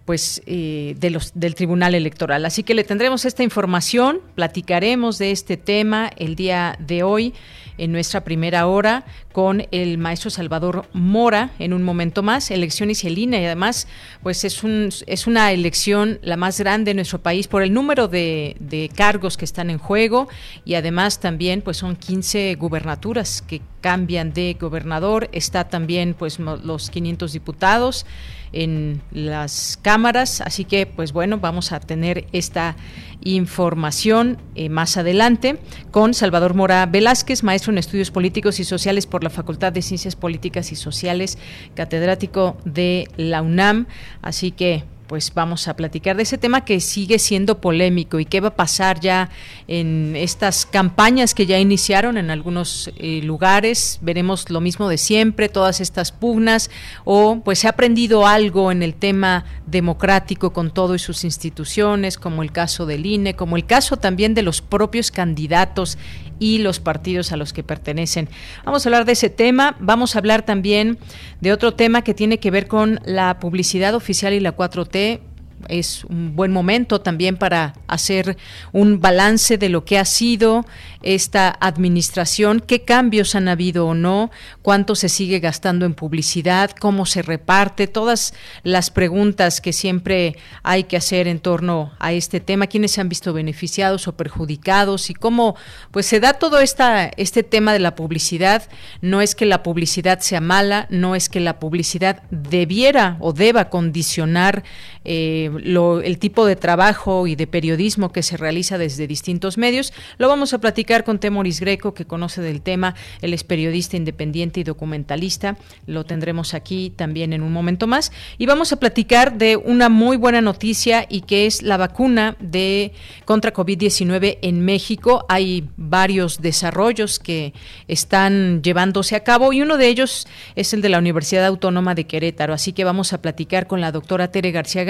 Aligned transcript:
pues 0.07 0.41
eh, 0.45 0.95
de 0.97 1.09
los, 1.09 1.33
del 1.35 1.53
Tribunal 1.53 1.93
Electoral. 1.93 2.45
Así 2.45 2.63
que 2.63 2.73
le 2.73 2.85
tendremos 2.85 3.25
esta 3.25 3.43
información, 3.43 4.21
platicaremos 4.35 5.17
de 5.17 5.31
este 5.31 5.57
tema 5.57 6.09
el 6.15 6.37
día 6.37 6.77
de 6.79 7.03
hoy 7.03 7.33
en 7.77 7.91
nuestra 7.91 8.23
primera 8.23 8.67
hora 8.67 9.03
con 9.33 9.67
el 9.71 9.97
maestro 9.97 10.29
Salvador 10.29 10.87
Mora 10.93 11.51
en 11.59 11.73
un 11.73 11.83
momento 11.83 12.23
más, 12.23 12.49
elecciones 12.51 13.03
y 13.03 13.07
el 13.07 13.17
INE, 13.17 13.41
y 13.41 13.45
además 13.45 13.85
pues 14.23 14.45
es, 14.45 14.63
un, 14.63 14.89
es 15.07 15.27
una 15.27 15.51
elección 15.51 16.19
la 16.21 16.37
más 16.37 16.57
grande 16.57 16.91
en 16.91 16.97
nuestro 16.97 17.19
país 17.19 17.49
por 17.49 17.61
el 17.61 17.73
número 17.73 18.07
de, 18.07 18.55
de 18.61 18.89
cargos 18.95 19.35
que 19.35 19.43
están 19.43 19.69
en 19.69 19.77
juego 19.77 20.29
y 20.63 20.75
además 20.75 21.19
también 21.19 21.61
pues 21.61 21.75
son 21.75 21.97
15 21.97 22.55
gubernaturas 22.55 23.41
que 23.41 23.61
cambian 23.81 24.33
de 24.33 24.55
gobernador, 24.57 25.29
está 25.33 25.67
también 25.67 26.15
pues 26.17 26.39
los 26.39 26.89
500 26.89 27.33
diputados 27.33 28.05
en 28.53 29.01
las 29.11 29.79
cámaras, 29.81 30.41
así 30.41 30.65
que 30.65 30.85
pues 30.85 31.13
bueno, 31.13 31.39
vamos 31.39 31.71
a 31.71 31.79
tener 31.79 32.27
esta 32.31 32.75
información 33.21 34.37
eh, 34.55 34.69
más 34.69 34.97
adelante 34.97 35.59
con 35.91 36.13
Salvador 36.13 36.53
Mora 36.53 36.85
Velázquez, 36.85 37.43
maestro 37.43 37.71
en 37.71 37.77
estudios 37.77 38.11
políticos 38.11 38.59
y 38.59 38.63
sociales 38.63 39.05
por 39.05 39.23
la 39.23 39.29
Facultad 39.29 39.73
de 39.73 39.81
Ciencias 39.81 40.15
Políticas 40.15 40.71
y 40.71 40.75
Sociales, 40.75 41.37
catedrático 41.75 42.57
de 42.65 43.09
la 43.17 43.41
UNAM, 43.41 43.87
así 44.21 44.51
que 44.51 44.83
pues 45.07 45.33
vamos 45.33 45.67
a 45.67 45.75
platicar 45.75 46.17
de 46.17 46.23
ese 46.23 46.37
tema 46.37 46.65
que 46.65 46.79
sigue 46.79 47.17
siendo 47.19 47.59
polémico 47.59 48.19
y 48.19 48.25
qué 48.25 48.41
va 48.41 48.49
a 48.49 48.55
pasar 48.55 48.99
ya 48.99 49.29
en 49.67 50.15
estas 50.15 50.65
campañas 50.65 51.33
que 51.33 51.45
ya 51.45 51.59
iniciaron 51.59 52.17
en 52.17 52.29
algunos 52.29 52.91
eh, 52.97 53.21
lugares. 53.23 53.99
Veremos 54.01 54.49
lo 54.49 54.61
mismo 54.61 54.89
de 54.89 54.97
siempre, 54.97 55.49
todas 55.49 55.81
estas 55.81 56.11
pugnas 56.11 56.69
o 57.05 57.41
pues 57.43 57.59
se 57.59 57.67
ha 57.67 57.71
aprendido 57.71 58.27
algo 58.27 58.71
en 58.71 58.83
el 58.83 58.93
tema 58.93 59.45
democrático 59.65 60.51
con 60.51 60.71
todo 60.71 60.95
y 60.95 60.99
sus 60.99 61.23
instituciones, 61.23 62.17
como 62.17 62.43
el 62.43 62.51
caso 62.51 62.85
del 62.85 63.05
INE, 63.05 63.35
como 63.35 63.57
el 63.57 63.65
caso 63.65 63.97
también 63.97 64.33
de 64.33 64.41
los 64.41 64.61
propios 64.61 65.11
candidatos 65.11 65.97
y 66.39 66.59
los 66.59 66.79
partidos 66.79 67.31
a 67.31 67.37
los 67.37 67.53
que 67.53 67.63
pertenecen. 67.63 68.29
Vamos 68.65 68.85
a 68.85 68.89
hablar 68.89 69.05
de 69.05 69.13
ese 69.13 69.29
tema, 69.29 69.75
vamos 69.79 70.15
a 70.15 70.19
hablar 70.19 70.43
también 70.43 70.97
de 71.41 71.51
otro 71.51 71.73
tema 71.73 72.03
que 72.03 72.13
tiene 72.13 72.39
que 72.39 72.51
ver 72.51 72.67
con 72.67 72.99
la 73.05 73.39
publicidad 73.39 73.95
oficial 73.95 74.33
y 74.33 74.39
la 74.39 74.55
4T 74.55 75.21
es 75.69 76.03
un 76.05 76.35
buen 76.35 76.51
momento 76.51 77.01
también 77.01 77.37
para 77.37 77.73
hacer 77.87 78.37
un 78.71 78.99
balance 78.99 79.57
de 79.57 79.69
lo 79.69 79.85
que 79.85 79.97
ha 79.97 80.05
sido 80.05 80.65
esta 81.03 81.55
administración, 81.59 82.59
qué 82.59 82.83
cambios 82.83 83.35
han 83.35 83.47
habido 83.47 83.87
o 83.87 83.93
no, 83.93 84.31
cuánto 84.61 84.95
se 84.95 85.09
sigue 85.09 85.39
gastando 85.39 85.85
en 85.85 85.93
publicidad, 85.93 86.71
cómo 86.71 87.05
se 87.05 87.21
reparte, 87.21 87.87
todas 87.87 88.33
las 88.63 88.89
preguntas 88.89 89.61
que 89.61 89.73
siempre 89.73 90.37
hay 90.63 90.85
que 90.85 90.97
hacer 90.97 91.27
en 91.27 91.39
torno 91.39 91.93
a 91.99 92.13
este 92.13 92.39
tema, 92.39 92.67
quiénes 92.67 92.91
se 92.91 93.01
han 93.01 93.09
visto 93.09 93.33
beneficiados 93.33 94.07
o 94.07 94.17
perjudicados 94.17 95.09
y 95.09 95.13
cómo 95.13 95.55
pues 95.91 96.05
se 96.05 96.19
da 96.19 96.33
todo 96.33 96.59
esta, 96.59 97.05
este 97.05 97.43
tema 97.43 97.73
de 97.73 97.79
la 97.79 97.95
publicidad. 97.95 98.63
No 99.01 99.21
es 99.21 99.35
que 99.35 99.45
la 99.45 99.63
publicidad 99.63 100.19
sea 100.19 100.41
mala, 100.41 100.87
no 100.89 101.15
es 101.15 101.29
que 101.29 101.39
la 101.39 101.59
publicidad 101.59 102.23
debiera 102.31 103.17
o 103.19 103.33
deba 103.33 103.69
condicionar 103.69 104.63
eh, 105.05 105.46
el 105.47 106.19
tipo 106.19 106.45
de 106.45 106.55
trabajo 106.55 107.27
y 107.27 107.35
de 107.35 107.47
periodismo 107.47 108.11
que 108.11 108.23
se 108.23 108.37
realiza 108.37 108.77
desde 108.77 109.07
distintos 109.07 109.57
medios. 109.57 109.93
Lo 110.17 110.27
vamos 110.27 110.53
a 110.53 110.59
platicar 110.59 111.03
con 111.03 111.19
Temoris 111.19 111.59
Greco, 111.59 111.93
que 111.93 112.05
conoce 112.05 112.41
del 112.41 112.61
tema. 112.61 112.95
Él 113.21 113.33
es 113.33 113.43
periodista 113.43 113.97
independiente 113.97 114.59
y 114.59 114.63
documentalista. 114.63 115.57
Lo 115.85 116.05
tendremos 116.05 116.53
aquí 116.53 116.91
también 116.95 117.33
en 117.33 117.41
un 117.41 117.53
momento 117.53 117.87
más. 117.87 118.11
Y 118.37 118.45
vamos 118.45 118.71
a 118.73 118.77
platicar 118.77 119.37
de 119.37 119.57
una 119.57 119.89
muy 119.89 120.17
buena 120.17 120.41
noticia 120.41 121.05
y 121.09 121.21
que 121.21 121.45
es 121.45 121.61
la 121.61 121.77
vacuna 121.77 122.35
de 122.39 122.93
contra 123.25 123.53
COVID-19 123.53 124.39
en 124.41 124.61
México. 124.61 125.25
Hay 125.29 125.67
varios 125.77 126.41
desarrollos 126.41 127.19
que 127.19 127.53
están 127.87 128.61
llevándose 128.61 129.15
a 129.15 129.23
cabo 129.23 129.53
y 129.53 129.61
uno 129.61 129.77
de 129.77 129.87
ellos 129.87 130.27
es 130.55 130.73
el 130.73 130.81
de 130.81 130.89
la 130.89 130.99
Universidad 130.99 131.45
Autónoma 131.45 131.95
de 131.95 132.05
Querétaro. 132.05 132.53
Así 132.53 132.73
que 132.73 132.83
vamos 132.83 133.13
a 133.13 133.21
platicar 133.21 133.67
con 133.67 133.81
la 133.81 133.91
doctora 133.91 134.31
Tere 134.31 134.51
García 134.51 134.83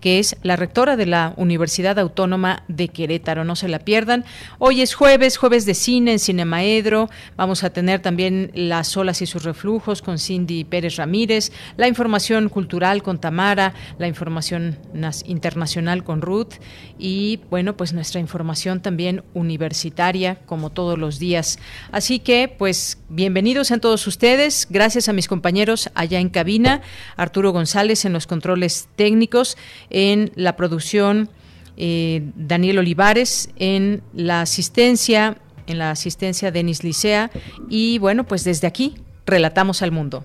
que 0.00 0.18
es 0.18 0.36
la 0.42 0.56
rectora 0.56 0.96
de 0.96 1.06
la 1.06 1.34
Universidad 1.36 1.98
Autónoma 1.98 2.62
de 2.68 2.88
Querétaro. 2.88 3.44
No 3.44 3.56
se 3.56 3.68
la 3.68 3.78
pierdan. 3.78 4.24
Hoy 4.58 4.80
es 4.82 4.94
jueves, 4.94 5.36
jueves 5.36 5.66
de 5.66 5.74
cine 5.74 6.12
en 6.12 6.18
Cinemaedro. 6.18 7.10
Vamos 7.36 7.64
a 7.64 7.70
tener 7.70 8.00
también 8.00 8.50
las 8.54 8.96
olas 8.96 9.22
y 9.22 9.26
sus 9.26 9.44
reflujos 9.44 10.02
con 10.02 10.18
Cindy 10.18 10.64
Pérez 10.64 10.96
Ramírez, 10.96 11.52
la 11.76 11.88
información 11.88 12.48
cultural 12.48 13.02
con 13.02 13.20
Tamara, 13.20 13.74
la 13.98 14.08
información 14.08 14.78
internacional 15.24 16.04
con 16.04 16.22
Ruth 16.22 16.54
y, 16.98 17.40
bueno, 17.50 17.76
pues 17.76 17.92
nuestra 17.92 18.20
información 18.20 18.80
también 18.80 19.22
universitaria, 19.34 20.36
como 20.46 20.70
todos 20.70 20.98
los 20.98 21.18
días. 21.18 21.58
Así 21.92 22.18
que, 22.18 22.54
pues, 22.56 22.98
bienvenidos 23.08 23.70
a 23.70 23.78
todos 23.78 24.06
ustedes. 24.06 24.66
Gracias 24.70 25.08
a 25.08 25.12
mis 25.12 25.28
compañeros 25.28 25.90
allá 25.94 26.20
en 26.20 26.28
cabina, 26.28 26.82
Arturo 27.16 27.52
González 27.52 28.04
en 28.04 28.12
los 28.12 28.26
controles 28.26 28.88
técnicos, 28.96 29.56
en 29.90 30.32
la 30.34 30.56
producción 30.56 31.30
eh, 31.76 32.30
Daniel 32.36 32.78
Olivares, 32.78 33.50
en 33.56 34.02
la 34.12 34.42
asistencia, 34.42 35.38
en 35.66 35.78
la 35.78 35.90
asistencia 35.90 36.50
Denis 36.50 36.84
Licea 36.84 37.30
y 37.68 37.98
bueno, 37.98 38.24
pues 38.24 38.44
desde 38.44 38.66
aquí 38.66 38.96
relatamos 39.26 39.82
al 39.82 39.92
mundo. 39.92 40.24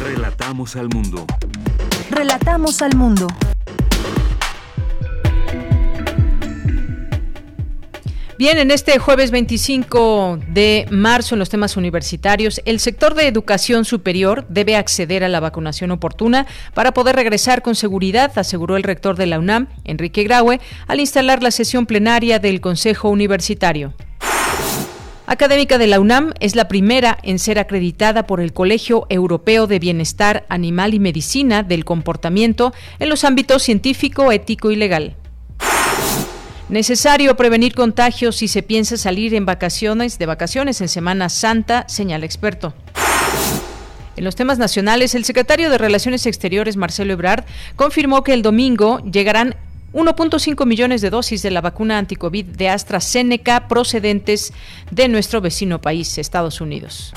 Relatamos 0.00 0.76
al 0.76 0.88
mundo. 0.88 1.26
Relatamos 2.10 2.82
al 2.82 2.96
mundo. 2.96 3.26
Bien, 8.42 8.58
en 8.58 8.72
este 8.72 8.98
jueves 8.98 9.30
25 9.30 10.40
de 10.48 10.86
marzo 10.90 11.36
en 11.36 11.38
los 11.38 11.48
temas 11.48 11.76
universitarios, 11.76 12.60
el 12.64 12.80
sector 12.80 13.14
de 13.14 13.28
educación 13.28 13.84
superior 13.84 14.46
debe 14.48 14.74
acceder 14.74 15.22
a 15.22 15.28
la 15.28 15.38
vacunación 15.38 15.92
oportuna 15.92 16.48
para 16.74 16.92
poder 16.92 17.14
regresar 17.14 17.62
con 17.62 17.76
seguridad, 17.76 18.32
aseguró 18.34 18.76
el 18.76 18.82
rector 18.82 19.14
de 19.14 19.26
la 19.26 19.38
UNAM, 19.38 19.68
Enrique 19.84 20.24
Graue, 20.24 20.58
al 20.88 20.98
instalar 20.98 21.40
la 21.40 21.52
sesión 21.52 21.86
plenaria 21.86 22.40
del 22.40 22.60
Consejo 22.60 23.10
Universitario. 23.10 23.94
Académica 25.26 25.78
de 25.78 25.86
la 25.86 26.00
UNAM 26.00 26.32
es 26.40 26.56
la 26.56 26.66
primera 26.66 27.18
en 27.22 27.38
ser 27.38 27.60
acreditada 27.60 28.26
por 28.26 28.40
el 28.40 28.52
Colegio 28.52 29.06
Europeo 29.08 29.68
de 29.68 29.78
Bienestar 29.78 30.46
Animal 30.48 30.94
y 30.94 30.98
Medicina 30.98 31.62
del 31.62 31.84
Comportamiento 31.84 32.72
en 32.98 33.08
los 33.08 33.22
ámbitos 33.22 33.62
científico, 33.62 34.32
ético 34.32 34.72
y 34.72 34.74
legal. 34.74 35.14
Necesario 36.72 37.36
prevenir 37.36 37.74
contagios 37.74 38.36
si 38.36 38.48
se 38.48 38.62
piensa 38.62 38.96
salir 38.96 39.34
en 39.34 39.44
vacaciones, 39.44 40.18
de 40.18 40.24
vacaciones 40.24 40.80
en 40.80 40.88
Semana 40.88 41.28
Santa, 41.28 41.84
señala 41.86 42.24
experto. 42.24 42.72
En 44.16 44.24
los 44.24 44.36
temas 44.36 44.56
nacionales, 44.56 45.14
el 45.14 45.26
secretario 45.26 45.68
de 45.68 45.76
Relaciones 45.76 46.24
Exteriores, 46.24 46.78
Marcelo 46.78 47.12
Ebrard, 47.12 47.44
confirmó 47.76 48.24
que 48.24 48.32
el 48.32 48.40
domingo 48.40 49.00
llegarán 49.00 49.54
1.5 49.92 50.64
millones 50.64 51.02
de 51.02 51.10
dosis 51.10 51.42
de 51.42 51.50
la 51.50 51.60
vacuna 51.60 51.98
anticovid 51.98 52.46
de 52.46 52.70
AstraZeneca 52.70 53.68
procedentes 53.68 54.54
de 54.90 55.08
nuestro 55.08 55.42
vecino 55.42 55.78
país, 55.78 56.16
Estados 56.16 56.62
Unidos. 56.62 57.12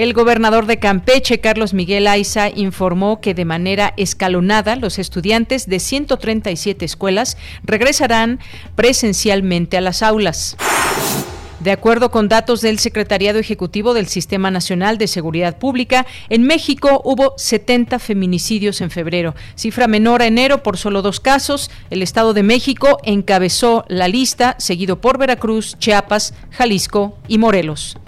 El 0.00 0.14
gobernador 0.14 0.64
de 0.64 0.78
Campeche, 0.78 1.40
Carlos 1.40 1.74
Miguel 1.74 2.06
Aiza, 2.06 2.48
informó 2.48 3.20
que 3.20 3.34
de 3.34 3.44
manera 3.44 3.92
escalonada 3.98 4.74
los 4.76 4.98
estudiantes 4.98 5.68
de 5.68 5.78
137 5.78 6.86
escuelas 6.86 7.36
regresarán 7.64 8.40
presencialmente 8.76 9.76
a 9.76 9.82
las 9.82 10.02
aulas. 10.02 10.56
De 11.60 11.70
acuerdo 11.70 12.10
con 12.10 12.30
datos 12.30 12.62
del 12.62 12.78
Secretariado 12.78 13.38
Ejecutivo 13.38 13.92
del 13.92 14.06
Sistema 14.06 14.50
Nacional 14.50 14.96
de 14.96 15.06
Seguridad 15.06 15.58
Pública, 15.58 16.06
en 16.30 16.44
México 16.44 17.02
hubo 17.04 17.34
70 17.36 17.98
feminicidios 17.98 18.80
en 18.80 18.90
febrero, 18.90 19.34
cifra 19.54 19.86
menor 19.86 20.22
a 20.22 20.26
enero 20.26 20.62
por 20.62 20.78
solo 20.78 21.02
dos 21.02 21.20
casos. 21.20 21.70
El 21.90 22.00
Estado 22.00 22.32
de 22.32 22.42
México 22.42 22.96
encabezó 23.02 23.84
la 23.88 24.08
lista, 24.08 24.56
seguido 24.58 25.02
por 25.02 25.18
Veracruz, 25.18 25.76
Chiapas, 25.78 26.32
Jalisco 26.52 27.18
y 27.28 27.36
Morelos. 27.36 27.98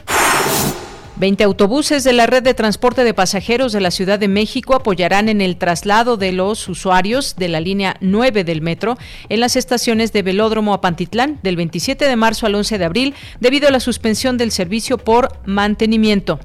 20 1.23 1.45
autobuses 1.45 2.03
de 2.03 2.13
la 2.13 2.27
red 2.27 2.43
de 2.43 2.53
transporte 2.53 3.05
de 3.05 3.15
pasajeros 3.15 3.71
de 3.71 3.81
la 3.81 3.93
Ciudad 3.93 4.19
de 4.19 4.27
México 4.27 4.75
apoyarán 4.75 5.29
en 5.29 5.41
el 5.41 5.57
traslado 5.57 6.17
de 6.17 6.33
los 6.33 6.69
usuarios 6.69 7.37
de 7.37 7.47
la 7.47 7.61
línea 7.61 7.97
9 8.01 8.43
del 8.43 8.61
metro 8.61 8.99
en 9.29 9.39
las 9.39 9.55
estaciones 9.55 10.13
de 10.13 10.23
Velódromo 10.23 10.75
a 10.75 10.81
Pantitlán 10.81 11.39
del 11.45 11.55
27 11.55 12.07
de 12.07 12.17
marzo 12.17 12.47
al 12.47 12.57
11 12.57 12.77
de 12.77 12.85
abril 12.85 13.15
debido 13.39 13.69
a 13.69 13.71
la 13.71 13.79
suspensión 13.79 14.37
del 14.37 14.51
servicio 14.51 14.99
por 14.99 15.29
mantenimiento. 15.47 16.41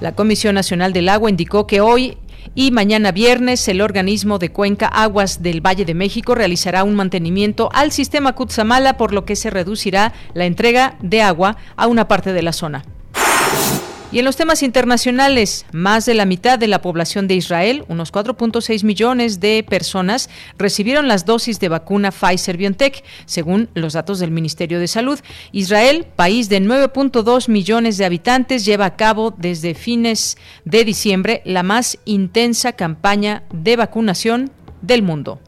La 0.00 0.14
Comisión 0.14 0.54
Nacional 0.54 0.94
del 0.94 1.10
Agua 1.10 1.28
indicó 1.28 1.66
que 1.66 1.82
hoy 1.82 2.16
y 2.54 2.70
mañana 2.70 3.12
viernes 3.12 3.68
el 3.68 3.82
organismo 3.82 4.38
de 4.38 4.50
Cuenca 4.50 4.86
Aguas 4.86 5.42
del 5.42 5.60
Valle 5.60 5.84
de 5.84 5.92
México 5.92 6.34
realizará 6.34 6.84
un 6.84 6.94
mantenimiento 6.94 7.68
al 7.74 7.92
sistema 7.92 8.34
Cutzamala, 8.34 8.96
por 8.96 9.12
lo 9.12 9.26
que 9.26 9.36
se 9.36 9.50
reducirá 9.50 10.14
la 10.32 10.46
entrega 10.46 10.96
de 11.02 11.20
agua 11.20 11.58
a 11.76 11.86
una 11.86 12.08
parte 12.08 12.32
de 12.32 12.40
la 12.40 12.54
zona. 12.54 12.82
Y 14.12 14.18
en 14.18 14.26
los 14.26 14.36
temas 14.36 14.62
internacionales, 14.62 15.64
más 15.72 16.04
de 16.04 16.12
la 16.12 16.26
mitad 16.26 16.58
de 16.58 16.68
la 16.68 16.82
población 16.82 17.28
de 17.28 17.34
Israel, 17.34 17.86
unos 17.88 18.12
4.6 18.12 18.84
millones 18.84 19.40
de 19.40 19.64
personas, 19.66 20.28
recibieron 20.58 21.08
las 21.08 21.24
dosis 21.24 21.58
de 21.60 21.70
vacuna 21.70 22.10
Pfizer-BioNTech, 22.10 23.04
según 23.24 23.70
los 23.72 23.94
datos 23.94 24.18
del 24.18 24.30
Ministerio 24.30 24.80
de 24.80 24.86
Salud. 24.86 25.18
Israel, 25.52 26.06
país 26.14 26.50
de 26.50 26.60
9.2 26.60 27.48
millones 27.48 27.96
de 27.96 28.04
habitantes, 28.04 28.66
lleva 28.66 28.84
a 28.84 28.96
cabo 28.96 29.30
desde 29.30 29.74
fines 29.74 30.36
de 30.66 30.84
diciembre 30.84 31.40
la 31.46 31.62
más 31.62 31.96
intensa 32.04 32.74
campaña 32.74 33.44
de 33.50 33.76
vacunación 33.76 34.50
del 34.82 35.02
mundo. 35.02 35.40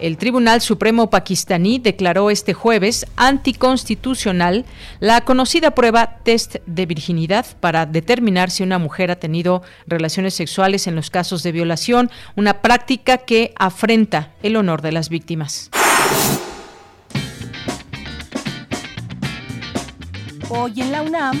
El 0.00 0.16
Tribunal 0.16 0.62
Supremo 0.62 1.10
pakistaní 1.10 1.78
declaró 1.78 2.30
este 2.30 2.54
jueves 2.54 3.06
anticonstitucional 3.16 4.64
la 4.98 5.20
conocida 5.26 5.72
prueba 5.72 6.16
test 6.24 6.56
de 6.64 6.86
virginidad 6.86 7.44
para 7.60 7.84
determinar 7.84 8.50
si 8.50 8.62
una 8.62 8.78
mujer 8.78 9.10
ha 9.10 9.16
tenido 9.16 9.62
relaciones 9.86 10.32
sexuales 10.32 10.86
en 10.86 10.96
los 10.96 11.10
casos 11.10 11.42
de 11.42 11.52
violación, 11.52 12.10
una 12.34 12.62
práctica 12.62 13.18
que 13.18 13.52
afrenta 13.58 14.32
el 14.42 14.56
honor 14.56 14.80
de 14.80 14.92
las 14.92 15.10
víctimas. 15.10 15.68
Hoy 20.48 20.80
en 20.80 20.92
la 20.92 21.02
UNAM, 21.02 21.38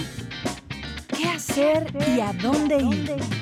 ¿qué 1.16 1.28
hacer 1.30 1.86
y 2.14 2.20
a 2.20 2.34
dónde 2.34 2.76
ir? 2.76 3.39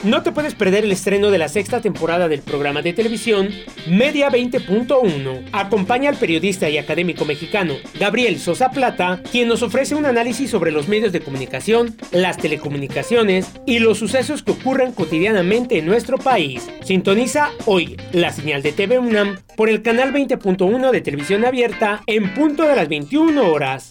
No 0.02 0.22
te 0.22 0.32
puedes 0.32 0.54
perder 0.54 0.84
el 0.84 0.92
estreno 0.92 1.30
de 1.30 1.36
la 1.36 1.50
sexta 1.50 1.82
temporada 1.82 2.26
del 2.26 2.40
programa 2.40 2.80
de 2.80 2.94
televisión 2.94 3.50
Media 3.86 4.30
20.1. 4.30 5.50
Acompaña 5.52 6.08
al 6.08 6.16
periodista 6.16 6.70
y 6.70 6.78
académico 6.78 7.26
mexicano 7.26 7.74
Gabriel 7.98 8.38
Sosa 8.38 8.70
Plata, 8.70 9.20
quien 9.30 9.46
nos 9.46 9.62
ofrece 9.62 9.94
un 9.94 10.06
análisis 10.06 10.48
sobre 10.48 10.72
los 10.72 10.88
medios 10.88 11.12
de 11.12 11.20
comunicación, 11.20 11.94
las 12.12 12.38
telecomunicaciones 12.38 13.50
y 13.66 13.80
los 13.80 13.98
sucesos 13.98 14.42
que 14.42 14.52
ocurren 14.52 14.92
cotidianamente 14.92 15.76
en 15.76 15.84
nuestro 15.84 16.16
país. 16.16 16.66
Sintoniza 16.82 17.50
hoy 17.66 17.98
la 18.12 18.32
señal 18.32 18.62
de 18.62 18.72
TV 18.72 18.98
UNAM 18.98 19.36
por 19.54 19.68
el 19.68 19.82
canal 19.82 20.14
20.1 20.14 20.92
de 20.92 21.00
televisión 21.02 21.44
abierta 21.44 22.00
en 22.06 22.32
punto 22.32 22.62
de 22.62 22.74
las 22.74 22.88
21 22.88 23.52
horas. 23.52 23.90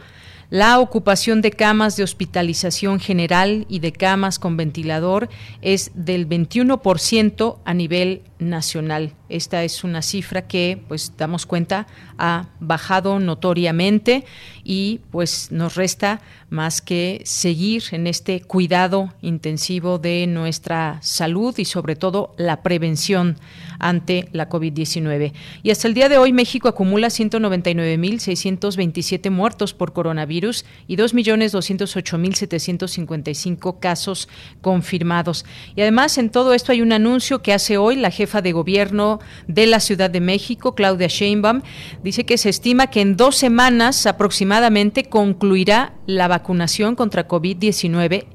La 0.50 0.80
ocupación 0.80 1.42
de 1.42 1.52
camas 1.52 1.96
de 1.96 2.04
hospitalización 2.04 3.00
general 3.00 3.68
y 3.70 3.78
de 3.80 3.92
camas 3.92 4.40
con 4.40 4.58
ventilador 4.58 5.30
es 5.62 5.92
del 5.94 6.28
21% 6.28 7.60
a 7.64 7.74
nivel 7.76 8.24
nacional. 8.50 9.14
Esta 9.30 9.64
es 9.64 9.84
una 9.84 10.02
cifra 10.02 10.48
que, 10.48 10.82
pues, 10.88 11.14
damos 11.18 11.46
cuenta, 11.46 11.88
ha 12.18 12.48
bajado 12.60 13.20
notoriamente 13.20 14.26
y 14.64 15.02
pues 15.12 15.52
nos 15.52 15.76
resta 15.76 16.22
más 16.50 16.82
que 16.82 17.22
seguir 17.26 17.84
en 17.92 18.08
este 18.08 18.42
cuidado 18.42 19.14
intensivo 19.22 19.98
de 19.98 20.28
nuestra 20.28 21.00
salud 21.02 21.58
y 21.58 21.66
sobre 21.66 21.96
todo 21.96 22.34
la 22.38 22.64
prevención 22.64 23.38
ante 23.80 24.30
la 24.32 24.50
COVID-19. 24.50 25.34
Y 25.64 25.72
hasta 25.72 25.88
el 25.88 25.94
día 25.94 26.10
de 26.10 26.18
hoy 26.18 26.32
México 26.32 26.70
acumula 26.70 27.08
199.627 27.08 29.30
muertos 29.30 29.74
por 29.74 29.94
coronavirus 29.94 30.66
y 30.88 30.96
2.208.755 30.96 33.80
casos 33.80 34.30
confirmados. 34.62 35.46
Y 35.76 35.82
además 35.82 36.18
en 36.18 36.30
todo 36.30 36.54
esto 36.54 36.72
hay 36.72 36.82
un 36.82 36.94
anuncio 36.94 37.42
que 37.42 37.52
hace 37.54 37.78
hoy 37.78 37.98
la 37.98 38.12
jefa 38.12 38.33
de 38.42 38.52
gobierno 38.52 39.20
de 39.48 39.68
la 39.68 39.80
Ciudad 39.80 40.10
de 40.10 40.22
México, 40.22 40.76
Claudia 40.76 41.08
Sheinbaum, 41.08 41.62
dice 42.04 42.26
que 42.26 42.38
se 42.38 42.50
estima 42.50 42.88
que 42.88 43.02
en 43.02 43.18
dos 43.18 43.36
semanas 43.36 44.06
aproximadamente 44.06 45.06
concluirá 45.06 45.94
la 46.06 46.28
vacunación 46.28 46.96
contra 46.96 47.28
COVID-19 47.28 48.26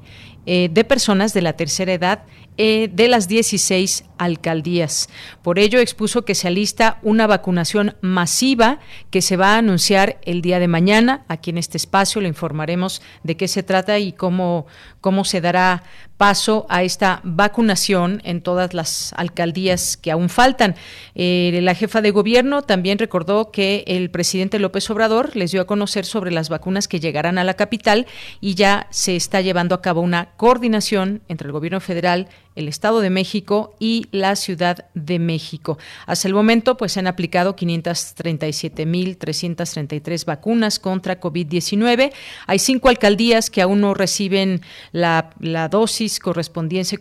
eh, 0.45 0.69
de 0.71 0.83
personas 0.83 1.33
de 1.33 1.41
la 1.41 1.53
tercera 1.53 1.93
edad 1.93 2.23
eh, 2.57 2.89
de 2.91 3.07
las 3.07 3.27
16 3.27 4.03
alcaldías. 4.17 5.07
Por 5.41 5.59
ello 5.59 5.79
expuso 5.79 6.25
que 6.25 6.35
se 6.35 6.47
alista 6.47 6.99
una 7.03 7.27
vacunación 7.27 7.95
masiva 8.01 8.79
que 9.11 9.21
se 9.21 9.37
va 9.37 9.53
a 9.53 9.59
anunciar 9.59 10.19
el 10.23 10.41
día 10.41 10.59
de 10.59 10.67
mañana. 10.67 11.23
Aquí 11.27 11.51
en 11.51 11.57
este 11.57 11.77
espacio 11.77 12.19
le 12.19 12.27
informaremos 12.27 13.01
de 13.23 13.37
qué 13.37 13.47
se 13.47 13.63
trata 13.63 13.99
y 13.99 14.11
cómo, 14.11 14.65
cómo 15.01 15.23
se 15.23 15.39
dará 15.39 15.83
paso 16.19 16.65
a 16.67 16.83
esta 16.83 17.21
vacunación 17.23 18.21
en 18.25 18.41
todas 18.41 18.73
las 18.73 19.13
alcaldías 19.15 19.95
que 19.95 20.11
aún 20.11 20.27
faltan. 20.27 20.75
Eh, 21.15 21.57
la 21.63 21.75
jefa 21.75 22.01
de 22.01 22.11
gobierno 22.11 22.61
también 22.61 22.99
recordó 22.99 23.51
que 23.51 23.85
el 23.87 24.11
presidente 24.11 24.59
López 24.59 24.89
Obrador 24.89 25.33
les 25.37 25.53
dio 25.53 25.61
a 25.61 25.65
conocer 25.65 26.03
sobre 26.03 26.31
las 26.31 26.49
vacunas 26.49 26.89
que 26.89 26.99
llegarán 26.99 27.37
a 27.37 27.45
la 27.45 27.53
capital 27.53 28.05
y 28.41 28.55
ya 28.55 28.87
se 28.89 29.15
está 29.15 29.39
llevando 29.39 29.73
a 29.73 29.81
cabo 29.81 30.01
una 30.01 30.31
coordinación 30.35 31.21
entre 31.29 31.47
el 31.47 31.53
gobierno 31.53 31.79
federal, 31.79 32.27
el 32.59 32.67
Estado 32.67 32.99
de 32.99 33.09
México 33.09 33.73
y 33.79 34.07
la 34.11 34.35
Ciudad 34.35 34.85
de 34.93 35.17
México. 35.19 35.77
Hasta 36.05 36.27
el 36.27 36.33
momento, 36.33 36.75
pues 36.75 36.91
se 36.91 36.99
han 36.99 37.07
aplicado 37.07 37.55
537.333 37.55 40.25
vacunas 40.25 40.79
contra 40.79 41.21
COVID-19. 41.21 42.11
Hay 42.47 42.59
cinco 42.59 42.89
alcaldías 42.89 43.49
que 43.49 43.61
aún 43.61 43.79
no 43.79 43.93
reciben 43.93 44.59
la, 44.91 45.29
dosis 45.71 46.08
correspondiente, 46.17 46.97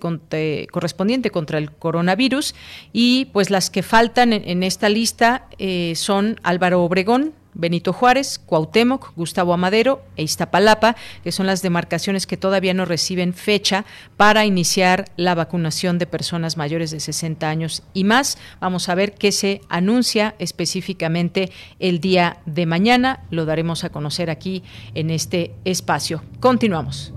correspondiente 0.70 1.30
contra 1.30 1.56
el 1.56 1.72
coronavirus 1.72 2.54
y 2.92 3.26
pues 3.32 3.48
las 3.48 3.70
que 3.70 3.82
faltan 3.82 4.34
en, 4.34 4.62
esta 4.62 4.90
lista 4.90 5.46
eh, 5.58 5.94
son 5.96 6.38
Álvaro 6.42 6.82
Obregón, 6.82 7.32
Benito 7.58 7.92
Juárez, 7.92 8.38
Cuauhtémoc, 8.38 9.12
Gustavo 9.16 9.52
Amadero 9.52 10.02
e 10.16 10.22
Iztapalapa, 10.22 10.94
que 11.24 11.32
son 11.32 11.46
las 11.46 11.60
demarcaciones 11.60 12.26
que 12.26 12.36
todavía 12.36 12.72
no 12.72 12.84
reciben 12.84 13.34
fecha 13.34 13.84
para 14.16 14.46
iniciar 14.46 15.06
la 15.16 15.34
vacunación 15.34 15.98
de 15.98 16.06
personas 16.06 16.56
mayores 16.56 16.92
de 16.92 17.00
60 17.00 17.48
años 17.48 17.82
y 17.92 18.04
más. 18.04 18.38
Vamos 18.60 18.88
a 18.88 18.94
ver 18.94 19.14
qué 19.14 19.32
se 19.32 19.60
anuncia 19.68 20.36
específicamente 20.38 21.50
el 21.80 22.00
día 22.00 22.38
de 22.46 22.64
mañana. 22.64 23.24
Lo 23.30 23.44
daremos 23.44 23.82
a 23.82 23.90
conocer 23.90 24.30
aquí 24.30 24.62
en 24.94 25.10
este 25.10 25.54
espacio. 25.64 26.22
Continuamos. 26.38 27.12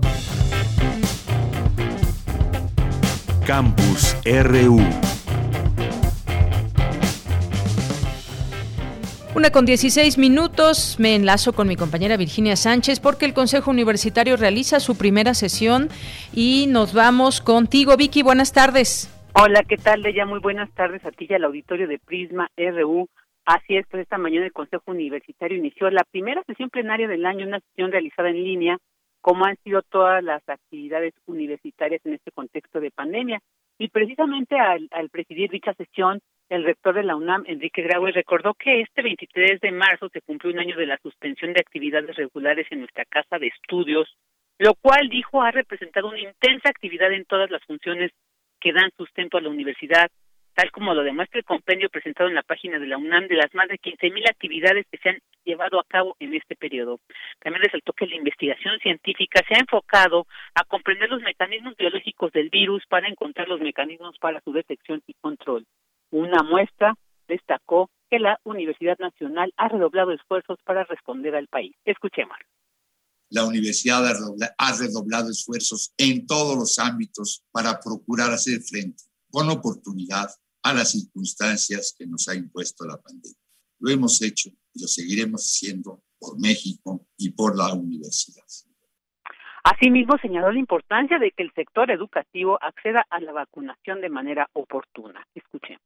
Campus 3.46 4.16
RU. 4.24 4.78
Una 9.34 9.50
con 9.50 9.66
16 9.66 10.16
minutos, 10.18 10.96
me 11.00 11.16
enlazo 11.16 11.52
con 11.52 11.66
mi 11.66 11.74
compañera 11.74 12.16
Virginia 12.16 12.54
Sánchez 12.54 13.00
porque 13.00 13.24
el 13.24 13.34
Consejo 13.34 13.70
Universitario 13.70 14.36
realiza 14.36 14.78
su 14.78 14.96
primera 14.96 15.34
sesión 15.34 15.88
y 16.32 16.66
nos 16.68 16.94
vamos 16.94 17.40
contigo, 17.40 17.96
Vicky. 17.96 18.22
Buenas 18.22 18.52
tardes. 18.52 19.08
Hola, 19.34 19.64
¿qué 19.68 19.76
tal, 19.76 20.02
Leya? 20.02 20.24
Muy 20.24 20.38
buenas 20.38 20.70
tardes 20.74 21.04
a 21.04 21.10
ti 21.10 21.26
y 21.28 21.34
al 21.34 21.44
auditorio 21.44 21.88
de 21.88 21.98
Prisma 21.98 22.48
RU. 22.56 23.08
Así 23.44 23.76
es, 23.76 23.86
pues 23.90 24.02
esta 24.02 24.18
mañana 24.18 24.46
el 24.46 24.52
Consejo 24.52 24.84
Universitario 24.86 25.58
inició 25.58 25.90
la 25.90 26.04
primera 26.04 26.42
sesión 26.46 26.70
plenaria 26.70 27.08
del 27.08 27.26
año, 27.26 27.46
una 27.46 27.58
sesión 27.60 27.90
realizada 27.90 28.28
en 28.28 28.44
línea, 28.44 28.78
como 29.22 29.46
han 29.46 29.56
sido 29.64 29.80
todas 29.82 30.22
las 30.22 30.46
actividades 30.48 31.14
universitarias 31.26 32.04
en 32.04 32.14
este 32.14 32.32
contexto 32.32 32.80
de 32.80 32.90
pandemia. 32.90 33.40
Y 33.78 33.88
precisamente 33.88 34.58
al, 34.58 34.88
al 34.90 35.08
presidir 35.08 35.50
dicha 35.50 35.72
sesión, 35.74 36.20
el 36.50 36.64
rector 36.64 36.94
de 36.94 37.04
la 37.04 37.16
UNAM, 37.16 37.44
Enrique 37.46 37.82
Graue, 37.82 38.12
recordó 38.12 38.52
que 38.52 38.82
este 38.82 39.00
23 39.00 39.60
de 39.60 39.72
marzo 39.72 40.10
se 40.10 40.20
cumplió 40.20 40.52
un 40.52 40.58
año 40.58 40.76
de 40.76 40.86
la 40.86 40.98
suspensión 40.98 41.54
de 41.54 41.60
actividades 41.60 42.14
regulares 42.14 42.66
en 42.70 42.80
nuestra 42.80 43.06
casa 43.06 43.38
de 43.38 43.46
estudios, 43.46 44.06
lo 44.58 44.74
cual 44.74 45.08
dijo 45.08 45.40
ha 45.42 45.50
representado 45.50 46.08
una 46.08 46.20
intensa 46.20 46.68
actividad 46.68 47.10
en 47.12 47.24
todas 47.24 47.50
las 47.50 47.64
funciones 47.64 48.10
que 48.60 48.72
dan 48.72 48.90
sustento 48.96 49.38
a 49.38 49.40
la 49.40 49.48
universidad, 49.48 50.10
tal 50.54 50.70
como 50.70 50.94
lo 50.94 51.02
demuestra 51.02 51.38
el 51.38 51.44
compendio 51.44 51.88
presentado 51.88 52.28
en 52.28 52.34
la 52.34 52.42
página 52.42 52.78
de 52.78 52.86
la 52.86 52.98
UNAM 52.98 53.28
de 53.28 53.36
las 53.36 53.52
más 53.54 53.68
de 53.68 53.78
15.000 53.78 54.28
actividades 54.28 54.86
que 54.90 54.98
se 54.98 55.08
han 55.10 55.18
llevado 55.44 55.80
a 55.80 55.84
cabo 55.84 56.16
en 56.20 56.34
este 56.34 56.56
periodo. 56.56 57.00
También 57.40 57.62
resaltó 57.62 57.92
que 57.92 58.06
la 58.06 58.16
investigación 58.16 58.78
científica 58.80 59.42
se 59.48 59.54
ha 59.54 59.60
enfocado 59.60 60.26
a 60.54 60.64
comprender 60.64 61.08
los 61.10 61.22
mecanismos 61.22 61.76
biológicos 61.76 62.32
del 62.32 62.50
virus 62.50 62.84
para 62.88 63.08
encontrar 63.08 63.48
los 63.48 63.60
mecanismos 63.60 64.16
para 64.18 64.40
su 64.42 64.52
detección 64.52 65.02
y 65.06 65.14
control. 65.14 65.66
Una 66.10 66.42
muestra 66.42 66.94
destacó 67.28 67.90
que 68.10 68.18
la 68.18 68.38
Universidad 68.44 68.98
Nacional 68.98 69.52
ha 69.56 69.68
redoblado 69.68 70.12
esfuerzos 70.12 70.58
para 70.64 70.84
responder 70.84 71.34
al 71.34 71.48
país. 71.48 71.74
Escuchemos. 71.84 72.36
La 73.30 73.46
universidad 73.46 74.04
ha 74.06 74.72
redoblado 74.78 75.30
esfuerzos 75.30 75.94
en 75.96 76.26
todos 76.26 76.54
los 76.54 76.78
ámbitos 76.78 77.42
para 77.50 77.80
procurar 77.80 78.30
hacer 78.30 78.60
frente 78.60 79.04
con 79.30 79.48
oportunidad 79.48 80.28
a 80.62 80.72
las 80.72 80.92
circunstancias 80.92 81.94
que 81.98 82.06
nos 82.06 82.28
ha 82.28 82.34
impuesto 82.34 82.84
la 82.86 83.00
pandemia. 83.00 83.38
Lo 83.80 83.90
hemos 83.90 84.22
hecho 84.22 84.50
y 84.72 84.80
lo 84.80 84.88
seguiremos 84.88 85.42
haciendo 85.42 86.04
por 86.18 86.38
México 86.38 87.08
y 87.16 87.30
por 87.30 87.56
la 87.56 87.72
universidad. 87.74 88.44
Asimismo, 89.64 90.16
señaló 90.20 90.50
la 90.52 90.58
importancia 90.58 91.18
de 91.18 91.30
que 91.32 91.42
el 91.44 91.52
sector 91.54 91.90
educativo 91.90 92.58
acceda 92.60 93.06
a 93.10 93.20
la 93.20 93.32
vacunación 93.32 94.00
de 94.00 94.08
manera 94.08 94.48
oportuna. 94.54 95.26
Escuchemos. 95.34 95.82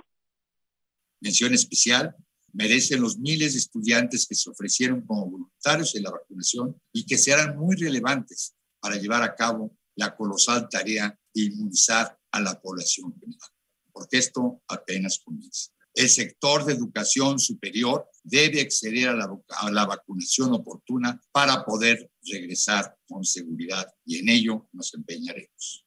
Mención 1.20 1.52
especial 1.54 2.14
merecen 2.52 3.02
los 3.02 3.18
miles 3.18 3.52
de 3.52 3.58
estudiantes 3.58 4.26
que 4.26 4.34
se 4.34 4.48
ofrecieron 4.48 5.02
como 5.02 5.30
voluntarios 5.30 5.94
en 5.94 6.04
la 6.04 6.10
vacunación 6.10 6.80
y 6.92 7.04
que 7.04 7.18
serán 7.18 7.56
muy 7.58 7.76
relevantes 7.76 8.56
para 8.80 8.96
llevar 8.96 9.22
a 9.22 9.34
cabo 9.34 9.76
la 9.94 10.16
colosal 10.16 10.68
tarea 10.68 11.18
de 11.34 11.42
inmunizar 11.42 12.18
a 12.30 12.40
la 12.40 12.60
población 12.60 13.14
general, 13.18 13.50
porque 13.96 14.18
esto 14.18 14.60
apenas 14.68 15.22
comienza. 15.24 15.72
El 15.94 16.10
sector 16.10 16.66
de 16.66 16.74
educación 16.74 17.38
superior 17.38 18.04
debe 18.22 18.60
acceder 18.60 19.08
a 19.08 19.14
la, 19.14 19.26
a 19.62 19.70
la, 19.70 19.86
vacunación 19.86 20.52
oportuna 20.52 21.18
para 21.32 21.64
poder 21.64 22.10
regresar 22.30 22.94
con 23.08 23.24
seguridad 23.24 23.86
y 24.04 24.18
en 24.18 24.28
ello 24.28 24.68
nos 24.74 24.92
empeñaremos. 24.92 25.86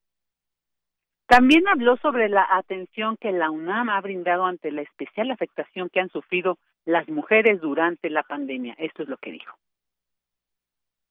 También 1.27 1.67
habló 1.67 1.97
sobre 1.97 2.29
la 2.29 2.47
atención 2.49 3.15
que 3.21 3.31
la 3.31 3.51
UNAM 3.51 3.89
ha 3.89 4.01
brindado 4.01 4.45
ante 4.45 4.71
la 4.71 4.81
especial 4.81 5.29
afectación 5.29 5.89
que 5.93 5.99
han 5.99 6.09
sufrido 6.09 6.57
las 6.85 7.07
mujeres 7.09 7.61
durante 7.61 8.09
la 8.09 8.23
pandemia. 8.23 8.73
Esto 8.79 9.03
es 9.03 9.09
lo 9.09 9.17
que 9.17 9.33
dijo. 9.33 9.55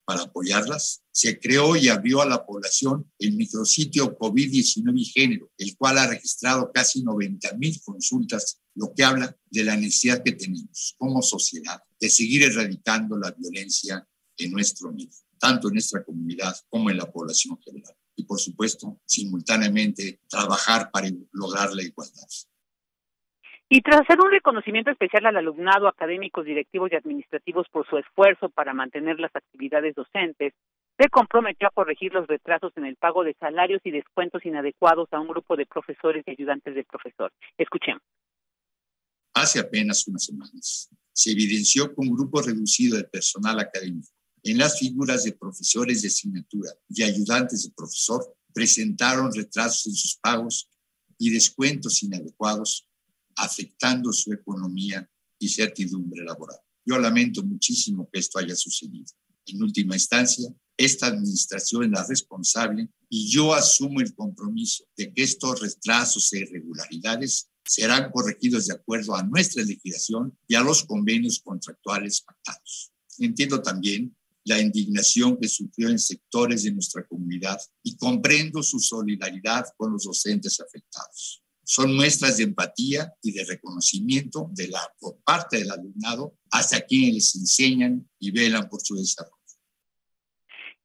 Para 0.09 0.23
apoyarlas, 0.23 1.03
se 1.13 1.39
creó 1.39 1.77
y 1.77 1.89
abrió 1.89 2.23
a 2.23 2.27
la 2.27 2.47
población 2.47 3.13
el 3.19 3.37
micrositio 3.37 4.17
COVID-19 4.17 4.99
y 4.99 5.05
género, 5.05 5.53
el 5.59 5.77
cual 5.77 5.99
ha 5.99 6.07
registrado 6.07 6.73
casi 6.73 7.03
90 7.03 7.53
mil 7.59 7.79
consultas, 7.83 8.63
lo 8.75 8.95
que 8.95 9.05
habla 9.05 9.37
de 9.51 9.65
la 9.65 9.77
necesidad 9.77 10.23
que 10.23 10.33
tenemos 10.33 10.95
como 10.97 11.21
sociedad 11.21 11.83
de 12.01 12.09
seguir 12.09 12.43
erradicando 12.45 13.19
la 13.19 13.33
violencia 13.33 14.09
en 14.39 14.51
nuestro 14.51 14.91
medio, 14.93 15.11
tanto 15.39 15.69
en 15.69 15.75
nuestra 15.75 16.03
comunidad 16.03 16.57
como 16.71 16.89
en 16.89 16.97
la 16.97 17.13
población 17.13 17.61
general 17.63 17.95
y, 18.17 18.25
por 18.25 18.41
supuesto, 18.41 18.99
simultáneamente 19.05 20.23
trabajar 20.27 20.91
para 20.91 21.11
lograr 21.33 21.75
la 21.75 21.83
igualdad. 21.83 22.29
Y 23.71 23.83
tras 23.83 24.01
hacer 24.01 24.19
un 24.21 24.31
reconocimiento 24.31 24.91
especial 24.91 25.27
al 25.27 25.37
alumnado, 25.37 25.89
académicos, 25.89 26.47
directivos 26.47 26.91
y 26.91 26.97
administrativos 26.97 27.67
por 27.71 27.87
su 27.87 27.99
esfuerzo 27.99 28.49
para 28.49 28.73
mantener 28.73 29.21
las 29.21 29.35
actividades 29.35 29.95
docentes, 29.95 30.55
se 30.99 31.09
comprometió 31.11 31.69
a 31.69 31.71
corregir 31.71 32.13
los 32.13 32.27
retrasos 32.27 32.73
en 32.77 32.87
el 32.87 32.97
pago 32.97 33.23
de 33.25 33.37
salarios 33.39 33.81
y 33.85 33.91
descuentos 33.91 34.45
inadecuados 34.45 35.09
a 35.13 35.21
un 35.21 35.29
grupo 35.29 35.55
de 35.55 35.67
profesores 35.67 36.25
y 36.27 36.31
ayudantes 36.31 36.75
del 36.75 36.87
profesor. 36.87 37.31
Escuchemos. 37.59 38.03
Hace 39.35 39.61
apenas 39.61 40.09
unas 40.09 40.25
semanas 40.25 40.89
se 41.13 41.31
evidenció 41.31 41.89
que 41.89 41.95
un 41.99 42.15
grupo 42.15 42.41
reducido 42.41 42.97
de 42.97 43.05
personal 43.05 43.61
académico 43.61 44.09
en 44.43 44.59
las 44.59 44.79
figuras 44.79 45.25
de 45.25 45.33
profesores 45.33 46.03
de 46.03 46.09
asignatura 46.09 46.71
y 46.89 47.03
ayudantes 47.03 47.65
de 47.65 47.75
profesor 47.77 48.35
presentaron 48.53 49.33
retrasos 49.33 49.87
en 49.87 49.95
sus 49.95 50.17
pagos 50.17 50.69
y 51.19 51.31
descuentos 51.31 52.03
inadecuados, 52.03 52.88
afectando 53.39 54.13
su 54.13 54.33
economía 54.33 55.09
y 55.39 55.49
certidumbre 55.49 56.25
laboral. 56.25 56.59
Yo 56.85 56.99
lamento 56.99 57.43
muchísimo 57.43 58.09
que 58.13 58.19
esto 58.19 58.39
haya 58.39 58.57
sucedido. 58.57 59.07
En 59.47 59.63
última 59.63 59.95
instancia, 59.95 60.49
esta 60.77 61.07
administración 61.07 61.85
es 61.85 61.91
la 61.91 62.07
responsable 62.07 62.89
y 63.09 63.29
yo 63.31 63.55
asumo 63.55 64.01
el 64.01 64.15
compromiso 64.15 64.85
de 64.97 65.13
que 65.13 65.23
estos 65.23 65.61
retrasos 65.61 66.33
e 66.33 66.41
irregularidades 66.41 67.49
serán 67.65 68.11
corregidos 68.11 68.67
de 68.67 68.75
acuerdo 68.75 69.15
a 69.15 69.23
nuestra 69.23 69.63
legislación 69.63 70.37
y 70.47 70.55
a 70.55 70.63
los 70.63 70.85
convenios 70.85 71.41
contractuales 71.41 72.23
pactados. 72.23 72.93
Entiendo 73.19 73.61
también 73.61 74.17
la 74.45 74.61
indignación 74.61 75.37
que 75.39 75.49
sufrió 75.49 75.91
en 75.91 75.99
sectores 75.99 76.63
de 76.63 76.73
nuestra 76.73 77.07
comunidad 77.07 77.61
y 77.83 77.97
comprendo 77.97 78.63
su 78.63 78.79
solidaridad 78.81 79.67
con 79.77 79.93
los 79.93 80.05
docentes 80.05 80.61
afectados. 80.61 81.43
Son 81.71 81.95
muestras 81.95 82.39
de 82.39 82.45
empatía 82.45 83.13
y 83.23 83.33
de 83.35 83.45
reconocimiento 83.45 84.49
de 84.53 84.69
la, 84.69 84.81
por 84.99 85.23
parte 85.23 85.59
del 85.59 85.71
alumnado 85.71 86.33
hasta 86.51 86.81
quienes 86.87 87.13
les 87.13 87.37
enseñan 87.37 88.09
y 88.19 88.31
velan 88.31 88.71
por 88.71 88.81
su 88.81 88.95
desarrollo. 88.95 89.37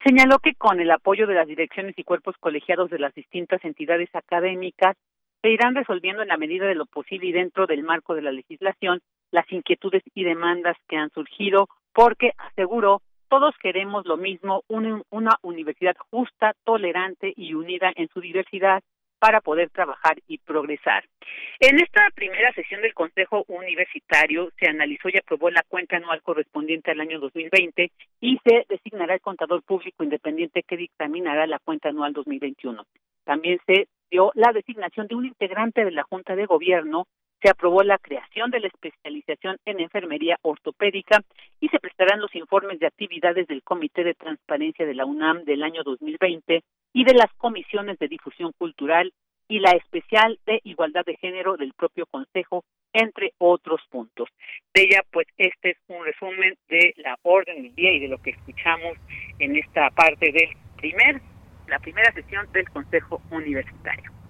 Señaló 0.05 0.39
que 0.39 0.55
con 0.55 0.81
el 0.81 0.91
apoyo 0.91 1.25
de 1.25 1.35
las 1.35 1.47
direcciones 1.47 1.97
y 1.97 2.03
cuerpos 2.03 2.35
colegiados 2.37 2.89
de 2.89 2.99
las 2.99 3.13
distintas 3.13 3.63
entidades 3.63 4.09
académicas, 4.11 4.97
se 5.41 5.51
irán 5.51 5.73
resolviendo 5.73 6.21
en 6.21 6.27
la 6.27 6.35
medida 6.35 6.65
de 6.65 6.75
lo 6.75 6.85
posible 6.85 7.27
y 7.27 7.31
dentro 7.31 7.65
del 7.65 7.83
marco 7.83 8.13
de 8.13 8.23
la 8.23 8.33
legislación 8.33 8.99
las 9.31 9.49
inquietudes 9.53 10.03
y 10.13 10.25
demandas 10.25 10.75
que 10.89 10.97
han 10.97 11.11
surgido, 11.11 11.69
porque, 11.93 12.31
aseguró, 12.37 13.01
todos 13.29 13.55
queremos 13.61 14.05
lo 14.05 14.17
mismo, 14.17 14.63
una 14.67 15.39
universidad 15.43 15.95
justa, 16.11 16.53
tolerante 16.65 17.31
y 17.37 17.53
unida 17.53 17.89
en 17.95 18.09
su 18.09 18.19
diversidad 18.19 18.83
para 19.23 19.39
poder 19.39 19.69
trabajar 19.69 20.17
y 20.27 20.37
progresar. 20.37 21.05
En 21.61 21.79
esta 21.79 22.09
primera 22.13 22.51
sesión 22.51 22.81
del 22.81 22.93
Consejo 22.93 23.45
Universitario 23.47 24.51
se 24.59 24.67
analizó 24.67 25.07
y 25.07 25.17
aprobó 25.17 25.49
la 25.49 25.63
cuenta 25.65 25.95
anual 25.95 26.21
correspondiente 26.21 26.91
al 26.91 26.99
año 26.99 27.21
2020 27.21 27.89
y 28.19 28.37
se 28.43 28.65
designará 28.67 29.13
el 29.13 29.21
contador 29.21 29.63
público 29.63 30.03
independiente 30.03 30.63
que 30.63 30.75
dictaminará 30.75 31.47
la 31.47 31.59
cuenta 31.59 31.87
anual 31.87 32.11
2021. 32.11 32.85
También 33.23 33.59
se 33.65 33.87
dio 34.11 34.31
la 34.35 34.51
designación 34.51 35.07
de 35.07 35.15
un 35.15 35.25
integrante 35.25 35.85
de 35.85 35.91
la 35.91 36.03
Junta 36.03 36.35
de 36.35 36.45
Gobierno 36.45 37.07
se 37.43 37.49
aprobó 37.49 37.83
la 37.83 37.97
creación 37.97 38.51
de 38.51 38.61
la 38.61 38.67
especialización 38.67 39.57
en 39.65 39.81
enfermería 39.81 40.37
ortopédica 40.43 41.21
y 41.59 41.67
se 41.67 41.79
prestarán 41.79 42.21
los 42.21 42.33
informes 42.35 42.79
de 42.79 42.87
actividades 42.87 43.47
del 43.47 43.63
Comité 43.63 44.05
de 44.05 44.13
Transparencia 44.13 44.85
de 44.85 44.95
la 44.95 45.05
UNAM 45.05 45.43
del 45.43 45.61
año 45.61 45.83
2020 45.83 46.63
y 46.93 47.03
de 47.03 47.13
las 47.13 47.31
comisiones 47.33 47.99
de 47.99 48.07
difusión 48.07 48.53
cultural 48.57 49.11
y 49.49 49.59
la 49.59 49.71
especial 49.71 50.39
de 50.45 50.61
igualdad 50.63 51.03
de 51.05 51.17
género 51.17 51.57
del 51.57 51.73
propio 51.73 52.05
Consejo, 52.05 52.63
entre 52.93 53.33
otros 53.39 53.81
puntos. 53.89 54.29
De 54.73 54.83
ella, 54.83 55.03
pues, 55.11 55.27
este 55.37 55.71
es 55.71 55.77
un 55.87 56.05
resumen 56.05 56.55
de 56.69 56.93
la 56.97 57.17
orden 57.23 57.61
del 57.61 57.75
día 57.75 57.91
y 57.91 57.99
de 57.99 58.07
lo 58.07 58.21
que 58.21 58.29
escuchamos 58.29 58.97
en 59.39 59.57
esta 59.57 59.89
parte 59.89 60.31
del 60.31 60.49
primer, 60.77 61.19
la 61.67 61.79
primera 61.79 62.13
sesión 62.13 62.49
del 62.53 62.69
Consejo 62.69 63.21
Universitario. 63.31 64.22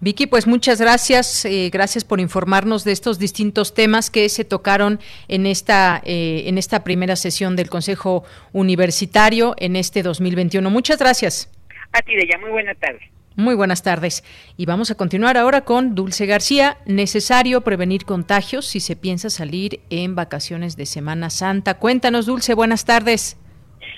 Vicky, 0.00 0.26
pues 0.26 0.46
muchas 0.46 0.80
gracias. 0.80 1.44
Eh, 1.44 1.70
gracias 1.72 2.04
por 2.04 2.20
informarnos 2.20 2.84
de 2.84 2.92
estos 2.92 3.18
distintos 3.18 3.74
temas 3.74 4.10
que 4.10 4.28
se 4.28 4.44
tocaron 4.44 5.00
en 5.26 5.46
esta, 5.46 6.00
eh, 6.04 6.44
en 6.46 6.56
esta 6.58 6.84
primera 6.84 7.16
sesión 7.16 7.56
del 7.56 7.68
Consejo 7.68 8.24
Universitario 8.52 9.54
en 9.58 9.76
este 9.76 10.02
2021. 10.02 10.70
Muchas 10.70 10.98
gracias. 10.98 11.50
A 11.92 12.02
ti, 12.02 12.14
Deya. 12.14 12.38
Muy 12.38 12.50
buenas 12.50 12.78
tardes. 12.78 13.02
Muy 13.38 13.54
buenas 13.54 13.84
tardes. 13.84 14.24
Y 14.56 14.66
vamos 14.66 14.90
a 14.90 14.96
continuar 14.96 15.36
ahora 15.36 15.60
con 15.60 15.94
Dulce 15.94 16.26
García. 16.26 16.78
Necesario 16.86 17.60
prevenir 17.60 18.04
contagios 18.04 18.66
si 18.66 18.80
se 18.80 18.96
piensa 18.96 19.30
salir 19.30 19.78
en 19.90 20.16
vacaciones 20.16 20.76
de 20.76 20.86
Semana 20.86 21.30
Santa. 21.30 21.78
Cuéntanos, 21.78 22.26
Dulce, 22.26 22.54
buenas 22.54 22.84
tardes. 22.84 23.36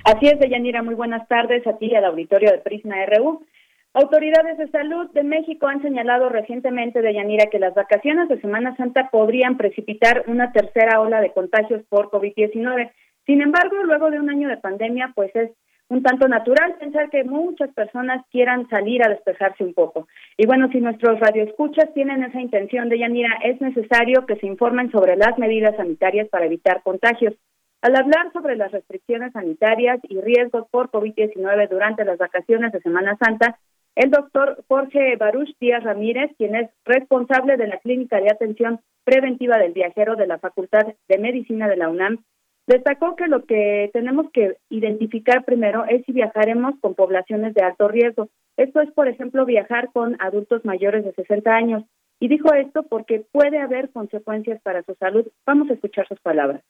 Así 0.04 0.26
es, 0.26 0.38
Deyanira, 0.38 0.82
muy 0.82 0.94
buenas 0.94 1.26
tardes 1.28 1.66
a 1.66 1.76
ti 1.78 1.86
y 1.86 1.94
al 1.94 2.04
auditorio 2.04 2.50
de 2.50 2.58
Prisma 2.58 2.96
RU. 3.06 3.42
Autoridades 3.92 4.56
de 4.56 4.68
salud 4.68 5.10
de 5.14 5.24
México 5.24 5.66
han 5.66 5.82
señalado 5.82 6.28
recientemente, 6.28 7.02
de 7.02 7.12
Yanira, 7.12 7.46
que 7.50 7.58
las 7.58 7.74
vacaciones 7.74 8.28
de 8.28 8.40
Semana 8.40 8.76
Santa 8.76 9.08
podrían 9.10 9.56
precipitar 9.56 10.22
una 10.28 10.52
tercera 10.52 11.00
ola 11.00 11.20
de 11.20 11.32
contagios 11.32 11.82
por 11.88 12.08
COVID-19. 12.08 12.92
Sin 13.26 13.42
embargo, 13.42 13.82
luego 13.82 14.12
de 14.12 14.20
un 14.20 14.30
año 14.30 14.48
de 14.48 14.58
pandemia, 14.58 15.10
pues 15.16 15.34
es 15.34 15.50
un 15.88 16.04
tanto 16.04 16.28
natural 16.28 16.76
pensar 16.78 17.10
que 17.10 17.24
muchas 17.24 17.74
personas 17.74 18.24
quieran 18.30 18.68
salir 18.68 19.04
a 19.04 19.08
despejarse 19.08 19.64
un 19.64 19.74
poco. 19.74 20.06
Y 20.36 20.46
bueno, 20.46 20.68
si 20.70 20.80
nuestros 20.80 21.18
radioescuchas 21.18 21.92
tienen 21.92 22.22
esa 22.22 22.40
intención 22.40 22.88
de 22.88 23.00
Yanira, 23.00 23.40
es 23.42 23.60
necesario 23.60 24.24
que 24.24 24.36
se 24.36 24.46
informen 24.46 24.92
sobre 24.92 25.16
las 25.16 25.36
medidas 25.36 25.74
sanitarias 25.74 26.28
para 26.28 26.46
evitar 26.46 26.84
contagios. 26.84 27.34
Al 27.82 27.96
hablar 27.96 28.30
sobre 28.32 28.54
las 28.54 28.70
restricciones 28.70 29.32
sanitarias 29.32 29.98
y 30.04 30.20
riesgos 30.20 30.68
por 30.70 30.92
COVID-19 30.92 31.68
durante 31.68 32.04
las 32.04 32.18
vacaciones 32.18 32.70
de 32.70 32.80
Semana 32.82 33.16
Santa, 33.20 33.58
el 33.96 34.10
doctor 34.10 34.64
Jorge 34.68 35.16
Baruch 35.16 35.56
Díaz 35.60 35.82
Ramírez, 35.82 36.30
quien 36.38 36.54
es 36.54 36.70
responsable 36.84 37.56
de 37.56 37.66
la 37.66 37.78
Clínica 37.78 38.20
de 38.20 38.30
Atención 38.30 38.80
Preventiva 39.04 39.58
del 39.58 39.72
Viajero 39.72 40.16
de 40.16 40.26
la 40.26 40.38
Facultad 40.38 40.86
de 41.08 41.18
Medicina 41.18 41.68
de 41.68 41.76
la 41.76 41.88
UNAM, 41.88 42.24
destacó 42.66 43.16
que 43.16 43.26
lo 43.26 43.44
que 43.44 43.90
tenemos 43.92 44.30
que 44.32 44.56
identificar 44.68 45.44
primero 45.44 45.84
es 45.86 46.04
si 46.06 46.12
viajaremos 46.12 46.74
con 46.80 46.94
poblaciones 46.94 47.52
de 47.54 47.62
alto 47.62 47.88
riesgo. 47.88 48.28
Esto 48.56 48.80
es, 48.80 48.90
por 48.92 49.08
ejemplo, 49.08 49.44
viajar 49.44 49.90
con 49.92 50.16
adultos 50.20 50.64
mayores 50.64 51.04
de 51.04 51.12
60 51.12 51.50
años. 51.50 51.84
Y 52.20 52.28
dijo 52.28 52.52
esto 52.54 52.84
porque 52.84 53.24
puede 53.32 53.58
haber 53.58 53.90
consecuencias 53.90 54.60
para 54.62 54.82
su 54.82 54.94
salud. 54.94 55.26
Vamos 55.46 55.70
a 55.70 55.74
escuchar 55.74 56.06
sus 56.06 56.20
palabras. 56.20 56.62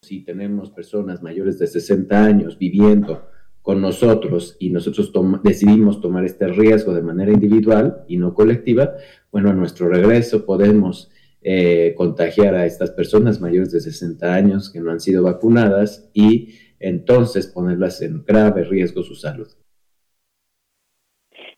Si 0.00 0.24
tenemos 0.24 0.70
personas 0.72 1.22
mayores 1.22 1.58
de 1.58 1.66
60 1.68 2.24
años 2.24 2.58
viviendo 2.58 3.28
con 3.62 3.80
nosotros 3.80 4.56
y 4.58 4.70
nosotros 4.70 5.12
decidimos 5.44 6.00
tomar 6.00 6.24
este 6.24 6.48
riesgo 6.48 6.92
de 6.92 7.02
manera 7.02 7.32
individual 7.32 8.04
y 8.08 8.16
no 8.16 8.34
colectiva, 8.34 8.94
bueno, 9.30 9.50
a 9.50 9.54
nuestro 9.54 9.88
regreso 9.88 10.44
podemos 10.44 11.10
eh, 11.40 11.94
contagiar 11.96 12.54
a 12.54 12.66
estas 12.66 12.90
personas 12.90 13.40
mayores 13.40 13.72
de 13.72 13.80
60 13.80 14.34
años 14.34 14.70
que 14.70 14.80
no 14.80 14.90
han 14.90 15.00
sido 15.00 15.22
vacunadas 15.22 16.10
y 16.12 16.54
entonces 16.80 17.46
ponerlas 17.46 18.02
en 18.02 18.24
grave 18.24 18.64
riesgo 18.64 19.02
su 19.02 19.14
salud. 19.14 19.48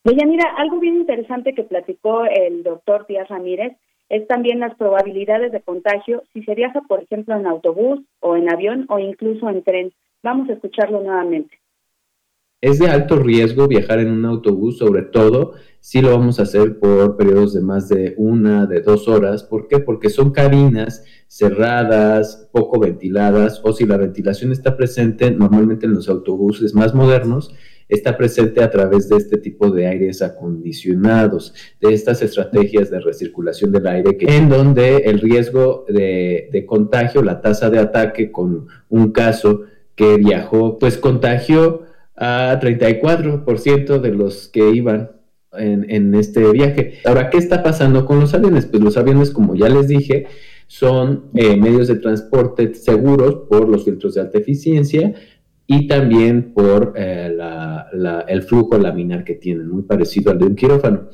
mira, 0.05 0.55
algo 0.59 0.79
bien 0.81 0.97
interesante 0.97 1.55
que 1.55 1.65
platicó 1.65 2.25
el 2.27 2.63
doctor 2.63 3.07
Díaz 3.07 3.29
Ramírez 3.29 3.77
es 4.11 4.27
también 4.27 4.61
las 4.61 4.75
probabilidades 4.77 5.53
de 5.53 5.63
contagio 5.63 6.23
si 6.35 6.43
se 6.45 6.55
viaja, 6.55 6.83
por 6.83 7.03
ejemplo, 7.03 7.35
en 7.35 7.47
autobús 7.47 8.01
o 8.21 8.37
en 8.37 8.53
avión 8.53 8.85
o 8.91 8.99
incluso 8.99 9.49
en 9.49 9.63
tren. 9.63 9.93
Vamos 10.23 10.51
a 10.51 10.53
escucharlo 10.53 11.01
nuevamente. 11.01 11.59
Es 12.65 12.79
de 12.79 12.87
alto 12.87 13.17
riesgo 13.17 13.69
viajar 13.69 13.99
en 13.99 14.11
un 14.11 14.25
autobús, 14.25 14.79
sobre 14.79 15.03
todo 15.03 15.53
si 15.81 16.01
lo 16.01 16.13
vamos 16.13 16.41
a 16.41 16.45
hacer 16.45 16.79
por 16.79 17.15
periodos 17.19 17.53
de 17.53 17.61
más 17.61 17.91
de 17.91 18.15
una, 18.17 18.65
de 18.65 18.81
dos 18.81 19.07
horas. 19.07 19.45
¿Por 19.45 19.69
qué? 19.69 19.81
Porque 19.81 20.09
son 20.09 20.31
cabinas 20.31 21.05
cerradas, 21.29 22.49
poco 22.53 22.81
ventiladas, 22.81 23.61
o 23.63 23.75
si 23.75 23.85
la 23.85 23.99
ventilación 23.99 24.51
está 24.51 24.79
presente, 24.79 25.31
normalmente 25.31 25.85
en 25.85 25.93
los 25.93 26.09
autobuses 26.09 26.75
más 26.75 26.95
modernos, 26.95 27.55
está 27.87 28.17
presente 28.17 28.63
a 28.63 28.71
través 28.71 29.11
de 29.11 29.19
este 29.19 29.37
tipo 29.37 29.71
de 29.71 29.87
aires 29.87 30.23
acondicionados, 30.23 31.53
de 31.83 31.93
estas 31.93 32.23
estrategias 32.23 32.91
de 32.91 33.01
recirculación 33.01 33.73
del 33.73 33.87
aire, 33.87 34.17
en 34.21 34.49
donde 34.49 34.97
el 35.05 35.21
riesgo 35.21 35.85
de, 35.87 36.49
de 36.51 36.65
contagio, 36.65 37.23
la 37.23 37.43
tasa 37.43 37.69
de 37.69 37.81
ataque 37.81 38.33
con 38.33 38.69
un 38.89 39.13
caso 39.13 39.65
que 39.95 40.17
viajó, 40.17 40.79
pues 40.79 40.97
contagió 40.97 41.84
a 42.17 42.59
34% 42.61 44.01
de 44.01 44.11
los 44.11 44.49
que 44.49 44.71
iban 44.71 45.11
en, 45.57 46.15
este 46.15 46.51
viaje. 46.53 46.95
Ahora, 47.05 47.31
¿qué 47.31 47.39
está 47.39 47.63
pasando 47.63 48.07
con 48.07 48.21
los 48.21 48.35
aviones? 48.35 48.67
Pues 48.67 48.83
los 48.83 48.97
aviones, 48.97 49.31
como 49.31 49.55
ya 49.55 49.69
les 49.69 49.89
dije, 49.89 50.27
son 50.67 51.31
eh, 51.35 51.57
medios 51.57 51.89
de 51.89 51.97
transporte 51.97 52.75
seguros 52.75 53.47
por 53.49 53.69
los 53.69 53.85
filtros 53.85 54.15
de 54.15 54.23
alta 54.23 54.39
eficiencia 54.39 55.15
y 55.67 55.87
también 55.87 56.53
por 56.53 56.95
eh, 56.97 57.37
el 58.29 58.43
flujo 58.43 58.79
laminar 58.79 59.25
que 59.25 59.35
tienen, 59.35 59.69
muy 59.69 59.83
parecido 59.83 60.33
al 60.33 60.39
de 60.39 60.47
un 60.47 60.57
quirófano. 60.57 61.09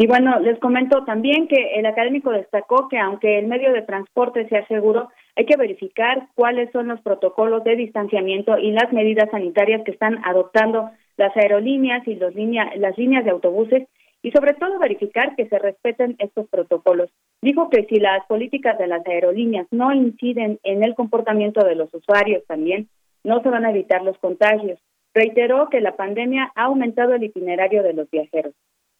Y 0.00 0.06
bueno, 0.06 0.38
les 0.38 0.58
comento 0.60 1.04
también 1.04 1.48
que 1.48 1.74
el 1.74 1.84
académico 1.84 2.30
destacó 2.30 2.88
que 2.88 2.98
aunque 2.98 3.38
el 3.38 3.48
medio 3.48 3.72
de 3.72 3.82
transporte 3.82 4.48
sea 4.48 4.66
seguro, 4.68 5.08
hay 5.38 5.46
que 5.46 5.56
verificar 5.56 6.26
cuáles 6.34 6.68
son 6.72 6.88
los 6.88 7.00
protocolos 7.00 7.62
de 7.62 7.76
distanciamiento 7.76 8.58
y 8.58 8.72
las 8.72 8.92
medidas 8.92 9.30
sanitarias 9.30 9.82
que 9.84 9.92
están 9.92 10.18
adoptando 10.24 10.90
las 11.16 11.34
aerolíneas 11.36 12.06
y 12.08 12.16
los 12.16 12.34
las 12.34 12.98
líneas 12.98 13.24
de 13.24 13.30
autobuses 13.30 13.86
y 14.20 14.32
sobre 14.32 14.54
todo 14.54 14.80
verificar 14.80 15.36
que 15.36 15.48
se 15.48 15.60
respeten 15.60 16.16
estos 16.18 16.48
protocolos. 16.48 17.08
Dijo 17.40 17.70
que 17.70 17.84
si 17.84 18.00
las 18.00 18.26
políticas 18.26 18.78
de 18.78 18.88
las 18.88 19.06
aerolíneas 19.06 19.68
no 19.70 19.92
inciden 19.92 20.58
en 20.64 20.82
el 20.82 20.96
comportamiento 20.96 21.64
de 21.64 21.76
los 21.76 21.94
usuarios 21.94 22.44
también, 22.48 22.88
no 23.22 23.40
se 23.40 23.48
van 23.48 23.64
a 23.64 23.70
evitar 23.70 24.02
los 24.02 24.18
contagios. 24.18 24.80
Reiteró 25.14 25.68
que 25.68 25.80
la 25.80 25.94
pandemia 25.94 26.50
ha 26.56 26.64
aumentado 26.64 27.14
el 27.14 27.22
itinerario 27.22 27.84
de 27.84 27.92
los 27.92 28.10
viajeros. 28.10 28.54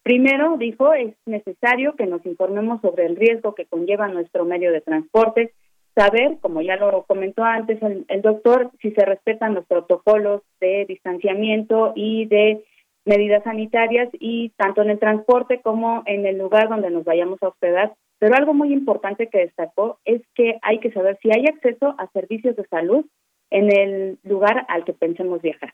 Primero, 0.05 0.57
dijo, 0.57 0.95
es 0.95 1.17
necesario 1.27 1.97
que 1.97 2.07
nos 2.07 2.25
informemos 2.25 2.81
sobre 2.81 3.07
el 3.07 3.17
riesgo 3.17 3.57
que 3.57 3.67
conlleva 3.67 4.07
nuestro 4.07 4.45
medio 4.45 4.71
de 4.71 4.81
transporte. 4.81 5.53
Saber, 5.99 6.39
como 6.41 6.63
ya 6.63 6.77
lo 6.77 7.05
comentó 7.05 7.43
antes 7.43 7.83
el, 7.83 8.05
el 8.09 8.23
doctor, 8.23 8.71
si 8.81 8.93
se 8.93 9.05
respetan 9.05 9.55
los 9.55 9.67
protocolos 9.67 10.43
de 10.61 10.85
distanciamiento 10.87 11.93
y 11.97 12.27
de 12.27 12.65
medidas 13.05 13.43
sanitarias 13.43 14.09
y 14.13 14.51
tanto 14.51 14.83
en 14.83 14.91
el 14.91 14.99
transporte 14.99 15.61
como 15.63 16.03
en 16.07 16.27
el 16.27 16.39
lugar 16.39 16.69
donde 16.69 16.91
nos 16.91 17.05
vayamos 17.05 17.43
a 17.43 17.49
hospedar. 17.49 17.95
Pero 18.19 18.35
algo 18.35 18.55
muy 18.55 18.73
importante 18.73 19.29
que 19.29 19.39
destacó 19.39 19.99
es 20.05 20.23
que 20.35 20.59
hay 20.63 20.79
que 20.79 20.93
saber 20.93 21.19
si 21.23 21.31
hay 21.31 21.47
acceso 21.47 21.95
a 21.99 22.09
servicios 22.13 22.55
de 22.57 22.67
salud 22.67 23.07
en 23.51 23.73
el 23.73 24.19
lugar 24.25 24.67
al 24.69 24.85
que 24.85 24.93
pensemos 24.93 25.41
viajar. 25.41 25.73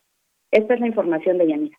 Esta 0.51 0.75
es 0.75 0.79
la 0.79 0.87
información 0.87 1.37
de 1.37 1.47
Yanira. 1.47 1.77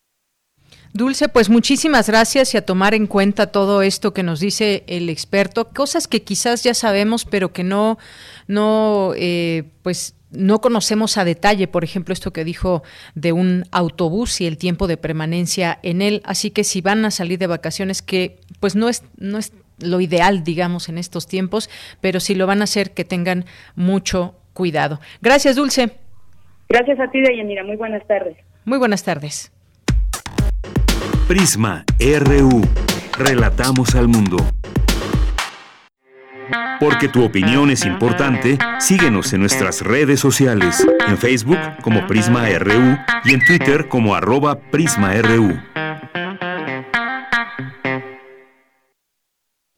Dulce, 0.92 1.28
pues 1.28 1.50
muchísimas 1.50 2.08
gracias 2.08 2.54
y 2.54 2.56
a 2.56 2.64
tomar 2.64 2.94
en 2.94 3.06
cuenta 3.06 3.48
todo 3.48 3.82
esto 3.82 4.14
que 4.14 4.22
nos 4.22 4.40
dice 4.40 4.84
el 4.86 5.08
experto, 5.10 5.68
cosas 5.68 6.08
que 6.08 6.22
quizás 6.22 6.62
ya 6.62 6.74
sabemos, 6.74 7.24
pero 7.24 7.52
que 7.52 7.64
no, 7.64 7.98
no, 8.46 9.12
eh, 9.16 9.64
pues 9.82 10.16
no 10.30 10.60
conocemos 10.60 11.18
a 11.18 11.24
detalle, 11.24 11.68
por 11.68 11.84
ejemplo, 11.84 12.12
esto 12.12 12.32
que 12.32 12.44
dijo 12.44 12.82
de 13.14 13.32
un 13.32 13.64
autobús 13.70 14.40
y 14.40 14.46
el 14.46 14.58
tiempo 14.58 14.86
de 14.86 14.96
permanencia 14.96 15.78
en 15.82 16.02
él. 16.02 16.22
Así 16.24 16.50
que 16.50 16.64
si 16.64 16.80
van 16.80 17.04
a 17.04 17.10
salir 17.10 17.38
de 17.38 17.46
vacaciones, 17.46 18.02
que 18.02 18.40
pues 18.60 18.76
no 18.76 18.88
es, 18.88 19.04
no 19.18 19.38
es 19.38 19.52
lo 19.78 20.00
ideal, 20.00 20.44
digamos, 20.44 20.88
en 20.88 20.98
estos 20.98 21.26
tiempos, 21.26 21.70
pero 22.00 22.20
si 22.20 22.34
lo 22.34 22.46
van 22.46 22.60
a 22.60 22.64
hacer, 22.64 22.92
que 22.92 23.04
tengan 23.04 23.44
mucho 23.74 24.34
cuidado. 24.52 25.00
Gracias, 25.20 25.56
Dulce. 25.56 25.90
Gracias 26.68 26.98
a 26.98 27.10
ti, 27.10 27.20
Deyanira. 27.20 27.62
Muy 27.64 27.76
buenas 27.76 28.06
tardes. 28.06 28.36
Muy 28.64 28.78
buenas 28.78 29.04
tardes. 29.04 29.52
Prisma 31.26 31.84
RU. 31.98 32.62
Relatamos 33.18 33.96
al 33.96 34.06
mundo. 34.06 34.36
Porque 36.78 37.08
tu 37.08 37.24
opinión 37.24 37.68
es 37.70 37.84
importante, 37.84 38.58
síguenos 38.78 39.32
en 39.32 39.40
nuestras 39.40 39.82
redes 39.82 40.20
sociales, 40.20 40.86
en 41.08 41.18
Facebook 41.18 41.58
como 41.82 42.06
Prisma 42.06 42.48
RU 42.60 42.96
y 43.24 43.34
en 43.34 43.44
Twitter 43.44 43.88
como 43.88 44.14
arroba 44.14 44.60
PrismaRU. 44.70 45.60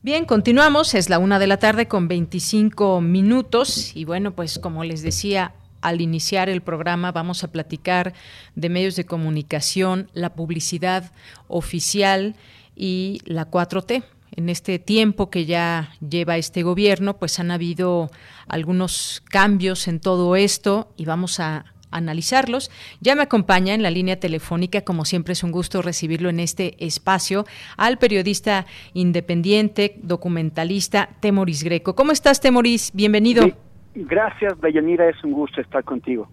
Bien, 0.02 0.26
continuamos, 0.26 0.92
es 0.92 1.08
la 1.08 1.18
una 1.18 1.38
de 1.38 1.46
la 1.46 1.56
tarde 1.56 1.88
con 1.88 2.08
25 2.08 3.00
minutos 3.00 3.96
y 3.96 4.04
bueno, 4.04 4.32
pues 4.32 4.58
como 4.58 4.84
les 4.84 5.00
decía 5.00 5.54
al 5.80 6.00
iniciar 6.00 6.48
el 6.48 6.62
programa 6.62 7.12
vamos 7.12 7.44
a 7.44 7.52
platicar 7.52 8.14
de 8.54 8.68
medios 8.68 8.96
de 8.96 9.06
comunicación, 9.06 10.10
la 10.12 10.34
publicidad 10.34 11.12
oficial 11.48 12.36
y 12.76 13.20
la 13.24 13.50
4T 13.50 14.04
en 14.38 14.48
este 14.48 14.78
tiempo 14.78 15.30
que 15.30 15.46
ya 15.46 15.92
lleva 16.06 16.36
este 16.36 16.62
gobierno, 16.62 17.18
pues 17.18 17.40
han 17.40 17.50
habido 17.50 18.10
algunos 18.46 19.22
cambios 19.28 19.88
en 19.88 19.98
todo 19.98 20.36
esto 20.36 20.92
y 20.96 21.06
vamos 21.06 21.40
a 21.40 21.64
analizarlos. 21.90 22.70
Ya 23.00 23.14
me 23.14 23.22
acompaña 23.22 23.74
en 23.74 23.82
la 23.82 23.90
línea 23.90 24.20
telefónica, 24.20 24.82
como 24.82 25.04
siempre 25.04 25.32
es 25.32 25.42
un 25.42 25.52
gusto 25.52 25.82
recibirlo 25.82 26.28
en 26.28 26.40
este 26.40 26.76
espacio, 26.84 27.46
al 27.76 27.98
periodista 27.98 28.66
independiente, 28.94 29.96
documentalista 30.02 31.10
Temoris 31.20 31.64
Greco. 31.64 31.94
¿Cómo 31.94 32.12
estás, 32.12 32.40
Temoris? 32.40 32.90
Bienvenido. 32.92 33.67
Gracias, 34.04 34.60
Deyanira, 34.60 35.08
es 35.08 35.22
un 35.24 35.32
gusto 35.32 35.60
estar 35.60 35.82
contigo. 35.84 36.28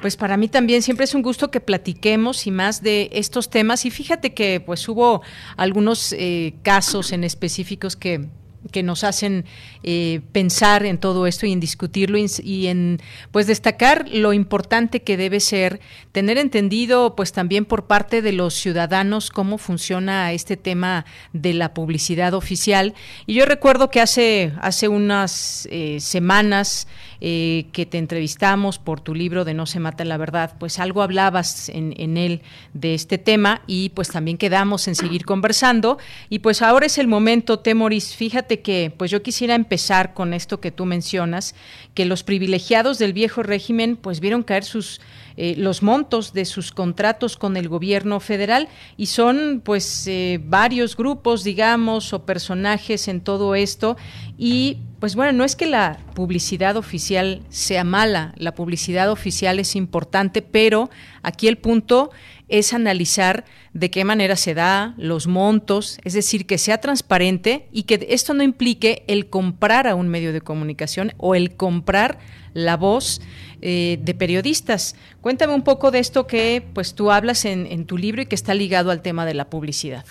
Pues 0.00 0.16
para 0.16 0.36
mí 0.36 0.48
también 0.48 0.82
siempre 0.82 1.04
es 1.04 1.14
un 1.14 1.22
gusto 1.22 1.50
que 1.50 1.60
platiquemos 1.60 2.46
y 2.46 2.50
más 2.50 2.82
de 2.82 3.08
estos 3.12 3.48
temas. 3.48 3.86
Y 3.86 3.90
fíjate 3.90 4.34
que 4.34 4.60
pues 4.60 4.86
hubo 4.88 5.22
algunos 5.56 6.12
eh, 6.12 6.54
casos 6.62 7.12
en 7.12 7.24
específicos 7.24 7.96
que 7.96 8.26
que 8.70 8.82
nos 8.82 9.04
hacen 9.04 9.44
eh, 9.82 10.20
pensar 10.32 10.84
en 10.84 10.98
todo 10.98 11.26
esto 11.26 11.46
y 11.46 11.52
en 11.52 11.60
discutirlo 11.60 12.18
y, 12.18 12.66
en 12.66 13.00
pues 13.30 13.46
destacar 13.46 14.08
lo 14.08 14.32
importante 14.32 15.02
que 15.02 15.16
debe 15.16 15.40
ser 15.40 15.80
tener 16.12 16.38
entendido 16.38 17.14
pues 17.14 17.32
también 17.32 17.64
por 17.64 17.86
parte 17.86 18.22
de 18.22 18.32
los 18.32 18.54
ciudadanos 18.54 19.30
cómo 19.30 19.58
funciona 19.58 20.32
este 20.32 20.56
tema 20.56 21.04
de 21.32 21.54
la 21.54 21.74
publicidad 21.74 22.34
oficial. 22.34 22.94
Y 23.26 23.34
yo 23.34 23.46
recuerdo 23.46 23.90
que 23.90 24.00
hace 24.00 24.52
hace 24.60 24.88
unas 24.88 25.68
eh, 25.70 25.98
semanas 26.00 26.88
eh, 27.20 27.66
que 27.72 27.86
te 27.86 27.98
entrevistamos 27.98 28.78
por 28.78 29.00
tu 29.00 29.14
libro 29.14 29.44
de 29.44 29.54
No 29.54 29.66
se 29.66 29.80
mata 29.80 30.04
la 30.04 30.16
verdad 30.16 30.54
pues 30.58 30.78
algo 30.78 31.02
hablabas 31.02 31.68
en, 31.68 31.94
en 31.96 32.16
él 32.16 32.42
de 32.74 32.94
este 32.94 33.18
tema 33.18 33.62
y 33.66 33.90
pues 33.90 34.08
también 34.08 34.36
quedamos 34.36 34.88
en 34.88 34.94
seguir 34.94 35.24
conversando. 35.24 35.98
Y 36.28 36.40
pues 36.40 36.62
ahora 36.62 36.86
es 36.86 36.98
el 36.98 37.08
momento 37.08 37.58
Temoris 37.58 38.16
fíjate 38.16 38.55
que 38.60 38.92
pues 38.96 39.10
yo 39.10 39.22
quisiera 39.22 39.54
empezar 39.54 40.14
con 40.14 40.34
esto 40.34 40.60
que 40.60 40.70
tú 40.70 40.84
mencionas, 40.84 41.54
que 41.94 42.04
los 42.04 42.22
privilegiados 42.22 42.98
del 42.98 43.12
viejo 43.12 43.42
régimen 43.42 43.96
pues 43.96 44.20
vieron 44.20 44.42
caer 44.42 44.64
sus 44.64 45.00
eh, 45.38 45.54
los 45.58 45.82
montos 45.82 46.32
de 46.32 46.46
sus 46.46 46.72
contratos 46.72 47.36
con 47.36 47.58
el 47.58 47.68
gobierno 47.68 48.20
federal 48.20 48.68
y 48.96 49.06
son 49.06 49.60
pues 49.62 50.06
eh, 50.06 50.40
varios 50.42 50.96
grupos 50.96 51.44
digamos 51.44 52.14
o 52.14 52.24
personajes 52.24 53.06
en 53.08 53.20
todo 53.20 53.54
esto. 53.54 53.98
Y 54.38 54.78
pues 54.98 55.14
bueno, 55.14 55.32
no 55.32 55.44
es 55.44 55.54
que 55.54 55.66
la 55.66 55.98
publicidad 56.14 56.76
oficial 56.78 57.42
sea 57.50 57.84
mala, 57.84 58.32
la 58.36 58.54
publicidad 58.54 59.10
oficial 59.10 59.58
es 59.58 59.76
importante, 59.76 60.40
pero 60.40 60.88
aquí 61.22 61.48
el 61.48 61.58
punto 61.58 62.10
es 62.48 62.72
analizar 62.72 63.44
de 63.72 63.90
qué 63.90 64.04
manera 64.04 64.36
se 64.36 64.54
da, 64.54 64.94
los 64.96 65.26
montos, 65.26 65.98
es 66.04 66.14
decir, 66.14 66.46
que 66.46 66.58
sea 66.58 66.78
transparente 66.78 67.66
y 67.72 67.84
que 67.84 68.06
esto 68.08 68.34
no 68.34 68.42
implique 68.42 69.02
el 69.08 69.28
comprar 69.28 69.86
a 69.86 69.94
un 69.94 70.08
medio 70.08 70.32
de 70.32 70.40
comunicación 70.40 71.12
o 71.18 71.34
el 71.34 71.56
comprar 71.56 72.18
la 72.54 72.76
voz 72.76 73.20
eh, 73.60 73.98
de 74.00 74.14
periodistas. 74.14 74.94
Cuéntame 75.20 75.54
un 75.54 75.64
poco 75.64 75.90
de 75.90 75.98
esto 75.98 76.26
que 76.26 76.62
pues 76.74 76.94
tú 76.94 77.10
hablas 77.10 77.44
en, 77.44 77.86
tu 77.86 77.98
libro 77.98 78.22
y 78.22 78.26
que 78.26 78.34
está 78.34 78.54
ligado 78.54 78.90
al 78.90 79.02
tema 79.02 79.26
de 79.26 79.34
la 79.34 79.50
publicidad. 79.50 80.04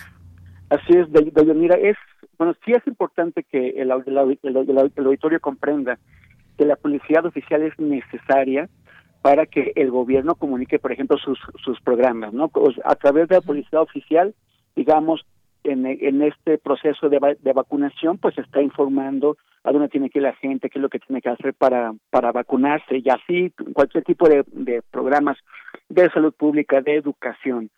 Así 0.68 0.94
es, 0.94 1.08
Mira, 1.54 1.76
es, 1.76 1.96
bueno, 2.38 2.54
sí 2.64 2.72
es 2.72 2.86
importante 2.86 3.44
que 3.44 3.70
el, 3.80 3.90
auditorio 3.90 5.40
comprenda 5.40 5.98
que 6.58 6.64
la 6.64 6.76
publicidad 6.76 7.24
oficial 7.24 7.62
es 7.62 7.78
necesaria 7.78 8.68
para 9.26 9.44
que 9.44 9.72
el 9.74 9.90
gobierno 9.90 10.36
comunique, 10.36 10.78
por 10.78 10.92
ejemplo, 10.92 11.18
sus, 11.18 11.36
sus 11.64 11.80
programas, 11.80 12.32
¿no? 12.32 12.48
A 12.84 12.94
través 12.94 13.26
de 13.26 13.34
la 13.34 13.40
publicidad 13.40 13.82
oficial, 13.82 14.36
digamos, 14.76 15.26
en, 15.64 15.84
en 15.84 16.22
este 16.22 16.58
proceso 16.58 17.08
de, 17.08 17.36
de 17.40 17.52
vacunación, 17.52 18.18
pues 18.18 18.38
está 18.38 18.62
informando 18.62 19.36
a 19.64 19.72
dónde 19.72 19.88
tiene 19.88 20.10
que 20.10 20.20
ir 20.20 20.22
la 20.22 20.34
gente, 20.34 20.70
qué 20.70 20.78
es 20.78 20.82
lo 20.82 20.88
que 20.88 21.00
tiene 21.00 21.20
que 21.20 21.30
hacer 21.30 21.54
para, 21.54 21.92
para 22.08 22.30
vacunarse 22.30 22.98
y 22.98 23.08
así 23.08 23.52
cualquier 23.72 24.04
tipo 24.04 24.28
de, 24.28 24.44
de 24.52 24.80
programas 24.92 25.36
de 25.88 26.08
salud 26.10 26.32
pública, 26.32 26.80
de 26.80 26.94
educación. 26.94 27.68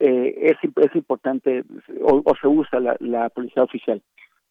Eh, 0.00 0.54
es, 0.56 0.70
es 0.86 0.96
importante 0.96 1.64
o, 2.00 2.22
o 2.24 2.34
se 2.40 2.48
usa 2.48 2.80
la, 2.80 2.96
la 3.00 3.28
publicidad 3.28 3.64
oficial. 3.64 4.00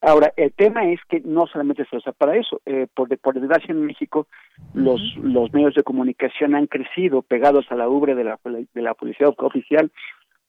Ahora, 0.06 0.34
el 0.36 0.52
tema 0.52 0.86
es 0.92 1.00
que 1.08 1.22
no 1.22 1.48
solamente 1.48 1.86
se 1.86 1.96
usa 1.96 2.12
para 2.12 2.36
eso. 2.36 2.62
Eh, 2.66 2.88
por, 2.94 3.18
por 3.20 3.40
desgracia 3.40 3.72
en 3.72 3.86
México, 3.86 4.28
los, 4.74 5.00
los 5.16 5.54
medios 5.54 5.76
de 5.76 5.84
comunicación 5.84 6.56
han 6.56 6.68
crecido 6.68 7.22
pegados 7.22 7.66
a 7.70 7.76
la 7.76 7.88
ubre 7.88 8.14
de 8.14 8.26
la, 8.26 8.38
de 8.44 8.82
la 8.82 8.96
policía 8.96 9.30
oficial. 9.30 9.94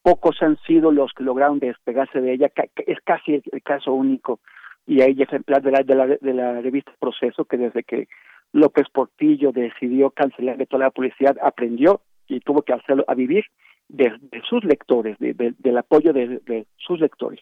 Pocos 0.03 0.43
han 0.43 0.59
sido 0.67 0.90
los 0.90 1.12
que 1.12 1.23
lograron 1.23 1.61
despegarse 1.61 2.21
de 2.21 2.33
ella. 2.33 2.51
Es 2.85 2.99
casi 3.05 3.35
el, 3.35 3.62
caso 3.62 3.93
único. 3.93 4.40
Y 4.88 5.03
hay 5.03 5.23
ejemplar 5.23 5.62
de 5.62 5.71
la, 5.71 5.83
de, 5.85 5.95
la, 5.95 6.07
de 6.09 6.35
la 6.35 6.61
revista 6.61 6.93
Proceso 6.99 7.45
que 7.45 7.57
desde 7.57 7.85
que 7.85 8.09
López 8.53 8.88
Portillo 8.93 9.53
decidió 9.53 10.11
cancelar 10.11 10.57
de 10.57 10.67
toda 10.67 10.87
la 10.87 10.90
publicidad, 10.90 11.37
aprendió 11.40 12.01
y 12.27 12.40
tuvo 12.40 12.62
que 12.62 12.73
hacerlo 12.73 13.05
a 13.07 13.14
vivir 13.14 13.45
de, 13.88 14.12
sus 14.49 14.64
lectores, 14.64 15.17
de, 15.21 15.55
del 15.57 15.79
apoyo 15.79 16.12
de, 16.12 16.40
de 16.40 16.67
sus 16.77 16.99
lectores. 16.99 17.38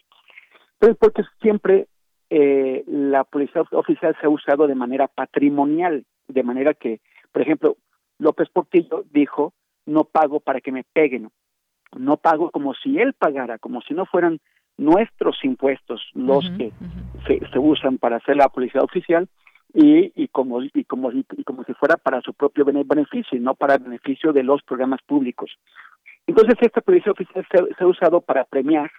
Pero 0.77 0.93
porque 0.95 1.23
siempre 1.41 1.87
eh, 2.35 2.83
la 2.87 3.25
policía 3.25 3.61
oficial 3.73 4.17
se 4.19 4.25
ha 4.25 4.29
usado 4.29 4.65
de 4.65 4.73
manera 4.73 5.07
patrimonial, 5.07 6.03
de 6.27 6.41
manera 6.41 6.73
que, 6.73 6.99
por 7.31 7.43
ejemplo, 7.43 7.77
López 8.17 8.49
Portillo 8.49 9.03
dijo, 9.11 9.53
no 9.85 10.05
pago 10.05 10.39
para 10.39 10.59
que 10.59 10.71
me 10.71 10.83
peguen, 10.83 11.29
no 11.95 12.17
pago 12.17 12.49
como 12.49 12.73
si 12.73 12.97
él 12.97 13.13
pagara, 13.13 13.59
como 13.59 13.81
si 13.81 13.93
no 13.93 14.07
fueran 14.07 14.39
nuestros 14.77 15.37
impuestos 15.43 16.01
los 16.15 16.49
que 16.57 16.71
se, 17.27 17.59
usan 17.59 17.99
para 17.99 18.15
hacer 18.15 18.35
la 18.35 18.49
policía 18.49 18.81
oficial 18.81 19.29
y, 19.71 20.11
y 20.15 20.27
como 20.29 20.63
y 20.63 20.85
como 20.85 21.11
y, 21.11 21.23
como 21.43 21.63
si 21.65 21.73
fuera 21.75 21.97
para 21.97 22.21
su 22.21 22.33
propio 22.33 22.65
beneficio 22.65 23.37
y 23.37 23.41
no 23.41 23.53
para 23.53 23.75
el 23.75 23.83
beneficio 23.83 24.33
de 24.33 24.41
los 24.41 24.63
programas 24.63 25.03
públicos. 25.05 25.51
Entonces 26.25 26.55
esta 26.61 26.81
policía 26.81 27.11
oficial 27.11 27.45
se 27.51 27.83
ha 27.83 27.87
usado 27.87 28.21
para 28.21 28.43
premiar 28.45 28.89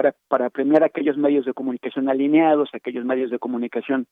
para, 0.00 0.14
para 0.28 0.48
premiar 0.48 0.82
aquellos 0.82 1.18
medios 1.18 1.44
de 1.44 1.52
comunicación 1.52 2.08
alineados, 2.08 2.70
aquellos 2.72 3.04
medios 3.04 3.30
de 3.30 3.38
comunicación 3.38 4.06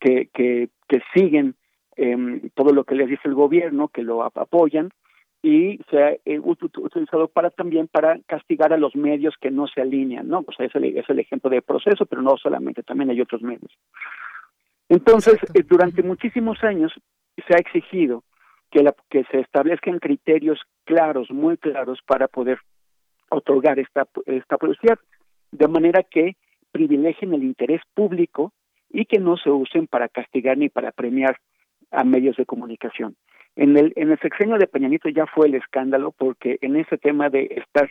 que, 0.00 0.30
que, 0.32 0.70
que 0.88 1.02
siguen 1.14 1.54
eh, 1.96 2.48
todo 2.54 2.72
lo 2.72 2.84
que 2.84 2.94
les 2.94 3.08
dice 3.08 3.28
el 3.28 3.34
gobierno, 3.34 3.88
que 3.88 4.02
lo 4.02 4.22
apoyan, 4.22 4.88
y 5.42 5.80
se 5.90 6.02
ha 6.02 6.12
eh, 6.24 6.40
utilizado 6.40 7.28
para 7.28 7.50
también 7.50 7.88
para 7.88 8.18
castigar 8.26 8.72
a 8.72 8.78
los 8.78 8.96
medios 8.96 9.34
que 9.38 9.50
no 9.50 9.66
se 9.66 9.82
alinean, 9.82 10.28
¿no? 10.28 10.42
O 10.46 10.52
sea, 10.52 10.64
es 10.64 10.74
el, 10.76 10.96
es 10.96 11.10
el 11.10 11.18
ejemplo 11.18 11.50
de 11.50 11.60
proceso, 11.60 12.06
pero 12.06 12.22
no 12.22 12.38
solamente, 12.38 12.82
también 12.82 13.10
hay 13.10 13.20
otros 13.20 13.42
medios. 13.42 13.70
Entonces, 14.88 15.34
eh, 15.52 15.62
durante 15.68 16.02
muchísimos 16.02 16.64
años 16.64 16.90
se 17.46 17.54
ha 17.54 17.58
exigido 17.58 18.24
que, 18.70 18.82
la, 18.82 18.94
que 19.10 19.24
se 19.24 19.40
establezcan 19.40 19.98
criterios 19.98 20.58
claros, 20.84 21.30
muy 21.30 21.58
claros, 21.58 21.98
para 22.06 22.28
poder 22.28 22.60
otorgar 23.28 23.78
esta, 23.78 24.06
esta 24.24 24.56
publicidad, 24.56 24.98
de 25.54 25.68
manera 25.68 26.02
que 26.02 26.36
privilegien 26.72 27.32
el 27.32 27.44
interés 27.44 27.80
público 27.94 28.52
y 28.90 29.06
que 29.06 29.18
no 29.18 29.36
se 29.36 29.50
usen 29.50 29.86
para 29.86 30.08
castigar 30.08 30.58
ni 30.58 30.68
para 30.68 30.90
premiar 30.90 31.38
a 31.90 32.02
medios 32.04 32.36
de 32.36 32.46
comunicación. 32.46 33.16
En 33.56 33.76
el, 33.76 33.92
en 33.94 34.10
el 34.10 34.18
sexenio 34.18 34.58
de 34.58 34.66
Peñanito 34.66 35.08
ya 35.08 35.26
fue 35.26 35.46
el 35.46 35.54
escándalo 35.54 36.10
porque 36.10 36.58
en 36.60 36.76
ese 36.76 36.98
tema 36.98 37.30
de 37.30 37.62
estar 37.64 37.88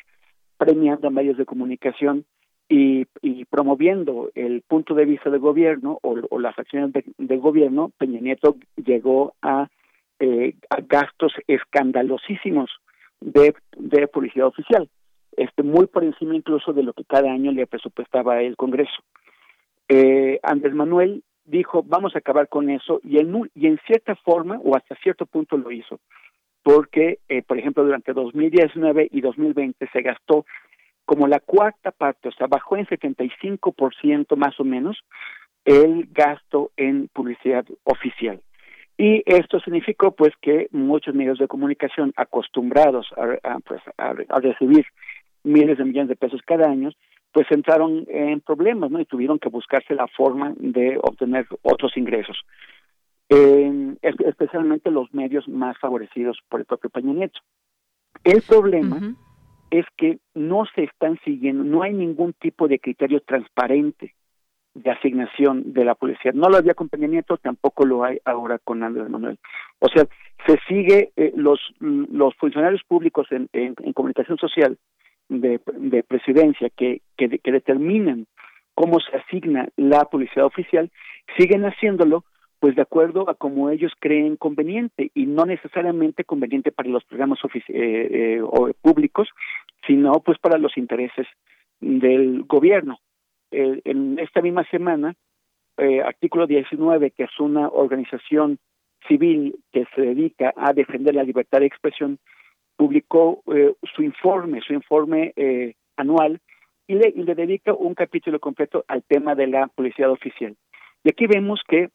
premiando 0.58 1.08
a 1.08 1.12
medios 1.12 1.38
de 1.38 1.46
comunicación 1.46 2.26
y, 2.68 3.06
promoviendo 3.46 4.32
el 4.36 4.62
punto 4.62 4.96
de 4.96 5.06
vista 5.06 5.30
del 5.30 5.40
gobierno 5.40 6.00
o, 6.02 6.40
las 6.40 6.58
acciones 6.58 6.92
del 7.18 7.40
gobierno, 7.40 7.92
Peña 7.98 8.20
Nieto 8.20 8.56
llegó 8.76 9.36
a, 9.42 9.68
eh, 10.20 10.56
a 10.70 10.82
gastos 10.82 11.34
escandalosísimos 11.48 12.72
de, 13.22 13.54
de 13.78 14.08
publicidad 14.08 14.48
oficial, 14.48 14.90
este 15.38 15.64
muy 15.64 15.88
por 15.88 16.04
encima 16.04 16.36
incluso 16.36 16.74
de 16.74 16.84
lo 16.84 16.94
que 16.94 17.04
cada 17.06 17.32
año 17.32 17.52
le 17.52 17.68
presupuestaba 17.68 18.42
el 18.42 18.56
Congreso. 18.56 19.04
Eh, 19.90 20.40
Andrés 20.44 20.74
Manuel 20.74 21.24
dijo, 21.46 21.84
vamos 21.84 22.16
a 22.16 22.20
acabar 22.20 22.48
con 22.48 22.70
eso, 22.70 23.02
y 23.04 23.18
en, 23.20 23.50
en 23.56 23.80
cierta 23.86 24.16
forma, 24.16 24.60
o 24.64 24.76
hasta 24.76 24.96
cierto 24.96 25.26
punto 25.26 25.58
lo 25.58 25.72
hizo, 25.72 26.00
porque, 26.64 27.20
eh, 27.28 27.42
por 27.42 27.58
ejemplo, 27.58 27.84
durante 27.84 28.14
2019 28.14 29.10
y 29.12 29.22
2020 29.22 29.90
se 29.92 30.02
gastó 30.02 30.46
como 31.06 31.28
la 31.28 31.40
cuarta 31.40 31.92
parte, 31.92 32.30
o 32.30 32.32
sea, 32.32 32.48
bajó 32.48 32.78
en 32.78 32.88
75% 32.88 34.38
más 34.38 34.58
o 34.60 34.64
menos 34.64 35.04
el 35.66 36.08
gasto 36.12 36.72
en 36.78 37.10
publicidad 37.10 37.66
oficial. 37.84 38.42
Y 38.98 39.24
esto 39.26 39.60
significó 39.60 40.12
pues 40.12 40.34
que 40.42 40.68
muchos 40.72 41.16
medios 41.16 41.40
de 41.40 41.48
comunicación 41.48 42.14
acostumbrados 42.16 43.08
a, 43.44 43.60
pues, 43.60 43.82
a, 43.98 44.14
recibir 44.40 44.86
miles 45.44 45.78
de 45.78 45.86
millones 45.86 46.10
de 46.10 46.16
pesos 46.16 46.42
cada 46.46 46.70
año, 46.70 46.92
pues 47.32 47.48
entraron 47.52 48.06
en 48.08 48.42
problemas, 48.42 48.92
¿no? 48.92 49.00
Y 49.00 49.06
tuvieron 49.06 49.40
que 49.40 49.50
buscarse 49.50 49.96
la 49.96 50.08
forma 50.08 50.54
de 50.58 50.98
obtener 51.02 51.48
otros 51.64 51.98
ingresos. 51.98 52.38
especialmente 54.02 54.92
los 54.92 55.12
medios 55.14 55.48
más 55.48 55.78
favorecidos 55.80 56.38
por 56.50 56.60
el 56.60 56.66
propio 56.66 56.90
Peña 56.90 57.14
Nieto. 57.14 57.40
El 58.24 58.42
problema 58.44 59.16
es 59.72 59.86
que 59.98 60.20
no 60.36 60.66
se 60.76 60.84
están 60.84 61.20
siguiendo, 61.26 61.64
no 61.64 61.82
hay 61.82 61.94
ningún 61.94 62.34
tipo 62.34 62.68
de 62.68 62.78
criterio 62.78 63.22
transparente 63.22 64.14
de 64.76 64.92
asignación 64.92 65.74
de 65.74 65.86
la 65.86 65.96
policía. 65.96 66.32
No 66.34 66.50
lo 66.50 66.58
había 66.58 66.74
con 66.74 66.90
Peña 66.90 67.08
Nieto, 67.08 67.38
tampoco 67.38 67.86
lo 67.86 68.04
hay 68.04 68.20
ahora 68.26 68.60
con 68.60 68.84
Andrés 68.84 69.10
Manuel. 69.10 69.40
O 69.80 69.88
sea, 69.88 70.06
se 70.46 70.60
sigue, 70.68 71.12
eh, 71.16 71.32
los, 71.36 71.60
los 71.80 72.36
funcionarios 72.36 72.84
públicos 72.84 73.28
en, 73.32 73.50
en, 73.54 73.94
comunicación 73.94 74.38
social 74.38 74.78
de, 75.30 75.60
de 75.74 76.04
presidencia 76.04 76.70
que, 76.70 77.02
que, 77.18 77.40
que 77.40 77.52
determinan 77.52 78.28
cómo 78.76 79.00
se 79.00 79.16
asigna 79.18 79.68
la 79.76 80.06
publicidad 80.06 80.46
oficial, 80.46 80.92
siguen 81.38 81.64
haciéndolo 81.66 82.24
pues 82.64 82.78
de 82.78 82.82
acuerdo 82.82 83.30
a 83.30 83.36
como 83.36 83.70
ellos 83.70 83.92
creen 84.00 84.38
conveniente 84.38 85.12
y 85.14 85.26
no 85.26 85.46
necesariamente 85.46 86.24
conveniente 86.24 86.72
para 86.72 86.88
los 86.88 87.04
programas 87.04 87.38
eh, 87.44 87.60
eh, 87.68 88.42
públicos, 88.82 89.28
sino 89.86 90.14
pues 90.22 90.40
para 90.40 90.58
los 90.58 90.78
intereses 90.78 91.28
del 91.82 92.44
gobierno. 92.44 93.00
Eh, 93.52 93.82
en 93.84 94.18
esta 94.18 94.42
misma 94.42 94.64
semana, 94.72 95.14
artículo 96.06 96.48
19, 96.48 97.12
que 97.12 97.24
es 97.24 97.38
una 97.38 97.68
organización 97.68 98.60
civil 99.10 99.60
que 99.74 99.84
se 99.94 100.02
dedica 100.02 100.54
a 100.56 100.72
defender 100.72 101.16
la 101.16 101.24
libertad 101.24 101.60
de 101.60 101.66
expresión, 101.66 102.18
publicó 102.76 103.44
su 103.96 104.04
informe, 104.04 104.62
su 104.62 104.74
informe 104.74 105.34
anual, 105.96 106.40
y 106.88 106.96
le, 106.96 107.14
y 107.16 107.24
le 107.24 107.36
dedica 107.36 107.74
un 107.74 107.94
capítulo 107.94 108.40
completo 108.40 108.84
al 108.88 109.04
tema 109.04 109.36
de 109.36 109.48
la 109.48 109.68
publicidad 109.68 110.12
oficial. 110.12 110.56
Y 111.04 111.10
aquí 111.10 111.28
vemos 111.28 111.62
que 111.68 111.90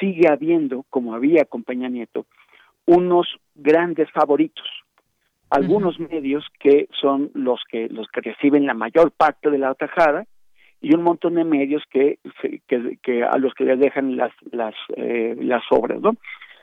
sigue 0.00 0.28
habiendo, 0.28 0.84
como 0.90 1.14
había 1.14 1.44
con 1.44 1.62
Peña 1.62 1.88
Nieto, 1.88 2.26
unos 2.86 3.26
grandes 3.54 4.10
favoritos. 4.12 4.66
Algunos 5.48 5.98
medios 6.00 6.44
que 6.58 6.88
son 7.00 7.30
los 7.34 7.60
que 7.70 7.88
los 7.88 8.08
que 8.08 8.20
reciben 8.20 8.66
la 8.66 8.74
mayor 8.74 9.12
parte 9.12 9.48
de 9.48 9.58
la 9.58 9.74
tajada 9.74 10.26
y 10.80 10.92
un 10.92 11.02
montón 11.02 11.36
de 11.36 11.44
medios 11.44 11.84
que, 11.88 12.18
que, 12.66 13.22
a 13.22 13.38
los 13.38 13.54
que 13.54 13.64
les 13.64 13.78
dejan 13.78 14.16
las 14.16 14.32
las 14.50 14.74
eh, 14.96 15.36
las 15.38 15.62
obras, 15.70 16.00
¿no? 16.00 16.16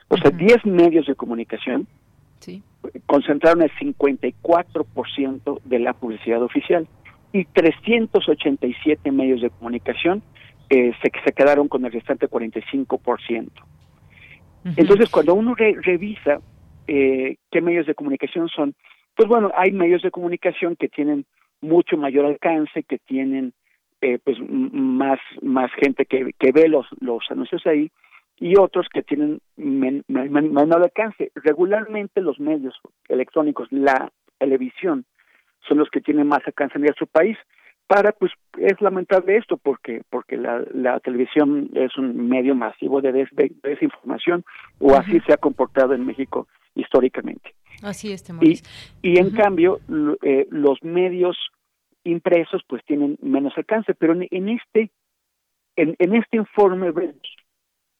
O 0.08 0.18
sea, 0.18 0.30
10 0.30 0.66
medios 0.66 1.06
de 1.06 1.14
comunicación 1.14 1.86
sí. 2.40 2.62
Concentraron 3.06 3.62
el 3.62 3.70
54% 3.72 5.60
de 5.64 5.78
la 5.78 5.92
publicidad 5.92 6.42
oficial 6.42 6.86
y 7.32 7.44
387 7.46 9.10
medios 9.10 9.40
de 9.40 9.50
comunicación 9.50 10.22
eh, 10.70 10.92
se, 11.02 11.10
se 11.24 11.32
quedaron 11.32 11.68
con 11.68 11.84
el 11.84 11.92
restante 11.92 12.28
45%. 12.28 13.50
Entonces, 14.76 15.10
cuando 15.10 15.34
uno 15.34 15.54
revisa 15.54 16.40
eh, 16.86 17.36
qué 17.50 17.60
medios 17.60 17.86
de 17.86 17.94
comunicación 17.94 18.48
son, 18.48 18.74
pues 19.14 19.28
bueno, 19.28 19.52
hay 19.56 19.72
medios 19.72 20.02
de 20.02 20.10
comunicación 20.10 20.74
que 20.76 20.88
tienen 20.88 21.26
mucho 21.60 21.96
mayor 21.96 22.24
alcance, 22.24 22.82
que 22.82 22.98
tienen 22.98 23.52
eh, 24.00 24.18
pues 24.22 24.38
más 24.48 25.18
más 25.42 25.70
gente 25.80 26.06
que, 26.06 26.30
que 26.38 26.52
ve 26.52 26.68
los 26.68 26.86
los 27.00 27.22
anuncios 27.30 27.66
ahí 27.66 27.90
y 28.38 28.56
otros 28.58 28.86
que 28.92 29.02
tienen 29.02 29.40
menor 29.56 30.82
alcance. 30.82 31.30
Regularmente 31.34 32.20
los 32.20 32.40
medios 32.40 32.74
electrónicos, 33.08 33.68
la 33.70 34.12
televisión, 34.38 35.04
son 35.66 35.78
los 35.78 35.88
que 35.90 36.00
tienen 36.00 36.26
más 36.26 36.40
alcance 36.46 36.78
en 36.78 36.94
su 36.94 37.06
país. 37.06 37.36
Para 37.86 38.12
pues 38.12 38.32
es 38.58 38.80
lamentable 38.80 39.36
esto 39.36 39.58
porque 39.58 40.02
porque 40.08 40.38
la, 40.38 40.64
la 40.72 41.00
televisión 41.00 41.68
es 41.74 41.96
un 41.98 42.28
medio 42.28 42.54
masivo 42.54 43.02
de, 43.02 43.28
desinformación 43.62 44.42
o 44.78 44.94
así 44.94 45.20
se 45.20 45.34
ha 45.34 45.36
comportado 45.36 45.92
en 45.92 46.06
México 46.06 46.48
históricamente. 46.74 47.54
Así 47.82 48.10
es 48.10 48.24
y, 48.40 48.62
y 49.02 49.18
en 49.18 49.30
cambio 49.32 49.80
eh, 50.22 50.46
los 50.50 50.82
medios 50.82 51.36
impresos 52.04 52.62
pues 52.66 52.82
tienen 52.86 53.18
menos 53.20 53.52
alcance 53.58 53.92
pero 53.94 54.14
en, 54.14 54.48
este 54.48 54.90
en, 55.76 55.94
en, 55.98 56.14
este 56.14 56.38
informe 56.38 56.90
vemos 56.90 57.36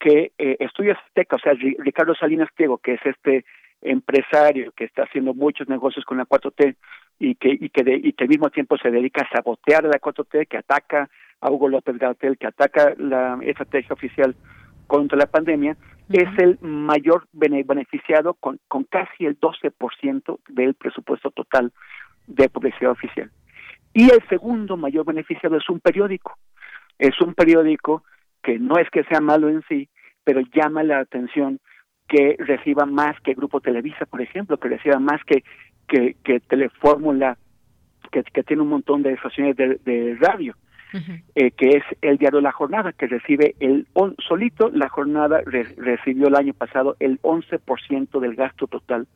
que 0.04 0.32
eh, 0.36 0.56
Estudios 0.60 0.98
Azteca, 1.06 1.36
o 1.36 1.38
sea, 1.38 1.54
Ricardo 1.54 2.14
Salinas 2.14 2.50
Pliego, 2.54 2.76
que 2.76 2.92
es 2.92 3.00
este 3.06 3.46
empresario 3.80 4.70
que 4.72 4.84
está 4.84 5.04
haciendo 5.04 5.32
muchos 5.32 5.66
negocios 5.66 6.04
con 6.04 6.18
la 6.18 6.26
4T, 6.26 6.76
y 7.18 7.36
que 7.36 7.48
y 7.58 7.70
que, 7.70 7.82
de, 7.82 7.94
y 7.94 8.12
que 8.12 8.24
al 8.24 8.28
mismo 8.28 8.50
tiempo 8.50 8.76
se 8.76 8.90
dedica 8.90 9.22
a 9.22 9.34
sabotear 9.34 9.84
la 9.84 9.98
4T, 9.98 10.46
que 10.46 10.58
ataca 10.58 11.08
a 11.40 11.50
Hugo 11.50 11.70
López 11.70 11.96
Gatel, 11.96 12.36
que 12.36 12.46
ataca 12.46 12.92
la 12.98 13.38
estrategia 13.42 13.94
oficial 13.94 14.36
contra 14.86 15.16
la 15.16 15.26
pandemia, 15.26 15.74
es 16.10 16.28
el 16.38 16.58
mayor 16.60 17.26
beneficiado 17.32 18.34
con, 18.34 18.60
con 18.68 18.84
casi 18.84 19.24
el 19.24 19.40
12% 19.40 20.38
del 20.48 20.74
presupuesto 20.74 21.30
total 21.30 21.72
de 22.26 22.50
publicidad 22.50 22.90
oficial. 22.90 23.30
Y 23.94 24.10
el 24.10 24.22
segundo 24.28 24.76
mayor 24.76 25.06
beneficiado 25.06 25.56
es 25.56 25.66
un 25.70 25.80
periódico. 25.80 26.36
Es 26.98 27.18
un 27.22 27.32
periódico 27.32 28.02
que 28.42 28.58
no 28.58 28.76
es 28.76 28.88
que 28.90 29.04
sea 29.04 29.20
malo 29.20 29.48
en 29.48 29.62
sí, 29.68 29.88
pero 30.24 30.40
llama 30.52 30.82
la 30.82 30.98
atención 30.98 31.60
que 32.08 32.36
reciba 32.38 32.84
más 32.84 33.18
que 33.20 33.34
Grupo 33.34 33.60
Televisa, 33.60 34.06
por 34.06 34.20
ejemplo, 34.20 34.58
que 34.58 34.68
reciba 34.68 34.98
más 34.98 35.22
que 35.24 35.42
que, 35.86 36.16
que 36.24 36.40
Telefórmula, 36.40 37.36
que, 38.10 38.22
que 38.24 38.42
tiene 38.42 38.62
un 38.62 38.68
montón 38.68 39.02
de 39.02 39.12
estaciones 39.12 39.56
de, 39.56 40.16
radio, 40.20 40.54
eh, 41.34 41.50
que 41.50 41.68
es 41.70 41.84
el 42.02 42.18
diario 42.18 42.40
La 42.40 42.52
Jornada, 42.52 42.92
que 42.92 43.06
recibe 43.06 43.54
el 43.60 43.86
solito, 44.26 44.70
La 44.70 44.88
Jornada 44.88 45.42
recibió 45.44 46.28
el 46.28 46.36
año 46.36 46.54
pasado 46.54 46.96
el 47.00 47.20
11% 47.22 48.20
del 48.20 48.36
gasto 48.36 48.66
total 48.66 49.06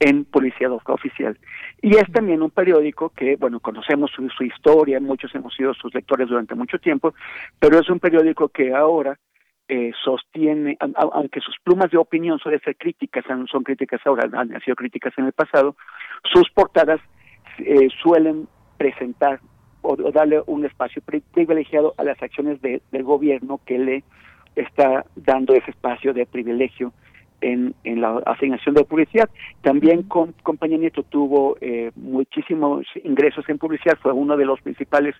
en 0.00 0.24
policía 0.24 0.70
oficial. 0.70 1.38
Y 1.80 1.96
es 1.96 2.10
también 2.12 2.42
un 2.42 2.50
periódico 2.50 3.10
que, 3.10 3.36
bueno, 3.36 3.60
conocemos 3.60 4.10
su, 4.10 4.28
su, 4.30 4.44
historia, 4.44 5.00
muchos 5.00 5.34
hemos 5.34 5.54
sido 5.54 5.72
sus 5.72 5.94
lectores 5.94 6.28
durante 6.28 6.54
mucho 6.54 6.78
tiempo, 6.78 7.14
pero 7.58 7.78
es 7.78 7.88
un 7.88 8.00
periódico 8.00 8.48
que 8.48 8.74
ahora 8.74 9.18
eh, 9.68 9.92
sostiene, 10.04 10.76
aunque 10.96 11.40
sus 11.40 11.56
plumas 11.62 11.90
de 11.90 11.98
opinión 11.98 12.38
suelen 12.38 12.60
ser 12.60 12.76
críticas, 12.76 13.24
son 13.26 13.62
críticas 13.62 14.00
ahora, 14.04 14.28
han 14.32 14.60
sido 14.60 14.76
críticas 14.76 15.12
en 15.16 15.26
el 15.26 15.32
pasado, 15.32 15.76
sus 16.32 16.50
portadas 16.50 17.00
eh, 17.58 17.88
suelen 18.02 18.46
presentar 18.76 19.40
o, 19.82 19.96
darle 19.96 20.42
un 20.46 20.64
espacio 20.64 21.02
privilegiado 21.32 21.94
a 21.98 22.04
las 22.04 22.20
acciones 22.22 22.60
del 22.60 23.02
gobierno 23.02 23.60
que 23.64 23.78
le 23.78 24.04
está 24.56 25.04
dando 25.16 25.54
ese 25.54 25.70
espacio 25.70 26.12
de 26.12 26.26
privilegio 26.26 26.92
en, 27.40 27.74
en 27.84 28.00
la 28.00 28.18
asignación 28.26 28.74
de 28.74 28.84
publicidad. 28.84 29.28
También 29.62 30.04
con 30.04 30.32
Compañía 30.42 30.78
Nieto 30.78 31.02
tuvo 31.02 31.56
eh, 31.60 31.90
muchísimos 31.96 32.86
ingresos 33.02 33.48
en 33.48 33.58
publicidad, 33.58 33.98
fue 34.00 34.12
uno 34.12 34.36
de 34.36 34.46
los 34.46 34.60
principales 34.62 35.14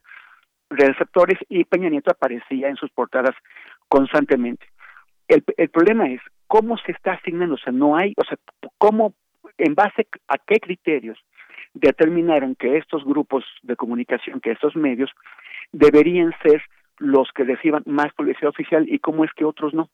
receptores 0.70 1.38
y 1.48 1.64
Peña 1.64 1.88
Nieto 1.88 2.11
aparecía 2.11 2.68
en 2.68 2.76
sus 2.76 2.90
portadas 2.90 3.35
constantemente. 3.88 4.66
El, 5.29 5.44
el 5.57 5.68
problema 5.70 6.09
es 6.09 6.20
cómo 6.47 6.77
se 6.79 6.92
está 6.92 7.12
asignando, 7.12 7.55
o 7.55 7.59
sea, 7.59 7.73
no 7.73 7.97
hay, 7.97 8.12
o 8.16 8.25
sea, 8.25 8.37
cómo, 8.79 9.14
en 9.59 9.75
base 9.75 10.07
a 10.29 10.38
qué 10.38 10.61
criterios 10.61 11.18
determinaron 11.75 12.55
que 12.55 12.77
estos 12.77 13.05
grupos 13.05 13.44
de 13.62 13.77
comunicación, 13.77 14.40
que 14.40 14.53
estos 14.53 14.77
medios, 14.77 15.11
deberían 15.73 16.33
ser 16.42 16.62
los 16.99 17.29
que 17.35 17.44
reciban 17.44 17.83
más 17.87 18.12
publicidad 18.14 18.51
oficial 18.51 18.87
y 18.88 18.99
cómo 19.01 19.25
es 19.25 19.33
que 19.33 19.44
otros 19.44 19.75
no. 19.75 19.90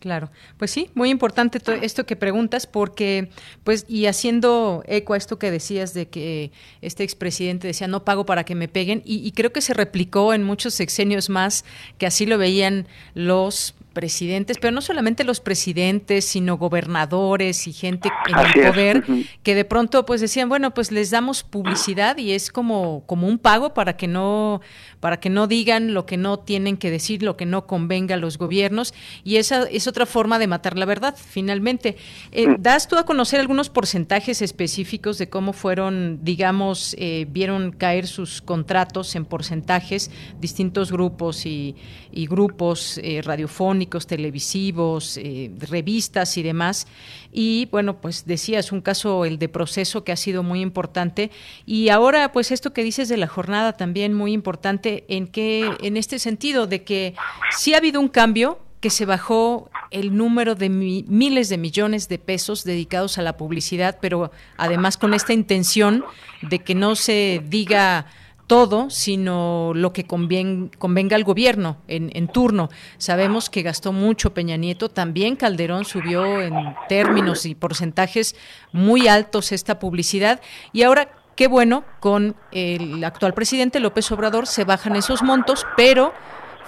Claro, 0.00 0.30
pues 0.56 0.70
sí, 0.70 0.88
muy 0.94 1.10
importante 1.10 1.60
esto 1.82 2.06
que 2.06 2.16
preguntas 2.16 2.66
porque, 2.66 3.28
pues, 3.64 3.84
y 3.86 4.06
haciendo 4.06 4.82
eco 4.86 5.12
a 5.12 5.18
esto 5.18 5.38
que 5.38 5.50
decías 5.50 5.92
de 5.92 6.08
que 6.08 6.52
este 6.80 7.04
expresidente 7.04 7.66
decía 7.66 7.86
no 7.86 8.02
pago 8.02 8.24
para 8.24 8.44
que 8.44 8.54
me 8.54 8.66
peguen 8.66 9.02
y, 9.04 9.18
y 9.18 9.32
creo 9.32 9.52
que 9.52 9.60
se 9.60 9.74
replicó 9.74 10.32
en 10.32 10.42
muchos 10.42 10.72
sexenios 10.72 11.28
más 11.28 11.66
que 11.98 12.06
así 12.06 12.24
lo 12.24 12.38
veían 12.38 12.88
los 13.12 13.74
presidentes, 14.00 14.56
pero 14.58 14.70
no 14.70 14.80
solamente 14.80 15.24
los 15.24 15.40
presidentes, 15.40 16.24
sino 16.24 16.56
gobernadores 16.56 17.66
y 17.66 17.74
gente 17.74 18.08
en 18.28 18.38
el 18.38 18.72
poder 18.72 19.04
que 19.42 19.54
de 19.54 19.66
pronto 19.66 20.06
pues 20.06 20.22
decían, 20.22 20.48
bueno, 20.48 20.72
pues 20.72 20.90
les 20.90 21.10
damos 21.10 21.42
publicidad 21.42 22.16
y 22.16 22.32
es 22.32 22.50
como 22.50 23.04
como 23.04 23.28
un 23.28 23.38
pago 23.38 23.74
para 23.74 23.98
que 23.98 24.08
no 24.08 24.62
para 25.00 25.20
que 25.20 25.28
no 25.28 25.46
digan 25.46 25.92
lo 25.92 26.06
que 26.06 26.16
no 26.16 26.38
tienen 26.38 26.78
que 26.78 26.90
decir, 26.90 27.22
lo 27.22 27.36
que 27.36 27.44
no 27.44 27.66
convenga 27.66 28.14
a 28.14 28.18
los 28.18 28.38
gobiernos 28.38 28.94
y 29.22 29.36
esa 29.36 29.64
es 29.64 29.86
otra 29.86 30.06
forma 30.06 30.38
de 30.38 30.46
matar 30.46 30.78
la 30.78 30.86
verdad, 30.86 31.14
finalmente. 31.14 31.98
Eh, 32.32 32.48
mm. 32.48 32.56
¿Das 32.60 32.88
tú 32.88 32.96
a 32.96 33.04
conocer 33.04 33.38
algunos 33.38 33.68
porcentajes 33.68 34.40
específicos 34.40 35.18
de 35.18 35.28
cómo 35.28 35.52
fueron, 35.52 36.20
digamos, 36.22 36.96
eh, 36.98 37.26
vieron 37.28 37.72
caer 37.72 38.06
sus 38.06 38.40
contratos 38.40 39.14
en 39.14 39.26
porcentajes 39.26 40.10
distintos 40.40 40.90
grupos 40.90 41.44
y, 41.44 41.76
y 42.12 42.26
grupos 42.26 42.98
eh, 43.02 43.20
radiofónicos, 43.22 43.89
televisivos, 43.98 45.16
eh, 45.16 45.50
revistas 45.58 46.36
y 46.36 46.42
demás. 46.42 46.86
Y 47.32 47.66
bueno, 47.70 48.00
pues 48.00 48.26
decías 48.26 48.72
un 48.72 48.80
caso, 48.80 49.24
el 49.24 49.38
de 49.38 49.48
proceso, 49.48 50.04
que 50.04 50.12
ha 50.12 50.16
sido 50.16 50.42
muy 50.42 50.60
importante. 50.60 51.30
Y 51.66 51.88
ahora, 51.88 52.32
pues 52.32 52.50
esto 52.50 52.72
que 52.72 52.84
dices 52.84 53.08
de 53.08 53.16
la 53.16 53.26
jornada 53.26 53.72
también 53.72 54.14
muy 54.14 54.32
importante, 54.32 55.04
en 55.08 55.26
que, 55.26 55.70
en 55.82 55.96
este 55.96 56.18
sentido, 56.18 56.66
de 56.66 56.82
que 56.84 57.14
sí 57.50 57.74
ha 57.74 57.78
habido 57.78 58.00
un 58.00 58.08
cambio, 58.08 58.58
que 58.80 58.90
se 58.90 59.04
bajó 59.04 59.70
el 59.90 60.16
número 60.16 60.54
de 60.54 60.70
miles 60.70 61.48
de 61.48 61.58
millones 61.58 62.08
de 62.08 62.18
pesos 62.18 62.64
dedicados 62.64 63.18
a 63.18 63.22
la 63.22 63.36
publicidad, 63.36 63.98
pero 64.00 64.32
además 64.56 64.96
con 64.96 65.12
esta 65.12 65.34
intención 65.34 66.04
de 66.42 66.60
que 66.60 66.74
no 66.74 66.96
se 66.96 67.42
diga 67.46 68.06
todo, 68.50 68.90
sino 68.90 69.70
lo 69.76 69.92
que 69.92 70.08
convenga 70.08 71.14
al 71.14 71.22
gobierno 71.22 71.76
en, 71.86 72.26
turno. 72.26 72.68
Sabemos 72.98 73.48
que 73.48 73.62
gastó 73.62 73.92
mucho 73.92 74.34
Peña 74.34 74.56
Nieto, 74.56 74.88
también 74.88 75.36
Calderón 75.36 75.84
subió 75.84 76.40
en 76.42 76.74
términos 76.88 77.46
y 77.46 77.54
porcentajes 77.54 78.34
muy 78.72 79.06
altos 79.06 79.52
esta 79.52 79.78
publicidad 79.78 80.40
y 80.72 80.82
ahora 80.82 81.12
qué 81.36 81.46
bueno, 81.46 81.84
con 82.00 82.34
el 82.50 83.04
actual 83.04 83.34
presidente 83.34 83.78
López 83.78 84.10
Obrador 84.10 84.48
se 84.48 84.64
bajan 84.64 84.96
esos 84.96 85.22
montos, 85.22 85.64
pero 85.76 86.12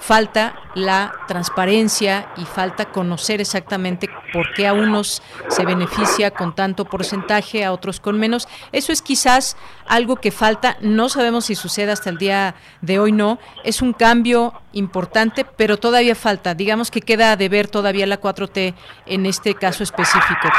falta 0.03 0.53
la 0.75 1.13
transparencia 1.29 2.27
y 2.35 2.43
falta 2.43 2.91
conocer 2.91 3.39
exactamente 3.39 4.09
por 4.33 4.51
qué 4.53 4.67
a 4.67 4.73
unos 4.73 5.23
se 5.47 5.65
beneficia 5.65 6.31
con 6.31 6.53
tanto 6.53 6.83
porcentaje, 6.83 7.63
a 7.63 7.71
otros 7.71 8.01
con 8.01 8.19
menos. 8.19 8.49
Eso 8.73 8.91
es 8.91 9.01
quizás 9.01 9.55
algo 9.87 10.17
que 10.17 10.31
falta, 10.31 10.75
no 10.81 11.07
sabemos 11.07 11.45
si 11.45 11.55
sucede 11.55 11.93
hasta 11.93 12.09
el 12.09 12.17
día 12.17 12.55
de 12.81 12.99
hoy, 12.99 13.13
no. 13.13 13.39
Es 13.63 13.81
un 13.81 13.93
cambio 13.93 14.51
importante, 14.73 15.45
pero 15.45 15.77
todavía 15.77 16.15
falta. 16.15 16.53
Digamos 16.53 16.91
que 16.91 16.99
queda 16.99 17.37
de 17.37 17.47
ver 17.47 17.69
todavía 17.69 18.05
la 18.05 18.19
4T 18.19 18.73
en 19.05 19.25
este 19.25 19.55
caso 19.55 19.83
específico. 19.83 20.49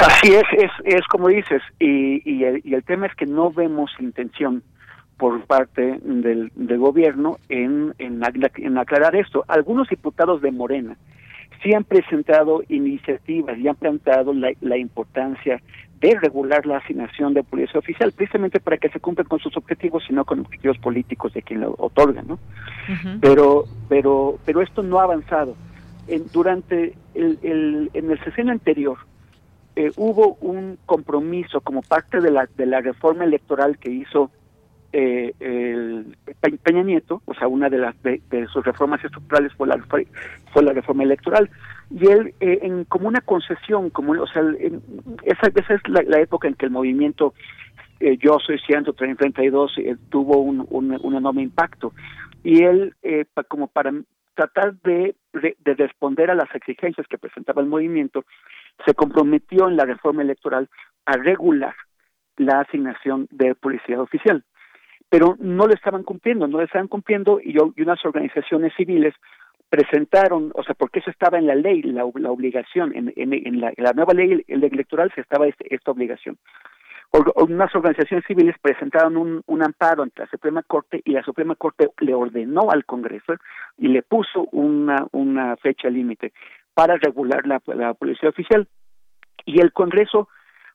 Así 0.00 0.34
es, 0.34 0.44
es, 0.56 0.70
es 0.84 1.06
como 1.06 1.28
dices, 1.28 1.62
y, 1.78 2.28
y, 2.28 2.42
el, 2.42 2.60
y 2.64 2.74
el 2.74 2.82
tema 2.82 3.06
es 3.06 3.14
que 3.14 3.26
no 3.26 3.52
vemos 3.52 3.92
intención 4.00 4.64
por 5.18 5.44
parte 5.44 5.98
del, 6.02 6.50
gobierno 6.78 7.38
en, 7.48 7.92
en, 7.98 8.78
aclarar 8.78 9.16
esto. 9.16 9.44
Algunos 9.48 9.88
diputados 9.88 10.40
de 10.40 10.52
Morena 10.52 10.96
sí 11.62 11.74
han 11.74 11.84
presentado 11.84 12.62
iniciativas 12.68 13.58
y 13.58 13.66
han 13.66 13.74
planteado 13.74 14.32
la, 14.32 14.76
importancia 14.78 15.60
de 16.00 16.14
regular 16.20 16.64
la 16.66 16.76
asignación 16.76 17.34
de 17.34 17.42
policía 17.42 17.80
oficial, 17.80 18.12
precisamente 18.12 18.60
para 18.60 18.78
que 18.78 18.88
se 18.90 19.00
cumplan 19.00 19.26
con 19.26 19.40
sus 19.40 19.56
objetivos 19.56 20.04
y 20.08 20.12
no 20.12 20.24
con 20.24 20.40
objetivos 20.40 20.78
políticos 20.78 21.34
de 21.34 21.42
quien 21.42 21.62
lo 21.62 21.74
otorga, 21.78 22.22
¿no? 22.22 22.38
Pero, 23.20 23.64
pero, 23.88 24.38
pero 24.44 24.62
esto 24.62 24.84
no 24.84 25.00
ha 25.00 25.02
avanzado. 25.02 25.56
En, 26.06 26.26
durante 26.32 26.94
el, 27.14 27.38
el, 27.42 27.90
en 27.92 28.10
el 28.10 28.24
sesión 28.24 28.50
anterior 28.50 28.98
eh, 29.74 29.90
hubo 29.96 30.38
un 30.40 30.78
compromiso 30.86 31.60
como 31.60 31.82
parte 31.82 32.20
de 32.20 32.30
la 32.30 32.48
de 32.56 32.66
la 32.66 32.80
reforma 32.80 33.24
electoral 33.24 33.78
que 33.78 33.90
hizo 33.90 34.30
eh, 34.92 35.34
el 35.40 36.16
Peña 36.62 36.82
Nieto, 36.82 37.22
o 37.26 37.34
sea, 37.34 37.48
una 37.48 37.68
de 37.68 37.78
las 37.78 37.94
de, 38.02 38.20
sus 38.52 38.64
reformas 38.64 39.04
estructurales 39.04 39.52
fue 39.54 39.66
la 39.66 39.78
fue 40.52 40.62
la 40.62 40.72
reforma 40.72 41.02
electoral. 41.02 41.50
Y 41.90 42.06
él 42.06 42.34
eh, 42.40 42.60
en 42.62 42.84
como 42.84 43.08
una 43.08 43.20
concesión, 43.20 43.90
como 43.90 44.12
o 44.12 44.26
sea, 44.26 44.42
esa, 45.24 45.48
esa 45.54 45.74
es 45.74 45.80
la, 45.88 46.20
época 46.20 46.48
en 46.48 46.54
que 46.54 46.66
el 46.66 46.72
movimiento 46.72 47.34
eh, 48.00 48.16
Yo 48.18 48.38
soy 48.38 48.58
132 48.58 49.78
eh, 49.78 49.96
tuvo 50.08 50.38
un, 50.38 50.66
un, 50.70 51.14
enorme 51.14 51.42
impacto. 51.42 51.92
Y 52.42 52.62
él 52.62 52.94
eh, 53.02 53.24
como 53.48 53.66
para 53.66 53.92
tratar 54.34 54.74
de, 54.82 55.16
de, 55.32 55.56
de 55.58 55.74
responder 55.74 56.30
a 56.30 56.34
las 56.34 56.54
exigencias 56.54 57.06
que 57.08 57.18
presentaba 57.18 57.60
el 57.60 57.68
movimiento 57.68 58.24
se 58.86 58.94
comprometió 58.94 59.68
en 59.68 59.76
la 59.76 59.84
reforma 59.84 60.22
electoral 60.22 60.68
a 61.04 61.16
regular 61.16 61.74
la 62.36 62.60
asignación 62.60 63.26
de 63.32 63.56
policía 63.56 64.00
oficial 64.00 64.44
pero 65.08 65.36
no 65.38 65.66
lo 65.66 65.74
estaban 65.74 66.02
cumpliendo, 66.02 66.46
no 66.46 66.58
lo 66.58 66.64
estaban 66.64 66.88
cumpliendo 66.88 67.40
y, 67.42 67.56
unas 67.58 68.04
organizaciones 68.04 68.72
civiles 68.76 69.14
presentaron, 69.70 70.50
o 70.54 70.62
sea, 70.62 70.74
porque 70.74 71.00
eso 71.00 71.10
estaba 71.10 71.38
en 71.38 71.46
la 71.46 71.54
ley, 71.54 71.82
la, 71.82 72.04
obligación, 72.04 72.92
en, 72.94 73.12
en, 73.16 73.60
la, 73.60 73.92
nueva 73.92 74.14
ley 74.14 74.44
electoral 74.48 75.12
se 75.14 75.20
estaba 75.20 75.46
este, 75.46 75.74
esta 75.74 75.90
obligación. 75.90 76.38
unas 77.36 77.74
organizaciones 77.74 78.24
civiles 78.26 78.56
presentaron 78.60 79.16
un, 79.16 79.62
amparo 79.62 80.02
ante 80.02 80.22
la 80.22 80.28
Suprema 80.28 80.62
Corte 80.62 81.02
y 81.04 81.12
la 81.12 81.22
Suprema 81.22 81.54
Corte 81.54 81.88
le 82.00 82.14
ordenó 82.14 82.70
al 82.70 82.84
Congreso 82.84 83.34
y 83.76 83.88
le 83.88 84.02
puso 84.02 84.48
una, 84.52 85.06
una 85.12 85.56
fecha 85.56 85.90
límite 85.90 86.32
para 86.74 86.96
regular 86.96 87.46
la, 87.46 87.60
la 87.66 87.94
policía 87.94 88.28
oficial. 88.28 88.68
Y 89.44 89.60
el 89.60 89.72
Congreso, 89.72 90.28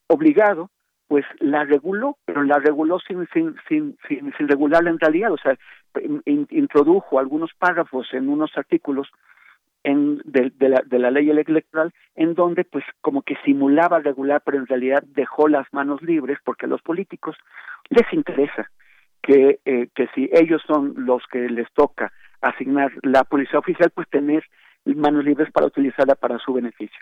obligado, 0.08 0.70
pues 1.08 1.26
la 1.40 1.64
reguló, 1.64 2.18
pero 2.26 2.44
la 2.44 2.60
reguló 2.60 3.00
sin, 3.00 3.28
sin, 3.34 3.56
sin, 3.68 3.98
sin, 4.08 4.34
sin 4.36 4.48
regularla 4.48 4.90
en 4.90 5.00
realidad, 5.00 5.32
o 5.32 5.38
sea, 5.38 5.58
introdujo 6.26 7.20
algunos 7.20 7.52
párrafos 7.54 8.08
en 8.14 8.30
unos 8.30 8.52
artículos 8.58 9.10
en, 9.84 10.22
de, 10.24 10.52
de, 10.56 10.70
la, 10.70 10.82
de 10.86 11.00
la 11.00 11.12
ley 11.12 11.30
electoral 11.30 11.94
en 12.16 12.34
donde 12.34 12.64
pues 12.64 12.84
como 13.02 13.22
que 13.22 13.36
simulaba 13.44 14.00
regular, 14.00 14.42
pero 14.46 14.58
en 14.58 14.68
realidad 14.68 15.04
dejó 15.08 15.48
las 15.48 15.68
manos 15.74 16.02
libres 16.02 16.40
porque 16.44 16.66
a 16.66 16.70
los 16.70 16.82
políticos 16.82 17.36
les 17.90 18.12
interesa 18.14 18.70
que, 19.22 19.60
eh, 19.66 19.90
que 19.94 20.08
si 20.16 20.30
ellos 20.34 20.62
son 20.66 20.94
los 20.98 21.24
que 21.32 21.50
les 21.50 21.72
toca 21.74 22.12
asignar 22.42 22.92
la 23.04 23.24
policía 23.24 23.60
oficial, 23.60 23.92
pues 23.94 24.10
tener 24.10 24.44
manos 24.86 25.24
libres 25.24 25.52
para 25.52 25.68
utilizarla 25.68 26.16
para 26.16 26.40
su 26.40 26.54
beneficio. 26.54 27.00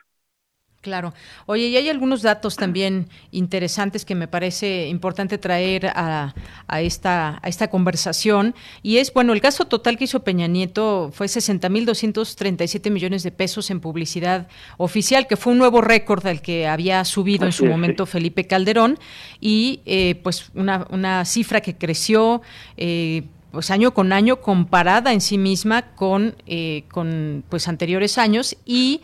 Claro. 0.81 1.13
Oye, 1.45 1.67
y 1.67 1.77
hay 1.77 1.89
algunos 1.89 2.23
datos 2.23 2.55
también 2.55 3.07
interesantes 3.29 4.03
que 4.03 4.15
me 4.15 4.27
parece 4.27 4.87
importante 4.87 5.37
traer 5.37 5.85
a, 5.85 6.33
a, 6.67 6.81
esta, 6.81 7.39
a 7.43 7.47
esta 7.49 7.69
conversación. 7.69 8.55
Y 8.81 8.97
es, 8.97 9.13
bueno, 9.13 9.33
el 9.33 9.41
gasto 9.41 9.65
total 9.65 9.95
que 9.95 10.05
hizo 10.05 10.23
Peña 10.23 10.47
Nieto 10.47 11.11
fue 11.13 11.27
60.237 11.27 12.89
millones 12.89 13.21
de 13.21 13.31
pesos 13.31 13.69
en 13.69 13.79
publicidad 13.79 14.47
oficial, 14.77 15.27
que 15.27 15.37
fue 15.37 15.53
un 15.53 15.59
nuevo 15.59 15.81
récord 15.81 16.25
al 16.25 16.41
que 16.41 16.67
había 16.67 17.05
subido 17.05 17.45
en 17.45 17.51
su 17.51 17.67
momento 17.67 18.07
Felipe 18.07 18.47
Calderón. 18.47 18.97
Y 19.39 19.81
eh, 19.85 20.15
pues 20.23 20.49
una, 20.55 20.87
una 20.89 21.25
cifra 21.25 21.61
que 21.61 21.75
creció. 21.75 22.41
Eh, 22.75 23.21
pues 23.51 23.69
año 23.69 23.93
con 23.93 24.13
año 24.13 24.39
comparada 24.39 25.11
en 25.11 25.19
sí 25.19 25.37
misma 25.37 25.93
con, 25.93 26.35
eh, 26.47 26.85
con 26.89 27.43
pues 27.49 27.67
anteriores 27.67 28.17
años 28.17 28.55
y 28.65 29.01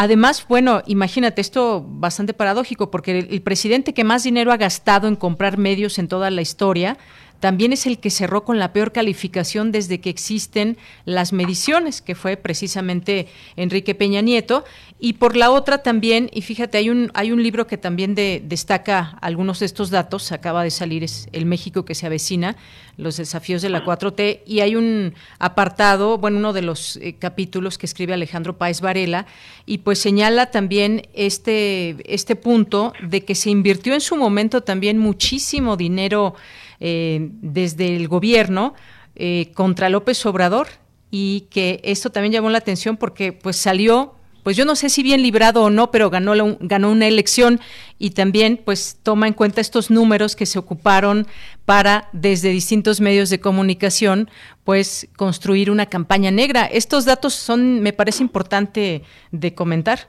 Además, 0.00 0.46
bueno, 0.48 0.84
imagínate 0.86 1.40
esto 1.40 1.84
bastante 1.84 2.32
paradójico, 2.32 2.88
porque 2.88 3.18
el, 3.18 3.42
presidente 3.42 3.94
que 3.94 4.04
más 4.04 4.22
dinero 4.22 4.52
ha 4.52 4.56
gastado 4.56 5.08
en 5.08 5.16
comprar 5.16 5.58
medios 5.58 5.98
en 5.98 6.06
toda 6.06 6.30
la 6.30 6.40
historia 6.40 6.96
también 7.40 7.72
es 7.72 7.86
el 7.86 7.98
que 7.98 8.10
cerró 8.10 8.44
con 8.44 8.58
la 8.58 8.72
peor 8.72 8.92
calificación 8.92 9.70
desde 9.70 10.00
que 10.00 10.10
existen 10.10 10.76
las 11.04 11.32
mediciones, 11.32 12.02
que 12.02 12.14
fue 12.14 12.36
precisamente 12.36 13.28
Enrique 13.56 13.94
Peña 13.94 14.20
Nieto. 14.20 14.64
Y 14.98 15.14
por 15.14 15.36
la 15.36 15.52
otra 15.52 15.78
también, 15.78 16.28
y 16.32 16.42
fíjate, 16.42 16.78
hay 16.78 16.90
un, 16.90 17.12
hay 17.14 17.30
un 17.30 17.40
libro 17.40 17.68
que 17.68 17.78
también 17.78 18.16
destaca 18.16 19.16
algunos 19.20 19.60
de 19.60 19.66
estos 19.66 19.90
datos, 19.90 20.32
acaba 20.32 20.64
de 20.64 20.70
salir, 20.70 21.04
es 21.04 21.28
El 21.32 21.46
México 21.46 21.84
que 21.84 21.94
se 21.94 22.06
avecina, 22.06 22.56
los 22.96 23.16
desafíos 23.16 23.62
de 23.62 23.68
la 23.68 23.84
4T, 23.84 24.40
y 24.44 24.58
hay 24.58 24.74
un 24.74 25.14
apartado, 25.38 26.18
bueno, 26.18 26.38
uno 26.38 26.52
de 26.52 26.62
los 26.62 26.96
eh, 26.96 27.14
capítulos 27.16 27.78
que 27.78 27.86
escribe 27.86 28.12
Alejandro 28.12 28.58
Páez 28.58 28.80
Varela, 28.80 29.26
y 29.66 29.78
pues 29.78 30.00
señala 30.00 30.50
también 30.50 31.08
este, 31.14 31.96
este 32.12 32.34
punto 32.34 32.92
de 33.00 33.24
que 33.24 33.36
se 33.36 33.50
invirtió 33.50 33.94
en 33.94 34.00
su 34.00 34.16
momento 34.16 34.62
también 34.62 34.98
muchísimo 34.98 35.76
dinero 35.76 36.34
eh, 36.80 37.28
desde 37.40 37.96
el 37.96 38.08
gobierno 38.08 38.74
eh, 39.16 39.50
contra 39.54 39.88
López 39.88 40.24
Obrador 40.26 40.68
y 41.10 41.46
que 41.50 41.80
esto 41.84 42.10
también 42.10 42.32
llamó 42.32 42.50
la 42.50 42.58
atención 42.58 42.96
porque 42.96 43.32
pues 43.32 43.56
salió 43.56 44.14
pues 44.48 44.56
yo 44.56 44.64
no 44.64 44.76
sé 44.76 44.88
si 44.88 45.02
bien 45.02 45.20
librado 45.20 45.64
o 45.64 45.68
no, 45.68 45.90
pero 45.90 46.08
ganó, 46.08 46.32
ganó 46.60 46.90
una 46.90 47.06
elección 47.06 47.60
y 47.98 48.12
también 48.12 48.58
pues 48.64 48.98
toma 49.02 49.26
en 49.26 49.34
cuenta 49.34 49.60
estos 49.60 49.90
números 49.90 50.36
que 50.36 50.46
se 50.46 50.58
ocuparon 50.58 51.26
para 51.66 52.08
desde 52.12 52.48
distintos 52.48 53.02
medios 53.02 53.28
de 53.28 53.40
comunicación 53.40 54.30
pues 54.64 55.06
construir 55.16 55.70
una 55.70 55.84
campaña 55.84 56.30
negra. 56.30 56.64
Estos 56.64 57.04
datos 57.04 57.34
son, 57.34 57.80
me 57.80 57.92
parece 57.92 58.22
importante 58.22 59.02
de 59.32 59.54
comentar. 59.54 60.08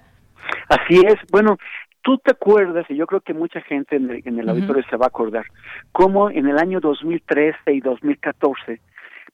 Así 0.69 1.01
es. 1.05 1.15
Bueno, 1.31 1.57
tú 2.01 2.17
te 2.17 2.31
acuerdas, 2.31 2.85
y 2.89 2.95
yo 2.95 3.07
creo 3.07 3.21
que 3.21 3.33
mucha 3.33 3.61
gente 3.61 3.95
en 3.95 4.39
el, 4.39 4.49
auditorio 4.49 4.83
se 4.89 4.97
va 4.97 5.05
a 5.05 5.09
acordar, 5.09 5.45
cómo 5.91 6.29
en 6.29 6.47
el 6.47 6.57
año 6.57 6.79
2013 6.79 7.73
y 7.73 7.81
2014 7.81 8.81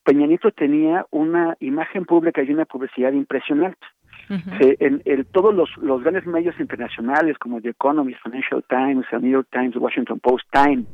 Peña 0.04 0.28
Nieto 0.28 0.52
tenía 0.52 1.06
una 1.10 1.58
imagen 1.60 2.06
pública 2.06 2.44
y 2.44 2.52
una 2.52 2.66
publicidad 2.66 3.12
impresionante. 3.12 3.86
en, 4.30 5.26
todos 5.32 5.54
los, 5.54 5.70
los 5.78 6.02
grandes 6.02 6.26
medios 6.26 6.60
internacionales 6.60 7.38
como 7.40 7.60
The 7.60 7.70
Economist, 7.70 8.22
Financial 8.24 8.64
Times, 8.70 9.06
el 9.12 9.22
New 9.22 9.32
York 9.32 9.48
Times, 9.52 9.76
Washington 9.76 10.20
Post, 10.20 10.46
Time, 10.52 10.86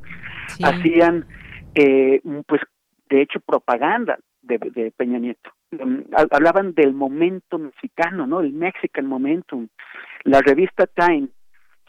hacían, 0.64 1.26
eh, 1.76 2.22
pues, 2.48 2.62
de 3.10 3.22
hecho, 3.22 3.40
propaganda 3.42 4.18
de, 4.42 4.58
de 4.58 4.92
Peña 4.92 5.20
Nieto. 5.20 5.52
Um, 5.78 6.04
hablaban 6.32 6.74
del 6.74 6.94
momento 6.94 7.58
mexicano, 7.58 8.28
¿no? 8.28 8.42
El 8.42 8.54
Mexican 8.54 9.06
Momentum. 9.06 9.68
La 10.24 10.42
revista 10.42 10.88
Time 10.88 11.30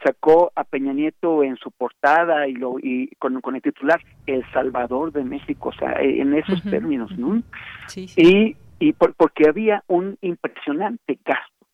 sacó 0.02 0.52
a 0.54 0.64
Peña 0.64 0.92
Nieto 0.92 1.42
en 1.42 1.56
su 1.56 1.70
portada 1.70 2.48
y 2.48 2.54
lo 2.54 2.78
y 2.78 3.08
con, 3.18 3.40
con 3.40 3.56
el 3.56 3.62
titular 3.62 4.00
El 4.26 4.44
Salvador 4.52 5.12
de 5.12 5.24
México, 5.24 5.70
o 5.70 5.72
sea, 5.72 6.00
en 6.00 6.34
esos 6.34 6.62
términos, 6.62 7.16
¿no? 7.18 7.42
Sí, 7.86 8.06
Y, 8.16 8.56
y 8.78 8.92
porque 8.92 9.48
había 9.48 9.84
un 9.86 10.16
impresionante 10.20 11.18
gasto 11.24 11.66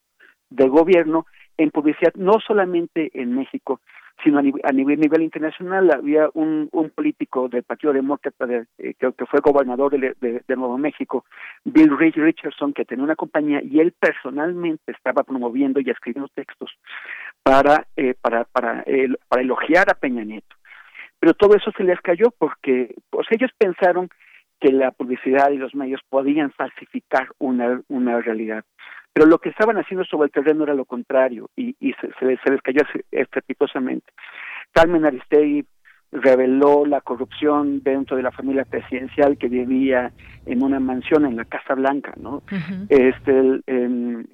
de 0.51 0.69
gobierno 0.69 1.27
en 1.57 1.71
publicidad, 1.71 2.15
no 2.15 2.35
solamente 2.47 3.11
en 3.15 3.35
México, 3.35 3.81
sino 4.23 4.39
a, 4.39 4.43
nivel, 4.43 5.01
nivel, 5.01 5.23
internacional. 5.23 5.91
Había 5.91 6.29
un, 6.35 6.69
político 6.95 7.49
del 7.49 7.63
Partido 7.63 7.93
Demócrata 7.93 8.47
de, 8.47 8.67
eh, 8.79 8.95
que, 8.95 9.27
fue 9.27 9.41
gobernador 9.41 9.99
de, 9.99 10.43
Nuevo 10.57 10.79
México, 10.79 11.25
Bill 11.65 11.97
Richardson, 11.97 12.73
que 12.73 12.85
tenía 12.85 13.05
una 13.05 13.17
compañía 13.17 13.61
y 13.63 13.81
él 13.81 13.93
personalmente 13.99 14.93
estaba 14.93 15.23
promoviendo 15.23 15.81
y 15.81 15.91
escribiendo 15.91 16.29
textos 16.35 16.71
para, 17.43 17.87
eh, 17.97 18.15
para, 18.21 18.45
para, 18.45 18.85
para 19.29 19.43
elogiar 19.43 19.91
a 19.91 19.95
Peña 19.95 20.25
Nieto. 20.25 20.57
Pero 21.21 21.35
todo 21.35 21.57
eso 21.57 21.71
se 21.77 21.85
les 21.85 22.01
cayó 22.01 22.31
porque 22.37 22.95
pues 23.11 23.27
ellos 23.31 23.51
pensaron 23.59 24.09
que 24.61 24.73
la 24.73 24.91
publicidad 24.91 25.51
y 25.51 25.57
los 25.57 25.75
medios 25.75 26.01
podían 26.09 26.51
falsificar 26.53 27.29
una, 27.39 27.81
una 27.89 28.21
realidad. 28.21 28.65
Pero 29.13 29.27
lo 29.27 29.39
que 29.39 29.49
estaban 29.49 29.79
haciendo 29.79 30.05
sobre 30.05 30.27
el 30.27 30.33
terreno 30.33 30.65
era 30.65 30.75
lo 30.75 30.85
contrario 30.85 31.51
y, 31.57 31.75
y 31.81 31.93
se, 31.95 32.13
se, 32.19 32.25
les, 32.25 32.41
se 32.45 32.51
les 32.51 32.63
cayó 32.63 32.83
estrepitosamente. 33.11 34.13
Carmen 34.73 35.05
Aristegui 35.05 35.67
reveló 36.11 36.87
la 36.87 37.01
corrupción 37.01 37.83
dentro 37.83 38.17
de 38.17 38.23
la 38.23 38.33
familia 38.33 38.65
presidencial 38.65 39.37
que 39.37 39.49
vivía 39.49 40.13
en 40.47 40.63
una 40.63 40.81
mansión 40.81 41.27
en 41.27 41.37
la 41.37 41.45
Casa 41.45 41.75
Blanca, 41.75 42.15
¿no? 42.17 42.43
Este, 42.89 43.33
un, 43.33 44.29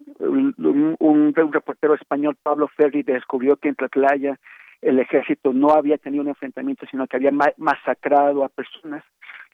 un, 0.98 1.34
reportero 1.34 1.94
español, 1.94 2.36
Pablo 2.40 2.68
Ferri, 2.76 3.02
descubrió 3.02 3.56
que 3.56 3.68
en 3.68 3.74
Tlatlaya 3.74 4.38
el 4.82 4.98
ejército 5.00 5.52
no 5.52 5.70
había 5.70 5.98
tenido 5.98 6.22
un 6.22 6.28
enfrentamiento, 6.28 6.86
sino 6.90 7.06
que 7.06 7.16
había 7.16 7.32
masacrado 7.56 8.44
a 8.44 8.48
personas. 8.48 9.02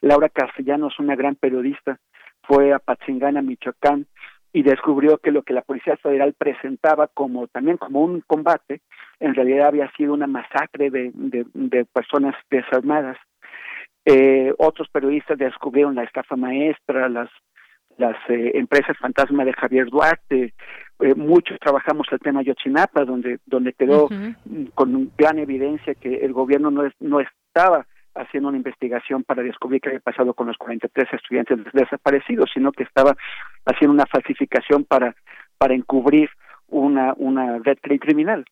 Laura 0.01 0.29
Castellanos, 0.29 0.99
una 0.99 1.15
gran 1.15 1.35
periodista, 1.35 1.99
fue 2.43 2.73
a 2.73 2.79
Patzingana, 2.79 3.41
Michoacán, 3.41 4.05
y 4.53 4.63
descubrió 4.63 5.17
que 5.17 5.31
lo 5.31 5.43
que 5.43 5.53
la 5.53 5.61
Policía 5.61 5.97
Federal 5.97 6.33
presentaba 6.33 7.07
como 7.07 7.47
también 7.47 7.77
como 7.77 8.01
un 8.01 8.21
combate, 8.21 8.81
en 9.19 9.33
realidad 9.33 9.67
había 9.67 9.91
sido 9.91 10.13
una 10.13 10.27
masacre 10.27 10.89
de, 10.89 11.11
de, 11.13 11.85
personas 11.85 12.35
desarmadas. 12.49 13.17
Eh, 14.05 14.53
otros 14.57 14.89
periodistas 14.89 15.37
descubrieron 15.37 15.95
la 15.95 16.03
estafa 16.03 16.35
maestra, 16.35 17.07
las 17.09 17.29
las 17.97 18.15
eh, 18.29 18.51
empresas 18.55 18.97
fantasma 18.97 19.45
de 19.45 19.53
Javier 19.53 19.87
Duarte, 19.87 20.53
eh, 21.01 21.15
muchos 21.15 21.59
trabajamos 21.59 22.07
el 22.11 22.19
tema 22.19 22.41
Yotzinapa, 22.41 23.05
donde 23.05 23.39
donde 23.45 23.73
quedó 23.73 24.07
con 24.73 25.11
gran 25.17 25.39
evidencia 25.39 25.93
que 25.95 26.15
el 26.15 26.33
gobierno 26.33 26.71
no, 26.71 26.89
no 26.99 27.19
estaba 27.19 27.85
haciendo 28.15 28.49
una 28.49 28.57
investigación 28.57 29.23
para 29.23 29.43
descubrir 29.43 29.81
qué 29.81 29.89
había 29.89 29.99
pasado 29.99 30.33
con 30.33 30.47
los 30.47 30.57
43 30.57 31.13
estudiantes 31.13 31.59
desaparecidos, 31.73 32.49
sino 32.53 32.71
que 32.71 32.83
estaba 32.83 33.15
haciendo 33.65 33.93
una 33.93 34.05
falsificación 34.05 34.85
para, 34.85 35.15
para 35.57 35.73
encubrir 35.73 36.29
una, 36.67 37.13
una 37.17 37.59
red 37.59 37.77
criminal. 37.99 38.45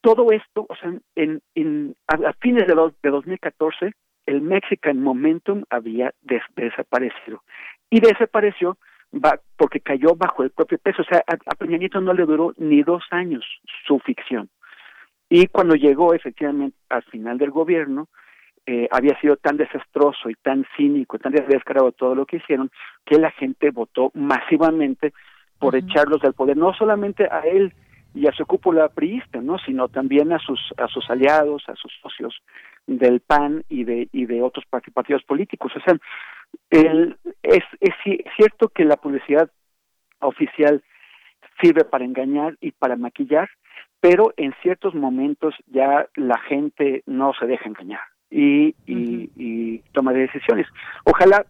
Todo 0.00 0.32
esto, 0.32 0.66
o 0.68 0.76
sea, 0.76 0.92
en, 1.14 1.40
en, 1.54 1.96
a, 2.08 2.32
fines 2.34 2.66
de, 2.66 2.74
de 3.02 3.10
2014, 3.10 3.92
el 4.26 4.40
Mexican 4.42 5.00
Momentum 5.00 5.64
había 5.70 6.12
desaparecido. 6.22 7.42
Y 7.90 8.00
desapareció 8.00 8.76
porque 9.56 9.80
cayó 9.80 10.14
bajo 10.16 10.42
el 10.42 10.50
propio 10.50 10.78
peso. 10.78 11.02
O 11.02 11.04
sea, 11.04 11.22
a, 11.26 11.34
a 11.34 11.54
Peña 11.54 11.78
Nieto 11.78 12.00
no 12.00 12.12
le 12.12 12.24
duró 12.24 12.52
ni 12.56 12.82
dos 12.82 13.04
años 13.10 13.44
su 13.86 13.98
ficción. 14.00 14.50
Y 15.28 15.46
cuando 15.46 15.74
llegó 15.74 16.14
efectivamente 16.14 16.76
al 16.88 17.02
final 17.04 17.38
del 17.38 17.50
gobierno, 17.50 18.08
eh, 18.66 18.88
había 18.90 19.18
sido 19.20 19.36
tan 19.36 19.56
desastroso 19.58 20.30
y 20.30 20.34
tan 20.36 20.64
cínico, 20.76 21.18
tan 21.18 21.32
descarado 21.32 21.92
todo 21.92 22.14
lo 22.14 22.24
que 22.24 22.38
hicieron, 22.38 22.70
que 23.04 23.18
la 23.18 23.30
gente 23.32 23.70
votó 23.70 24.10
masivamente 24.14 25.12
por 25.58 25.76
echarlos 25.76 26.22
del 26.22 26.32
poder, 26.32 26.56
no 26.56 26.72
solamente 26.72 27.28
a 27.30 27.40
él 27.40 27.74
y 28.14 28.26
a 28.26 28.32
su 28.32 28.46
cúpula 28.46 28.88
priista, 28.88 29.40
¿no? 29.40 29.58
sino 29.58 29.88
también 29.88 30.32
a 30.32 30.38
sus 30.38 30.60
a 30.78 30.88
sus 30.88 31.08
aliados, 31.10 31.62
a 31.68 31.74
sus 31.74 31.92
socios 32.00 32.40
del 32.86 33.20
PAN 33.20 33.64
y 33.68 33.84
de 33.84 34.08
y 34.12 34.26
de 34.26 34.40
otros 34.40 34.64
partidos 34.66 35.22
políticos. 35.24 35.72
O 35.76 35.80
sea, 35.80 35.98
el, 36.70 37.16
es, 37.42 37.64
es 37.80 37.94
cierto 38.36 38.68
que 38.68 38.84
la 38.84 38.96
publicidad 38.96 39.50
oficial 40.20 40.82
sirve 41.60 41.84
para 41.84 42.04
engañar 42.04 42.56
y 42.60 42.70
para 42.72 42.96
maquillar, 42.96 43.50
pero 44.00 44.32
en 44.36 44.54
ciertos 44.62 44.94
momentos 44.94 45.54
ya 45.66 46.06
la 46.14 46.38
gente 46.38 47.02
no 47.06 47.32
se 47.38 47.46
deja 47.46 47.68
engañar 47.68 48.00
y, 48.34 48.74
y, 48.86 49.78
toma 49.92 50.12
de 50.12 50.20
decisiones. 50.20 50.66
Ojalá 51.04 51.46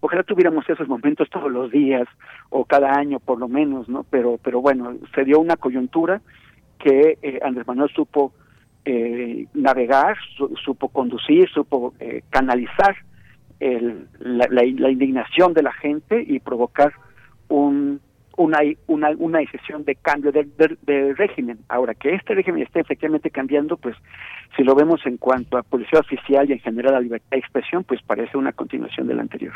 ojalá 0.00 0.22
tuviéramos 0.22 0.68
esos 0.68 0.86
momentos 0.86 1.30
todos 1.30 1.50
los 1.50 1.70
días 1.70 2.06
o 2.50 2.64
cada 2.64 2.92
año 2.98 3.20
por 3.20 3.38
lo 3.38 3.48
menos, 3.48 3.88
¿no? 3.88 4.04
Pero 4.10 4.38
pero 4.42 4.60
bueno, 4.60 4.96
se 5.14 5.24
dio 5.24 5.38
una 5.38 5.56
coyuntura 5.56 6.20
que 6.78 7.18
eh, 7.22 7.40
Andrés 7.42 7.66
Manuel 7.66 7.90
supo 7.90 8.32
eh, 8.84 9.46
navegar, 9.54 10.16
supo 10.62 10.88
conducir, 10.88 11.48
supo 11.48 11.94
eh, 12.00 12.22
canalizar 12.30 12.96
el, 13.60 14.08
la, 14.18 14.46
la, 14.50 14.90
indignación 14.90 15.54
de 15.54 15.62
la 15.62 15.72
gente 15.72 16.22
y 16.26 16.40
provocar 16.40 16.92
un 17.48 18.00
una, 18.36 18.58
una, 18.86 19.10
una 19.18 19.38
decisión 19.38 19.84
de 19.84 19.94
cambio 19.96 20.32
de, 20.32 21.14
régimen. 21.14 21.58
Ahora, 21.68 21.94
que 21.94 22.14
este 22.14 22.34
régimen 22.34 22.62
esté 22.62 22.80
efectivamente 22.80 23.30
cambiando, 23.30 23.76
pues 23.76 23.96
si 24.56 24.62
lo 24.62 24.74
vemos 24.74 25.04
en 25.06 25.16
cuanto 25.16 25.58
a 25.58 25.62
policía 25.62 26.00
oficial 26.00 26.48
y 26.48 26.54
en 26.54 26.60
general 26.60 26.94
a 26.94 27.00
libertad 27.00 27.30
de 27.30 27.38
expresión, 27.38 27.84
pues 27.84 28.02
parece 28.02 28.36
una 28.36 28.52
continuación 28.52 29.06
del 29.06 29.20
anterior. 29.20 29.54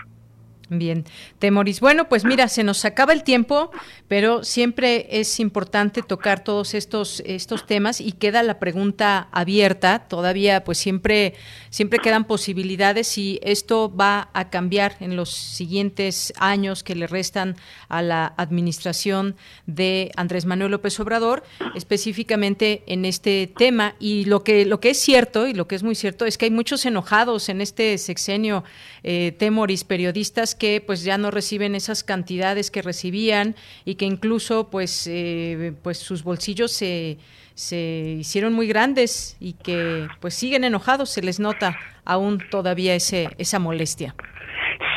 Bien, 0.70 1.06
Temoris. 1.38 1.80
Bueno, 1.80 2.10
pues 2.10 2.26
mira, 2.26 2.46
se 2.48 2.62
nos 2.62 2.84
acaba 2.84 3.14
el 3.14 3.22
tiempo, 3.22 3.70
pero 4.06 4.44
siempre 4.44 5.06
es 5.10 5.40
importante 5.40 6.02
tocar 6.02 6.44
todos 6.44 6.74
estos 6.74 7.22
estos 7.24 7.64
temas 7.64 8.02
y 8.02 8.12
queda 8.12 8.42
la 8.42 8.58
pregunta 8.58 9.28
abierta. 9.32 10.00
Todavía, 10.08 10.64
pues 10.64 10.76
siempre 10.76 11.32
siempre 11.70 12.00
quedan 12.00 12.26
posibilidades 12.26 13.16
y 13.16 13.40
esto 13.42 13.90
va 13.94 14.28
a 14.34 14.50
cambiar 14.50 14.96
en 15.00 15.16
los 15.16 15.30
siguientes 15.30 16.34
años 16.36 16.82
que 16.82 16.94
le 16.94 17.06
restan 17.06 17.56
a 17.88 18.02
la 18.02 18.34
administración 18.36 19.36
de 19.66 20.12
Andrés 20.16 20.44
Manuel 20.44 20.72
López 20.72 21.00
Obrador, 21.00 21.44
específicamente 21.74 22.82
en 22.86 23.06
este 23.06 23.50
tema. 23.56 23.94
Y 23.98 24.26
lo 24.26 24.44
que 24.44 24.66
lo 24.66 24.80
que 24.80 24.90
es 24.90 24.98
cierto 24.98 25.46
y 25.46 25.54
lo 25.54 25.66
que 25.66 25.76
es 25.76 25.82
muy 25.82 25.94
cierto 25.94 26.26
es 26.26 26.36
que 26.36 26.44
hay 26.44 26.50
muchos 26.50 26.84
enojados 26.84 27.48
en 27.48 27.62
este 27.62 27.96
sexenio, 27.96 28.64
eh, 29.02 29.34
Temoris, 29.38 29.84
periodistas 29.84 30.57
que 30.58 30.82
pues 30.84 31.04
ya 31.04 31.18
no 31.18 31.30
reciben 31.30 31.74
esas 31.74 32.04
cantidades 32.04 32.70
que 32.70 32.82
recibían 32.82 33.54
y 33.84 33.94
que 33.94 34.04
incluso 34.04 34.70
pues 34.70 35.06
eh, 35.06 35.72
pues 35.82 35.98
sus 35.98 36.24
bolsillos 36.24 36.72
se, 36.72 37.18
se 37.54 38.16
hicieron 38.18 38.52
muy 38.52 38.66
grandes 38.66 39.36
y 39.40 39.54
que 39.54 40.08
pues 40.20 40.34
siguen 40.34 40.64
enojados 40.64 41.10
se 41.10 41.22
les 41.22 41.40
nota 41.40 41.76
aún 42.04 42.38
todavía 42.50 42.94
ese 42.94 43.28
esa 43.38 43.58
molestia 43.58 44.14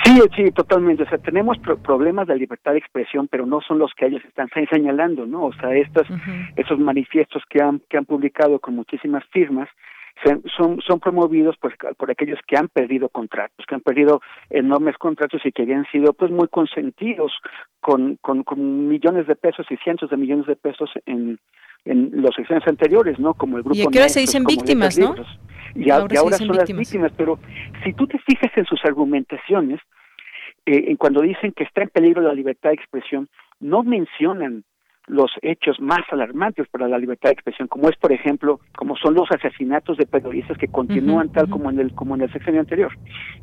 Sí, 0.04 0.20
sí, 0.36 0.52
totalmente. 0.52 1.04
O 1.04 1.10
sea, 1.10 1.20
tenemos 1.20 1.58
problemas 1.60 2.28
de 2.28 2.36
libertad 2.36 2.72
de 2.72 2.80
expresión, 2.80 3.28
pero 3.30 3.46
no 3.46 3.62
son 3.62 3.80
los 3.80 3.94
que 3.94 4.08
ellos 4.08 4.24
están 4.26 4.50
señalando, 4.70 5.26
¿no? 5.26 5.44
O 5.46 5.54
sea, 5.54 5.74
estos, 5.76 6.08
esos 6.56 6.80
manifiestos 6.80 7.44
que 7.50 7.62
han, 7.62 7.82
que 7.90 7.98
han 7.98 8.06
publicado 8.06 8.60
con 8.60 8.76
muchísimas 8.76 9.24
firmas, 9.32 9.70
son, 10.56 10.82
son 10.82 11.00
promovidos 11.00 11.56
pues, 11.60 11.74
por 11.98 12.12
aquellos 12.12 12.40
que 12.48 12.58
han 12.58 12.68
perdido 12.68 13.10
contratos, 13.10 13.66
que 13.66 13.76
han 13.76 13.82
perdido 13.82 14.22
enormes 14.50 14.98
contratos 14.98 15.42
y 15.46 15.52
que 15.52 15.64
habían 15.64 15.86
sido 15.92 16.14
pues 16.14 16.32
muy 16.32 16.48
consentidos 16.48 17.32
con, 17.80 18.18
con, 18.22 18.44
con 18.44 18.88
millones 18.88 19.28
de 19.28 19.36
pesos 19.36 19.66
y 19.70 19.78
cientos 19.78 20.10
de 20.10 20.18
millones 20.18 20.46
de 20.46 20.56
pesos 20.56 20.90
en, 21.06 21.40
en 21.86 22.22
los 22.22 22.36
secciones 22.36 22.68
anteriores, 22.68 23.20
¿no? 23.20 23.34
Como 23.34 23.58
el 23.58 23.64
grupo. 23.64 23.78
Y 23.78 23.98
ahora 23.98 24.10
se 24.10 24.20
dicen 24.20 24.44
víctimas, 24.44 24.98
¿no? 24.98 25.16
Y, 25.74 25.90
ahora, 25.90 26.38
son 26.38 26.50
las 26.50 26.72
víctimas, 26.72 27.12
pero 27.16 27.40
si 27.84 27.94
tú 27.94 28.06
te 28.06 28.20
fijas 28.20 28.52
en 28.56 28.66
sus 28.66 28.84
argumentaciones, 28.84 29.80
eh, 30.66 30.96
cuando 30.98 31.22
dicen 31.22 31.54
que 31.54 31.64
está 31.64 31.84
en 31.84 31.90
peligro 31.90 32.22
la 32.22 32.34
libertad 32.34 32.70
de 32.70 32.76
expresión, 32.76 33.30
no 33.60 33.84
mencionan 33.84 34.64
los 35.08 35.32
hechos 35.42 35.80
más 35.80 36.02
alarmantes 36.12 36.68
para 36.70 36.88
la 36.88 36.98
libertad 36.98 37.30
de 37.30 37.34
expresión, 37.34 37.68
como 37.68 37.90
es, 37.90 37.98
por 37.98 38.12
ejemplo, 38.12 38.60
como 38.78 38.96
son 38.98 39.16
los 39.16 39.30
asesinatos 39.32 39.98
de 39.98 40.06
periodistas 40.06 40.58
que 40.58 40.68
continúan 40.68 41.32
tal 41.32 41.50
como 41.50 41.70
en 41.70 41.80
el 41.80 41.94
como 41.94 42.16
en 42.16 42.22
el 42.22 42.32
sexenio 42.32 42.62
anterior. 42.62 42.92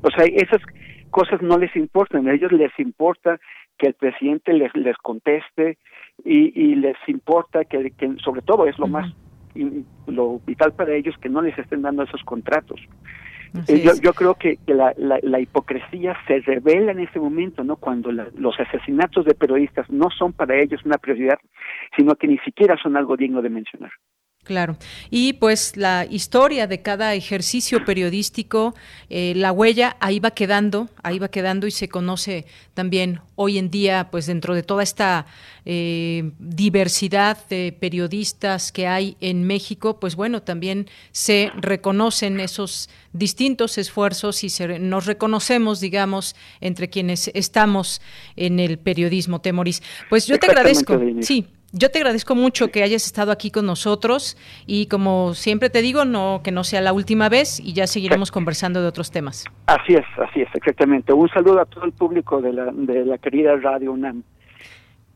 O 0.03 0.11
sea, 0.11 0.25
esas 0.25 0.63
cosas 1.11 1.43
no 1.43 1.59
les 1.59 1.75
importan, 1.77 2.29
a 2.29 2.35
ellos 2.35 2.53
les 2.53 2.73
importa 2.79 3.39
que 3.77 3.89
el 3.89 3.95
presidente 3.95 4.53
les 4.53 4.75
les 4.77 4.97
conteste 4.99 5.79
y, 6.25 6.53
y 6.61 6.75
les 6.77 6.97
importa 7.07 7.65
que, 7.65 7.91
que 7.91 8.17
sobre 8.25 8.43
todo 8.43 8.67
es 8.67 8.79
lo 8.79 8.87
más 8.87 9.13
lo 10.07 10.41
vital 10.47 10.73
para 10.73 10.95
ellos 10.95 11.17
que 11.21 11.29
no 11.29 11.43
les 11.43 11.59
estén 11.59 11.83
dando 11.83 12.05
esos 12.05 12.23
contratos. 12.23 12.81
Eh, 13.67 13.83
yo, 13.83 13.93
yo, 14.03 14.13
creo 14.13 14.35
que, 14.35 14.59
la, 14.67 14.95
la, 14.97 15.41
hipocresía 15.41 16.17
se 16.27 16.41
revela 16.41 16.93
en 16.93 17.01
ese 17.01 17.19
momento, 17.19 17.65
¿no? 17.65 17.77
Cuando 17.77 18.13
los 18.13 18.61
asesinatos 18.61 19.25
de 19.25 19.35
periodistas 19.35 19.89
no 19.91 20.11
son 20.11 20.33
para 20.33 20.57
ellos 20.61 20.85
una 20.85 20.99
prioridad, 20.99 21.39
sino 21.97 22.15
que 22.15 22.29
ni 22.29 22.39
siquiera 22.39 22.77
son 22.83 22.97
algo 22.97 23.17
digno 23.17 23.43
de 23.43 23.51
mencionar. 23.51 23.91
Claro. 24.49 24.79
Y 25.11 25.35
pues 25.35 25.77
la 25.77 26.07
historia 26.09 26.67
de 26.67 26.81
cada 26.81 27.13
ejercicio 27.13 27.85
periodístico, 27.85 28.75
eh, 29.11 29.35
la 29.37 29.53
huella 29.53 29.99
ahí 30.01 30.21
va 30.21 30.31
quedando, 30.31 30.89
ahí 31.03 31.19
va 31.19 31.29
quedando 31.29 31.67
y 31.67 31.71
se 31.71 31.91
conoce 31.91 32.47
también 32.73 33.21
hoy 33.35 33.59
en 33.59 33.71
día, 33.71 34.09
pues 34.11 34.25
dentro 34.25 34.55
de 34.55 34.63
toda 34.63 34.83
esta 34.83 35.27
eh, 35.67 36.31
diversidad 36.39 37.47
de 37.51 37.77
periodistas 37.79 38.73
que 38.73 38.87
hay 38.87 39.19
en 39.21 39.45
México, 39.45 40.01
pues 40.01 40.17
bueno, 40.17 40.41
también 40.41 40.89
se 41.13 41.53
reconocen 41.55 42.41
esos 42.41 42.89
distintos 43.13 43.77
esfuerzos 43.77 44.45
y 44.45 44.49
se, 44.49 44.79
nos 44.79 45.05
reconocemos, 45.05 45.81
digamos, 45.81 46.37
entre 46.63 46.89
quienes 46.89 47.31
estamos 47.35 48.01
en 48.35 48.61
el 48.61 48.79
periodismo, 48.79 49.43
Temoris. 49.43 49.83
Pues 50.09 50.27
yo 50.27 50.39
te 50.39 50.47
agradezco. 50.47 50.99
Sí, 51.21 51.49
yo 51.73 51.91
te 51.91 51.99
agradezco 51.99 52.35
mucho 52.35 52.69
que 52.69 52.83
hayas 52.83 53.05
estado 53.07 53.31
aquí 53.31 53.51
con 53.51 53.67
nosotros 53.67 54.37
y 54.67 54.87
como 54.87 55.35
siempre 55.35 55.71
te 55.71 55.83
digo, 55.83 56.05
no 56.05 56.41
que 56.43 56.51
no 56.51 56.65
sea 56.65 56.81
la 56.81 56.93
última 56.93 57.29
vez 57.29 57.61
y 57.61 57.75
ya 57.75 57.87
seguiremos 57.87 58.31
conversando 58.31 58.81
de 58.81 58.89
otros 58.89 59.11
temas. 59.11 59.45
Así 59.67 59.95
es, 59.95 60.07
así 60.19 60.41
es, 60.41 60.49
exactamente. 60.55 61.13
Un 61.13 61.29
saludo 61.29 61.61
a 61.61 61.67
todo 61.67 61.85
el 61.85 61.93
público 61.93 62.41
de 62.41 62.53
la, 62.53 62.71
de 62.73 63.05
la 63.05 63.19
querida 63.19 63.57
Radio 63.57 63.93
UNAM. 63.93 64.23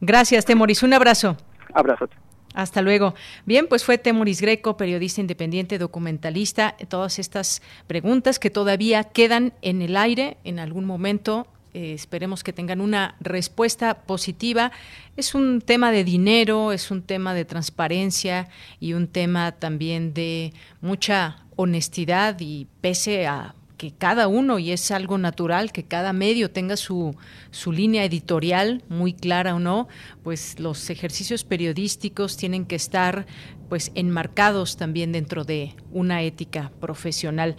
Gracias, 0.00 0.44
Temoris. 0.44 0.82
Un 0.82 0.92
abrazo. 0.92 1.36
Abrazo. 1.72 2.08
Hasta 2.54 2.82
luego. 2.82 3.14
Bien, 3.46 3.66
pues 3.66 3.84
fue 3.84 3.96
Temoris 3.96 4.42
Greco, 4.42 4.76
periodista 4.76 5.20
independiente, 5.20 5.78
documentalista. 5.78 6.76
Todas 6.88 7.18
estas 7.18 7.62
preguntas 7.86 8.38
que 8.38 8.50
todavía 8.50 9.04
quedan 9.04 9.54
en 9.62 9.80
el 9.80 9.96
aire 9.96 10.36
en 10.44 10.58
algún 10.58 10.84
momento 10.84 11.46
eh, 11.74 11.92
esperemos 11.94 12.44
que 12.44 12.52
tengan 12.52 12.80
una 12.80 13.16
respuesta 13.20 14.02
positiva. 14.02 14.72
Es 15.16 15.34
un 15.34 15.60
tema 15.60 15.90
de 15.90 16.04
dinero, 16.04 16.72
es 16.72 16.90
un 16.90 17.02
tema 17.02 17.32
de 17.32 17.44
transparencia 17.44 18.48
y 18.78 18.92
un 18.92 19.08
tema 19.08 19.52
también 19.52 20.12
de 20.12 20.52
mucha 20.80 21.44
honestidad 21.56 22.36
y 22.40 22.66
pese 22.80 23.26
a 23.26 23.54
que 23.78 23.90
cada 23.90 24.28
uno, 24.28 24.60
y 24.60 24.70
es 24.70 24.92
algo 24.92 25.18
natural, 25.18 25.72
que 25.72 25.82
cada 25.82 26.12
medio 26.12 26.52
tenga 26.52 26.76
su, 26.76 27.16
su 27.50 27.72
línea 27.72 28.04
editorial 28.04 28.84
muy 28.88 29.12
clara 29.12 29.56
o 29.56 29.58
no, 29.58 29.88
pues 30.22 30.60
los 30.60 30.88
ejercicios 30.88 31.42
periodísticos 31.42 32.36
tienen 32.36 32.64
que 32.64 32.76
estar 32.76 33.26
pues 33.68 33.90
enmarcados 33.96 34.76
también 34.76 35.10
dentro 35.10 35.42
de 35.42 35.74
una 35.90 36.22
ética 36.22 36.70
profesional. 36.80 37.56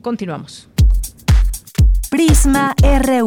Continuamos. 0.00 0.70
Prisma 2.08 2.74
RU. 2.80 3.26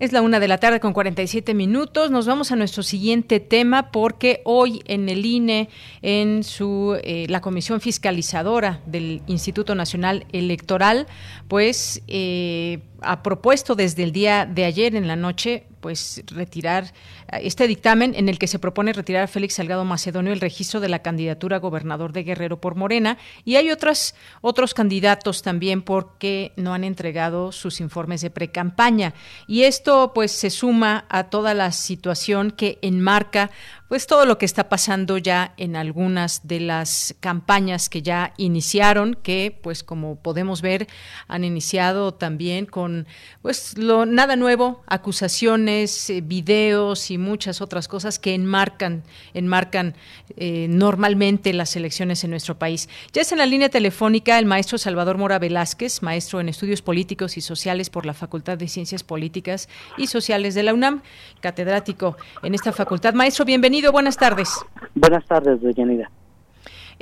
Es 0.00 0.12
la 0.12 0.22
una 0.22 0.40
de 0.40 0.48
la 0.48 0.56
tarde 0.56 0.80
con 0.80 0.94
47 0.94 1.52
minutos. 1.52 2.10
Nos 2.10 2.24
vamos 2.24 2.52
a 2.52 2.56
nuestro 2.56 2.82
siguiente 2.82 3.38
tema 3.38 3.90
porque 3.90 4.40
hoy 4.46 4.80
en 4.86 5.10
el 5.10 5.26
INE, 5.26 5.68
en 6.00 6.42
su 6.42 6.98
eh, 7.04 7.26
la 7.28 7.42
comisión 7.42 7.82
fiscalizadora 7.82 8.80
del 8.86 9.20
Instituto 9.26 9.74
Nacional 9.74 10.24
Electoral, 10.32 11.06
pues 11.48 12.02
eh, 12.08 12.78
ha 13.02 13.22
propuesto 13.22 13.74
desde 13.74 14.02
el 14.02 14.12
día 14.12 14.46
de 14.46 14.64
ayer 14.64 14.96
en 14.96 15.06
la 15.06 15.16
noche 15.16 15.66
pues 15.80 16.22
retirar 16.26 16.92
este 17.32 17.66
dictamen 17.66 18.14
en 18.14 18.28
el 18.28 18.38
que 18.38 18.46
se 18.46 18.58
propone 18.58 18.92
retirar 18.92 19.24
a 19.24 19.26
Félix 19.26 19.54
Salgado 19.54 19.84
Macedonio 19.84 20.32
el 20.32 20.40
registro 20.40 20.80
de 20.80 20.88
la 20.88 21.00
candidatura 21.00 21.56
a 21.56 21.60
gobernador 21.60 22.12
de 22.12 22.22
Guerrero 22.22 22.60
por 22.60 22.74
Morena. 22.74 23.18
Y 23.44 23.56
hay 23.56 23.70
otras 23.70 24.14
otros 24.40 24.74
candidatos 24.74 25.42
también 25.42 25.82
porque 25.82 26.52
no 26.56 26.74
han 26.74 26.84
entregado 26.84 27.52
sus 27.52 27.80
informes 27.80 28.20
de 28.20 28.30
precampaña. 28.30 29.14
Y 29.46 29.62
esto 29.62 30.12
pues 30.14 30.32
se 30.32 30.50
suma 30.50 31.06
a 31.08 31.24
toda 31.24 31.54
la 31.54 31.72
situación 31.72 32.50
que 32.50 32.78
enmarca 32.82 33.50
pues 33.90 34.06
todo 34.06 34.24
lo 34.24 34.38
que 34.38 34.46
está 34.46 34.68
pasando 34.68 35.18
ya 35.18 35.52
en 35.56 35.74
algunas 35.74 36.46
de 36.46 36.60
las 36.60 37.16
campañas 37.18 37.88
que 37.88 38.02
ya 38.02 38.34
iniciaron, 38.36 39.18
que 39.20 39.58
pues 39.64 39.82
como 39.82 40.14
podemos 40.14 40.62
ver 40.62 40.86
han 41.26 41.42
iniciado 41.42 42.14
también 42.14 42.66
con 42.66 43.08
pues 43.42 43.76
lo 43.76 44.06
nada 44.06 44.36
nuevo, 44.36 44.84
acusaciones, 44.86 46.08
eh, 46.08 46.20
videos 46.20 47.10
y 47.10 47.18
muchas 47.18 47.60
otras 47.60 47.88
cosas 47.88 48.20
que 48.20 48.32
enmarcan 48.32 49.02
enmarcan 49.34 49.96
eh, 50.36 50.68
normalmente 50.70 51.52
las 51.52 51.74
elecciones 51.74 52.22
en 52.22 52.30
nuestro 52.30 52.60
país. 52.60 52.88
Ya 53.12 53.22
es 53.22 53.32
en 53.32 53.38
la 53.38 53.46
línea 53.46 53.70
telefónica 53.70 54.38
el 54.38 54.46
maestro 54.46 54.78
Salvador 54.78 55.18
Mora 55.18 55.40
Velázquez, 55.40 56.00
maestro 56.00 56.38
en 56.38 56.48
estudios 56.48 56.80
políticos 56.80 57.36
y 57.36 57.40
sociales 57.40 57.90
por 57.90 58.06
la 58.06 58.14
Facultad 58.14 58.56
de 58.56 58.68
Ciencias 58.68 59.02
Políticas 59.02 59.68
y 59.98 60.06
Sociales 60.06 60.54
de 60.54 60.62
la 60.62 60.74
UNAM, 60.74 61.02
catedrático 61.40 62.16
en 62.44 62.54
esta 62.54 62.70
facultad. 62.70 63.14
Maestro, 63.14 63.44
bienvenido 63.44 63.79
buenas 63.88 64.16
tardes. 64.16 64.50
Buenas 64.94 65.24
tardes, 65.26 65.60
Deyanira. 65.62 66.10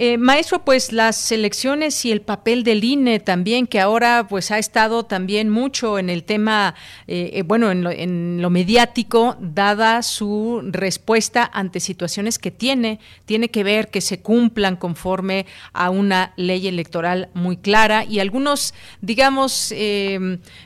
Eh, 0.01 0.17
maestro, 0.17 0.65
pues 0.65 0.93
las 0.93 1.33
elecciones 1.33 2.05
y 2.05 2.13
el 2.13 2.21
papel 2.21 2.63
del 2.63 2.85
INE 2.85 3.19
también, 3.19 3.67
que 3.67 3.81
ahora 3.81 4.29
pues 4.29 4.53
ha 4.53 4.59
estado 4.59 5.03
también 5.03 5.49
mucho 5.49 5.99
en 5.99 6.09
el 6.09 6.23
tema, 6.23 6.77
eh, 7.09 7.31
eh, 7.33 7.43
bueno, 7.43 7.73
en 7.73 7.83
lo, 7.83 7.91
en 7.91 8.41
lo, 8.41 8.49
mediático, 8.49 9.37
dada 9.41 10.05
su 10.05 10.61
respuesta 10.71 11.51
ante 11.53 11.81
situaciones 11.81 12.39
que 12.39 12.53
tiene, 12.53 13.01
tiene 13.25 13.49
que 13.49 13.65
ver 13.65 13.89
que 13.89 14.01
se 14.01 14.23
cumplan 14.23 14.77
conforme 14.77 15.47
a 15.73 15.91
una 15.91 16.33
ley 16.37 16.69
electoral 16.69 17.31
muy 17.35 17.57
clara 17.57 18.05
y 18.05 18.21
algunos, 18.21 18.75
digamos, 19.01 19.75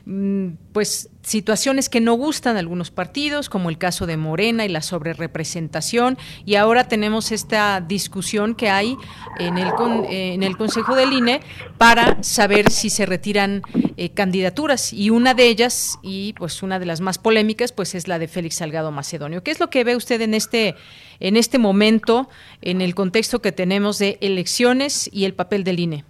mm, 0.04 0.48
pues 0.74 1.08
situaciones 1.22 1.88
que 1.88 2.00
no 2.00 2.14
gustan 2.14 2.56
a 2.56 2.58
algunos 2.58 2.90
partidos, 2.90 3.48
como 3.48 3.70
el 3.70 3.78
caso 3.78 4.06
de 4.06 4.16
Morena 4.16 4.64
y 4.64 4.68
la 4.68 4.82
sobrerepresentación, 4.82 6.18
y 6.44 6.56
ahora 6.56 6.88
tenemos 6.88 7.32
esta 7.32 7.80
discusión 7.80 8.54
que 8.54 8.70
hay 8.70 8.96
en 9.38 9.56
el, 9.56 9.68
eh, 10.08 10.34
en 10.34 10.42
el 10.42 10.56
Consejo 10.56 10.96
del 10.96 11.12
INE 11.12 11.40
para 11.78 12.22
saber 12.22 12.70
si 12.70 12.90
se 12.90 13.06
retiran 13.06 13.62
eh, 13.96 14.10
candidaturas, 14.10 14.92
y 14.92 15.10
una 15.10 15.34
de 15.34 15.46
ellas, 15.46 15.98
y 16.02 16.32
pues 16.34 16.62
una 16.62 16.78
de 16.78 16.86
las 16.86 17.00
más 17.00 17.18
polémicas, 17.18 17.72
pues 17.72 17.94
es 17.94 18.08
la 18.08 18.18
de 18.18 18.28
Félix 18.28 18.56
Salgado 18.56 18.90
Macedonio. 18.90 19.42
¿Qué 19.42 19.52
es 19.52 19.60
lo 19.60 19.70
que 19.70 19.84
ve 19.84 19.96
usted 19.96 20.20
en 20.20 20.34
este, 20.34 20.74
en 21.20 21.36
este 21.36 21.58
momento, 21.58 22.28
en 22.60 22.80
el 22.80 22.94
contexto 22.94 23.40
que 23.40 23.52
tenemos 23.52 23.98
de 23.98 24.18
elecciones 24.20 25.08
y 25.12 25.24
el 25.24 25.34
papel 25.34 25.62
del 25.62 25.78
INE? 25.78 26.04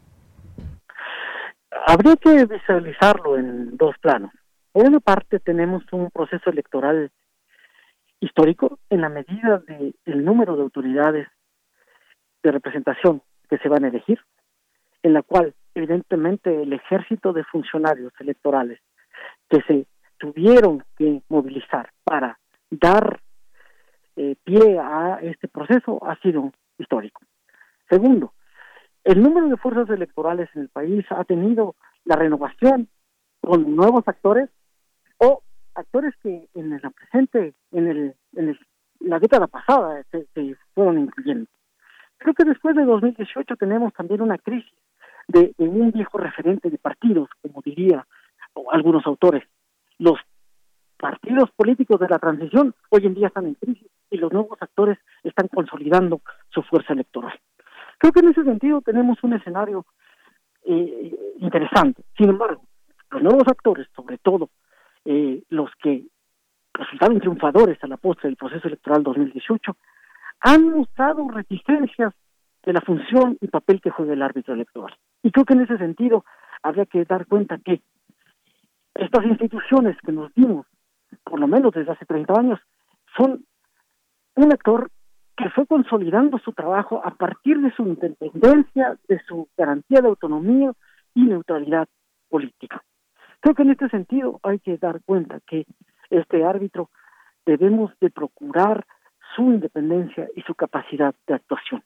Habría 1.87 2.17
que 2.17 2.47
visualizarlo 2.47 3.37
en 3.37 3.77
dos 3.77 3.95
planos 4.01 4.31
por 4.73 4.87
una 4.87 5.01
parte 5.01 5.39
tenemos 5.39 5.85
un 5.93 6.11
proceso 6.11 6.51
electoral 6.51 7.11
histórico 8.20 8.79
en 8.89 9.03
la 9.03 9.09
medida 9.09 9.59
del 9.59 9.95
el 10.07 10.25
número 10.25 10.57
de 10.57 10.62
autoridades 10.62 11.29
de 12.43 12.51
representación 12.51 13.23
que 13.49 13.59
se 13.59 13.68
van 13.68 13.85
a 13.85 13.89
elegir, 13.89 14.20
en 15.03 15.12
la 15.12 15.23
cual 15.23 15.55
evidentemente 15.75 16.62
el 16.62 16.73
ejército 16.73 17.33
de 17.33 17.45
funcionarios 17.45 18.12
electorales 18.18 18.81
que 19.49 19.61
se 19.62 19.87
tuvieron 20.18 20.85
que 20.97 21.23
movilizar 21.29 21.91
para 22.05 22.39
dar 22.70 23.20
eh, 24.16 24.37
pie 24.45 24.79
a 24.79 25.18
este 25.23 25.49
proceso 25.49 25.99
ha 26.05 26.16
sido 26.20 26.53
histórico. 26.79 27.23
Segundo, 27.91 28.33
el 29.05 29.23
número 29.23 29.49
de 29.49 29.57
fuerzas 29.57 29.91
electorales 29.91 30.49
en 30.55 30.62
el 30.62 30.68
país 30.68 31.05
ha 31.11 31.25
tenido 31.25 31.75
la 32.05 32.16
renovación 32.16 32.89
con 33.41 33.75
nuevos 33.75 34.07
actores 34.07 34.49
o 35.23 35.43
actores 35.75 36.14
que 36.23 36.49
en 36.55 36.73
el 36.73 36.81
presente, 36.81 37.55
en, 37.70 37.87
el, 37.87 38.14
en 38.35 38.59
la 39.01 39.20
década 39.20 39.47
pasada 39.47 40.03
se, 40.11 40.57
fueron 40.75 40.99
incluyendo. 40.99 41.47
Creo 42.18 42.35
que 42.35 42.45
después 42.45 42.75
de 42.77 42.85
2018 42.85 43.57
tenemos 43.57 43.93
también 43.95 44.20
una 44.20 44.39
crisis 44.39 44.73
de, 45.29 45.55
un 45.59 45.93
viejo 45.93 46.18
referente 46.18 46.70
de 46.70 46.79
partidos, 46.79 47.29
como 47.41 47.62
diría 47.64 48.07
algunos 48.73 49.07
autores. 49.07 49.45
Los 49.99 50.18
partidos 50.97 51.51
políticos 51.53 52.01
de 52.01 52.09
la 52.09 52.18
transición 52.18 52.75
hoy 52.91 53.07
en 53.07 53.14
día 53.14 53.29
están 53.29 53.47
en 53.47 53.55
crisis 53.55 53.89
y 54.11 54.18
los 54.18 54.33
nuevos 54.33 54.61
actores 54.61 54.99
están 55.23 55.49
consolidando 55.49 56.20
su 56.51 56.62
fuerza 56.62 56.93
electoral. 56.93 57.39
Creo 57.99 58.12
que 58.12 58.20
en 58.20 58.29
ese 58.29 58.43
sentido 58.43 58.81
tenemos 58.83 59.23
un 59.23 59.35
escenario 59.35 59.87
eh, 60.64 61.14
interesante. 61.39 62.03
Sin 62.16 62.31
embargo, 62.31 62.62
los 63.11 63.23
nuevos 63.23 63.45
actores, 63.47 63.87
sobre 63.95 64.18
todo 64.18 64.51
eh, 65.05 65.43
los 65.49 65.71
que 65.83 66.07
resultaron 66.75 67.21
triunfadores 67.21 67.83
a 67.83 67.87
la 67.87 67.97
postre 67.97 68.29
del 68.29 68.37
proceso 68.37 68.69
electoral 68.69 69.03
2018, 69.03 69.77
han 70.41 70.71
mostrado 70.71 71.29
reticencias 71.29 72.15
de 72.65 72.73
la 72.73 72.81
función 72.81 73.39
y 73.41 73.49
papel 73.49 73.81
que 73.81 73.91
juega 73.91 74.13
el 74.13 74.23
árbitro 74.23 74.55
electoral. 74.55 74.97
Y 75.23 75.31
creo 75.31 75.45
que 75.45 75.55
en 75.55 75.63
ese 75.63 75.79
sentido 75.79 76.25
habría 76.63 76.87
que 76.87 77.05
dar 77.05 77.27
cuenta 77.27 77.59
que 77.59 77.83
estas 78.95 79.25
instituciones 79.25 79.97
que 80.05 80.13
nos 80.13 80.33
dimos, 80.35 80.67
por 81.25 81.41
lo 81.41 81.47
menos 81.47 81.73
desde 81.73 81.93
hace 81.93 82.07
30 82.07 82.35
años, 82.39 82.61
son 83.17 83.45
un 84.37 84.53
actor 84.53 84.91
que 85.37 85.49
fue 85.51 85.67
consolidando 85.67 86.39
su 86.39 86.53
trabajo 86.53 87.01
a 87.05 87.15
partir 87.15 87.59
de 87.61 87.73
su 87.73 87.83
independencia, 87.83 88.99
de 89.09 89.21
su 89.27 89.49
garantía 89.57 90.01
de 90.01 90.09
autonomía 90.09 90.73
y 91.15 91.23
neutralidad 91.23 91.89
política. 92.29 92.83
Creo 93.43 93.57
que 93.57 93.62
en 93.62 93.70
este 93.70 93.88
sentido 93.88 94.38
hay 94.45 94.61
que 94.61 94.78
dar 94.78 95.03
cuenta 95.05 95.40
que 95.45 95.66
este 96.11 96.45
árbitro 96.45 96.90
debemos 97.45 97.93
de 98.01 98.09
procurar 98.09 98.86
su 99.34 99.43
independencia 99.43 100.28
y 100.36 100.43
su 100.43 100.55
capacidad 100.55 101.12
de 101.26 101.34
actuación. 101.34 101.82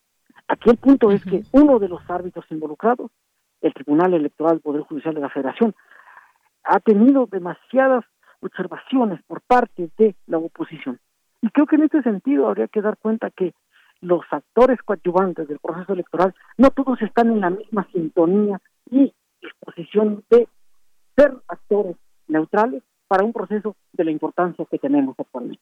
Aquí 0.47 0.69
el 0.69 0.77
punto 0.77 1.09
es 1.09 1.25
que 1.25 1.41
uno 1.53 1.79
de 1.79 1.89
los 1.89 2.07
árbitros 2.11 2.45
involucrados, 2.51 3.09
el 3.61 3.73
Tribunal 3.73 4.13
Electoral 4.13 4.59
Poder 4.59 4.83
Judicial 4.83 5.15
de 5.15 5.21
la 5.21 5.31
Federación, 5.31 5.73
ha 6.63 6.79
tenido 6.79 7.25
demasiadas 7.25 8.05
observaciones 8.39 9.19
por 9.23 9.41
parte 9.41 9.89
de 9.97 10.15
la 10.27 10.37
oposición. 10.37 10.99
Y 11.41 11.49
creo 11.49 11.65
que 11.65 11.77
en 11.77 11.85
este 11.85 12.03
sentido 12.03 12.47
habría 12.47 12.67
que 12.67 12.81
dar 12.81 12.97
cuenta 12.97 13.31
que 13.31 13.55
los 13.99 14.21
actores 14.29 14.79
coadyuvantes 14.83 15.47
del 15.47 15.57
proceso 15.57 15.93
electoral 15.93 16.35
no 16.55 16.69
todos 16.69 17.01
están 17.01 17.31
en 17.31 17.41
la 17.41 17.49
misma 17.49 17.87
sintonía 17.91 18.61
y 18.91 19.11
disposición 19.41 20.23
de 20.29 20.47
ser 21.17 21.33
actores 21.47 21.95
neutrales 22.27 22.83
para 23.07 23.25
un 23.25 23.33
proceso 23.33 23.75
de 23.93 24.03
la 24.03 24.11
importancia 24.11 24.65
que 24.69 24.77
tenemos 24.77 25.15
actualmente. 25.17 25.61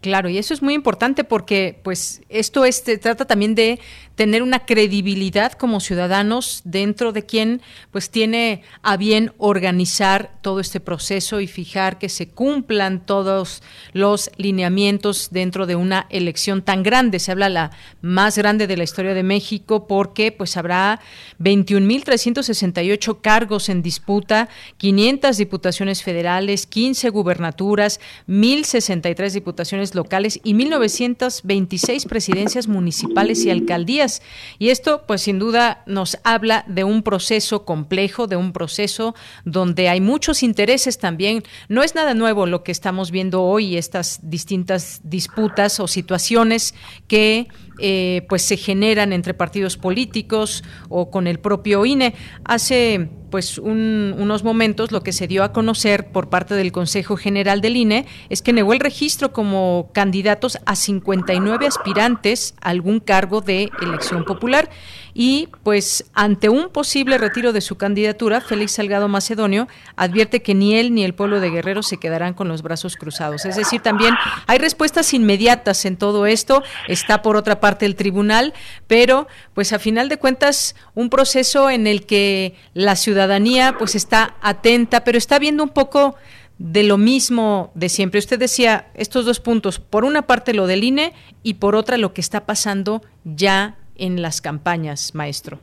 Claro, 0.00 0.28
y 0.28 0.38
eso 0.38 0.54
es 0.54 0.62
muy 0.62 0.74
importante 0.74 1.24
porque, 1.24 1.80
pues, 1.82 2.22
esto 2.28 2.64
este 2.64 2.98
trata 2.98 3.24
también 3.24 3.54
de 3.54 3.80
tener 4.14 4.42
una 4.42 4.60
credibilidad 4.60 5.52
como 5.52 5.80
ciudadanos 5.80 6.62
dentro 6.64 7.12
de 7.12 7.26
quien, 7.26 7.60
pues, 7.90 8.10
tiene 8.10 8.62
a 8.82 8.96
bien 8.96 9.32
organizar 9.36 10.32
todo 10.42 10.60
este 10.60 10.80
proceso 10.80 11.40
y 11.40 11.46
fijar 11.46 11.98
que 11.98 12.08
se 12.08 12.28
cumplan 12.28 13.04
todos 13.04 13.62
los 13.92 14.30
lineamientos 14.36 15.28
dentro 15.30 15.66
de 15.66 15.76
una 15.76 16.06
elección 16.08 16.62
tan 16.62 16.82
grande. 16.82 17.18
Se 17.18 17.32
habla 17.32 17.48
la 17.48 17.72
más 18.00 18.38
grande 18.38 18.66
de 18.66 18.76
la 18.76 18.84
historia 18.84 19.12
de 19.12 19.22
México 19.22 19.86
porque, 19.86 20.30
pues, 20.30 20.56
habrá 20.56 21.00
21.368 21.40 23.20
cargos 23.20 23.68
en 23.68 23.82
disputa, 23.82 24.48
500 24.78 25.36
diputaciones 25.36 26.02
federales, 26.02 26.66
15 26.66 27.10
gubernaturas, 27.10 28.00
1.063 28.28 29.32
diputaciones 29.32 29.95
locales 29.96 30.38
y 30.44 30.54
1926 30.54 32.06
presidencias 32.06 32.68
municipales 32.68 33.44
y 33.44 33.50
alcaldías. 33.50 34.22
Y 34.60 34.68
esto, 34.68 35.02
pues 35.08 35.22
sin 35.22 35.40
duda, 35.40 35.82
nos 35.86 36.18
habla 36.22 36.64
de 36.68 36.84
un 36.84 37.02
proceso 37.02 37.64
complejo, 37.64 38.28
de 38.28 38.36
un 38.36 38.52
proceso 38.52 39.16
donde 39.44 39.88
hay 39.88 40.00
muchos 40.00 40.44
intereses 40.44 40.98
también. 40.98 41.42
No 41.68 41.82
es 41.82 41.96
nada 41.96 42.14
nuevo 42.14 42.46
lo 42.46 42.62
que 42.62 42.70
estamos 42.70 43.10
viendo 43.10 43.42
hoy, 43.42 43.76
estas 43.76 44.20
distintas 44.22 45.00
disputas 45.02 45.80
o 45.80 45.88
situaciones 45.88 46.74
que 47.08 47.48
eh, 47.78 48.24
pues 48.28 48.42
se 48.42 48.56
generan 48.56 49.12
entre 49.12 49.34
partidos 49.34 49.76
políticos 49.76 50.64
o 50.88 51.10
con 51.10 51.26
el 51.26 51.40
propio 51.40 51.84
INE. 51.84 52.14
Hace 52.44 53.10
pues 53.30 53.58
unos 53.58 54.44
momentos 54.44 54.92
lo 54.92 55.02
que 55.02 55.12
se 55.12 55.26
dio 55.26 55.44
a 55.44 55.52
conocer 55.52 56.08
por 56.10 56.28
parte 56.28 56.54
del 56.54 56.72
Consejo 56.72 57.16
General 57.16 57.60
del 57.60 57.76
INE 57.76 58.06
es 58.28 58.42
que 58.42 58.52
negó 58.52 58.72
el 58.72 58.80
registro 58.80 59.32
como 59.32 59.90
candidatos 59.92 60.58
a 60.66 60.76
59 60.76 61.66
aspirantes 61.66 62.54
a 62.60 62.70
algún 62.70 63.00
cargo 63.00 63.40
de 63.40 63.70
elección 63.80 64.24
popular 64.24 64.70
y 65.18 65.48
pues 65.62 66.04
ante 66.12 66.50
un 66.50 66.68
posible 66.68 67.16
retiro 67.16 67.54
de 67.54 67.62
su 67.62 67.76
candidatura, 67.76 68.42
Félix 68.42 68.72
Salgado 68.72 69.08
Macedonio 69.08 69.66
advierte 69.96 70.42
que 70.42 70.54
ni 70.54 70.74
él 70.74 70.92
ni 70.92 71.04
el 71.04 71.14
pueblo 71.14 71.40
de 71.40 71.48
Guerrero 71.48 71.82
se 71.82 71.96
quedarán 71.96 72.34
con 72.34 72.48
los 72.48 72.60
brazos 72.60 72.96
cruzados. 72.96 73.46
Es 73.46 73.56
decir, 73.56 73.80
también 73.80 74.12
hay 74.46 74.58
respuestas 74.58 75.14
inmediatas 75.14 75.86
en 75.86 75.96
todo 75.96 76.26
esto, 76.26 76.62
está 76.86 77.22
por 77.22 77.36
otra 77.36 77.60
parte 77.60 77.86
el 77.86 77.96
tribunal, 77.96 78.52
pero 78.88 79.26
pues 79.54 79.72
a 79.72 79.78
final 79.78 80.10
de 80.10 80.18
cuentas 80.18 80.76
un 80.94 81.08
proceso 81.08 81.70
en 81.70 81.86
el 81.86 82.04
que 82.04 82.54
la 82.74 82.94
ciudadanía 82.94 83.76
pues 83.78 83.94
está 83.94 84.36
atenta, 84.42 85.02
pero 85.02 85.16
está 85.16 85.38
viendo 85.38 85.62
un 85.62 85.70
poco 85.70 86.16
de 86.58 86.82
lo 86.82 86.98
mismo 86.98 87.70
de 87.74 87.88
siempre. 87.88 88.18
Usted 88.18 88.38
decía 88.38 88.90
estos 88.92 89.24
dos 89.24 89.40
puntos, 89.40 89.78
por 89.78 90.04
una 90.04 90.26
parte 90.26 90.52
lo 90.52 90.66
del 90.66 90.84
INE 90.84 91.14
y 91.42 91.54
por 91.54 91.74
otra 91.74 91.96
lo 91.96 92.12
que 92.12 92.20
está 92.20 92.44
pasando 92.44 93.00
ya 93.24 93.78
en 93.98 94.22
las 94.22 94.40
campañas, 94.40 95.14
maestro? 95.14 95.58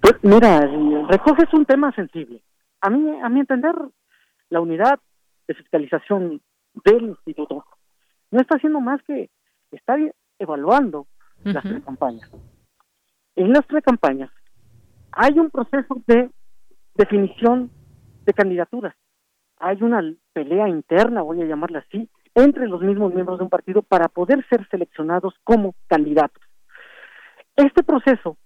Pues 0.00 0.14
mira, 0.22 0.60
recoges 1.08 1.52
un 1.52 1.64
tema 1.64 1.92
sensible. 1.92 2.42
A 2.80 2.90
mí, 2.90 3.20
a 3.22 3.28
mi 3.28 3.40
entender, 3.40 3.74
la 4.50 4.60
unidad 4.60 4.98
de 5.46 5.54
fiscalización 5.54 6.40
del 6.84 7.02
instituto 7.02 7.64
no 8.30 8.40
está 8.40 8.56
haciendo 8.56 8.80
más 8.80 9.00
que 9.02 9.30
estar 9.70 9.98
evaluando 10.38 11.06
las 11.44 11.62
tres 11.62 11.82
campañas. 11.84 12.30
En 13.36 13.52
las 13.52 13.66
tres 13.66 13.82
campañas 13.82 14.30
hay 15.12 15.38
un 15.38 15.50
proceso 15.50 16.02
de 16.06 16.30
definición 16.94 17.70
de 18.24 18.32
candidaturas. 18.32 18.94
Hay 19.58 19.82
una 19.82 20.02
pelea 20.32 20.68
interna, 20.68 21.22
voy 21.22 21.42
a 21.42 21.46
llamarla 21.46 21.80
así, 21.80 22.08
entre 22.34 22.66
los 22.66 22.80
mismos 22.82 23.14
miembros 23.14 23.38
de 23.38 23.44
un 23.44 23.50
partido 23.50 23.82
para 23.82 24.08
poder 24.08 24.44
ser 24.48 24.66
seleccionados 24.68 25.34
como 25.44 25.74
candidatos. 25.86 26.42
Este 27.56 27.82
proceso 27.82 28.36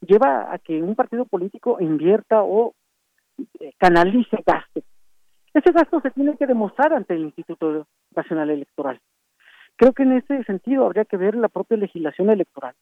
lleva 0.00 0.52
a 0.52 0.58
que 0.58 0.82
un 0.82 0.94
partido 0.94 1.24
político 1.24 1.78
invierta 1.80 2.42
o 2.42 2.74
eh, 3.60 3.72
canalice 3.78 4.38
gasto. 4.44 4.80
Ese 5.54 5.72
gasto 5.72 6.00
se 6.00 6.10
tiene 6.10 6.36
que 6.36 6.46
demostrar 6.46 6.92
ante 6.92 7.14
el 7.14 7.24
Instituto 7.24 7.86
Nacional 8.14 8.50
Electoral. 8.50 9.00
Creo 9.76 9.92
que 9.92 10.02
en 10.02 10.12
ese 10.12 10.42
sentido 10.44 10.84
habría 10.84 11.04
que 11.04 11.16
ver 11.16 11.36
la 11.36 11.48
propia 11.48 11.76
legislación 11.76 12.30
electoral. 12.30 12.74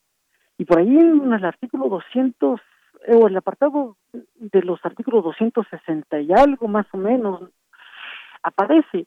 Y 0.58 0.64
por 0.64 0.78
ahí 0.78 0.96
en 0.96 1.32
el 1.32 1.44
artículo 1.44 1.88
200, 1.88 2.60
eh, 3.06 3.14
o 3.14 3.28
el 3.28 3.36
apartado 3.36 3.96
de 4.12 4.62
los 4.62 4.80
artículos 4.84 5.24
260 5.24 6.20
y 6.20 6.32
algo 6.32 6.68
más 6.68 6.86
o 6.92 6.96
menos, 6.96 7.50
aparece 8.42 9.06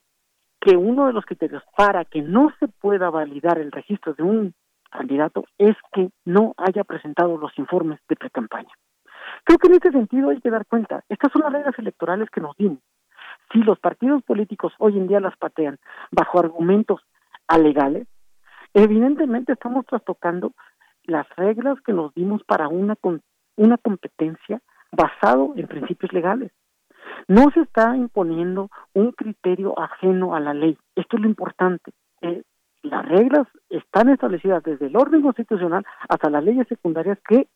que 0.61 0.75
uno 0.75 1.07
de 1.07 1.13
los 1.13 1.25
criterios 1.25 1.63
para 1.75 2.05
que 2.05 2.21
no 2.21 2.53
se 2.59 2.67
pueda 2.67 3.09
validar 3.09 3.57
el 3.57 3.71
registro 3.71 4.13
de 4.13 4.23
un 4.23 4.53
candidato 4.89 5.45
es 5.57 5.75
que 5.93 6.09
no 6.25 6.53
haya 6.57 6.83
presentado 6.83 7.37
los 7.37 7.57
informes 7.57 7.99
de 8.07 8.15
pre-campaña. 8.15 8.71
Creo 9.43 9.57
que 9.57 9.67
en 9.67 9.73
este 9.73 9.91
sentido 9.91 10.29
hay 10.29 10.41
que 10.41 10.49
dar 10.49 10.65
cuenta, 10.65 11.03
estas 11.09 11.31
son 11.31 11.43
las 11.43 11.53
reglas 11.53 11.77
electorales 11.77 12.29
que 12.29 12.41
nos 12.41 12.55
dimos. 12.57 12.79
Si 13.51 13.59
los 13.59 13.79
partidos 13.79 14.23
políticos 14.23 14.73
hoy 14.77 14.97
en 14.97 15.07
día 15.07 15.19
las 15.19 15.37
patean 15.37 15.77
bajo 16.11 16.39
argumentos 16.39 17.01
alegales, 17.47 18.07
evidentemente 18.73 19.53
estamos 19.53 19.85
trastocando 19.85 20.53
las 21.03 21.27
reglas 21.35 21.79
que 21.81 21.93
nos 21.93 22.13
dimos 22.13 22.43
para 22.43 22.67
una, 22.67 22.95
una 23.55 23.77
competencia 23.77 24.61
basado 24.91 25.53
en 25.55 25.67
principios 25.67 26.13
legales. 26.13 26.51
No 27.27 27.49
se 27.53 27.61
está 27.61 27.95
imponiendo 27.95 28.69
un 28.93 29.11
criterio 29.11 29.79
ajeno 29.79 30.35
a 30.35 30.39
la 30.39 30.53
ley. 30.53 30.77
Esto 30.95 31.17
es 31.17 31.23
lo 31.23 31.29
importante. 31.29 31.91
Eh, 32.21 32.43
las 32.81 33.05
reglas 33.07 33.47
están 33.69 34.09
establecidas 34.09 34.63
desde 34.63 34.87
el 34.87 34.95
orden 34.95 35.21
constitucional 35.21 35.85
hasta 36.07 36.29
las 36.29 36.43
leyes 36.43 36.67
secundarias 36.67 37.17
que 37.27 37.47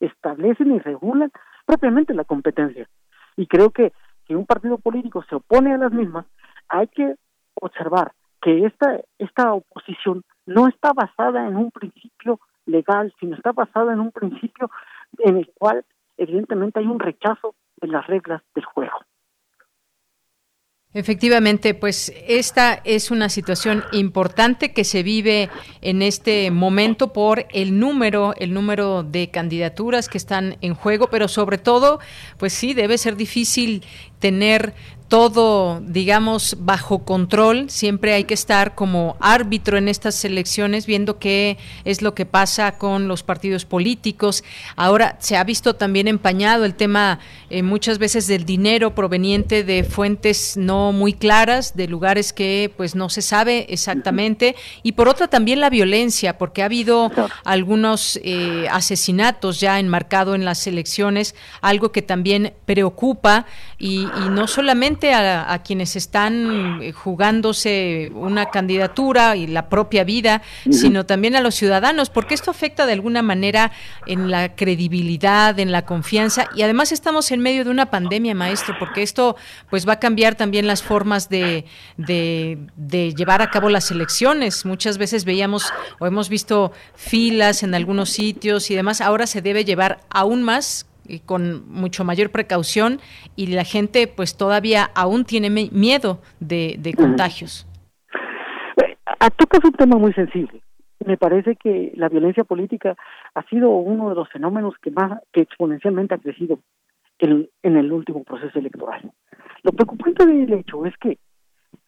establecen 0.00 0.74
y 0.74 0.78
regulan 0.78 1.32
propiamente 1.66 2.14
la 2.14 2.24
competencia. 2.24 2.88
Y 3.36 3.46
creo 3.46 3.70
que 3.70 3.92
si 4.26 4.34
un 4.34 4.46
partido 4.46 4.78
político 4.78 5.24
se 5.28 5.36
opone 5.36 5.72
a 5.72 5.78
las 5.78 5.92
mismas, 5.92 6.26
hay 6.68 6.86
que 6.88 7.16
observar 7.54 8.12
que 8.40 8.66
esta, 8.66 9.00
esta 9.18 9.52
oposición 9.52 10.22
no 10.46 10.68
está 10.68 10.92
basada 10.92 11.46
en 11.48 11.56
un 11.56 11.70
principio 11.70 12.40
legal, 12.66 13.12
sino 13.18 13.36
está 13.36 13.52
basada 13.52 13.92
en 13.92 14.00
un 14.00 14.12
principio 14.12 14.70
en 15.18 15.38
el 15.38 15.50
cual 15.54 15.84
evidentemente 16.16 16.78
hay 16.78 16.86
un 16.86 17.00
rechazo 17.00 17.54
de 17.80 17.88
las 17.88 18.06
reglas 18.06 18.42
del 18.54 18.64
juego. 18.64 18.98
Efectivamente, 20.98 21.74
pues 21.74 22.12
esta 22.26 22.80
es 22.82 23.12
una 23.12 23.28
situación 23.28 23.84
importante 23.92 24.72
que 24.72 24.82
se 24.82 25.04
vive 25.04 25.48
en 25.80 26.02
este 26.02 26.50
momento 26.50 27.12
por 27.12 27.46
el 27.52 27.78
número, 27.78 28.34
el 28.36 28.52
número 28.52 29.04
de 29.04 29.30
candidaturas 29.30 30.08
que 30.08 30.18
están 30.18 30.56
en 30.60 30.74
juego, 30.74 31.06
pero 31.08 31.28
sobre 31.28 31.56
todo, 31.56 32.00
pues 32.36 32.52
sí, 32.52 32.74
debe 32.74 32.98
ser 32.98 33.14
difícil 33.14 33.84
tener 34.18 34.74
todo, 35.08 35.80
digamos, 35.80 36.58
bajo 36.60 37.04
control. 37.04 37.70
Siempre 37.70 38.12
hay 38.12 38.24
que 38.24 38.34
estar 38.34 38.74
como 38.74 39.16
árbitro 39.20 39.78
en 39.78 39.88
estas 39.88 40.22
elecciones, 40.24 40.86
viendo 40.86 41.18
qué 41.18 41.56
es 41.84 42.02
lo 42.02 42.14
que 42.14 42.26
pasa 42.26 42.72
con 42.72 43.08
los 43.08 43.22
partidos 43.22 43.64
políticos. 43.64 44.44
Ahora 44.76 45.16
se 45.20 45.38
ha 45.38 45.44
visto 45.44 45.76
también 45.76 46.08
empañado 46.08 46.66
el 46.66 46.74
tema 46.74 47.20
eh, 47.48 47.62
muchas 47.62 47.98
veces 47.98 48.26
del 48.26 48.44
dinero 48.44 48.94
proveniente 48.94 49.64
de 49.64 49.82
fuentes 49.82 50.58
no 50.58 50.92
muy 50.92 51.14
claras, 51.14 51.74
de 51.74 51.88
lugares 51.88 52.34
que 52.34 52.70
pues 52.76 52.94
no 52.94 53.08
se 53.08 53.22
sabe 53.22 53.66
exactamente. 53.70 54.56
Y 54.82 54.92
por 54.92 55.08
otra 55.08 55.28
también 55.28 55.60
la 55.60 55.70
violencia, 55.70 56.36
porque 56.36 56.60
ha 56.60 56.66
habido 56.66 57.10
algunos 57.44 58.20
eh, 58.22 58.66
asesinatos 58.70 59.58
ya 59.58 59.80
enmarcado 59.80 60.34
en 60.34 60.44
las 60.44 60.66
elecciones, 60.66 61.34
algo 61.62 61.92
que 61.92 62.02
también 62.02 62.52
preocupa 62.66 63.46
y, 63.78 64.02
y 64.02 64.28
no 64.30 64.46
solamente 64.46 64.97
a, 65.14 65.62
quienes 65.64 65.96
están 65.96 66.82
eh, 66.82 66.92
jugándose 66.92 68.10
una 68.14 68.46
candidatura 68.46 69.36
y 69.36 69.46
la 69.46 69.68
propia 69.68 70.04
vida, 70.04 70.42
sino 70.70 71.06
también 71.06 71.36
a 71.36 71.40
los 71.40 71.54
ciudadanos, 71.54 72.10
porque 72.10 72.34
esto 72.34 72.50
afecta 72.50 72.86
de 72.86 72.92
alguna 72.92 73.22
manera 73.22 73.72
en 74.06 74.30
la 74.30 74.54
credibilidad, 74.54 75.58
en 75.58 75.72
la 75.72 75.84
confianza. 75.84 76.48
Y 76.54 76.62
además 76.62 76.92
estamos 76.92 77.30
en 77.30 77.40
medio 77.40 77.64
de 77.64 77.70
una 77.70 77.90
pandemia, 77.90 78.34
maestro, 78.34 78.74
porque 78.78 79.02
esto 79.02 79.36
pues 79.70 79.88
va 79.88 79.94
a 79.94 80.00
cambiar 80.00 80.34
también 80.34 80.66
las 80.66 80.82
formas 80.82 81.28
de, 81.28 81.64
de, 81.96 82.58
de 82.76 83.14
llevar 83.14 83.42
a 83.42 83.50
cabo 83.50 83.68
las 83.68 83.90
elecciones. 83.90 84.64
Muchas 84.64 84.98
veces 84.98 85.24
veíamos 85.24 85.72
o 85.98 86.06
hemos 86.06 86.28
visto 86.28 86.72
filas 86.94 87.62
en 87.62 87.74
algunos 87.74 88.10
sitios 88.10 88.70
y 88.70 88.74
demás, 88.74 89.00
ahora 89.00 89.26
se 89.26 89.42
debe 89.42 89.64
llevar 89.64 90.00
aún 90.10 90.42
más 90.42 90.87
con 91.26 91.68
mucho 91.70 92.04
mayor 92.04 92.30
precaución 92.30 93.00
y 93.36 93.48
la 93.48 93.64
gente 93.64 94.06
pues 94.06 94.36
todavía 94.36 94.90
aún 94.94 95.24
tiene 95.24 95.50
miedo 95.50 96.20
de, 96.40 96.94
contagios. 96.96 97.66
Eh, 98.76 98.96
tocas 99.36 99.64
un 99.64 99.72
tema 99.72 99.96
muy 99.96 100.12
sensible. 100.12 100.62
Me 101.04 101.16
parece 101.16 101.56
que 101.56 101.92
la 101.94 102.08
violencia 102.08 102.44
política 102.44 102.96
ha 103.34 103.42
sido 103.44 103.70
uno 103.70 104.10
de 104.10 104.14
los 104.14 104.28
fenómenos 104.28 104.74
que 104.82 104.90
más 104.90 105.20
que 105.32 105.42
exponencialmente 105.42 106.14
ha 106.14 106.18
crecido 106.18 106.58
en, 107.18 107.48
en 107.62 107.76
el 107.76 107.92
último 107.92 108.24
proceso 108.24 108.58
electoral. 108.58 109.10
Lo 109.62 109.72
preocupante 109.72 110.26
del 110.26 110.52
hecho 110.52 110.84
es 110.86 110.96
que, 110.98 111.18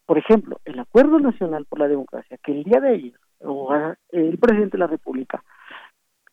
por 0.07 0.19
ejemplo, 0.19 0.61
el 0.65 0.79
Acuerdo 0.79 1.19
Nacional 1.19 1.67
por 1.69 1.81
la 1.81 1.89
Democracia, 1.89 2.39
que 2.43 2.53
el 2.53 2.65
día 2.65 2.81
de 2.81 2.89
ayer 2.89 3.15
el 4.13 4.39
presidente 4.39 4.77
de 4.77 4.79
la 4.79 4.87
República 4.87 5.43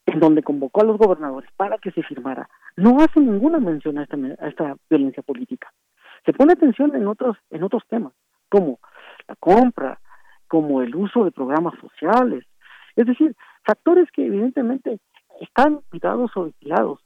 en 0.08 0.20
donde 0.20 0.42
convocó 0.42 0.82
a 0.82 0.86
los 0.86 0.98
gobernadores 0.98 1.50
para 1.58 1.78
que 1.78 1.92
se 1.92 2.02
firmara, 2.02 2.50
no 2.76 2.98
hace 3.00 3.20
ninguna 3.20 3.60
mención 3.60 3.98
a 3.98 4.04
esta, 4.04 4.16
a 4.16 4.48
esta 4.48 4.76
violencia 4.90 5.22
política. 5.22 5.72
Se 6.26 6.34
pone 6.34 6.54
atención 6.54 6.96
en 6.96 7.08
otros, 7.08 7.38
en 7.50 7.64
otros 7.64 7.84
temas, 7.88 8.14
como 8.50 8.80
la 9.28 9.36
compra, 9.36 10.00
como 10.48 10.82
el 10.82 10.96
uso 10.96 11.26
de 11.26 11.32
programas 11.32 11.74
sociales, 11.80 12.46
es 12.96 13.06
decir, 13.06 13.36
factores 13.66 14.10
que 14.12 14.26
evidentemente 14.26 15.00
están 15.42 15.82
cuidados 15.90 16.32
o 16.36 16.46
vigilados. 16.46 17.02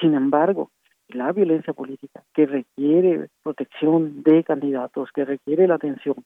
Sin 0.00 0.14
embargo, 0.14 0.70
la 1.08 1.32
violencia 1.32 1.72
política 1.74 2.22
que 2.32 2.46
requiere 2.46 3.28
protección 3.42 4.22
de 4.22 4.44
candidatos, 4.44 5.10
que 5.12 5.24
requiere 5.24 5.66
la 5.66 5.74
atención 5.74 6.16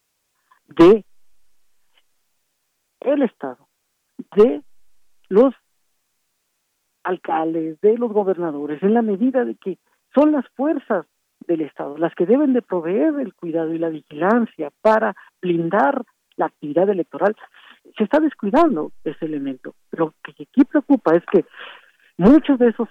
de 0.69 1.05
el 3.01 3.23
Estado, 3.23 3.67
de 4.37 4.63
los 5.29 5.55
alcaldes, 7.07 7.81
de 7.81 7.97
los 7.97 8.13
gobernadores, 8.13 8.83
en 8.83 8.95
la 8.95 9.03
medida 9.03 9.45
de 9.45 9.55
que 9.55 9.79
son 10.15 10.33
las 10.33 10.47
fuerzas 10.57 11.07
del 11.47 11.61
Estado 11.61 11.97
las 11.97 12.15
que 12.15 12.27
deben 12.27 12.53
de 12.53 12.63
proveer 12.63 13.15
el 13.21 13.35
cuidado 13.35 13.73
y 13.73 13.79
la 13.79 13.89
vigilancia 13.89 14.71
para 14.83 15.15
blindar 15.41 16.03
la 16.37 16.47
actividad 16.47 16.89
electoral, 16.91 17.35
se 17.97 18.05
está 18.05 18.19
descuidando 18.21 18.93
ese 19.05 19.25
elemento. 19.25 19.75
Lo 19.93 20.13
que 20.23 20.33
aquí 20.33 20.65
preocupa 20.65 21.15
es 21.15 21.23
que 21.33 21.45
muchos 22.19 22.59
de 22.59 22.69
esos 22.69 22.89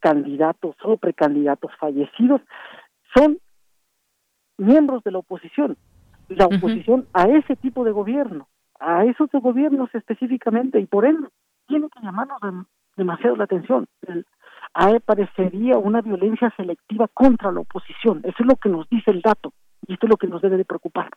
candidatos 0.00 0.76
o 0.84 0.96
precandidatos 0.96 1.72
fallecidos 1.80 2.40
son 3.16 3.38
miembros 4.58 5.02
de 5.02 5.10
la 5.10 5.18
oposición, 5.18 5.76
la 6.28 6.46
oposición 6.46 7.06
a 7.14 7.24
ese 7.24 7.56
tipo 7.56 7.84
de 7.84 7.90
gobierno, 7.90 8.48
a 8.78 9.04
esos 9.06 9.30
gobiernos 9.32 9.92
específicamente, 9.94 10.78
y 10.78 10.86
por 10.86 11.04
él 11.04 11.16
tiene 11.66 11.88
que 11.88 12.00
llamarnos 12.00 12.66
demasiado 12.98 13.36
la 13.36 13.44
atención. 13.44 13.86
A 14.74 15.00
parecería 15.00 15.78
una 15.78 16.02
violencia 16.02 16.52
selectiva 16.56 17.08
contra 17.08 17.50
la 17.50 17.60
oposición. 17.60 18.20
Eso 18.24 18.36
es 18.40 18.46
lo 18.46 18.56
que 18.56 18.68
nos 18.68 18.88
dice 18.90 19.10
el 19.10 19.22
dato 19.22 19.52
y 19.86 19.94
esto 19.94 20.06
es 20.06 20.10
lo 20.10 20.16
que 20.16 20.26
nos 20.26 20.42
debe 20.42 20.58
de 20.58 20.64
preocupar. 20.64 21.08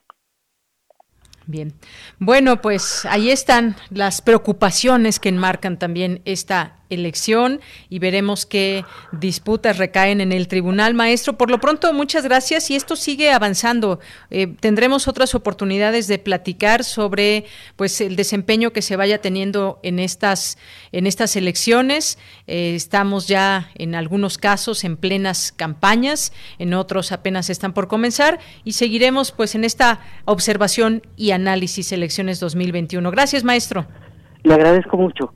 Bien. 1.45 1.73
Bueno, 2.19 2.61
pues 2.61 3.05
ahí 3.05 3.29
están 3.29 3.75
las 3.89 4.21
preocupaciones 4.21 5.19
que 5.19 5.29
enmarcan 5.29 5.77
también 5.77 6.21
esta 6.23 6.80
elección 6.91 7.61
y 7.89 7.99
veremos 7.99 8.45
qué 8.45 8.85
disputas 9.11 9.77
recaen 9.77 10.21
en 10.21 10.31
el 10.31 10.47
tribunal 10.47 10.93
maestro. 10.93 11.37
Por 11.37 11.49
lo 11.49 11.59
pronto, 11.59 11.91
muchas 11.93 12.23
gracias 12.23 12.69
y 12.69 12.75
esto 12.75 12.95
sigue 12.95 13.31
avanzando. 13.31 13.99
Eh, 14.29 14.47
tendremos 14.59 15.07
otras 15.07 15.33
oportunidades 15.33 16.07
de 16.07 16.19
platicar 16.19 16.83
sobre 16.83 17.45
pues 17.75 17.99
el 18.01 18.15
desempeño 18.15 18.71
que 18.71 18.81
se 18.81 18.95
vaya 18.95 19.19
teniendo 19.19 19.79
en 19.83 19.99
estas 19.99 20.57
en 20.91 21.07
estas 21.07 21.35
elecciones. 21.35 22.17
Eh, 22.47 22.75
estamos 22.75 23.27
ya 23.27 23.71
en 23.75 23.95
algunos 23.95 24.37
casos 24.37 24.83
en 24.83 24.97
plenas 24.97 25.51
campañas, 25.51 26.33
en 26.59 26.73
otros 26.73 27.11
apenas 27.11 27.49
están 27.49 27.73
por 27.73 27.87
comenzar 27.87 28.39
y 28.63 28.73
seguiremos 28.73 29.31
pues 29.31 29.55
en 29.55 29.63
esta 29.63 30.01
observación 30.25 31.01
y 31.15 31.31
análisis 31.31 31.91
elecciones 31.91 32.39
2021. 32.39 33.09
Gracias, 33.11 33.43
maestro. 33.43 33.87
Le 34.43 34.53
agradezco 34.53 34.97
mucho. 34.97 35.33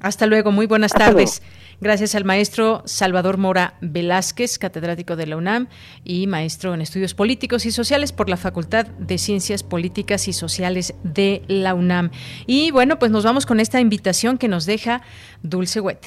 Hasta 0.00 0.26
luego, 0.26 0.50
muy 0.50 0.66
buenas 0.66 0.92
tardes. 0.92 1.42
Gracias 1.80 2.14
al 2.14 2.24
maestro 2.24 2.82
Salvador 2.84 3.38
Mora 3.38 3.74
Velázquez, 3.80 4.58
catedrático 4.58 5.16
de 5.16 5.26
la 5.26 5.36
UNAM 5.36 5.68
y 6.04 6.26
maestro 6.26 6.74
en 6.74 6.82
estudios 6.82 7.14
políticos 7.14 7.64
y 7.64 7.70
sociales 7.70 8.12
por 8.12 8.28
la 8.28 8.36
Facultad 8.36 8.86
de 8.86 9.16
Ciencias 9.16 9.62
Políticas 9.62 10.28
y 10.28 10.34
Sociales 10.34 10.94
de 11.04 11.42
la 11.48 11.74
UNAM. 11.74 12.10
Y 12.46 12.70
bueno, 12.70 12.98
pues 12.98 13.10
nos 13.10 13.24
vamos 13.24 13.46
con 13.46 13.60
esta 13.60 13.80
invitación 13.80 14.36
que 14.36 14.48
nos 14.48 14.66
deja 14.66 15.02
Dulce 15.42 15.80
Wet. 15.80 16.06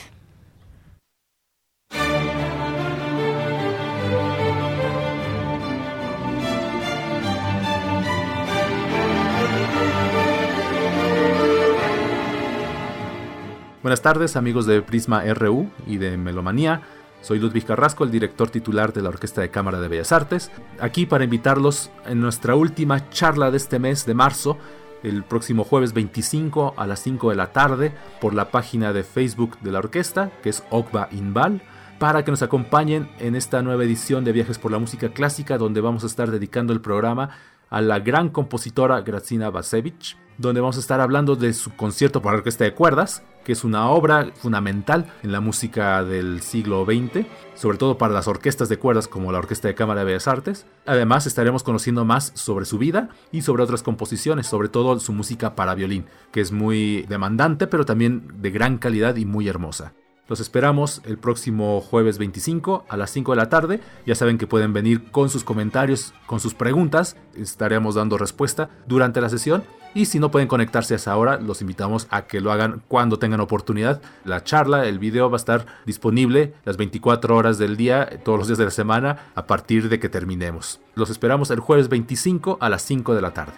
Buenas 13.83 14.01
tardes 14.01 14.37
amigos 14.37 14.65
de 14.65 14.81
Prisma 14.81 15.25
RU 15.33 15.69
y 15.85 15.97
de 15.97 16.15
Melomanía. 16.15 16.83
Soy 17.19 17.37
Ludwig 17.37 17.65
Carrasco, 17.65 18.05
el 18.05 18.11
director 18.11 18.49
titular 18.49 18.93
de 18.93 19.01
la 19.01 19.09
Orquesta 19.09 19.41
de 19.41 19.51
Cámara 19.51 19.81
de 19.81 19.89
Bellas 19.89 20.13
Artes, 20.13 20.51
aquí 20.79 21.05
para 21.05 21.25
invitarlos 21.25 21.91
en 22.05 22.21
nuestra 22.21 22.55
última 22.55 23.09
charla 23.09 23.51
de 23.51 23.57
este 23.57 23.79
mes 23.79 24.05
de 24.05 24.13
marzo, 24.13 24.57
el 25.03 25.25
próximo 25.25 25.65
jueves 25.65 25.91
25 25.91 26.75
a 26.77 26.87
las 26.87 27.01
5 27.01 27.31
de 27.31 27.35
la 27.35 27.51
tarde, 27.51 27.93
por 28.21 28.33
la 28.33 28.51
página 28.51 28.93
de 28.93 29.03
Facebook 29.03 29.59
de 29.59 29.73
la 29.73 29.79
orquesta, 29.79 30.31
que 30.41 30.47
es 30.47 30.63
Okba 30.69 31.09
Inval, 31.11 31.61
para 31.99 32.23
que 32.23 32.31
nos 32.31 32.41
acompañen 32.41 33.09
en 33.19 33.35
esta 33.35 33.61
nueva 33.61 33.83
edición 33.83 34.23
de 34.23 34.31
Viajes 34.31 34.59
por 34.59 34.71
la 34.71 34.79
Música 34.79 35.09
Clásica, 35.09 35.57
donde 35.57 35.81
vamos 35.81 36.05
a 36.05 36.07
estar 36.07 36.31
dedicando 36.31 36.71
el 36.71 36.79
programa 36.79 37.31
a 37.73 37.81
la 37.81 37.99
gran 37.99 38.29
compositora 38.29 39.01
Grazina 39.01 39.49
Basevich, 39.49 40.15
donde 40.37 40.61
vamos 40.61 40.77
a 40.77 40.79
estar 40.79 41.01
hablando 41.01 41.35
de 41.35 41.53
su 41.53 41.75
concierto 41.75 42.21
para 42.21 42.37
orquesta 42.37 42.63
de 42.63 42.75
cuerdas, 42.75 43.23
que 43.43 43.51
es 43.51 43.63
una 43.63 43.89
obra 43.89 44.29
fundamental 44.35 45.11
en 45.23 45.31
la 45.31 45.41
música 45.41 46.03
del 46.03 46.41
siglo 46.41 46.85
XX, 46.85 47.25
sobre 47.55 47.79
todo 47.79 47.97
para 47.97 48.13
las 48.13 48.27
orquestas 48.27 48.69
de 48.69 48.77
cuerdas 48.77 49.07
como 49.07 49.31
la 49.31 49.39
Orquesta 49.39 49.67
de 49.67 49.75
Cámara 49.75 50.01
de 50.01 50.05
Bellas 50.05 50.27
Artes. 50.27 50.67
Además, 50.85 51.25
estaremos 51.25 51.63
conociendo 51.63 52.05
más 52.05 52.31
sobre 52.35 52.65
su 52.65 52.77
vida 52.77 53.09
y 53.31 53.41
sobre 53.41 53.63
otras 53.63 53.81
composiciones, 53.81 54.45
sobre 54.45 54.69
todo 54.69 54.99
su 54.99 55.11
música 55.11 55.55
para 55.55 55.73
violín, 55.73 56.05
que 56.31 56.41
es 56.41 56.51
muy 56.51 57.01
demandante, 57.09 57.65
pero 57.65 57.85
también 57.85 58.27
de 58.35 58.51
gran 58.51 58.77
calidad 58.77 59.15
y 59.15 59.25
muy 59.25 59.47
hermosa. 59.47 59.93
Los 60.33 60.39
esperamos 60.39 61.03
el 61.05 61.19
próximo 61.19 61.79
jueves 61.79 62.17
25 62.17 62.85
a 62.89 62.97
las 62.97 63.11
5 63.11 63.33
de 63.33 63.35
la 63.35 63.49
tarde. 63.49 63.81
Ya 64.07 64.15
saben 64.15 64.39
que 64.39 64.47
pueden 64.47 64.73
venir 64.73 65.11
con 65.11 65.29
sus 65.29 65.43
comentarios, 65.43 66.11
con 66.25 66.39
sus 66.39 66.55
preguntas. 66.55 67.17
Estaremos 67.35 67.93
dando 67.93 68.17
respuesta 68.17 68.71
durante 68.87 69.21
la 69.21 69.29
sesión. 69.29 69.63
Y 69.93 70.05
si 70.05 70.17
no 70.17 70.31
pueden 70.31 70.47
conectarse 70.47 70.95
a 70.95 70.97
esa 70.97 71.15
hora, 71.17 71.37
los 71.39 71.61
invitamos 71.61 72.07
a 72.09 72.23
que 72.23 72.41
lo 72.41 72.51
hagan 72.51 72.81
cuando 72.87 73.19
tengan 73.19 73.41
oportunidad. 73.41 74.01
La 74.25 74.43
charla, 74.43 74.87
el 74.87 74.97
video 74.97 75.29
va 75.29 75.35
a 75.35 75.37
estar 75.37 75.67
disponible 75.85 76.55
las 76.65 76.77
24 76.77 77.37
horas 77.37 77.59
del 77.59 77.77
día, 77.77 78.09
todos 78.25 78.39
los 78.39 78.47
días 78.47 78.57
de 78.57 78.65
la 78.65 78.71
semana, 78.71 79.27
a 79.35 79.45
partir 79.45 79.87
de 79.87 79.99
que 79.99 80.09
terminemos. 80.09 80.81
Los 80.95 81.11
esperamos 81.11 81.51
el 81.51 81.59
jueves 81.59 81.89
25 81.89 82.57
a 82.59 82.69
las 82.69 82.81
5 82.81 83.13
de 83.13 83.21
la 83.21 83.35
tarde. 83.35 83.53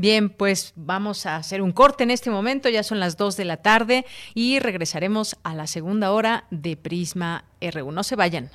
Bien, 0.00 0.30
pues 0.30 0.74
vamos 0.76 1.26
a 1.26 1.34
hacer 1.34 1.60
un 1.60 1.72
corte 1.72 2.04
en 2.04 2.12
este 2.12 2.30
momento, 2.30 2.68
ya 2.68 2.84
son 2.84 3.00
las 3.00 3.16
2 3.16 3.36
de 3.36 3.44
la 3.44 3.56
tarde 3.56 4.06
y 4.32 4.60
regresaremos 4.60 5.36
a 5.42 5.56
la 5.56 5.66
segunda 5.66 6.12
hora 6.12 6.44
de 6.52 6.76
Prisma 6.76 7.46
RU. 7.60 7.90
No 7.90 8.04
se 8.04 8.14
vayan. 8.14 8.48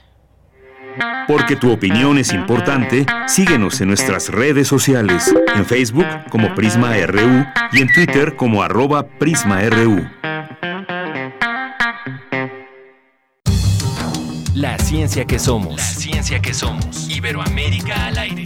Porque 1.27 1.57
tu 1.57 1.69
opinión 1.69 2.17
es 2.17 2.31
importante, 2.31 3.05
síguenos 3.27 3.81
en 3.81 3.89
nuestras 3.89 4.29
redes 4.29 4.69
sociales, 4.69 5.35
en 5.53 5.65
Facebook 5.65 6.07
como 6.29 6.55
Prisma 6.55 6.95
RU 7.07 7.45
y 7.73 7.81
en 7.81 7.91
Twitter 7.91 8.37
como 8.37 8.63
arroba 8.63 9.05
PrismaRU. 9.05 10.09
La 14.55 14.77
ciencia 14.77 15.25
que 15.25 15.39
somos. 15.39 15.75
La 15.75 15.83
ciencia 15.83 16.41
que 16.41 16.53
somos. 16.53 17.09
Iberoamérica 17.09 18.05
al 18.05 18.17
aire. 18.17 18.45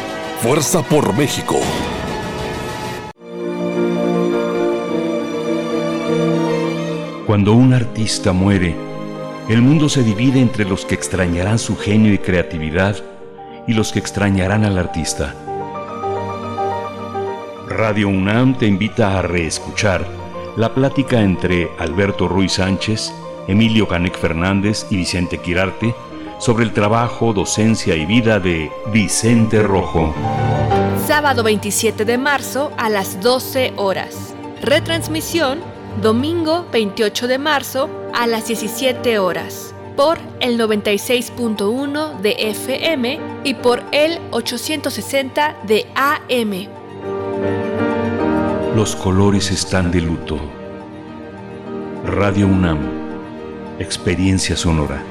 Fuerza 0.41 0.81
por 0.81 1.15
México. 1.15 1.55
Cuando 7.27 7.53
un 7.53 7.75
artista 7.75 8.33
muere, 8.33 8.75
el 9.49 9.61
mundo 9.61 9.87
se 9.87 10.01
divide 10.01 10.39
entre 10.39 10.65
los 10.65 10.83
que 10.83 10.95
extrañarán 10.95 11.59
su 11.59 11.77
genio 11.77 12.11
y 12.11 12.17
creatividad 12.17 12.95
y 13.67 13.75
los 13.75 13.91
que 13.91 13.99
extrañarán 13.99 14.65
al 14.65 14.79
artista. 14.79 15.35
Radio 17.67 18.09
UNAM 18.09 18.57
te 18.57 18.65
invita 18.65 19.19
a 19.19 19.21
reescuchar 19.21 20.07
la 20.57 20.73
plática 20.73 21.21
entre 21.21 21.69
Alberto 21.77 22.27
Ruiz 22.27 22.53
Sánchez, 22.53 23.13
Emilio 23.47 23.87
Canec 23.87 24.17
Fernández 24.17 24.87
y 24.89 24.97
Vicente 24.97 25.37
Quirarte 25.37 25.93
sobre 26.41 26.63
el 26.63 26.73
trabajo, 26.73 27.33
docencia 27.33 27.95
y 27.95 28.05
vida 28.05 28.39
de 28.39 28.71
Vicente 28.91 29.61
Rojo. 29.61 30.13
Sábado 31.05 31.43
27 31.43 32.03
de 32.03 32.17
marzo 32.17 32.71
a 32.77 32.89
las 32.89 33.21
12 33.21 33.73
horas. 33.77 34.33
Retransmisión 34.59 35.59
domingo 36.01 36.65
28 36.71 37.27
de 37.27 37.37
marzo 37.37 37.89
a 38.15 38.25
las 38.25 38.47
17 38.47 39.19
horas 39.19 39.75
por 39.95 40.17
el 40.39 40.59
96.1 40.59 42.19
de 42.21 42.35
FM 42.39 43.19
y 43.43 43.53
por 43.53 43.83
el 43.91 44.19
860 44.31 45.57
de 45.67 45.85
AM. 45.93 46.67
Los 48.75 48.95
colores 48.95 49.51
están 49.51 49.91
de 49.91 50.01
luto. 50.01 50.39
Radio 52.03 52.47
UNAM. 52.47 52.79
Experiencia 53.77 54.57
sonora. 54.57 55.10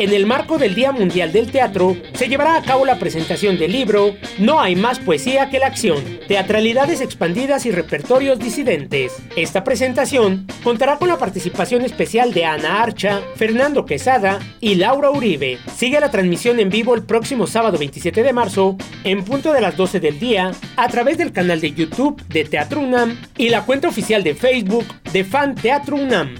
En 0.00 0.14
el 0.14 0.24
marco 0.24 0.56
del 0.56 0.74
Día 0.74 0.92
Mundial 0.92 1.30
del 1.30 1.52
Teatro, 1.52 1.94
se 2.14 2.26
llevará 2.26 2.56
a 2.56 2.62
cabo 2.62 2.86
la 2.86 2.98
presentación 2.98 3.58
del 3.58 3.72
libro 3.72 4.16
No 4.38 4.58
hay 4.58 4.74
más 4.74 4.98
poesía 4.98 5.50
que 5.50 5.58
la 5.58 5.66
acción, 5.66 6.02
teatralidades 6.26 7.02
expandidas 7.02 7.66
y 7.66 7.70
repertorios 7.70 8.38
disidentes. 8.38 9.12
Esta 9.36 9.62
presentación 9.62 10.46
contará 10.64 10.96
con 10.96 11.08
la 11.08 11.18
participación 11.18 11.84
especial 11.84 12.32
de 12.32 12.46
Ana 12.46 12.82
Archa, 12.82 13.20
Fernando 13.36 13.84
Quesada 13.84 14.38
y 14.58 14.76
Laura 14.76 15.10
Uribe. 15.10 15.58
Sigue 15.76 16.00
la 16.00 16.10
transmisión 16.10 16.60
en 16.60 16.70
vivo 16.70 16.94
el 16.94 17.02
próximo 17.02 17.46
sábado 17.46 17.76
27 17.76 18.22
de 18.22 18.32
marzo, 18.32 18.78
en 19.04 19.22
punto 19.22 19.52
de 19.52 19.60
las 19.60 19.76
12 19.76 20.00
del 20.00 20.18
día, 20.18 20.52
a 20.76 20.88
través 20.88 21.18
del 21.18 21.30
canal 21.30 21.60
de 21.60 21.72
YouTube 21.72 22.26
de 22.28 22.46
Teatro 22.46 22.80
UNAM 22.80 23.20
y 23.36 23.50
la 23.50 23.66
cuenta 23.66 23.88
oficial 23.88 24.22
de 24.22 24.34
Facebook 24.34 24.86
de 25.12 25.24
Fan 25.24 25.56
Teatro 25.56 25.96
UNAM. 25.96 26.36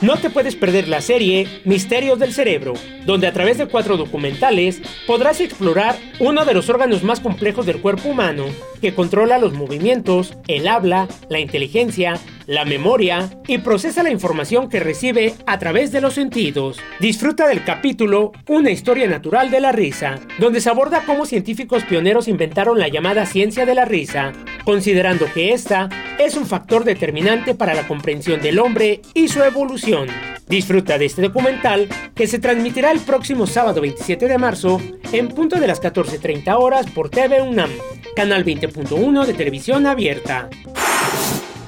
No 0.00 0.16
te 0.16 0.30
puedes 0.30 0.54
perder 0.54 0.86
la 0.86 1.00
serie 1.00 1.60
Misterios 1.64 2.20
del 2.20 2.32
Cerebro, 2.32 2.74
donde 3.04 3.26
a 3.26 3.32
través 3.32 3.58
de 3.58 3.66
cuatro 3.66 3.96
documentales 3.96 4.80
podrás 5.08 5.40
explorar 5.40 5.98
uno 6.20 6.44
de 6.44 6.54
los 6.54 6.68
órganos 6.68 7.02
más 7.02 7.18
complejos 7.18 7.66
del 7.66 7.80
cuerpo 7.80 8.10
humano, 8.10 8.44
que 8.78 8.94
controla 8.94 9.38
los 9.38 9.52
movimientos, 9.52 10.36
el 10.46 10.68
habla, 10.68 11.08
la 11.28 11.40
inteligencia, 11.40 12.18
la 12.46 12.64
memoria 12.64 13.30
y 13.46 13.58
procesa 13.58 14.02
la 14.02 14.10
información 14.10 14.68
que 14.68 14.80
recibe 14.80 15.34
a 15.46 15.58
través 15.58 15.92
de 15.92 16.00
los 16.00 16.14
sentidos. 16.14 16.78
Disfruta 16.98 17.46
del 17.46 17.64
capítulo 17.64 18.32
Una 18.48 18.70
historia 18.70 19.06
natural 19.06 19.50
de 19.50 19.60
la 19.60 19.72
risa, 19.72 20.18
donde 20.38 20.60
se 20.60 20.70
aborda 20.70 21.02
cómo 21.04 21.26
científicos 21.26 21.84
pioneros 21.84 22.26
inventaron 22.26 22.78
la 22.78 22.88
llamada 22.88 23.26
ciencia 23.26 23.66
de 23.66 23.74
la 23.74 23.84
risa, 23.84 24.32
considerando 24.64 25.26
que 25.32 25.52
esta 25.52 25.88
es 26.18 26.36
un 26.36 26.46
factor 26.46 26.84
determinante 26.84 27.54
para 27.54 27.74
la 27.74 27.86
comprensión 27.86 28.40
del 28.40 28.58
hombre 28.58 29.02
y 29.14 29.28
su 29.28 29.42
evolución. 29.42 30.08
Disfruta 30.48 30.96
de 30.96 31.04
este 31.04 31.20
documental 31.20 31.88
que 32.14 32.26
se 32.26 32.38
transmitirá 32.38 32.90
el 32.90 33.00
próximo 33.00 33.46
sábado 33.46 33.82
27 33.82 34.28
de 34.28 34.38
marzo 34.38 34.80
en 35.12 35.28
punto 35.28 35.60
de 35.60 35.66
las 35.66 35.82
14.30 35.82 36.56
horas 36.58 36.90
por 36.90 37.10
TV 37.10 37.42
UNAM, 37.42 37.70
canal 38.16 38.44
20.1 38.68 39.26
de 39.26 39.34
televisión 39.34 39.86
abierta. 39.86 40.48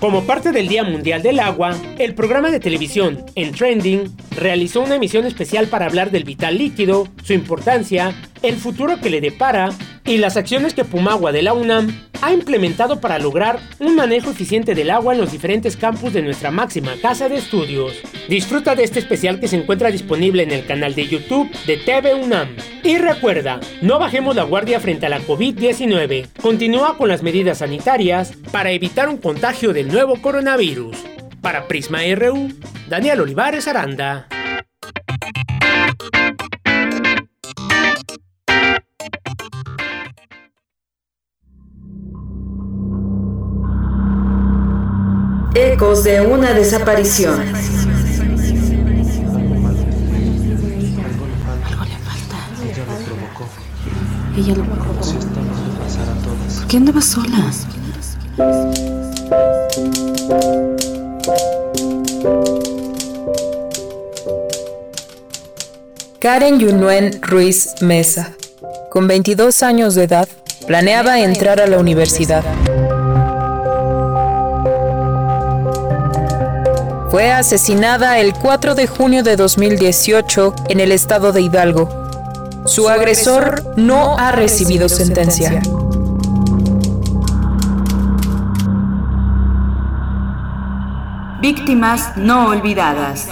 Como 0.00 0.24
parte 0.24 0.52
del 0.52 0.68
Día 0.68 0.82
Mundial 0.82 1.22
del 1.22 1.40
Agua, 1.40 1.76
el 1.98 2.14
programa 2.14 2.50
de 2.50 2.60
televisión 2.60 3.24
En 3.34 3.52
Trending 3.52 4.10
realizó 4.36 4.80
una 4.80 4.96
emisión 4.96 5.26
especial 5.26 5.66
para 5.66 5.86
hablar 5.86 6.10
del 6.10 6.24
vital 6.24 6.56
líquido, 6.56 7.08
su 7.22 7.34
importancia, 7.34 8.14
el 8.42 8.56
futuro 8.56 9.00
que 9.00 9.10
le 9.10 9.20
depara 9.20 9.70
y 10.04 10.18
las 10.18 10.36
acciones 10.36 10.74
que 10.74 10.84
Pumagua 10.84 11.32
de 11.32 11.42
la 11.42 11.52
UNAM 11.52 12.08
ha 12.22 12.32
implementado 12.32 13.00
para 13.00 13.18
lograr 13.18 13.60
un 13.78 13.96
manejo 13.96 14.30
eficiente 14.30 14.74
del 14.74 14.90
agua 14.90 15.14
en 15.14 15.20
los 15.20 15.32
diferentes 15.32 15.76
campus 15.76 16.12
de 16.12 16.22
nuestra 16.22 16.50
máxima 16.50 16.94
casa 17.00 17.28
de 17.28 17.36
estudios. 17.36 18.00
Disfruta 18.28 18.74
de 18.74 18.84
este 18.84 18.98
especial 18.98 19.40
que 19.40 19.48
se 19.48 19.56
encuentra 19.56 19.90
disponible 19.90 20.42
en 20.42 20.50
el 20.50 20.66
canal 20.66 20.94
de 20.94 21.06
YouTube 21.06 21.50
de 21.66 21.76
TV 21.78 22.14
UNAM. 22.14 22.48
Y 22.82 22.98
recuerda, 22.98 23.60
no 23.82 23.98
bajemos 23.98 24.36
la 24.36 24.44
guardia 24.44 24.80
frente 24.80 25.06
a 25.06 25.10
la 25.10 25.20
COVID-19. 25.20 26.28
Continúa 26.40 26.96
con 26.96 27.08
las 27.08 27.22
medidas 27.22 27.58
sanitarias 27.58 28.32
para 28.50 28.70
evitar 28.70 29.08
un 29.08 29.18
contagio 29.18 29.72
del 29.72 29.88
nuevo 29.88 30.20
coronavirus. 30.20 30.96
Para 31.40 31.68
Prisma 31.68 32.00
RU, 32.14 32.50
Daniel 32.88 33.20
Olivares 33.20 33.66
Aranda. 33.66 34.26
Ecos 45.62 46.04
de 46.04 46.22
una 46.22 46.54
desaparición. 46.54 47.38
Algo 47.38 47.54
le 51.84 51.98
falta. 51.98 52.38
Ella 52.64 52.84
lo 52.88 52.96
provocó. 53.04 53.44
Ella 54.38 54.54
lo 54.54 54.64
provocó. 54.64 55.04
¿Por 56.56 56.66
qué 56.66 56.76
andaba 56.78 57.02
sola? 57.02 57.50
Karen 66.20 66.58
Yunuen 66.58 67.20
Ruiz 67.20 67.74
Mesa, 67.82 68.32
con 68.90 69.06
22 69.06 69.62
años 69.62 69.94
de 69.94 70.04
edad, 70.04 70.28
planeaba 70.66 71.20
entrar 71.20 71.60
a 71.60 71.66
la 71.66 71.78
universidad. 71.78 72.44
Fue 77.10 77.32
asesinada 77.32 78.20
el 78.20 78.34
4 78.34 78.76
de 78.76 78.86
junio 78.86 79.24
de 79.24 79.34
2018 79.34 80.54
en 80.68 80.78
el 80.78 80.92
estado 80.92 81.32
de 81.32 81.40
Hidalgo. 81.40 81.88
Su 82.66 82.88
agresor 82.88 83.74
no 83.76 84.16
ha 84.16 84.30
recibido 84.30 84.88
sentencia. 84.88 85.60
Víctimas 91.40 92.16
no 92.16 92.46
olvidadas. 92.46 93.26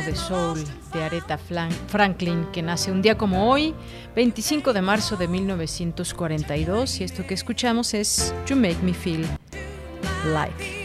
De 0.00 0.16
soul 0.16 0.64
de 0.94 1.02
Aretha 1.02 1.38
Franklin, 1.88 2.46
que 2.52 2.62
nace 2.62 2.90
un 2.90 3.02
día 3.02 3.18
como 3.18 3.50
hoy, 3.50 3.74
25 4.16 4.72
de 4.72 4.80
marzo 4.80 5.16
de 5.16 5.28
1942, 5.28 7.00
y 7.00 7.04
esto 7.04 7.26
que 7.26 7.34
escuchamos 7.34 7.92
es 7.92 8.34
You 8.46 8.56
Make 8.56 8.78
Me 8.82 8.94
Feel 8.94 9.26
Like. 10.32 10.82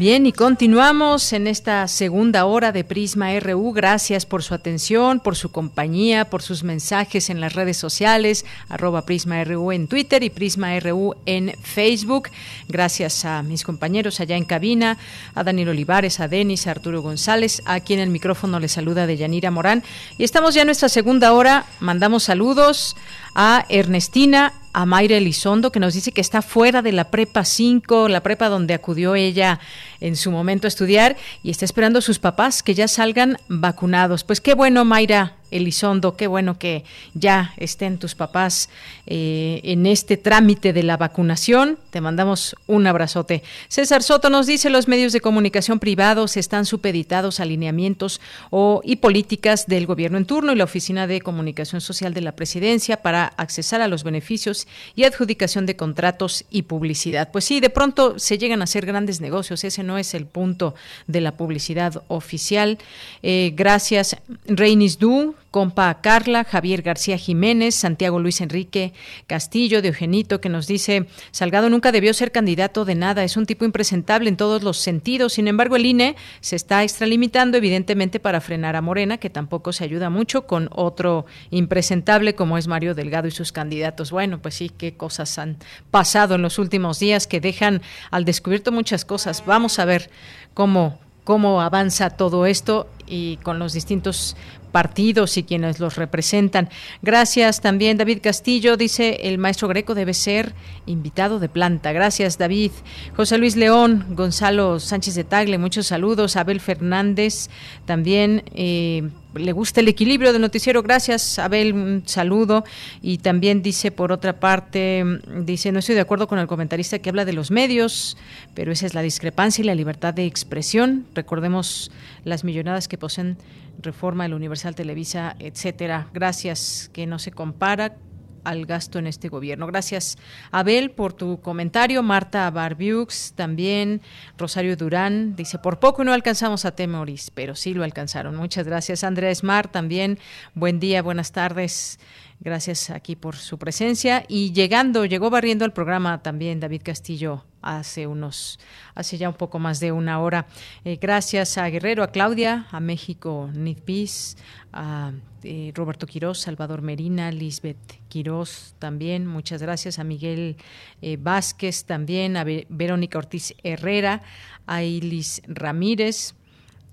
Bien, 0.00 0.24
y 0.24 0.32
continuamos 0.32 1.34
en 1.34 1.46
esta 1.46 1.86
segunda 1.86 2.46
hora 2.46 2.72
de 2.72 2.84
Prisma 2.84 3.38
RU. 3.38 3.72
Gracias 3.72 4.24
por 4.24 4.42
su 4.42 4.54
atención, 4.54 5.20
por 5.20 5.36
su 5.36 5.52
compañía, 5.52 6.30
por 6.30 6.40
sus 6.40 6.64
mensajes 6.64 7.28
en 7.28 7.38
las 7.38 7.52
redes 7.52 7.76
sociales, 7.76 8.46
arroba 8.70 9.04
Prisma 9.04 9.44
RU 9.44 9.72
en 9.72 9.88
Twitter 9.88 10.22
y 10.22 10.30
Prisma 10.30 10.80
RU 10.80 11.16
en 11.26 11.54
Facebook. 11.62 12.30
Gracias 12.66 13.26
a 13.26 13.42
mis 13.42 13.62
compañeros 13.62 14.20
allá 14.20 14.38
en 14.38 14.46
cabina, 14.46 14.96
a 15.34 15.44
Daniel 15.44 15.68
Olivares, 15.68 16.18
a 16.20 16.28
Denis, 16.28 16.66
a 16.66 16.70
Arturo 16.70 17.02
González, 17.02 17.60
a 17.66 17.80
quien 17.80 18.00
el 18.00 18.08
micrófono 18.08 18.58
le 18.58 18.68
saluda 18.68 19.06
de 19.06 19.18
Yanira 19.18 19.50
Morán. 19.50 19.82
Y 20.16 20.24
estamos 20.24 20.54
ya 20.54 20.62
en 20.62 20.68
nuestra 20.68 20.88
segunda 20.88 21.34
hora. 21.34 21.66
Mandamos 21.78 22.22
saludos 22.22 22.96
a 23.34 23.66
Ernestina, 23.68 24.52
a 24.72 24.86
Mayra 24.86 25.16
Elizondo, 25.16 25.72
que 25.72 25.80
nos 25.80 25.94
dice 25.94 26.12
que 26.12 26.20
está 26.20 26.42
fuera 26.42 26.82
de 26.82 26.92
la 26.92 27.04
prepa 27.10 27.44
5, 27.44 28.08
la 28.08 28.22
prepa 28.22 28.48
donde 28.48 28.74
acudió 28.74 29.14
ella 29.14 29.58
en 30.00 30.16
su 30.16 30.30
momento 30.30 30.66
a 30.66 30.68
estudiar, 30.68 31.16
y 31.42 31.50
está 31.50 31.64
esperando 31.64 31.98
a 31.98 32.02
sus 32.02 32.18
papás 32.18 32.62
que 32.62 32.74
ya 32.74 32.88
salgan 32.88 33.36
vacunados. 33.48 34.24
Pues 34.24 34.40
qué 34.40 34.54
bueno, 34.54 34.84
Mayra, 34.84 35.34
Elizondo, 35.50 36.16
qué 36.16 36.26
bueno 36.26 36.58
que 36.58 36.84
ya 37.14 37.54
estén 37.56 37.98
tus 37.98 38.14
papás 38.14 38.68
eh, 39.06 39.60
en 39.64 39.86
este 39.86 40.16
trámite 40.16 40.72
de 40.72 40.82
la 40.82 40.96
vacunación. 40.96 41.78
Te 41.90 42.00
mandamos 42.00 42.56
un 42.66 42.86
abrazote. 42.86 43.42
César 43.68 44.02
Soto 44.02 44.30
nos 44.30 44.46
dice 44.46 44.70
los 44.70 44.88
medios 44.88 45.12
de 45.12 45.20
comunicación 45.20 45.78
privados 45.78 46.36
están 46.36 46.66
supeditados 46.66 47.40
a 47.40 47.44
alineamientos 47.44 48.20
o, 48.50 48.80
y 48.84 48.96
políticas 48.96 49.66
del 49.66 49.86
gobierno 49.86 50.18
en 50.18 50.26
turno 50.26 50.52
y 50.52 50.56
la 50.56 50.64
Oficina 50.64 51.06
de 51.06 51.20
Comunicación 51.20 51.80
Social 51.80 52.14
de 52.14 52.20
la 52.20 52.32
Presidencia 52.32 52.98
para 52.98 53.26
accesar 53.36 53.80
a 53.80 53.88
los 53.88 54.04
beneficios 54.04 54.66
y 54.94 55.04
adjudicación 55.04 55.66
de 55.66 55.76
contratos 55.76 56.44
y 56.50 56.62
publicidad. 56.62 57.30
Pues 57.30 57.44
sí, 57.44 57.60
de 57.60 57.70
pronto 57.70 58.18
se 58.18 58.38
llegan 58.38 58.60
a 58.60 58.64
hacer 58.64 58.86
grandes 58.86 59.20
negocios. 59.20 59.64
Ese 59.64 59.82
no 59.82 59.98
es 59.98 60.14
el 60.14 60.26
punto 60.26 60.74
de 61.06 61.20
la 61.20 61.36
publicidad 61.36 62.02
oficial. 62.08 62.78
Eh, 63.22 63.52
gracias, 63.54 64.16
Reinis 64.46 64.98
Du, 64.98 65.34
compa 65.50 66.00
Carla, 66.00 66.44
Javier 66.44 66.82
García 66.82 67.18
Jiménez, 67.18 67.74
Santiago 67.74 68.20
Luis 68.20 68.40
Enrique 68.40 68.92
Castillo, 69.26 69.82
de 69.82 69.88
Eugenito, 69.88 70.40
que 70.40 70.48
nos 70.48 70.66
dice, 70.66 71.06
Salgado 71.32 71.68
nunca 71.70 71.92
debió 71.92 72.14
ser 72.14 72.32
candidato 72.32 72.84
de 72.84 72.94
nada, 72.94 73.24
es 73.24 73.36
un 73.36 73.46
tipo 73.46 73.64
impresentable 73.64 74.28
en 74.28 74.36
todos 74.36 74.62
los 74.62 74.78
sentidos, 74.78 75.34
sin 75.34 75.48
embargo 75.48 75.76
el 75.76 75.86
INE 75.86 76.16
se 76.40 76.56
está 76.56 76.82
extralimitando 76.82 77.58
evidentemente 77.58 78.20
para 78.20 78.40
frenar 78.40 78.76
a 78.76 78.82
Morena, 78.82 79.18
que 79.18 79.30
tampoco 79.30 79.72
se 79.72 79.84
ayuda 79.84 80.10
mucho 80.10 80.46
con 80.46 80.68
otro 80.72 81.26
impresentable 81.50 82.34
como 82.34 82.56
es 82.56 82.68
Mario 82.68 82.94
Delgado 82.94 83.28
y 83.28 83.32
sus 83.32 83.52
candidatos. 83.52 84.10
Bueno, 84.10 84.40
pues 84.40 84.54
sí, 84.54 84.70
qué 84.70 84.94
cosas 84.94 85.38
han 85.38 85.56
pasado 85.90 86.36
en 86.36 86.42
los 86.42 86.58
últimos 86.58 86.98
días 86.98 87.26
que 87.26 87.40
dejan 87.40 87.82
al 88.10 88.24
descubierto 88.24 88.72
muchas 88.72 89.04
cosas. 89.04 89.44
Vamos 89.46 89.78
a 89.78 89.84
ver 89.84 90.10
cómo 90.54 90.98
cómo 91.24 91.60
avanza 91.60 92.10
todo 92.10 92.44
esto 92.46 92.88
y 93.06 93.36
con 93.38 93.58
los 93.58 93.72
distintos 93.72 94.36
partidos 94.70 95.36
y 95.36 95.42
quienes 95.42 95.80
los 95.80 95.96
representan. 95.96 96.68
Gracias 97.02 97.60
también 97.60 97.98
David 97.98 98.20
Castillo, 98.22 98.76
dice 98.76 99.20
el 99.24 99.38
maestro 99.38 99.68
Greco 99.68 99.94
debe 99.94 100.14
ser 100.14 100.54
invitado 100.86 101.38
de 101.38 101.48
planta. 101.48 101.92
Gracias 101.92 102.38
David. 102.38 102.72
José 103.16 103.38
Luis 103.38 103.56
León, 103.56 104.06
Gonzalo 104.10 104.80
Sánchez 104.80 105.14
de 105.14 105.24
Tagle, 105.24 105.58
muchos 105.58 105.86
saludos. 105.88 106.36
Abel 106.36 106.60
Fernández 106.60 107.48
también. 107.86 108.42
Eh, 108.54 109.08
le 109.34 109.52
gusta 109.52 109.80
el 109.80 109.88
equilibrio 109.88 110.32
del 110.32 110.42
noticiero. 110.42 110.82
Gracias, 110.82 111.38
Abel, 111.38 111.72
un 111.72 112.02
saludo. 112.06 112.64
Y 113.00 113.18
también 113.18 113.62
dice, 113.62 113.90
por 113.90 114.12
otra 114.12 114.40
parte, 114.40 115.04
dice, 115.44 115.72
no 115.72 115.78
estoy 115.78 115.94
de 115.94 116.00
acuerdo 116.00 116.26
con 116.26 116.38
el 116.38 116.46
comentarista 116.46 116.98
que 116.98 117.10
habla 117.10 117.24
de 117.24 117.32
los 117.32 117.50
medios, 117.50 118.16
pero 118.54 118.72
esa 118.72 118.86
es 118.86 118.94
la 118.94 119.02
discrepancia 119.02 119.62
y 119.62 119.66
la 119.66 119.74
libertad 119.74 120.14
de 120.14 120.26
expresión. 120.26 121.06
Recordemos 121.14 121.90
las 122.24 122.44
millonadas 122.44 122.88
que 122.88 122.98
poseen 122.98 123.36
Reforma, 123.82 124.26
el 124.26 124.34
Universal 124.34 124.74
Televisa, 124.74 125.36
etcétera. 125.38 126.08
Gracias, 126.12 126.90
que 126.92 127.06
no 127.06 127.18
se 127.18 127.32
compara 127.32 127.96
al 128.44 128.66
gasto 128.66 128.98
en 128.98 129.06
este 129.06 129.28
gobierno. 129.28 129.66
Gracias, 129.66 130.18
Abel, 130.50 130.90
por 130.90 131.12
tu 131.12 131.40
comentario. 131.40 132.02
Marta 132.02 132.50
Barbiux 132.50 133.32
también. 133.34 134.00
Rosario 134.38 134.76
Durán 134.76 135.36
dice, 135.36 135.58
por 135.58 135.78
poco 135.78 136.04
no 136.04 136.12
alcanzamos 136.12 136.64
a 136.64 136.74
Temoris, 136.74 137.30
pero 137.30 137.54
sí 137.54 137.74
lo 137.74 137.84
alcanzaron. 137.84 138.36
Muchas 138.36 138.66
gracias. 138.66 139.04
Andrea 139.04 139.30
Esmar 139.30 139.70
también. 139.70 140.18
Buen 140.54 140.80
día, 140.80 141.02
buenas 141.02 141.32
tardes. 141.32 141.98
Gracias 142.40 142.90
aquí 142.90 143.16
por 143.16 143.36
su 143.36 143.58
presencia. 143.58 144.24
Y 144.28 144.52
llegando, 144.52 145.04
llegó 145.04 145.30
barriendo 145.30 145.64
al 145.64 145.72
programa 145.72 146.22
también 146.22 146.60
David 146.60 146.82
Castillo 146.82 147.44
hace 147.62 148.06
unos, 148.06 148.58
hace 148.94 149.18
ya 149.18 149.28
un 149.28 149.34
poco 149.34 149.58
más 149.58 149.80
de 149.80 149.92
una 149.92 150.20
hora. 150.20 150.46
Eh, 150.84 150.98
gracias 151.00 151.58
a 151.58 151.68
Guerrero, 151.68 152.02
a 152.02 152.08
Claudia, 152.08 152.66
a 152.70 152.80
México 152.80 153.50
Nidpis, 153.52 154.36
a 154.72 155.12
eh, 155.42 155.72
Roberto 155.74 156.06
Quirós, 156.06 156.38
Salvador 156.38 156.82
Merina, 156.82 157.30
Lisbeth 157.30 158.00
Quirós 158.08 158.74
también, 158.78 159.26
muchas 159.26 159.62
gracias, 159.62 159.98
a 159.98 160.04
Miguel 160.04 160.56
eh, 161.02 161.16
Vázquez 161.20 161.84
también, 161.84 162.36
a 162.36 162.44
Verónica 162.44 163.18
Ortiz 163.18 163.54
Herrera, 163.62 164.22
a 164.66 164.82
Ilis 164.82 165.42
Ramírez, 165.46 166.34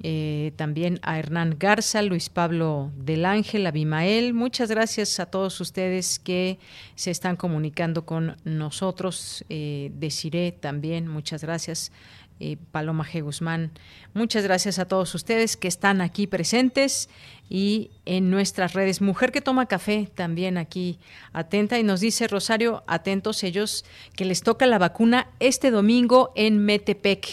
eh, 0.04 0.54
también 0.56 1.00
a 1.02 1.18
Hernán 1.18 1.56
Garza, 1.58 2.02
Luis 2.02 2.30
Pablo 2.30 2.92
del 2.96 3.26
Ángel, 3.26 3.66
Abimael. 3.66 4.34
Muchas 4.34 4.70
gracias 4.70 5.20
a 5.20 5.26
todos 5.26 5.60
ustedes 5.60 6.20
que 6.20 6.60
se 6.96 7.12
están 7.12 7.36
comunicando 7.36 8.06
con 8.06 8.38
nosotros. 8.44 9.44
Eh, 9.50 9.92
Desiré 9.96 10.52
también, 10.52 11.08
muchas 11.08 11.42
gracias. 11.42 11.92
Eh, 12.40 12.58
Paloma 12.72 13.04
G. 13.04 13.24
Guzmán. 13.24 13.72
Muchas 14.14 14.44
gracias 14.44 14.78
a 14.78 14.86
todos 14.86 15.16
ustedes 15.16 15.58
que 15.58 15.68
están 15.68 16.02
aquí 16.02 16.28
presentes 16.28 17.10
y 17.50 17.92
en 18.06 18.30
nuestras 18.30 18.74
redes. 18.74 19.02
Mujer 19.02 19.32
que 19.32 19.42
toma 19.42 19.68
café 19.68 20.10
también 20.14 20.58
aquí 20.58 21.00
atenta 21.34 21.80
y 21.80 21.84
nos 21.84 22.00
dice 22.00 22.28
Rosario, 22.28 22.84
atentos 22.88 23.44
ellos 23.44 23.86
que 24.16 24.26
les 24.26 24.42
toca 24.42 24.66
la 24.66 24.78
vacuna 24.78 25.28
este 25.40 25.72
domingo 25.72 26.32
en 26.36 26.60
Metepec. 26.60 27.28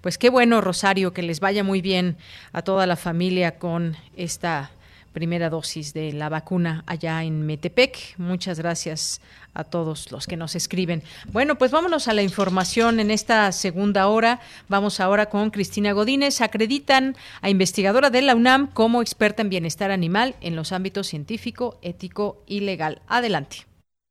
Pues 0.00 0.18
qué 0.18 0.30
bueno 0.30 0.60
Rosario, 0.60 1.12
que 1.12 1.22
les 1.22 1.40
vaya 1.40 1.64
muy 1.64 1.80
bien 1.80 2.16
a 2.52 2.62
toda 2.62 2.86
la 2.86 2.96
familia 2.96 3.58
con 3.58 3.96
esta 4.16 4.70
primera 5.12 5.50
dosis 5.50 5.92
de 5.92 6.12
la 6.12 6.28
vacuna 6.28 6.84
allá 6.86 7.22
en 7.22 7.46
Metepec. 7.46 8.18
Muchas 8.18 8.60
gracias 8.60 9.20
a 9.54 9.64
todos 9.64 10.12
los 10.12 10.26
que 10.26 10.36
nos 10.36 10.54
escriben. 10.54 11.02
Bueno, 11.32 11.56
pues 11.56 11.70
vámonos 11.70 12.08
a 12.08 12.14
la 12.14 12.22
información 12.22 13.00
en 13.00 13.10
esta 13.10 13.50
segunda 13.52 14.08
hora. 14.08 14.40
Vamos 14.68 15.00
ahora 15.00 15.26
con 15.26 15.50
Cristina 15.50 15.92
Godínez. 15.92 16.40
Acreditan 16.40 17.14
a 17.42 17.50
investigadora 17.50 18.10
de 18.10 18.22
la 18.22 18.34
UNAM 18.34 18.72
como 18.72 19.02
experta 19.02 19.42
en 19.42 19.50
bienestar 19.50 19.90
animal 19.90 20.34
en 20.40 20.56
los 20.56 20.72
ámbitos 20.72 21.06
científico, 21.06 21.78
ético 21.82 22.42
y 22.46 22.60
legal. 22.60 23.02
Adelante. 23.08 23.70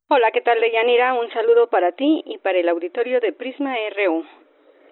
Hola, 0.10 0.32
¿qué 0.34 0.42
tal, 0.42 0.60
Deyanira? 0.60 1.14
Un 1.14 1.30
saludo 1.32 1.70
para 1.70 1.92
ti 1.92 2.24
y 2.26 2.40
para 2.40 2.60
el 2.60 2.68
auditorio 2.68 3.20
de 3.20 3.32
Prisma 3.32 3.76
RU. 3.96 4.26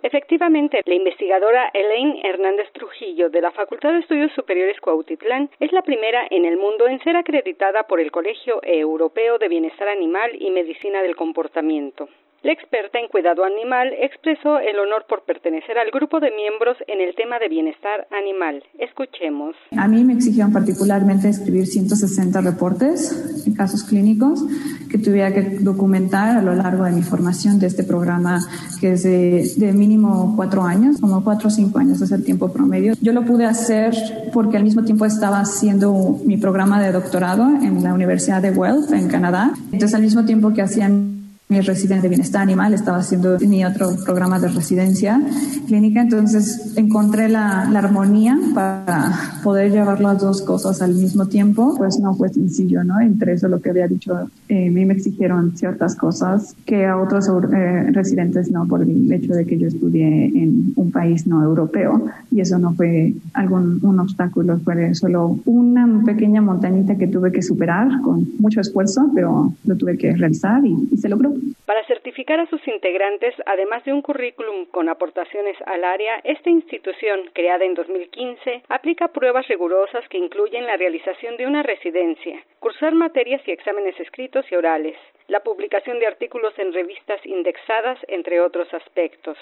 Efectivamente, 0.07 0.79
la 0.85 0.95
investigadora 0.95 1.69
Elaine 1.73 2.21
Hernández 2.23 2.71
Trujillo 2.71 3.29
de 3.29 3.41
la 3.41 3.51
Facultad 3.51 3.91
de 3.91 3.99
Estudios 3.99 4.31
Superiores 4.31 4.79
Cuautitlán 4.79 5.49
es 5.59 5.73
la 5.73 5.81
primera 5.81 6.25
en 6.29 6.45
el 6.45 6.55
mundo 6.55 6.87
en 6.87 7.03
ser 7.03 7.17
acreditada 7.17 7.83
por 7.83 7.99
el 7.99 8.09
Colegio 8.09 8.61
Europeo 8.63 9.37
de 9.37 9.49
Bienestar 9.49 9.89
Animal 9.89 10.31
y 10.39 10.49
Medicina 10.49 11.03
del 11.03 11.17
Comportamiento. 11.17 12.07
La 12.43 12.51
experta 12.53 12.99
en 12.99 13.07
cuidado 13.07 13.43
animal 13.43 13.89
expresó 13.99 14.59
el 14.59 14.77
honor 14.77 15.05
por 15.09 15.23
pertenecer 15.25 15.77
al 15.79 15.89
grupo 15.89 16.19
de 16.19 16.29
miembros 16.31 16.77
en 16.87 17.01
el 17.01 17.15
tema 17.15 17.39
de 17.39 17.49
bienestar 17.49 18.07
animal. 18.11 18.63
Escuchemos. 18.77 19.55
A 19.75 19.87
mí 19.87 20.03
me 20.03 20.13
exigieron 20.13 20.53
particularmente 20.53 21.29
escribir 21.29 21.65
160 21.65 22.39
reportes 22.41 23.43
en 23.45 23.55
casos 23.55 23.83
clínicos 23.83 24.43
que 24.89 24.99
tuviera 24.99 25.33
que 25.33 25.41
documentar 25.59 26.37
a 26.37 26.41
lo 26.43 26.53
largo 26.53 26.83
de 26.83 26.91
mi 26.91 27.01
formación 27.01 27.59
de 27.59 27.67
este 27.67 27.83
programa 27.83 28.39
que 28.79 28.91
es 28.91 29.03
de, 29.03 29.73
mínimo 29.73 30.33
cuatro 30.35 30.61
años, 30.61 31.01
como 31.01 31.23
cuatro 31.23 31.47
o 31.47 31.51
cinco 31.51 31.79
años 31.79 32.01
es 32.01 32.11
el 32.11 32.23
tiempo 32.23 32.53
promedio. 32.53 32.93
Yo 33.01 33.13
lo 33.13 33.25
pude 33.25 33.45
hacer 33.45 33.95
porque 34.31 34.57
al 34.57 34.63
mismo 34.63 34.83
tiempo 34.83 35.05
estaba 35.05 35.39
haciendo 35.39 36.19
mi 36.23 36.37
programa 36.37 36.81
de 36.81 36.91
doctorado 36.91 37.49
en 37.49 37.83
la 37.83 37.93
Universidad 37.93 38.43
de 38.43 38.51
Guelph 38.51 38.93
en 38.93 39.07
Canadá. 39.07 39.53
Entonces 39.71 39.95
al 39.95 40.03
mismo 40.03 40.23
tiempo 40.23 40.53
que 40.53 40.61
hacían 40.61 41.16
mi 41.49 41.61
residente 41.61 42.03
de 42.03 42.09
bienestar 42.09 42.41
animal, 42.41 42.73
estaba 42.73 42.97
haciendo 42.97 43.37
mi 43.39 43.63
otro 43.63 43.95
programa 44.03 44.37
de 44.37 44.49
residencia 44.49 45.21
clínica, 45.65 46.01
entonces 46.01 46.73
encontré 46.75 47.29
la, 47.29 47.69
la, 47.71 47.79
armonía 47.79 48.37
para 48.53 49.13
poder 49.43 49.71
llevar 49.71 50.01
las 50.01 50.19
dos 50.19 50.41
cosas 50.41 50.81
al 50.81 50.93
mismo 50.93 51.27
tiempo, 51.27 51.73
pues 51.77 51.99
no 52.01 52.13
fue 52.15 52.27
sencillo, 52.27 52.83
¿no? 52.83 52.99
Entre 52.99 53.31
eso 53.31 53.47
lo 53.47 53.61
que 53.61 53.69
había 53.69 53.87
dicho, 53.87 54.29
eh, 54.49 54.67
a 54.67 54.71
mí 54.71 54.83
me 54.83 54.93
exigieron 54.93 55.55
ciertas 55.55 55.95
cosas 55.95 56.53
que 56.65 56.85
a 56.85 56.97
otros 56.97 57.29
eh, 57.53 57.91
residentes 57.93 58.51
no, 58.51 58.67
por 58.67 58.81
el 58.81 59.09
hecho 59.09 59.33
de 59.33 59.45
que 59.45 59.57
yo 59.57 59.67
estudié 59.67 60.25
en 60.25 60.73
un 60.75 60.91
país 60.91 61.27
no 61.27 61.41
europeo, 61.41 62.07
y 62.29 62.41
eso 62.41 62.59
no 62.59 62.73
fue 62.73 63.13
algún 63.33 63.79
un 63.83 63.99
obstáculo, 64.01 64.59
fue 64.65 64.93
solo 64.95 65.39
una 65.45 66.03
pequeña 66.05 66.41
montañita 66.41 66.95
que 66.97 67.07
tuve 67.07 67.31
que 67.31 67.41
superar 67.41 68.01
con 68.01 68.27
mucho 68.37 68.59
esfuerzo, 68.59 69.09
pero 69.15 69.53
lo 69.63 69.77
tuve 69.77 69.97
que 69.97 70.13
realizar 70.13 70.65
y, 70.65 70.89
y 70.91 70.97
se 70.97 71.07
logró. 71.07 71.36
Para 71.65 71.83
certificar 71.85 72.39
a 72.39 72.47
sus 72.47 72.65
integrantes, 72.67 73.35
además 73.45 73.83
de 73.85 73.93
un 73.93 74.01
currículum 74.01 74.65
con 74.67 74.89
aportaciones 74.89 75.57
al 75.65 75.83
área, 75.83 76.19
esta 76.23 76.49
institución, 76.49 77.29
creada 77.33 77.65
en 77.65 77.73
2015, 77.73 78.63
aplica 78.69 79.09
pruebas 79.09 79.47
rigurosas 79.47 80.07
que 80.09 80.17
incluyen 80.17 80.65
la 80.65 80.77
realización 80.77 81.37
de 81.37 81.45
una 81.45 81.63
residencia, 81.63 82.41
cursar 82.59 82.93
materias 82.93 83.41
y 83.45 83.51
exámenes 83.51 83.99
escritos 83.99 84.45
y 84.51 84.55
orales, 84.55 84.95
la 85.27 85.41
publicación 85.41 85.99
de 85.99 86.07
artículos 86.07 86.57
en 86.57 86.73
revistas 86.73 87.25
indexadas, 87.25 87.99
entre 88.07 88.39
otros 88.39 88.73
aspectos. 88.73 89.37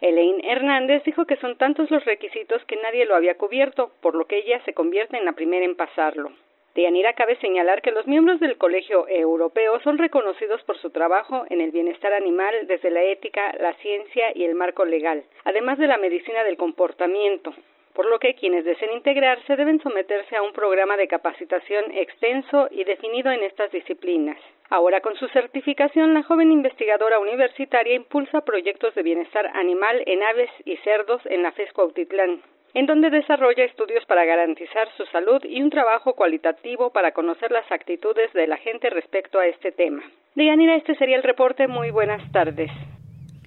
Elaine 0.00 0.44
Hernández 0.44 1.04
dijo 1.04 1.24
que 1.24 1.36
son 1.36 1.56
tantos 1.56 1.90
los 1.90 2.04
requisitos 2.04 2.62
que 2.64 2.76
nadie 2.76 3.06
lo 3.06 3.14
había 3.14 3.36
cubierto, 3.36 3.90
por 4.00 4.14
lo 4.14 4.26
que 4.26 4.38
ella 4.38 4.62
se 4.64 4.74
convierte 4.74 5.16
en 5.16 5.24
la 5.24 5.32
primera 5.32 5.64
en 5.64 5.74
pasarlo. 5.74 6.32
De 6.76 6.82
Yanira 6.82 7.14
cabe 7.14 7.36
señalar 7.36 7.80
que 7.80 7.90
los 7.90 8.06
miembros 8.06 8.38
del 8.38 8.58
Colegio 8.58 9.08
Europeo 9.08 9.80
son 9.80 9.96
reconocidos 9.96 10.62
por 10.64 10.76
su 10.76 10.90
trabajo 10.90 11.46
en 11.48 11.62
el 11.62 11.70
bienestar 11.70 12.12
animal 12.12 12.54
desde 12.66 12.90
la 12.90 13.02
ética, 13.02 13.54
la 13.58 13.72
ciencia 13.76 14.26
y 14.34 14.44
el 14.44 14.54
marco 14.54 14.84
legal, 14.84 15.24
además 15.44 15.78
de 15.78 15.86
la 15.86 15.96
medicina 15.96 16.44
del 16.44 16.58
comportamiento, 16.58 17.54
por 17.94 18.04
lo 18.04 18.18
que 18.18 18.34
quienes 18.34 18.66
deseen 18.66 18.92
integrarse 18.92 19.56
deben 19.56 19.80
someterse 19.80 20.36
a 20.36 20.42
un 20.42 20.52
programa 20.52 20.98
de 20.98 21.08
capacitación 21.08 21.92
extenso 21.92 22.68
y 22.70 22.84
definido 22.84 23.32
en 23.32 23.42
estas 23.42 23.72
disciplinas. 23.72 24.36
Ahora, 24.68 25.00
con 25.00 25.16
su 25.16 25.28
certificación, 25.28 26.12
la 26.12 26.24
joven 26.24 26.52
investigadora 26.52 27.18
universitaria 27.18 27.94
impulsa 27.94 28.42
proyectos 28.42 28.94
de 28.94 29.02
bienestar 29.02 29.46
animal 29.54 30.02
en 30.04 30.22
aves 30.22 30.50
y 30.66 30.76
cerdos 30.84 31.22
en 31.24 31.42
la 31.42 31.52
FES 31.52 31.72
Cuautitlán, 31.72 32.42
en 32.76 32.84
donde 32.84 33.08
desarrolla 33.08 33.64
estudios 33.64 34.04
para 34.04 34.26
garantizar 34.26 34.86
su 34.98 35.06
salud 35.06 35.42
y 35.48 35.62
un 35.62 35.70
trabajo 35.70 36.12
cualitativo 36.12 36.90
para 36.90 37.12
conocer 37.12 37.50
las 37.50 37.64
actitudes 37.72 38.30
de 38.34 38.46
la 38.46 38.58
gente 38.58 38.90
respecto 38.90 39.38
a 39.38 39.46
este 39.46 39.72
tema. 39.72 40.02
Deyanira, 40.34 40.76
este 40.76 40.94
sería 40.96 41.16
el 41.16 41.22
reporte. 41.22 41.68
Muy 41.68 41.90
buenas 41.90 42.30
tardes. 42.32 42.70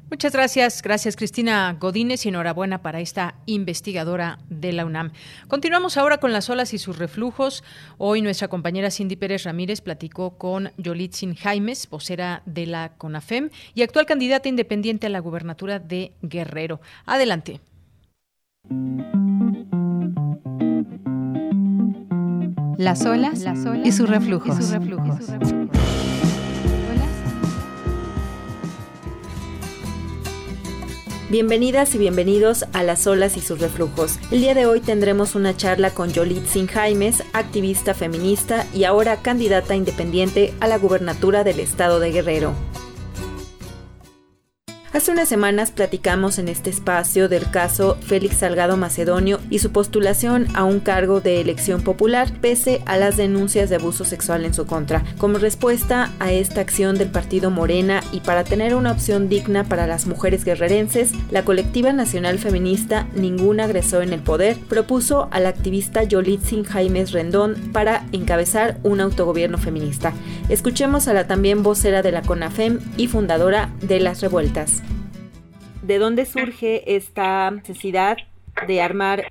Muchas 0.10 0.34
gracias, 0.34 0.82
gracias 0.82 1.16
Cristina 1.16 1.78
Godínez 1.80 2.26
y 2.26 2.30
enhorabuena 2.30 2.82
para 2.82 3.02
esta 3.02 3.36
investigadora 3.46 4.40
de 4.50 4.74
la 4.74 4.84
UNAM. 4.84 5.12
Continuamos 5.48 5.98
ahora 5.98 6.18
con 6.18 6.34
las 6.34 6.50
olas 6.50 6.74
y 6.74 6.80
sus 6.80 6.98
reflujos. 6.98 7.64
Hoy 8.00 8.24
nuestra 8.24 8.48
compañera 8.48 8.90
Cindy 8.90 9.16
Pérez 9.16 9.44
Ramírez 9.44 9.82
platicó 9.82 10.40
con 10.40 10.72
Yolitzin 10.78 11.36
Jaimes, 11.36 11.88
vocera 11.92 12.42
de 12.48 12.66
la 12.66 12.94
CONAFEM 12.98 13.52
y 13.76 13.84
actual 13.84 14.08
candidata 14.08 14.50
independiente 14.50 15.06
a 15.06 15.12
la 15.12 15.20
gubernatura 15.20 15.78
de 15.78 16.14
Guerrero. 16.24 16.80
Adelante. 17.06 17.60
Las 22.78 23.06
olas, 23.06 23.44
y 23.84 23.92
sus 23.92 24.10
reflujos. 24.10 24.56
Bienvenidas 31.30 31.94
y 31.94 31.98
bienvenidos 31.98 32.66
a 32.74 32.84
Las 32.84 33.06
olas 33.06 33.38
y 33.38 33.42
sus 33.42 33.60
reflujos. 33.60 34.18
El 34.32 34.42
día 34.42 34.54
de 34.54 34.66
hoy 34.66 34.82
tendremos 34.82 35.36
una 35.36 35.56
charla 35.58 35.92
con 35.92 36.12
Yolitzin 36.12 36.68
Jaimes, 36.68 37.24
activista 37.34 37.94
feminista 37.94 38.66
y 38.74 38.86
ahora 38.86 39.18
candidata 39.18 39.76
independiente 39.76 40.54
a 40.60 40.68
la 40.68 40.78
gubernatura 40.78 41.44
del 41.44 41.60
estado 41.60 42.00
de 42.00 42.12
Guerrero. 42.12 42.54
Hace 44.92 45.12
unas 45.12 45.30
semanas 45.30 45.70
platicamos 45.70 46.40
en 46.40 46.48
este 46.48 46.72
espacio 46.72 47.30
del 47.30 47.52
caso 47.52 47.96
Félix 48.02 48.38
Salgado 48.38 48.76
Macedonio 48.76 49.40
y 49.52 49.60
su 49.60 49.72
postulación 49.72 50.48
a 50.56 50.64
un 50.64 50.80
cargo 50.80 51.22
de 51.22 51.42
elección 51.42 51.84
popular 51.84 52.32
pese 52.42 52.82
a 52.88 52.98
las 52.98 53.16
denuncias 53.16 53.70
de 53.70 53.76
abuso 53.76 54.04
sexual 54.04 54.46
en 54.46 54.56
su 54.56 54.66
contra. 54.66 55.04
Como 55.20 55.38
respuesta 55.38 56.12
a 56.18 56.32
esta 56.32 56.62
acción 56.62 56.98
del 56.98 57.10
partido 57.10 57.52
Morena 57.52 58.02
y 58.12 58.22
para 58.22 58.44
tener 58.44 58.74
una 58.74 58.92
opción 58.92 59.30
digna 59.30 59.64
para 59.64 59.86
las 59.86 60.08
mujeres 60.08 60.44
guerrerenses, 60.44 61.12
la 61.30 61.46
colectiva 61.46 61.94
nacional 61.94 62.40
feminista 62.40 63.08
Ningún 63.14 63.60
Agresor 63.60 64.02
en 64.02 64.12
el 64.12 64.22
Poder 64.22 64.58
propuso 64.58 65.28
al 65.30 65.46
activista 65.46 66.02
Yolitzin 66.02 66.64
Jaimes 66.64 67.12
Rendón 67.12 67.54
para 67.74 68.08
encabezar 68.12 68.80
un 68.82 69.02
autogobierno 69.02 69.60
feminista. 69.60 70.14
Escuchemos 70.50 71.08
a 71.08 71.14
la 71.14 71.28
también 71.28 71.62
vocera 71.62 72.02
de 72.02 72.12
la 72.12 72.24
CONAFEM 72.24 72.80
y 72.98 73.06
fundadora 73.06 73.70
de 73.82 74.00
Las 74.00 74.22
Revueltas. 74.22 74.79
¿De 75.90 75.98
dónde 75.98 76.28
surge 76.28 76.96
esta 76.96 77.50
necesidad 77.50 78.20
de 78.68 78.80
armar 78.80 79.26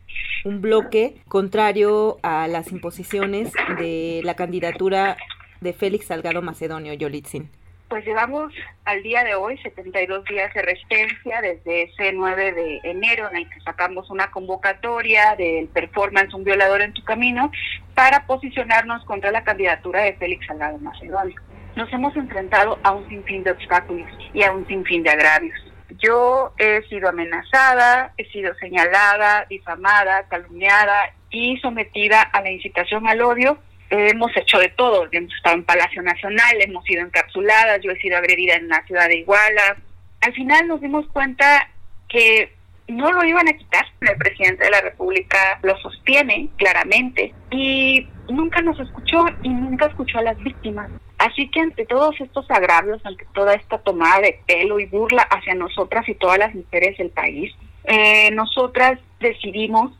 un 0.45 0.61
bloque 0.61 1.15
contrario 1.29 2.19
a 2.25 2.49
las 2.49 2.73
imposiciones 2.73 3.53
de 3.79 4.23
la 4.25 4.35
candidatura 4.35 5.17
de 5.61 5.73
Félix 5.73 6.07
Salgado 6.07 6.43
Macedonio 6.43 6.95
Yolitzin? 6.95 7.49
Pues 7.89 8.05
llevamos 8.05 8.53
al 8.87 9.05
día 9.05 9.23
de 9.23 9.37
hoy 9.37 9.57
72 9.59 10.25
días 10.25 10.53
de 10.53 10.63
resistencia 10.63 11.41
desde 11.43 11.83
ese 11.83 12.13
9 12.13 12.53
de 12.53 12.81
enero 12.83 13.29
en 13.31 13.37
el 13.37 13.51
que 13.51 13.61
sacamos 13.61 14.11
una 14.11 14.33
convocatoria 14.33 15.37
del 15.37 15.69
performance 15.69 16.35
Un 16.35 16.43
violador 16.43 16.83
en 16.83 16.93
tu 16.93 17.05
camino 17.05 17.53
para 17.95 18.27
posicionarnos 18.27 19.05
contra 19.05 19.31
la 19.31 19.45
candidatura 19.45 20.03
de 20.03 20.15
Félix 20.15 20.45
Salgado 20.47 20.79
Macedonio. 20.79 21.41
Nos 21.77 21.93
hemos 21.93 22.17
enfrentado 22.17 22.81
a 22.83 22.91
un 22.91 23.09
sinfín 23.09 23.45
de 23.45 23.53
obstáculos 23.53 24.09
y 24.35 24.43
a 24.43 24.51
un 24.51 24.67
sinfín 24.67 25.05
de 25.05 25.11
agravios 25.11 25.68
yo 25.99 26.53
he 26.59 26.83
sido 26.89 27.09
amenazada, 27.09 28.13
he 28.17 28.25
sido 28.31 28.55
señalada, 28.57 29.47
difamada, 29.49 30.27
calumniada 30.29 31.13
y 31.31 31.57
sometida 31.59 32.23
a 32.23 32.41
la 32.43 32.51
incitación 32.51 33.07
al 33.09 33.21
odio. 33.21 33.59
hemos 33.91 34.37
hecho 34.37 34.59
de 34.59 34.69
todo, 34.69 35.09
hemos 35.11 35.35
estado 35.35 35.57
en 35.57 35.65
Palacio 35.65 36.03
Nacional, 36.03 36.57
hemos 36.61 36.85
sido 36.85 37.03
encapsuladas, 37.03 37.81
yo 37.83 37.91
he 37.91 37.99
sido 38.01 38.19
agredida 38.19 38.55
en 38.55 38.69
la 38.69 38.85
ciudad 38.87 39.09
de 39.09 39.17
Iguala. 39.17 39.77
Al 40.21 40.33
final 40.35 40.69
nos 40.69 40.81
dimos 40.81 41.07
cuenta 41.09 41.71
que 42.09 42.53
no 42.89 43.13
lo 43.13 43.25
iban 43.25 43.49
a 43.49 43.53
quitar. 43.53 43.87
El 44.01 44.17
presidente 44.17 44.65
de 44.65 44.71
la 44.71 44.81
República 44.81 45.59
lo 45.63 45.77
sostiene 45.79 46.49
claramente 46.57 47.35
y 47.51 48.07
nunca 48.29 48.61
nos 48.63 48.79
escuchó 48.81 49.25
y 49.43 49.49
nunca 49.49 49.87
escuchó 49.87 50.19
a 50.19 50.23
las 50.23 50.39
víctimas. 50.39 50.91
Así 51.19 51.49
que 51.51 51.61
ante 51.61 51.85
todos 51.85 52.21
estos 52.21 52.49
agravios, 52.51 53.05
ante 53.05 53.27
toda 53.35 53.55
esta 53.55 53.79
tomada 53.79 54.21
de 54.21 54.41
pelo 54.47 54.79
y 54.79 54.87
burla 54.87 55.23
hacia 55.23 55.55
nosotras 55.55 56.09
y 56.09 56.15
todas 56.15 56.39
las 56.39 56.55
mujeres 56.55 56.97
del 56.97 57.11
país, 57.11 57.53
eh, 57.85 58.31
nosotras 58.33 59.01
decidimos 59.19 59.93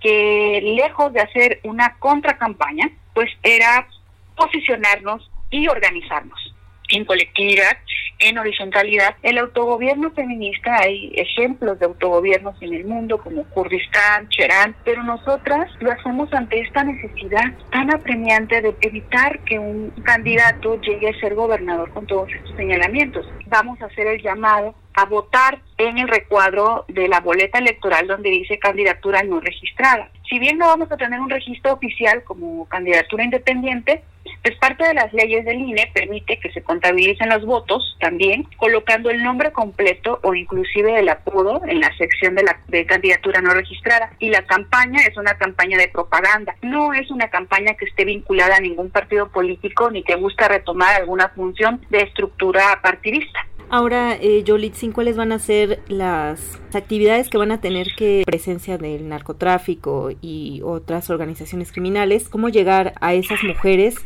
que 0.00 0.60
lejos 0.62 1.12
de 1.12 1.20
hacer 1.20 1.60
una 1.64 1.96
contracampaña, 1.98 2.90
pues 3.14 3.30
era 3.42 3.86
posicionarnos 4.34 5.30
y 5.50 5.68
organizarnos 5.68 6.51
en 6.92 7.04
colectividad, 7.04 7.78
en 8.18 8.38
horizontalidad. 8.38 9.16
El 9.22 9.38
autogobierno 9.38 10.10
feminista, 10.12 10.76
hay 10.76 11.12
ejemplos 11.16 11.78
de 11.78 11.86
autogobiernos 11.86 12.54
en 12.60 12.74
el 12.74 12.84
mundo 12.84 13.18
como 13.18 13.44
Kurdistán, 13.50 14.28
Cherán, 14.28 14.76
pero 14.84 15.02
nosotras 15.02 15.70
lo 15.80 15.90
hacemos 15.90 16.32
ante 16.32 16.60
esta 16.60 16.84
necesidad 16.84 17.44
tan 17.70 17.92
apremiante 17.92 18.60
de 18.60 18.74
evitar 18.82 19.40
que 19.40 19.58
un 19.58 19.90
candidato 20.04 20.80
llegue 20.80 21.08
a 21.08 21.20
ser 21.20 21.34
gobernador 21.34 21.90
con 21.90 22.06
todos 22.06 22.30
estos 22.30 22.54
señalamientos. 22.56 23.26
Vamos 23.46 23.80
a 23.82 23.86
hacer 23.86 24.06
el 24.06 24.22
llamado 24.22 24.74
a 24.94 25.06
votar 25.06 25.60
en 25.78 25.98
el 25.98 26.08
recuadro 26.08 26.84
de 26.88 27.08
la 27.08 27.20
boleta 27.20 27.58
electoral 27.58 28.06
donde 28.06 28.30
dice 28.30 28.58
candidatura 28.58 29.22
no 29.22 29.40
registrada. 29.40 30.10
Si 30.28 30.38
bien 30.38 30.58
no 30.58 30.66
vamos 30.66 30.92
a 30.92 30.96
tener 30.96 31.18
un 31.18 31.30
registro 31.30 31.72
oficial 31.72 32.22
como 32.24 32.66
candidatura 32.68 33.24
independiente, 33.24 34.02
pues 34.42 34.56
parte 34.58 34.86
de 34.86 34.94
las 34.94 35.12
leyes 35.12 35.44
del 35.44 35.60
INE 35.60 35.90
permite 35.94 36.38
que 36.38 36.50
se 36.52 36.62
contabilicen 36.62 37.28
los 37.28 37.44
votos 37.44 37.96
también 38.00 38.44
colocando 38.56 39.10
el 39.10 39.22
nombre 39.22 39.52
completo 39.52 40.18
o 40.22 40.34
inclusive 40.34 40.98
el 40.98 41.08
apodo 41.08 41.62
en 41.66 41.80
la 41.80 41.96
sección 41.96 42.34
de 42.34 42.42
la 42.42 42.60
de 42.68 42.84
candidatura 42.86 43.40
no 43.40 43.54
registrada. 43.54 44.12
Y 44.18 44.30
la 44.30 44.42
campaña 44.42 45.00
es 45.06 45.16
una 45.16 45.34
campaña 45.34 45.78
de 45.78 45.88
propaganda, 45.88 46.56
no 46.62 46.92
es 46.92 47.10
una 47.10 47.28
campaña 47.28 47.74
que 47.74 47.84
esté 47.84 48.04
vinculada 48.04 48.56
a 48.56 48.60
ningún 48.60 48.90
partido 48.90 49.28
político 49.28 49.90
ni 49.90 50.02
que 50.02 50.16
busca 50.16 50.48
retomar 50.48 51.00
alguna 51.00 51.28
función 51.30 51.80
de 51.90 52.00
estructura 52.00 52.80
partidista. 52.82 53.46
Ahora, 53.70 54.18
eh, 54.20 54.44
¿cuáles 54.92 55.16
van 55.16 55.32
a 55.32 55.38
ser 55.38 55.80
las 55.88 56.60
actividades 56.74 57.30
que 57.30 57.38
van 57.38 57.52
a 57.52 57.60
tener 57.62 57.86
que 57.96 58.22
presencia 58.26 58.76
del 58.76 59.08
narcotráfico 59.08 60.10
y 60.20 60.60
otras 60.62 61.08
organizaciones 61.08 61.72
criminales? 61.72 62.28
¿Cómo 62.28 62.50
llegar 62.50 62.92
a 63.00 63.14
esas 63.14 63.42
mujeres 63.42 63.96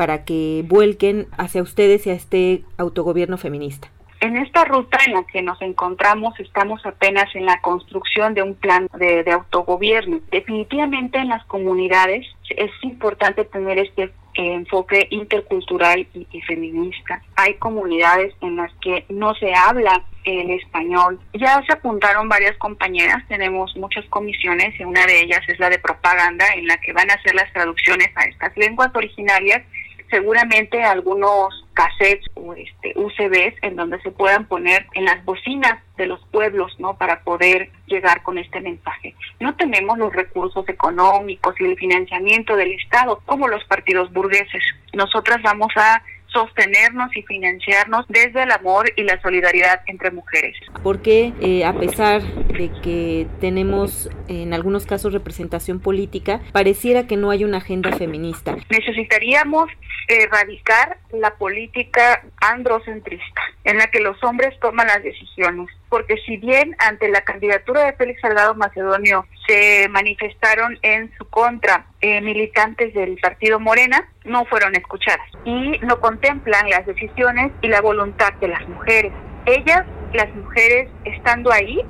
para 0.00 0.24
que 0.24 0.64
vuelquen 0.66 1.26
hacia 1.36 1.60
ustedes 1.60 2.06
y 2.06 2.10
a 2.10 2.14
este 2.14 2.64
autogobierno 2.78 3.36
feminista? 3.36 3.88
En 4.20 4.38
esta 4.38 4.64
ruta 4.64 4.96
en 5.06 5.12
la 5.12 5.24
que 5.24 5.42
nos 5.42 5.60
encontramos 5.60 6.40
estamos 6.40 6.80
apenas 6.86 7.26
en 7.34 7.44
la 7.44 7.60
construcción 7.60 8.32
de 8.32 8.42
un 8.42 8.54
plan 8.54 8.88
de, 8.98 9.22
de 9.24 9.30
autogobierno. 9.32 10.20
Definitivamente 10.30 11.18
en 11.18 11.28
las 11.28 11.44
comunidades 11.44 12.26
es 12.48 12.70
importante 12.82 13.44
tener 13.44 13.78
este 13.78 14.10
enfoque 14.34 15.06
intercultural 15.10 16.06
y, 16.14 16.40
feminista. 16.42 17.22
Hay 17.36 17.54
comunidades 17.54 18.34
en 18.40 18.56
las 18.56 18.72
que 18.80 19.04
no 19.08 19.34
se 19.34 19.52
habla 19.54 20.04
el 20.24 20.50
español. 20.50 21.20
Ya 21.34 21.62
se 21.66 21.72
apuntaron 21.72 22.28
varias 22.28 22.56
compañeras, 22.58 23.26
tenemos 23.28 23.74
muchas 23.76 24.04
comisiones 24.06 24.78
y 24.78 24.84
una 24.84 25.06
de 25.06 25.20
ellas 25.20 25.40
es 25.48 25.58
la 25.58 25.70
de 25.70 25.78
propaganda 25.78 26.44
en 26.54 26.66
la 26.66 26.76
que 26.78 26.92
van 26.92 27.10
a 27.10 27.14
hacer 27.14 27.34
las 27.34 27.52
traducciones 27.52 28.08
a 28.16 28.24
estas 28.24 28.56
lenguas 28.56 28.90
originarias. 28.94 29.62
Seguramente 30.10 30.82
algunos 30.82 31.64
cassettes 31.72 32.26
o 32.34 32.52
este, 32.54 32.92
UCBs 32.96 33.54
en 33.62 33.76
donde 33.76 34.00
se 34.02 34.10
puedan 34.10 34.46
poner 34.46 34.86
en 34.94 35.04
las 35.04 35.24
bocinas 35.24 35.80
de 35.96 36.06
los 36.06 36.20
pueblos, 36.26 36.74
¿no? 36.78 36.96
Para 36.96 37.22
poder 37.22 37.70
llegar 37.86 38.22
con 38.22 38.38
este 38.38 38.60
mensaje. 38.60 39.14
No 39.38 39.54
tenemos 39.56 39.98
los 39.98 40.12
recursos 40.12 40.68
económicos 40.68 41.54
y 41.60 41.64
el 41.64 41.76
financiamiento 41.76 42.56
del 42.56 42.72
Estado 42.72 43.22
como 43.24 43.48
los 43.48 43.64
partidos 43.64 44.12
burgueses. 44.12 44.62
Nosotras 44.92 45.40
vamos 45.42 45.72
a 45.76 46.02
sostenernos 46.32 47.14
y 47.16 47.22
financiarnos 47.22 48.06
desde 48.08 48.42
el 48.42 48.50
amor 48.52 48.90
y 48.96 49.02
la 49.02 49.20
solidaridad 49.20 49.82
entre 49.86 50.10
mujeres. 50.10 50.56
Porque 50.82 51.32
eh, 51.40 51.64
a 51.64 51.72
pesar 51.74 52.22
de 52.22 52.70
que 52.82 53.26
tenemos 53.40 54.10
en 54.28 54.54
algunos 54.54 54.86
casos 54.86 55.12
representación 55.12 55.80
política, 55.80 56.40
pareciera 56.52 57.06
que 57.06 57.16
no 57.16 57.30
hay 57.30 57.44
una 57.44 57.58
agenda 57.58 57.92
feminista. 57.96 58.56
Necesitaríamos 58.70 59.68
erradicar 60.08 60.98
la 61.12 61.34
política 61.36 62.24
androcentrista, 62.40 63.42
en 63.64 63.78
la 63.78 63.86
que 63.88 64.00
los 64.00 64.22
hombres 64.24 64.58
toman 64.60 64.86
las 64.86 65.02
decisiones. 65.02 65.68
Porque 65.90 66.16
si 66.24 66.36
bien 66.38 66.74
ante 66.78 67.08
la 67.08 67.20
candidatura 67.22 67.84
de 67.84 67.92
Félix 67.94 68.20
Salgado 68.22 68.54
Macedonio 68.54 69.26
se 69.46 69.88
manifestaron 69.90 70.78
en 70.82 71.12
su 71.18 71.28
contra 71.28 71.86
eh, 72.00 72.20
militantes 72.20 72.94
del 72.94 73.18
partido 73.20 73.60
Morena, 73.60 74.08
no 74.24 74.44
fueron 74.46 74.74
escuchadas 74.76 75.26
y 75.44 75.78
no 75.82 76.00
contemplan 76.00 76.70
las 76.70 76.86
decisiones 76.86 77.52
y 77.60 77.68
la 77.68 77.80
voluntad 77.80 78.32
de 78.34 78.48
las 78.48 78.66
mujeres. 78.68 79.12
Ellas, 79.46 79.84
las 80.14 80.32
mujeres, 80.34 80.88
estando 81.04 81.52
ahí, 81.52 81.80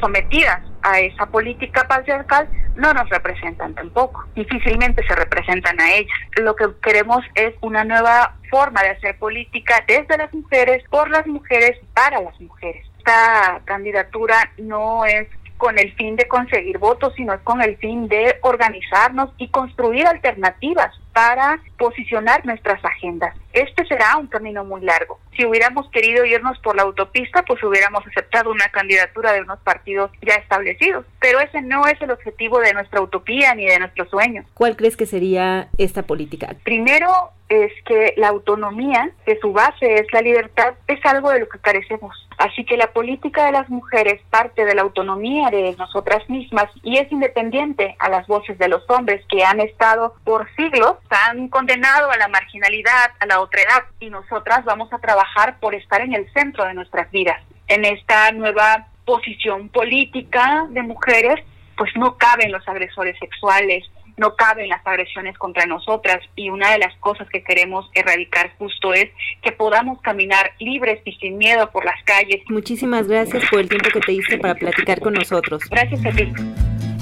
sometidas 0.00 0.60
a 0.82 1.00
esa 1.00 1.26
política 1.26 1.86
patriarcal, 1.88 2.48
no 2.76 2.94
nos 2.94 3.08
representan 3.10 3.74
tampoco. 3.74 4.24
Difícilmente 4.34 5.04
se 5.06 5.14
representan 5.14 5.80
a 5.80 5.94
ellas. 5.94 6.16
Lo 6.40 6.54
que 6.54 6.66
queremos 6.80 7.24
es 7.34 7.54
una 7.60 7.84
nueva 7.84 8.36
forma 8.50 8.82
de 8.82 8.90
hacer 8.90 9.18
política 9.18 9.84
desde 9.86 10.16
las 10.16 10.32
mujeres, 10.32 10.84
por 10.88 11.10
las 11.10 11.26
mujeres, 11.26 11.78
para 11.92 12.20
las 12.22 12.40
mujeres. 12.40 12.87
Esta 13.08 13.62
candidatura 13.64 14.36
no 14.58 15.06
es 15.06 15.28
con 15.56 15.78
el 15.78 15.94
fin 15.94 16.14
de 16.16 16.28
conseguir 16.28 16.76
votos, 16.76 17.14
sino 17.16 17.32
es 17.32 17.40
con 17.40 17.62
el 17.62 17.78
fin 17.78 18.06
de 18.06 18.36
organizarnos 18.42 19.30
y 19.38 19.48
construir 19.48 20.06
alternativas 20.06 20.94
para 21.14 21.58
posicionar 21.78 22.44
nuestras 22.44 22.84
agendas. 22.84 23.34
Este 23.52 23.86
será 23.86 24.16
un 24.18 24.26
camino 24.26 24.64
muy 24.64 24.82
largo. 24.82 25.18
Si 25.36 25.46
hubiéramos 25.46 25.88
querido 25.90 26.24
irnos 26.24 26.58
por 26.58 26.76
la 26.76 26.82
autopista, 26.82 27.42
pues 27.44 27.62
hubiéramos 27.62 28.06
aceptado 28.06 28.50
una 28.50 28.68
candidatura 28.68 29.32
de 29.32 29.42
unos 29.42 29.60
partidos 29.60 30.10
ya 30.20 30.34
establecidos. 30.34 31.06
Pero 31.20 31.40
ese 31.40 31.62
no 31.62 31.86
es 31.86 32.00
el 32.02 32.10
objetivo 32.10 32.58
de 32.60 32.74
nuestra 32.74 33.00
utopía 33.00 33.54
ni 33.54 33.66
de 33.66 33.78
nuestro 33.78 34.08
sueño. 34.08 34.44
¿Cuál 34.54 34.76
crees 34.76 34.96
que 34.96 35.06
sería 35.06 35.68
esta 35.78 36.02
política? 36.02 36.54
Primero 36.64 37.08
es 37.48 37.72
que 37.86 38.14
la 38.16 38.28
autonomía, 38.28 39.10
que 39.24 39.38
su 39.40 39.52
base 39.52 39.94
es 39.94 40.12
la 40.12 40.20
libertad, 40.20 40.74
es 40.86 41.04
algo 41.06 41.30
de 41.30 41.40
lo 41.40 41.48
que 41.48 41.58
carecemos. 41.58 42.28
Así 42.36 42.64
que 42.64 42.76
la 42.76 42.92
política 42.92 43.46
de 43.46 43.52
las 43.52 43.68
mujeres 43.68 44.20
parte 44.30 44.64
de 44.64 44.74
la 44.74 44.82
autonomía 44.82 45.50
de 45.50 45.74
nosotras 45.76 46.28
mismas 46.28 46.66
y 46.82 46.98
es 46.98 47.10
independiente 47.10 47.96
a 47.98 48.08
las 48.08 48.26
voces 48.28 48.58
de 48.58 48.68
los 48.68 48.88
hombres 48.88 49.24
que 49.28 49.44
han 49.44 49.58
estado 49.60 50.14
por 50.24 50.48
siglos, 50.54 50.96
han 51.10 51.48
condenado 51.68 52.10
a 52.10 52.16
la 52.16 52.28
marginalidad, 52.28 53.10
a 53.20 53.26
la 53.26 53.40
otredad 53.40 53.84
y 54.00 54.08
nosotras 54.08 54.64
vamos 54.64 54.90
a 54.90 54.98
trabajar 54.98 55.60
por 55.60 55.74
estar 55.74 56.00
en 56.00 56.14
el 56.14 56.26
centro 56.32 56.64
de 56.64 56.72
nuestras 56.72 57.10
vidas. 57.10 57.42
En 57.66 57.84
esta 57.84 58.32
nueva 58.32 58.88
posición 59.04 59.68
política 59.68 60.66
de 60.70 60.82
mujeres, 60.82 61.44
pues 61.76 61.90
no 61.96 62.16
caben 62.16 62.52
los 62.52 62.66
agresores 62.66 63.18
sexuales, 63.18 63.84
no 64.16 64.34
caben 64.34 64.70
las 64.70 64.84
agresiones 64.86 65.36
contra 65.36 65.66
nosotras 65.66 66.20
y 66.36 66.48
una 66.48 66.72
de 66.72 66.78
las 66.78 66.96
cosas 67.00 67.28
que 67.28 67.44
queremos 67.44 67.90
erradicar 67.94 68.50
justo 68.56 68.94
es 68.94 69.10
que 69.42 69.52
podamos 69.52 70.00
caminar 70.00 70.52
libres 70.60 71.02
y 71.04 71.12
sin 71.16 71.36
miedo 71.36 71.70
por 71.70 71.84
las 71.84 72.02
calles. 72.04 72.40
Muchísimas 72.48 73.06
gracias 73.08 73.44
por 73.50 73.60
el 73.60 73.68
tiempo 73.68 73.90
que 73.92 74.00
te 74.00 74.12
diste 74.12 74.38
para 74.38 74.54
platicar 74.54 75.00
con 75.00 75.12
nosotros. 75.12 75.62
Gracias 75.68 76.06
a 76.06 76.10
ti. 76.12 76.32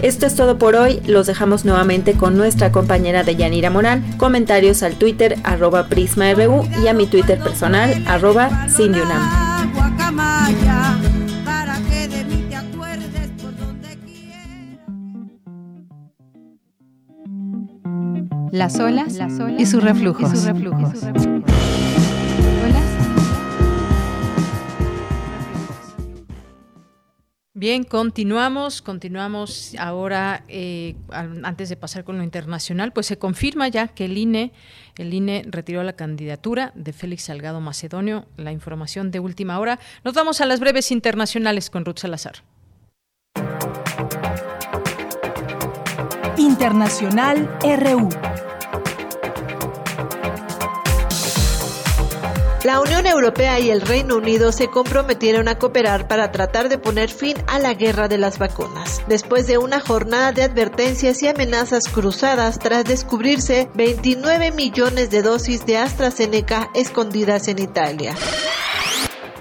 Esto 0.03 0.27
es 0.27 0.35
todo 0.35 0.59
por 0.59 0.77
hoy. 0.77 1.01
Los 1.07 1.27
dejamos 1.27 1.65
nuevamente 1.65 2.13
con 2.15 2.37
nuestra 2.37 2.71
compañera 2.71 3.23
de 3.23 3.37
Yanira 3.37 3.71
Morán. 3.71 4.05
Comentarios 4.19 4.83
al 4.83 4.95
Twitter 4.95 5.37
arroba 5.43 5.89
PrismaRU 5.89 6.69
y 6.83 6.89
a 6.89 6.93
mi 6.93 7.07
Twitter 7.07 7.39
personal 7.39 8.05
arroba 8.07 8.69
Cindyunam. 8.69 9.73
Por 9.75 9.97
donde 13.57 13.99
Las 18.53 18.79
olas, 18.79 19.19
y 19.59 19.67
sus 19.67 19.83
reflujos. 19.83 20.33
Y 20.33 20.37
sus 20.37 20.45
reflujos. 20.45 21.01
Bien, 27.59 27.85
continuamos, 27.85 28.83
continuamos 28.83 29.75
ahora, 29.79 30.45
eh, 30.47 30.95
antes 31.09 31.71
de 31.71 31.77
pasar 31.77 32.05
con 32.05 32.19
lo 32.19 32.23
internacional, 32.23 32.93
pues 32.93 33.07
se 33.07 33.17
confirma 33.17 33.67
ya 33.69 33.89
que 33.89 34.05
el 34.05 34.19
INE, 34.19 34.53
el 34.99 35.15
INE 35.15 35.43
retiró 35.47 35.83
la 35.83 35.95
candidatura 35.95 36.73
de 36.75 36.93
Félix 36.93 37.23
Salgado 37.23 37.63
Macedonio, 37.63 38.27
la 38.37 38.53
información 38.53 39.11
de 39.11 39.21
última 39.21 39.59
hora. 39.59 39.79
Nos 40.05 40.13
vamos 40.13 40.43
a 40.43 40.45
las 40.45 40.61
breves 40.61 40.91
internacionales 40.93 41.71
con 41.71 41.87
Ruth 41.87 41.97
Salazar. 41.97 42.43
Internacional 46.37 47.49
RU. 47.63 48.11
La 52.67 52.81
Unión 52.81 53.07
Europea 53.07 53.61
y 53.61 53.71
el 53.71 53.81
Reino 53.81 54.17
Unido 54.17 54.51
se 54.51 54.67
comprometieron 54.67 55.47
a 55.47 55.57
cooperar 55.57 56.09
para 56.09 56.33
tratar 56.33 56.69
de 56.69 56.79
poner 56.79 57.11
fin 57.11 57.37
a 57.47 57.61
la 57.61 57.75
guerra 57.75 58.09
de 58.09 58.19
las 58.19 58.41
vacunas, 58.41 59.05
después 59.07 59.47
de 59.47 59.57
una 59.57 59.79
jornada 59.79 60.33
de 60.33 60.43
advertencias 60.43 61.23
y 61.23 61.29
amenazas 61.29 61.89
cruzadas 61.89 62.59
tras 62.59 62.85
descubrirse 62.85 63.71
29 63.75 64.51
millones 64.51 65.11
de 65.11 65.23
dosis 65.23 65.65
de 65.65 65.77
AstraZeneca 65.77 66.69
escondidas 66.75 67.47
en 67.47 67.61
Italia. 67.61 68.17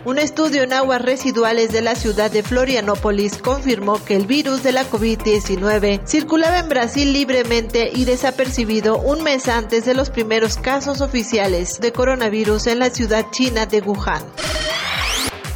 Un 0.06 0.20
estudio 0.20 0.62
en 0.62 0.72
aguas 0.72 1.02
residuales 1.02 1.72
de 1.72 1.82
la 1.82 1.96
ciudad 1.96 2.30
de 2.30 2.44
Florianópolis 2.44 3.40
confirmó 3.40 4.06
que 4.06 4.16
el 4.16 4.28
virus 4.28 4.62
de 4.62 4.72
la 4.72 4.88
COVID-19 4.88 6.06
circulaba 6.06 6.60
en 6.60 6.70
Brasil 6.70 7.12
libremente 7.12 7.90
y 7.92 8.06
desapercibido 8.06 9.00
un 9.00 9.24
mes 9.24 9.48
antes 9.48 9.84
de 9.84 9.96
los 9.96 10.12
primeros 10.12 10.58
casos 10.58 11.02
oficiales 11.02 11.80
de 11.80 11.92
coronavirus 11.92 12.68
en 12.68 12.80
la 12.80 12.92
ciudad 12.92 13.26
china 13.32 13.66
de 13.66 13.82
Wuhan. 13.82 14.22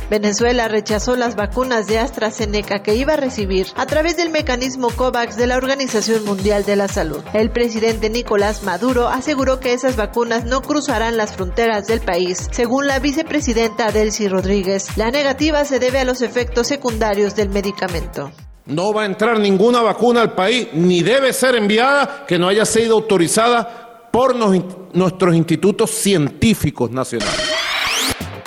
Venezuela 0.10 0.68
rechazó 0.68 1.16
las 1.16 1.36
vacunas 1.36 1.86
de 1.86 2.00
AstraZeneca 2.00 2.82
que 2.82 2.96
iba 2.96 3.14
a 3.14 3.18
recibir 3.18 3.68
a 3.76 3.86
través 3.86 4.18
del 4.18 4.32
mecanismo 4.32 4.90
COVAX 4.90 5.38
de 5.38 5.46
la 5.46 5.58
Organización 5.58 6.26
Mundial 6.26 6.66
de 6.66 6.76
la 6.76 6.88
Salud. 6.88 7.24
El 7.34 7.52
presidente 7.52 8.10
Nicolás 8.10 8.64
Maduro 8.64 9.08
aseguró 9.08 9.60
que 9.60 9.74
esas 9.74 9.96
vacunas 9.96 10.46
no 10.46 10.64
cruzarán 10.64 11.16
las 11.16 11.36
fronteras 11.36 11.86
del 11.86 12.00
país. 12.00 12.48
Según 12.52 12.88
la 12.88 12.98
vicepresidenta 12.98 13.92
Delcy 13.92 14.28
Rodríguez, 14.28 14.98
la 14.98 15.12
negativa 15.12 15.64
se 15.64 15.78
debe 15.78 16.00
a 16.00 16.06
los 16.06 16.22
efectos 16.24 16.66
secundarios 16.66 17.36
del 17.36 17.50
medicamento. 17.50 18.32
No 18.66 18.94
va 18.94 19.04
a 19.04 19.06
entrar 19.06 19.40
ninguna 19.40 19.82
vacuna 19.82 20.22
al 20.22 20.34
país, 20.34 20.70
ni 20.74 21.02
debe 21.02 21.34
ser 21.34 21.56
enviada 21.56 22.26
que 22.28 22.40
no 22.40 22.48
haya 22.48 22.66
sido 22.66 22.96
autorizada 22.96 24.10
por 24.12 24.36
nuestros 24.36 25.36
institutos 25.36 25.92
científicos 25.92 26.90
nacionales. 26.90 27.69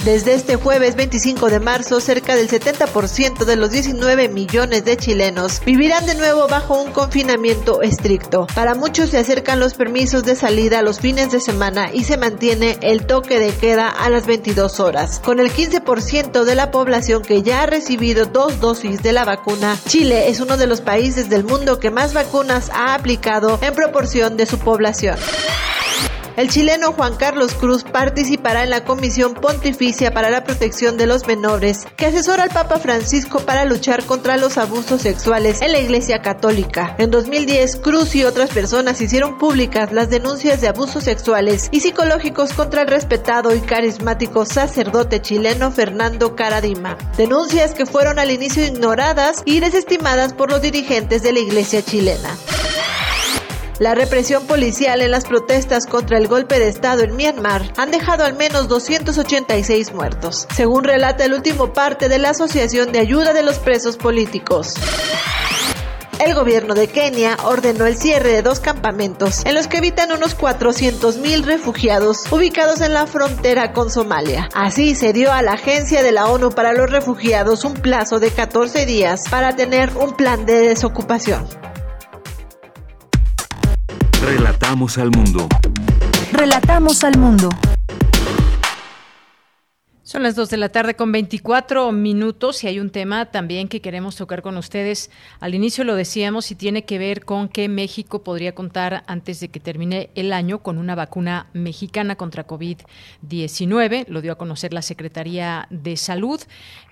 Desde 0.05 0.35
este 0.35 0.57
jueves 0.57 0.97
25 0.97 1.49
de 1.49 1.61
marzo, 1.61 2.01
cerca 2.01 2.35
del 2.35 2.49
70% 2.49 3.45
de 3.45 3.55
los 3.55 3.70
19 3.70 4.29
millones 4.29 4.85
de 4.85 4.97
chilenos 4.97 5.62
vivirán 5.65 6.07
de 6.07 6.16
nuevo 6.16 6.49
bajo 6.49 6.83
un 6.83 6.91
confinamiento 6.91 7.83
estricto. 7.83 8.49
Para 8.53 8.74
muchos 8.74 9.11
se 9.11 9.19
acercan 9.19 9.61
los 9.61 9.74
permisos 9.74 10.24
de 10.24 10.35
salida 10.35 10.83
los 10.83 10.99
fines 10.99 11.31
de 11.31 11.39
semana 11.39 11.93
y 11.93 12.03
se 12.03 12.16
mantiene 12.16 12.79
el 12.83 13.07
toque 13.07 13.39
de 13.39 13.55
queda 13.55 13.89
a 13.89 14.11
las 14.11 14.27
22 14.27 14.81
horas. 14.81 15.20
Con 15.20 15.39
el 15.39 15.53
15% 15.53 16.43
de 16.43 16.55
la 16.57 16.73
población 16.73 17.23
que 17.23 17.43
ya 17.43 17.62
ha 17.62 17.66
recibido 17.66 18.27
dos 18.27 18.59
dosis 18.59 19.05
de 19.05 19.12
la 19.12 19.24
vacuna, 19.24 19.79
Chile 19.87 20.29
es 20.29 20.41
uno 20.41 20.57
de 20.57 20.66
los 20.66 20.81
países 20.81 21.31
del 21.31 21.45
mundo 21.45 21.79
que 21.79 21.93
más 21.93 22.12
vacunas 22.12 22.70
ha 22.74 22.95
aplicado 22.95 23.61
en 23.62 23.73
proporción 23.73 24.37
de 24.37 24.47
su 24.47 24.59
población. 24.59 25.16
El 26.37 26.49
chileno 26.49 26.93
Juan 26.93 27.17
Carlos 27.17 27.53
Cruz 27.53 27.85
participará 27.85 28.65
en 28.65 28.71
la 28.71 28.85
Comisión 28.85 29.35
Pontificia 29.35 30.15
para 30.15 30.31
la 30.31 30.45
Protección 30.45 30.97
de 30.97 31.07
los 31.07 31.27
Menores, 31.27 31.87
que 31.97 32.07
asesora 32.07 32.45
al 32.45 32.49
Papa 32.49 32.79
Francisco 32.79 33.41
para 33.41 33.67
luchar 33.67 34.05
contra 34.05 34.39
los 34.39 34.57
abusos 34.57 35.03
sexuales 35.03 35.61
en 35.61 35.73
la 35.73 35.81
Iglesia 35.81 36.23
Católica. 36.23 36.97
En 36.99 37.11
2010, 37.11 37.77
Cruz 37.77 38.15
y 38.15 38.25
otras 38.25 38.49
personas 38.49 39.01
hicieron 39.03 39.37
públicas 39.37 39.93
las 39.93 40.09
denuncias 40.09 40.63
de 40.63 40.69
abusos 40.69 41.05
sexuales 41.05 41.69
y 41.71 41.81
psicológicos 41.81 42.55
contra 42.55 42.83
el 42.83 42.89
respetado 42.89 43.55
y 43.55 43.61
carismático 43.61 44.47
sacerdote 44.47 45.21
chileno 45.21 45.71
Fernando 45.71 46.35
Caradima. 46.35 46.97
Denuncias 47.19 47.75
que 47.75 47.85
fueron 47.85 48.19
al 48.19 48.31
inicio 48.31 48.65
ignoradas 48.65 49.43
y 49.45 49.61
desestimadas 49.61 50.33
por 50.33 50.51
los 50.51 50.63
dirigentes 50.63 51.23
de 51.23 51.33
la 51.35 51.41
Iglesia 51.41 51.83
chilena. 51.85 52.37
La 53.78 53.94
represión 53.94 54.47
policial 54.47 55.01
en 55.01 55.11
las 55.11 55.24
protestas 55.24 55.86
contra 55.86 56.19
el 56.19 56.28
golpe 56.28 56.59
de 56.59 56.69
Estado 56.69 57.03
en 57.03 57.16
Myanmar 57.16 57.73
han 57.77 57.90
dejado 57.90 58.24
al 58.24 58.35
menos 58.35 58.69
286 58.69 59.93
muertos, 59.93 60.47
según 60.55 60.85
relata 60.85 61.24
el 61.24 61.35
último 61.35 61.73
parte 61.73 62.09
de 62.09 62.19
la 62.19 62.31
Asociación 62.31 62.93
de 62.93 63.01
Ayuda 63.01 63.32
de 63.32 63.43
los 63.43 63.59
Presos 63.59 63.97
Políticos. 63.97 64.74
El 66.24 66.35
gobierno 66.35 66.74
de 66.74 66.86
Kenia 66.86 67.36
ordenó 67.43 67.85
el 67.85 67.97
cierre 67.97 68.31
de 68.31 68.43
dos 68.43 68.61
campamentos 68.61 69.44
en 69.44 69.57
los 69.57 69.66
que 69.66 69.78
habitan 69.78 70.12
unos 70.12 70.39
400.000 70.39 71.44
refugiados 71.44 72.31
ubicados 72.31 72.81
en 72.81 72.93
la 72.93 73.09
frontera 73.09 73.73
con 73.73 73.90
Somalia. 73.90 74.49
Así 74.55 74.94
se 74.94 75.12
dio 75.12 75.32
a 75.32 75.43
la 75.43 75.55
Agencia 75.55 76.01
de 76.05 76.12
la 76.12 76.27
ONU 76.27 76.51
para 76.51 76.74
los 76.74 76.89
Refugiados 76.89 77.65
un 77.65 77.74
plazo 77.74 78.20
de 78.20 78.31
14 78.31 78.86
días 78.86 79.24
para 79.31 79.57
tener 79.57 79.97
un 79.97 80.15
plan 80.15 80.47
de 80.47 80.61
desocupación. 80.69 81.44
Relatamos 84.24 84.99
al 84.99 85.11
mundo. 85.11 85.49
Relatamos 86.32 87.03
al 87.03 87.19
mundo. 87.19 87.49
Son 90.05 90.23
las 90.23 90.36
2 90.36 90.51
de 90.51 90.57
la 90.59 90.69
tarde 90.69 90.94
con 90.94 91.11
24 91.11 91.90
minutos 91.90 92.62
y 92.62 92.69
hay 92.69 92.78
un 92.78 92.90
tema 92.90 93.32
también 93.32 93.66
que 93.66 93.81
queremos 93.81 94.15
tocar 94.15 94.43
con 94.43 94.57
ustedes. 94.57 95.11
Al 95.40 95.57
inicio 95.57 95.82
lo 95.82 95.97
decíamos 95.97 96.51
y 96.53 96.55
tiene 96.55 96.85
que 96.85 96.99
ver 96.99 97.24
con 97.24 97.49
que 97.49 97.69
México 97.69 98.23
podría 98.23 98.55
contar 98.55 99.03
antes 99.07 99.40
de 99.40 99.49
que 99.49 99.59
termine 99.59 100.11
el 100.15 100.32
año 100.32 100.62
con 100.62 100.78
una 100.78 100.94
vacuna 100.94 101.49
mexicana 101.53 102.15
contra 102.15 102.47
COVID-19. 102.47 104.07
Lo 104.07 104.20
dio 104.20 104.32
a 104.32 104.39
conocer 104.39 104.73
la 104.73 104.82
Secretaría 104.82 105.66
de 105.70 105.97
Salud 105.97 106.40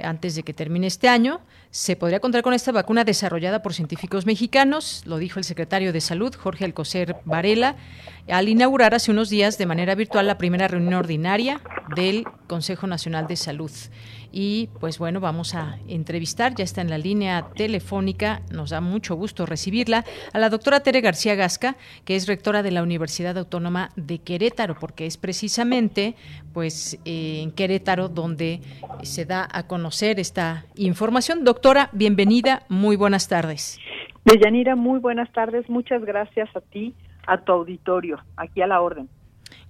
antes 0.00 0.34
de 0.34 0.42
que 0.42 0.54
termine 0.54 0.88
este 0.88 1.08
año. 1.08 1.42
Se 1.72 1.94
podría 1.94 2.18
contar 2.18 2.42
con 2.42 2.52
esta 2.52 2.72
vacuna 2.72 3.04
desarrollada 3.04 3.62
por 3.62 3.74
científicos 3.74 4.26
mexicanos, 4.26 5.02
lo 5.06 5.18
dijo 5.18 5.38
el 5.38 5.44
secretario 5.44 5.92
de 5.92 6.00
Salud, 6.00 6.34
Jorge 6.34 6.64
Alcocer 6.64 7.14
Varela, 7.24 7.76
al 8.28 8.48
inaugurar 8.48 8.92
hace 8.92 9.12
unos 9.12 9.30
días 9.30 9.56
de 9.56 9.66
manera 9.66 9.94
virtual 9.94 10.26
la 10.26 10.36
primera 10.36 10.66
reunión 10.66 10.94
ordinaria 10.94 11.60
del 11.94 12.24
Consejo 12.48 12.88
Nacional 12.88 13.28
de 13.28 13.36
Salud. 13.36 13.70
Y 14.32 14.68
pues 14.78 14.98
bueno, 14.98 15.20
vamos 15.20 15.54
a 15.54 15.78
entrevistar, 15.88 16.54
ya 16.54 16.64
está 16.64 16.80
en 16.80 16.90
la 16.90 16.98
línea 16.98 17.48
telefónica, 17.54 18.42
nos 18.52 18.70
da 18.70 18.80
mucho 18.80 19.14
gusto 19.14 19.46
recibirla, 19.46 20.04
a 20.32 20.38
la 20.38 20.48
doctora 20.48 20.80
Tere 20.80 21.00
García 21.00 21.34
Gasca, 21.34 21.76
que 22.04 22.16
es 22.16 22.26
rectora 22.26 22.62
de 22.62 22.70
la 22.70 22.82
Universidad 22.82 23.36
Autónoma 23.38 23.90
de 23.96 24.18
Querétaro, 24.18 24.76
porque 24.78 25.06
es 25.06 25.16
precisamente 25.16 26.14
pues 26.52 26.98
eh, 27.04 27.40
en 27.42 27.52
Querétaro 27.52 28.08
donde 28.08 28.60
se 29.02 29.24
da 29.24 29.48
a 29.50 29.66
conocer 29.66 30.20
esta 30.20 30.64
información. 30.76 31.44
Doctora, 31.44 31.90
bienvenida, 31.92 32.62
muy 32.68 32.96
buenas 32.96 33.28
tardes. 33.28 33.78
Deyanira, 34.24 34.76
muy 34.76 34.98
buenas 35.00 35.32
tardes, 35.32 35.68
muchas 35.68 36.04
gracias 36.04 36.48
a 36.54 36.60
ti, 36.60 36.94
a 37.26 37.38
tu 37.38 37.52
auditorio, 37.52 38.18
aquí 38.36 38.60
a 38.60 38.66
la 38.66 38.80
orden. 38.80 39.08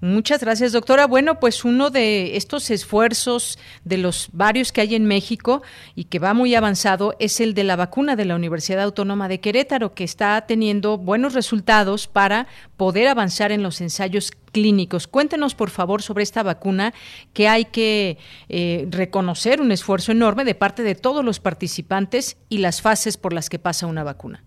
Muchas 0.03 0.41
gracias, 0.41 0.73
doctora. 0.73 1.07
Bueno, 1.07 1.39
pues 1.41 1.63
uno 1.63 1.91
de 1.91 2.37
estos 2.37 2.71
esfuerzos 2.71 3.59
de 3.85 3.99
los 3.99 4.31
varios 4.33 4.73
que 4.73 4.81
hay 4.81 4.95
en 4.95 5.05
México 5.05 5.63
y 5.95 6.05
que 6.05 6.19
va 6.19 6.33
muy 6.33 6.55
avanzado 6.55 7.15
es 7.19 7.39
el 7.39 7.53
de 7.53 7.65
la 7.65 7.77
vacuna 7.77 8.17
de 8.17 8.25
la 8.25 8.35
Universidad 8.35 8.83
Autónoma 8.83 9.29
de 9.29 9.41
Querétaro, 9.41 9.93
que 9.93 10.05
está 10.05 10.41
teniendo 10.47 10.97
buenos 10.97 11.35
resultados 11.35 12.09
para 12.09 12.47
poder 12.79 13.09
avanzar 13.09 13.53
en 13.53 13.63
los 13.63 13.83
ensayos 13.83 14.31
clínicos. 14.53 15.07
Cuéntenos, 15.07 15.55
por 15.55 15.69
favor, 15.69 16.01
sobre 16.01 16.23
esta 16.23 16.43
vacuna 16.43 16.95
que 17.35 17.49
hay 17.49 17.67
que 17.67 18.17
eh, 18.49 18.87
reconocer 18.89 19.61
un 19.61 19.71
esfuerzo 19.71 20.13
enorme 20.13 20.45
de 20.45 20.55
parte 20.55 20.83
de 20.83 20.95
todos 20.95 21.23
los 21.23 21.41
participantes 21.41 22.39
y 22.49 22.59
las 22.59 22.81
fases 22.81 23.19
por 23.19 23.35
las 23.35 23.51
que 23.51 23.59
pasa 23.59 23.87
una 23.87 24.03
vacuna. 24.03 24.45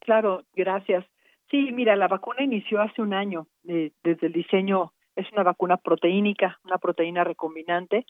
Claro, 0.00 0.44
gracias. 0.54 1.04
Sí, 1.50 1.72
mira, 1.72 1.96
la 1.96 2.08
vacuna 2.08 2.42
inició 2.42 2.80
hace 2.80 3.02
un 3.02 3.14
año 3.14 3.46
eh, 3.68 3.92
desde 4.02 4.28
el 4.28 4.32
diseño, 4.32 4.92
es 5.16 5.30
una 5.32 5.42
vacuna 5.42 5.76
proteínica, 5.76 6.58
una 6.64 6.78
proteína 6.78 7.24
recombinante. 7.24 8.06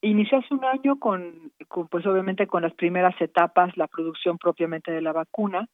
Inició 0.00 0.38
hace 0.38 0.54
un 0.54 0.64
año 0.64 0.98
con, 0.98 1.52
con, 1.68 1.88
pues 1.88 2.06
obviamente 2.06 2.46
con 2.46 2.62
las 2.62 2.74
primeras 2.74 3.18
etapas, 3.20 3.76
la 3.76 3.86
producción 3.86 4.38
propiamente 4.38 4.90
de 4.90 5.02
la 5.02 5.12
vacuna, 5.12 5.68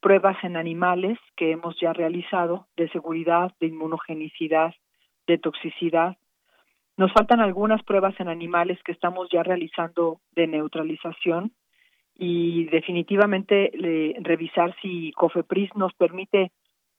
pruebas 0.00 0.36
en 0.44 0.56
animales 0.56 1.18
que 1.36 1.52
hemos 1.52 1.78
ya 1.80 1.92
realizado 1.92 2.66
de 2.76 2.88
seguridad, 2.90 3.52
de 3.60 3.68
inmunogenicidad, 3.68 4.74
de 5.26 5.38
toxicidad. 5.38 6.16
Nos 6.96 7.12
faltan 7.12 7.40
algunas 7.40 7.82
pruebas 7.82 8.18
en 8.20 8.28
animales 8.28 8.78
que 8.84 8.92
estamos 8.92 9.28
ya 9.30 9.42
realizando 9.42 10.20
de 10.32 10.46
neutralización 10.46 11.52
y 12.18 12.64
definitivamente 12.66 13.70
le, 13.74 14.16
revisar 14.20 14.74
si 14.80 15.12
COFEPRIS 15.12 15.74
nos 15.76 15.92
permite 15.94 16.52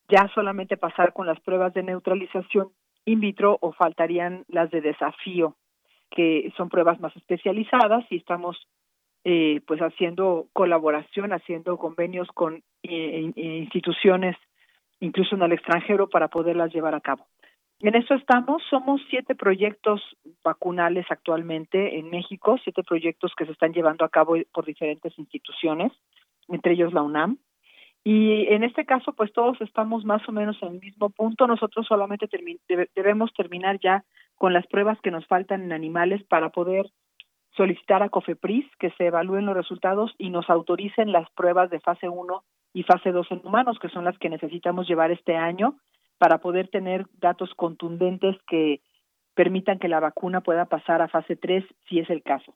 ya 0.09 0.29
solamente 0.33 0.77
pasar 0.77 1.13
con 1.13 1.27
las 1.27 1.39
pruebas 1.41 1.73
de 1.73 1.83
neutralización 1.83 2.69
in 3.05 3.19
vitro 3.19 3.57
o 3.61 3.71
faltarían 3.73 4.43
las 4.47 4.69
de 4.69 4.81
desafío, 4.81 5.55
que 6.11 6.51
son 6.55 6.69
pruebas 6.69 6.99
más 6.99 7.15
especializadas 7.15 8.05
y 8.09 8.17
estamos 8.17 8.57
eh, 9.23 9.61
pues 9.65 9.81
haciendo 9.81 10.47
colaboración, 10.53 11.33
haciendo 11.33 11.77
convenios 11.77 12.27
con 12.33 12.63
eh, 12.83 13.31
instituciones 13.35 14.35
incluso 14.99 15.35
en 15.35 15.43
el 15.43 15.51
extranjero 15.53 16.09
para 16.09 16.27
poderlas 16.27 16.73
llevar 16.73 16.95
a 16.95 17.01
cabo. 17.01 17.25
En 17.79 17.93
eso 17.93 18.15
estamos, 18.15 18.63
somos 18.71 19.01
siete 19.09 19.35
proyectos 19.35 20.01
vacunales 20.43 21.05
actualmente 21.09 21.99
en 21.99 22.09
México, 22.09 22.57
siete 22.63 22.81
proyectos 22.83 23.33
que 23.37 23.45
se 23.45 23.51
están 23.51 23.71
llevando 23.71 24.03
a 24.03 24.09
cabo 24.09 24.35
por 24.51 24.65
diferentes 24.65 25.17
instituciones, 25.19 25.91
entre 26.47 26.73
ellos 26.73 26.91
la 26.91 27.03
UNAM. 27.03 27.37
Y 28.03 28.47
en 28.47 28.63
este 28.63 28.85
caso, 28.85 29.13
pues 29.13 29.31
todos 29.31 29.61
estamos 29.61 30.05
más 30.05 30.27
o 30.27 30.31
menos 30.31 30.57
en 30.61 30.69
el 30.69 30.79
mismo 30.79 31.09
punto. 31.09 31.45
Nosotros 31.45 31.85
solamente 31.85 32.27
debemos 32.95 33.31
terminar 33.33 33.79
ya 33.79 34.05
con 34.35 34.53
las 34.53 34.65
pruebas 34.67 34.99
que 35.01 35.11
nos 35.11 35.27
faltan 35.27 35.61
en 35.61 35.73
animales 35.73 36.23
para 36.23 36.49
poder 36.49 36.89
solicitar 37.51 38.01
a 38.01 38.09
COFEPRIS 38.09 38.65
que 38.79 38.91
se 38.91 39.07
evalúen 39.07 39.45
los 39.45 39.55
resultados 39.55 40.15
y 40.17 40.29
nos 40.29 40.49
autoricen 40.49 41.11
las 41.11 41.29
pruebas 41.31 41.69
de 41.69 41.79
fase 41.79 42.07
1 42.07 42.43
y 42.73 42.83
fase 42.83 43.11
2 43.11 43.27
en 43.31 43.41
humanos, 43.43 43.77
que 43.79 43.89
son 43.89 44.05
las 44.05 44.17
que 44.17 44.29
necesitamos 44.29 44.87
llevar 44.87 45.11
este 45.11 45.35
año 45.35 45.75
para 46.17 46.39
poder 46.39 46.67
tener 46.69 47.05
datos 47.19 47.53
contundentes 47.55 48.35
que 48.47 48.81
permitan 49.35 49.79
que 49.79 49.87
la 49.87 49.99
vacuna 49.99 50.41
pueda 50.41 50.65
pasar 50.65 51.01
a 51.01 51.07
fase 51.07 51.35
3 51.35 51.63
si 51.87 51.99
es 51.99 52.09
el 52.09 52.23
caso. 52.23 52.55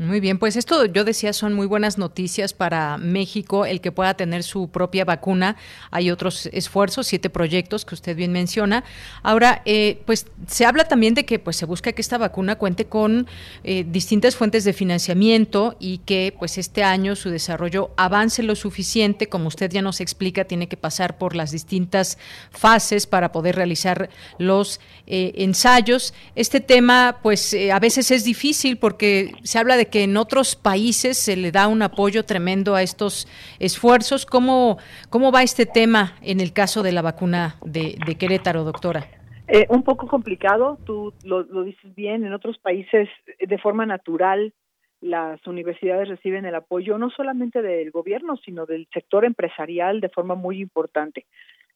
Muy 0.00 0.20
bien, 0.20 0.38
pues 0.38 0.54
esto 0.54 0.84
yo 0.84 1.02
decía 1.02 1.32
son 1.32 1.54
muy 1.54 1.66
buenas 1.66 1.98
noticias 1.98 2.52
para 2.52 2.98
México, 2.98 3.66
el 3.66 3.80
que 3.80 3.90
pueda 3.90 4.14
tener 4.14 4.44
su 4.44 4.68
propia 4.68 5.04
vacuna. 5.04 5.56
Hay 5.90 6.12
otros 6.12 6.48
esfuerzos, 6.52 7.08
siete 7.08 7.30
proyectos 7.30 7.84
que 7.84 7.96
usted 7.96 8.14
bien 8.14 8.30
menciona. 8.30 8.84
Ahora, 9.24 9.60
eh, 9.64 10.00
pues 10.06 10.26
se 10.46 10.66
habla 10.66 10.84
también 10.84 11.14
de 11.14 11.24
que 11.24 11.40
pues 11.40 11.56
se 11.56 11.66
busca 11.66 11.90
que 11.90 12.00
esta 12.00 12.16
vacuna 12.16 12.54
cuente 12.54 12.84
con 12.84 13.26
eh, 13.64 13.84
distintas 13.88 14.36
fuentes 14.36 14.62
de 14.62 14.72
financiamiento 14.72 15.74
y 15.80 15.98
que 15.98 16.32
pues 16.38 16.58
este 16.58 16.84
año 16.84 17.16
su 17.16 17.30
desarrollo 17.30 17.90
avance 17.96 18.44
lo 18.44 18.54
suficiente, 18.54 19.28
como 19.28 19.48
usted 19.48 19.68
ya 19.68 19.82
nos 19.82 20.00
explica, 20.00 20.44
tiene 20.44 20.68
que 20.68 20.76
pasar 20.76 21.18
por 21.18 21.34
las 21.34 21.50
distintas 21.50 22.18
fases 22.52 23.08
para 23.08 23.32
poder 23.32 23.56
realizar 23.56 24.10
los 24.38 24.78
eh, 25.08 25.32
ensayos. 25.38 26.14
Este 26.36 26.60
tema, 26.60 27.18
pues 27.20 27.52
a 27.72 27.80
veces 27.80 28.12
es 28.12 28.22
difícil 28.22 28.78
porque 28.78 29.32
se 29.42 29.58
habla 29.58 29.76
de 29.76 29.87
que 29.90 30.04
en 30.04 30.16
otros 30.16 30.56
países 30.56 31.18
se 31.18 31.36
le 31.36 31.52
da 31.52 31.68
un 31.68 31.82
apoyo 31.82 32.24
tremendo 32.24 32.74
a 32.74 32.82
estos 32.82 33.26
esfuerzos. 33.58 34.26
¿Cómo, 34.26 34.78
cómo 35.10 35.32
va 35.32 35.42
este 35.42 35.66
tema 35.66 36.14
en 36.22 36.40
el 36.40 36.52
caso 36.52 36.82
de 36.82 36.92
la 36.92 37.02
vacuna 37.02 37.56
de, 37.64 37.96
Querétaro, 38.18 38.64
doctora? 38.64 39.06
Eh, 39.48 39.66
un 39.70 39.82
poco 39.82 40.06
complicado, 40.06 40.78
tú 40.84 41.14
lo, 41.24 41.44
dices 41.64 41.94
bien, 41.94 42.24
en 42.24 42.32
otros 42.32 42.58
países 42.58 43.08
de 43.38 43.58
forma 43.58 43.86
natural 43.86 44.52
las 45.00 45.46
universidades 45.46 46.08
reciben 46.08 46.44
el 46.44 46.56
apoyo 46.56 46.98
no 46.98 47.08
solamente 47.10 47.62
del 47.62 47.92
gobierno, 47.92 48.36
sino 48.36 48.66
del 48.66 48.88
sector 48.92 49.24
empresarial 49.24 50.00
de 50.00 50.08
forma 50.08 50.34
muy 50.34 50.60
importante. 50.60 51.24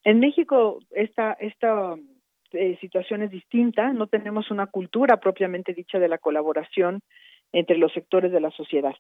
En 0.03 0.19
México 0.19 0.81
esta, 0.91 1.35
esta 1.35 1.95
eh, 2.53 2.77
situación 2.81 3.23
es 3.23 3.31
distinta, 3.31 3.93
no 3.93 4.09
tenemos 4.09 4.51
una 4.51 4.67
cultura 4.67 5.19
propiamente 5.19 5.73
dicha 5.73 5.99
de 5.99 6.09
la 6.09 6.19
colaboración 6.19 7.01
entre 7.53 7.79
los 7.79 7.93
sectores 7.93 8.33
de 8.33 8.41
la 8.41 8.51
sociedad. 8.51 8.95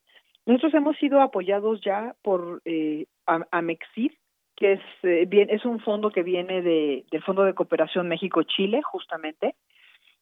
Nosotros 0.46 0.74
hemos 0.74 0.96
sido 0.96 1.20
apoyados 1.20 1.80
ya 1.82 2.14
por 2.22 2.62
eh, 2.64 3.06
Amexid, 3.26 4.12
que 4.56 4.72
es, 4.72 4.80
eh, 5.02 5.28
es 5.50 5.64
un 5.64 5.80
fondo 5.80 6.10
que 6.10 6.22
viene 6.22 6.62
de, 6.62 7.04
del 7.10 7.22
Fondo 7.22 7.44
de 7.44 7.54
Cooperación 7.54 8.08
México-Chile, 8.08 8.82
justamente, 8.82 9.54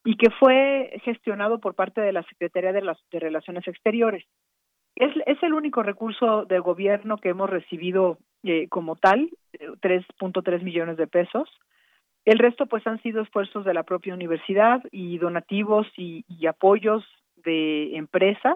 y 0.03 0.15
que 0.17 0.29
fue 0.31 0.99
gestionado 1.03 1.59
por 1.59 1.75
parte 1.75 2.01
de 2.01 2.11
la 2.11 2.23
Secretaría 2.23 2.71
de, 2.71 2.81
las, 2.81 2.97
Relaciones 3.11 3.67
Exteriores. 3.67 4.25
Es, 4.95 5.11
el 5.41 5.53
único 5.53 5.83
recurso 5.83 6.45
del 6.45 6.61
gobierno 6.61 7.17
que 7.17 7.29
hemos 7.29 7.49
recibido 7.49 8.17
eh, 8.43 8.67
como 8.69 8.95
tal, 8.95 9.29
3.3 9.53 10.61
millones 10.61 10.97
de 10.97 11.07
pesos. 11.07 11.49
El 12.25 12.37
resto, 12.37 12.67
pues, 12.67 12.85
han 12.85 13.01
sido 13.01 13.21
esfuerzos 13.21 13.65
de 13.65 13.73
la 13.73 13.83
propia 13.83 14.13
universidad 14.13 14.83
y 14.91 15.17
donativos 15.17 15.87
y 15.97 16.45
apoyos 16.45 17.03
de 17.43 17.95
empresas 17.95 18.55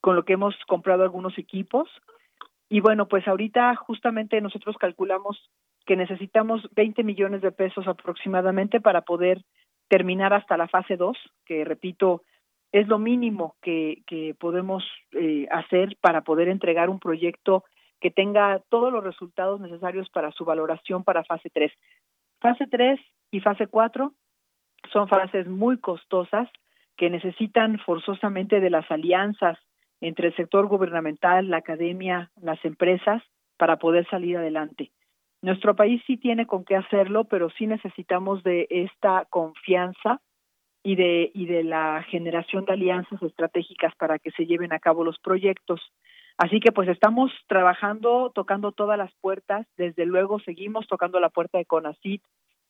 con 0.00 0.16
lo 0.16 0.24
que 0.24 0.34
hemos 0.34 0.54
comprado 0.66 1.02
algunos 1.02 1.38
equipos 1.38 1.88
y 2.68 2.80
bueno 2.80 3.08
pues 3.08 3.26
ahorita 3.28 3.74
justamente 3.76 4.40
nosotros 4.40 4.76
calculamos 4.78 5.50
que 5.84 5.96
necesitamos 5.96 6.68
20 6.74 7.02
millones 7.02 7.42
de 7.42 7.52
pesos 7.52 7.86
aproximadamente 7.86 8.80
para 8.80 9.02
poder 9.02 9.42
terminar 9.88 10.32
hasta 10.32 10.56
la 10.56 10.68
fase 10.68 10.96
2, 10.96 11.16
que 11.44 11.64
repito, 11.64 12.22
es 12.72 12.88
lo 12.88 12.98
mínimo 12.98 13.56
que, 13.60 14.02
que 14.06 14.34
podemos 14.38 14.82
eh, 15.12 15.46
hacer 15.50 15.96
para 16.00 16.22
poder 16.22 16.48
entregar 16.48 16.88
un 16.88 16.98
proyecto 16.98 17.64
que 18.00 18.10
tenga 18.10 18.60
todos 18.70 18.92
los 18.92 19.04
resultados 19.04 19.60
necesarios 19.60 20.08
para 20.08 20.32
su 20.32 20.44
valoración 20.44 21.04
para 21.04 21.24
fase 21.24 21.50
3. 21.52 21.70
Fase 22.40 22.66
3 22.66 22.98
y 23.30 23.40
fase 23.40 23.66
4 23.66 24.12
son 24.92 25.08
fases 25.08 25.46
muy 25.46 25.78
costosas 25.78 26.48
que 26.96 27.10
necesitan 27.10 27.78
forzosamente 27.80 28.60
de 28.60 28.70
las 28.70 28.90
alianzas 28.90 29.58
entre 30.00 30.28
el 30.28 30.36
sector 30.36 30.66
gubernamental, 30.66 31.48
la 31.48 31.58
academia, 31.58 32.30
las 32.40 32.62
empresas 32.64 33.22
para 33.56 33.78
poder 33.78 34.08
salir 34.10 34.36
adelante. 34.36 34.90
Nuestro 35.42 35.74
país 35.74 36.02
sí 36.06 36.16
tiene 36.16 36.46
con 36.46 36.64
qué 36.64 36.76
hacerlo, 36.76 37.24
pero 37.24 37.50
sí 37.50 37.66
necesitamos 37.66 38.42
de 38.42 38.66
esta 38.70 39.26
confianza 39.30 40.20
y 40.84 40.96
de 40.96 41.30
y 41.34 41.46
de 41.46 41.62
la 41.64 42.04
generación 42.08 42.64
de 42.64 42.72
alianzas 42.72 43.22
estratégicas 43.22 43.94
para 43.96 44.18
que 44.18 44.32
se 44.32 44.46
lleven 44.46 44.72
a 44.72 44.80
cabo 44.80 45.04
los 45.04 45.18
proyectos. 45.18 45.80
Así 46.38 46.60
que 46.60 46.72
pues 46.72 46.88
estamos 46.88 47.30
trabajando, 47.46 48.30
tocando 48.34 48.72
todas 48.72 48.98
las 48.98 49.12
puertas, 49.20 49.66
desde 49.76 50.06
luego 50.06 50.40
seguimos 50.40 50.86
tocando 50.86 51.20
la 51.20 51.30
puerta 51.30 51.58
de 51.58 51.66
CONACIT, 51.66 52.22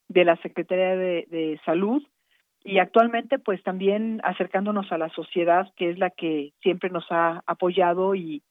de 0.09 0.25
la 0.25 0.37
Secretaría 0.37 0.97
de, 0.97 1.27
de 1.31 1.61
Salud 1.65 2.03
y 2.65 2.79
actualmente 2.79 3.39
pues 3.39 3.63
también 3.63 4.21
acercándonos 4.25 4.91
a 4.93 4.99
la 4.99 5.09
sociedad 5.11 5.69
que 5.77 5.91
es 5.91 5.99
la 5.99 6.11
que 6.11 6.53
siempre 6.63 6.91
nos 6.91 7.05
ha 7.11 7.43
apoyado 7.47 8.15
y, 8.15 8.43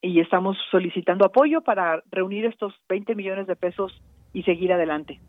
y 0.00 0.20
estamos 0.20 0.56
solicitando 0.70 1.24
apoyo 1.24 1.62
para 1.62 2.02
reunir 2.10 2.44
estos 2.44 2.74
20 2.88 3.14
millones 3.14 3.46
de 3.46 3.56
pesos 3.56 4.00
y 4.32 4.42
seguir 4.42 4.72
adelante. 4.72 5.20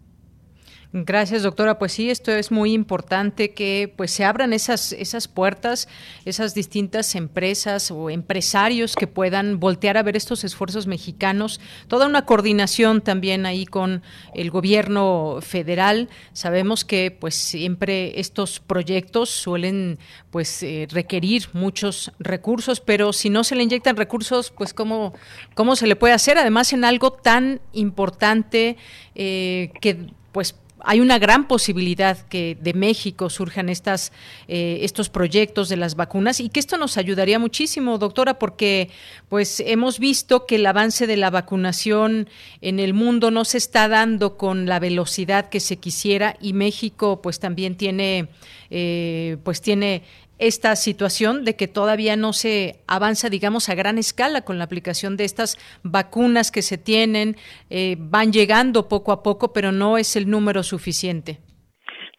Gracias, 0.92 1.44
doctora. 1.44 1.78
Pues 1.78 1.92
sí, 1.92 2.10
esto 2.10 2.32
es 2.32 2.50
muy 2.50 2.74
importante 2.74 3.52
que 3.52 3.94
pues 3.96 4.10
se 4.10 4.26
abran 4.26 4.54
esas 4.54 4.92
esas 4.92 5.28
puertas, 5.28 5.88
esas 6.26 6.56
distintas 6.56 7.14
empresas 7.14 7.92
o 7.92 8.10
empresarios 8.10 8.96
que 8.96 9.06
puedan 9.06 9.60
voltear 9.60 9.98
a 9.98 10.04
ver 10.04 10.18
estos 10.18 10.44
esfuerzos 10.44 10.88
mexicanos, 10.88 11.62
toda 11.88 12.08
una 12.08 12.26
coordinación 12.26 13.02
también 13.02 13.46
ahí 13.46 13.68
con 13.68 14.02
el 14.34 14.50
gobierno 14.50 15.38
federal. 15.42 16.10
Sabemos 16.34 16.86
que 16.86 17.12
pues 17.12 17.36
siempre 17.36 18.20
estos 18.20 18.60
proyectos 18.60 19.30
suelen 19.30 20.00
pues 20.32 20.64
eh, 20.64 20.88
requerir 20.90 21.50
muchos 21.54 22.14
recursos, 22.18 22.80
pero 22.80 23.14
si 23.14 23.30
no 23.30 23.44
se 23.44 23.56
le 23.56 23.62
inyectan 23.62 23.96
recursos, 23.96 24.50
pues 24.50 24.74
cómo 24.74 25.14
cómo 25.54 25.76
se 25.76 25.86
le 25.86 25.96
puede 25.96 26.16
hacer 26.16 26.40
además 26.40 26.74
en 26.74 26.84
algo 26.84 27.14
tan 27.14 27.62
importante 27.74 28.76
eh, 29.14 29.72
que 29.82 30.08
pues 30.32 30.56
hay 30.84 31.00
una 31.00 31.20
gran 31.20 31.48
posibilidad 31.48 32.18
que 32.28 32.58
de 32.60 32.74
México 32.74 33.30
surjan 33.30 33.70
estas, 33.70 34.12
eh, 34.48 34.80
estos 34.82 35.10
proyectos 35.10 35.70
de 35.70 35.78
las 35.78 35.96
vacunas 35.96 36.40
y 36.40 36.50
que 36.50 36.60
esto 36.60 36.78
nos 36.78 36.98
ayudaría 36.98 37.40
muchísimo, 37.40 37.98
doctora, 37.98 38.40
porque 38.40 38.90
pues 39.28 39.60
hemos 39.62 40.00
visto 40.00 40.46
que 40.46 40.56
el 40.56 40.66
avance 40.66 41.08
de 41.08 41.18
la 41.18 41.30
vacunación 41.30 42.30
en 42.62 42.80
el 42.80 42.94
mundo 42.94 43.32
no 43.32 43.46
se 43.46 43.58
está 43.58 43.88
dando 43.88 44.38
con 44.38 44.66
la 44.66 44.80
velocidad 44.80 45.50
que 45.50 45.60
se 45.60 45.78
quisiera 45.78 46.36
y 46.42 46.54
México 46.54 47.22
pues 47.22 47.40
también 47.40 47.76
tiene 47.76 48.30
eh, 48.70 49.38
pues 49.44 49.62
tiene 49.62 50.04
esta 50.40 50.76
situación 50.76 51.44
de 51.44 51.56
que 51.56 51.68
todavía 51.68 52.16
no 52.16 52.34
se 52.34 52.82
avanza, 52.88 53.30
digamos, 53.30 53.70
a 53.70 53.76
gran 53.76 53.98
escala 53.98 54.42
con 54.42 54.58
la 54.58 54.64
aplicación 54.64 55.18
de 55.18 55.26
estas 55.26 55.58
vacunas 55.84 56.52
que 56.52 56.62
se 56.62 56.78
tienen, 56.78 57.36
eh, 57.70 57.98
van 58.00 58.32
llegando 58.32 58.88
poco 58.88 59.12
a 59.12 59.22
poco, 59.22 59.52
pero 59.54 59.72
no 59.72 59.98
es 59.98 60.16
el 60.16 60.30
número 60.30 60.64
suficiente. 60.64 61.40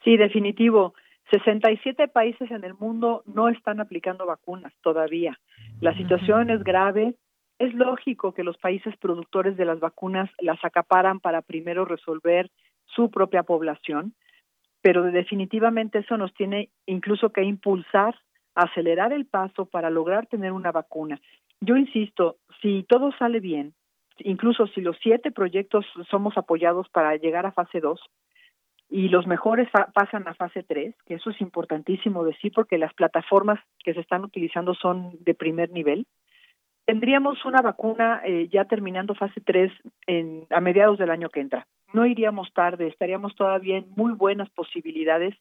Sí, 0.05 0.17
definitivo. 0.17 0.95
67 1.31 2.09
países 2.09 2.51
en 2.51 2.65
el 2.65 2.75
mundo 2.75 3.23
no 3.27 3.49
están 3.49 3.81
aplicando 3.81 4.27
vacunas 4.27 4.73
todavía. 4.83 5.39
La 5.81 5.97
situación 5.97 6.51
es 6.51 6.63
grave. 6.63 7.15
Es 7.59 7.73
lógico 7.75 8.33
que 8.33 8.43
los 8.43 8.57
países 8.59 8.97
productores 8.97 9.57
de 9.57 9.65
las 9.65 9.81
vacunas 9.81 10.31
las 10.41 10.63
acaparan 10.65 11.21
para 11.21 11.43
primero 11.43 11.85
resolver 11.85 12.51
su 12.87 13.11
propia 13.11 13.43
población 13.43 14.15
pero 14.83 15.03
definitivamente 15.05 15.99
eso 15.99 16.17
nos 16.17 16.33
tiene 16.35 16.71
incluso 16.87 17.31
que 17.31 17.43
impulsar, 17.43 18.15
acelerar 18.55 19.13
el 19.13 19.27
paso 19.27 19.67
para 19.67 19.91
lograr 19.91 20.27
tener 20.27 20.53
una 20.53 20.73
vacuna. 20.73 21.21
Yo 21.61 21.77
insisto, 21.77 22.37
si 22.63 22.85
todo 22.85 23.13
sale 23.19 23.41
bien, 23.41 23.75
incluso 24.19 24.67
si 24.69 24.81
los 24.81 24.97
siete 25.03 25.31
proyectos 25.31 25.87
somos 26.11 26.37
apoyados 26.37 26.89
para 26.89 27.17
llegar 27.17 27.47
a 27.47 27.53
fase 27.53 27.81
2 27.81 28.01
y 28.89 29.09
los 29.09 29.27
mejores 29.27 29.69
pasan 29.95 30.27
a 30.27 30.35
fase 30.35 30.63
3, 30.63 30.95
que 31.07 31.15
eso 31.15 31.31
es 31.31 31.41
importantísimo 31.41 32.25
decir 32.25 32.53
porque 32.55 32.79
las 32.79 32.93
plataformas 32.95 33.61
que 33.85 33.95
se 33.95 34.01
están 34.01 34.25
utilizando 34.25 34.75
son 34.75 35.13
de 35.21 35.35
primer 35.35 35.71
nivel, 35.71 36.07
tendríamos 36.87 37.45
una 37.45 37.61
vacuna 37.63 38.23
eh, 38.25 38.49
ya 38.51 38.65
terminando 38.65 39.15
fase 39.15 39.41
3 39.41 39.71
en, 40.07 40.47
a 40.51 40.61
mediados 40.61 40.99
del 40.99 41.11
año 41.11 41.29
que 41.29 41.41
entra 41.41 41.67
no 41.93 42.07
iríamos 42.07 42.53
tarde, 42.53 42.87
estaríamos 42.87 43.35
todavía 43.35 43.79
en 43.79 43.87
muy 43.97 44.13
buenas 44.13 44.49
posibilidades 44.51 45.35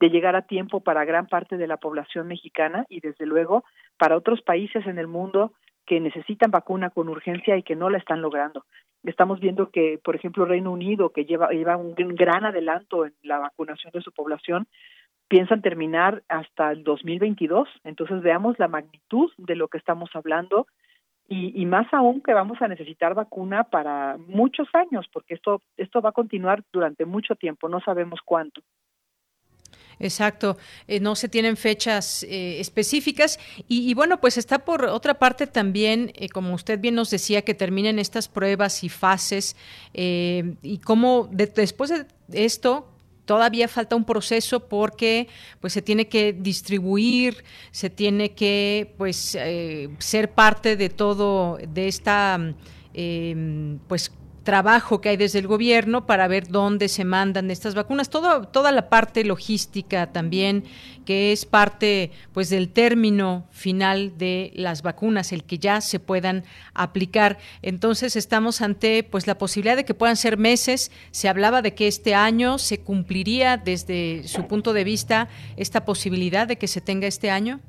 de 0.00 0.08
llegar 0.08 0.34
a 0.34 0.42
tiempo 0.42 0.80
para 0.80 1.04
gran 1.04 1.26
parte 1.26 1.56
de 1.56 1.66
la 1.66 1.76
población 1.76 2.26
mexicana 2.26 2.86
y 2.88 3.00
desde 3.00 3.26
luego 3.26 3.64
para 3.98 4.16
otros 4.16 4.40
países 4.42 4.86
en 4.86 4.98
el 4.98 5.06
mundo 5.06 5.52
que 5.86 6.00
necesitan 6.00 6.50
vacuna 6.50 6.90
con 6.90 7.08
urgencia 7.08 7.56
y 7.56 7.62
que 7.62 7.76
no 7.76 7.90
la 7.90 7.98
están 7.98 8.22
logrando. 8.22 8.64
Estamos 9.02 9.40
viendo 9.40 9.70
que, 9.70 9.98
por 10.02 10.14
ejemplo, 10.14 10.44
Reino 10.44 10.72
Unido, 10.72 11.10
que 11.10 11.24
lleva, 11.24 11.50
lleva 11.50 11.76
un 11.76 11.94
gran 11.94 12.44
adelanto 12.44 13.06
en 13.06 13.14
la 13.22 13.38
vacunación 13.38 13.92
de 13.92 14.00
su 14.00 14.12
población, 14.12 14.66
piensan 15.28 15.62
terminar 15.62 16.22
hasta 16.28 16.72
el 16.72 16.82
2022. 16.82 17.68
Entonces 17.84 18.22
veamos 18.22 18.58
la 18.58 18.68
magnitud 18.68 19.30
de 19.38 19.56
lo 19.56 19.68
que 19.68 19.78
estamos 19.78 20.10
hablando 20.14 20.66
y, 21.32 21.64
más 21.64 21.86
aún 21.92 22.20
que 22.22 22.34
vamos 22.34 22.60
a 22.60 22.66
necesitar 22.66 23.14
vacuna 23.14 23.62
para 23.62 24.18
muchos 24.26 24.66
años, 24.74 25.06
porque 25.12 25.34
esto, 25.34 25.62
esto 25.76 26.02
va 26.02 26.08
a 26.08 26.12
continuar 26.12 26.64
durante 26.72 27.04
mucho 27.04 27.36
tiempo, 27.36 27.68
no 27.68 27.80
sabemos 27.80 28.18
cuánto. 28.24 28.60
Exacto, 30.00 30.56
eh, 30.88 30.98
no 30.98 31.14
se 31.14 31.28
tienen 31.28 31.56
fechas 31.56 32.24
eh, 32.24 32.58
específicas 32.58 33.38
y, 33.68 33.94
bueno, 33.94 34.20
pues 34.20 34.38
está 34.38 34.58
por 34.64 34.86
otra 34.86 35.14
parte 35.14 35.46
también, 35.46 36.10
eh, 36.16 36.28
como 36.30 36.52
usted 36.54 36.80
bien 36.80 36.96
nos 36.96 37.10
decía, 37.10 37.42
que 37.42 37.54
terminen 37.54 38.00
estas 38.00 38.26
pruebas 38.26 38.82
y 38.82 38.88
fases 38.88 39.56
y 39.92 40.78
cómo 40.78 41.28
después 41.30 41.90
de 41.90 42.06
esto, 42.32 42.88
todavía 43.30 43.68
falta 43.68 43.94
un 43.94 44.04
proceso 44.04 44.58
porque 44.58 45.28
pues 45.60 45.72
se 45.72 45.82
tiene 45.82 46.08
que 46.08 46.32
distribuir, 46.32 47.44
se 47.70 47.88
tiene 47.88 48.32
que 48.32 48.92
pues 48.98 49.36
eh, 49.38 49.88
ser 50.00 50.32
parte 50.32 50.76
de 50.76 50.88
todo 50.88 51.56
de 51.56 51.86
esta 51.86 52.40
eh, 52.92 53.76
pues 53.86 54.10
trabajo 54.42 55.00
que 55.00 55.10
hay 55.10 55.16
desde 55.16 55.38
el 55.38 55.46
gobierno 55.46 56.06
para 56.06 56.28
ver 56.28 56.48
dónde 56.48 56.88
se 56.88 57.04
mandan 57.04 57.50
estas 57.50 57.74
vacunas, 57.74 58.10
todo, 58.10 58.44
toda 58.48 58.72
la 58.72 58.88
parte 58.88 59.24
logística 59.24 60.12
también, 60.12 60.64
que 61.04 61.32
es 61.32 61.46
parte 61.46 62.10
pues 62.32 62.50
del 62.50 62.72
término 62.72 63.46
final 63.50 64.16
de 64.18 64.52
las 64.54 64.82
vacunas, 64.82 65.32
el 65.32 65.44
que 65.44 65.58
ya 65.58 65.80
se 65.80 66.00
puedan 66.00 66.44
aplicar. 66.74 67.38
Entonces 67.62 68.16
estamos 68.16 68.62
ante 68.62 69.02
pues 69.02 69.26
la 69.26 69.36
posibilidad 69.36 69.76
de 69.76 69.84
que 69.84 69.94
puedan 69.94 70.16
ser 70.16 70.36
meses. 70.36 70.90
Se 71.10 71.28
hablaba 71.28 71.62
de 71.62 71.74
que 71.74 71.86
este 71.86 72.14
año 72.14 72.58
se 72.58 72.82
cumpliría 72.82 73.56
desde 73.56 74.24
su 74.24 74.46
punto 74.46 74.72
de 74.72 74.84
vista 74.84 75.28
esta 75.56 75.84
posibilidad 75.84 76.46
de 76.46 76.56
que 76.56 76.66
se 76.66 76.80
tenga 76.80 77.06
este 77.06 77.30
año. 77.30 77.60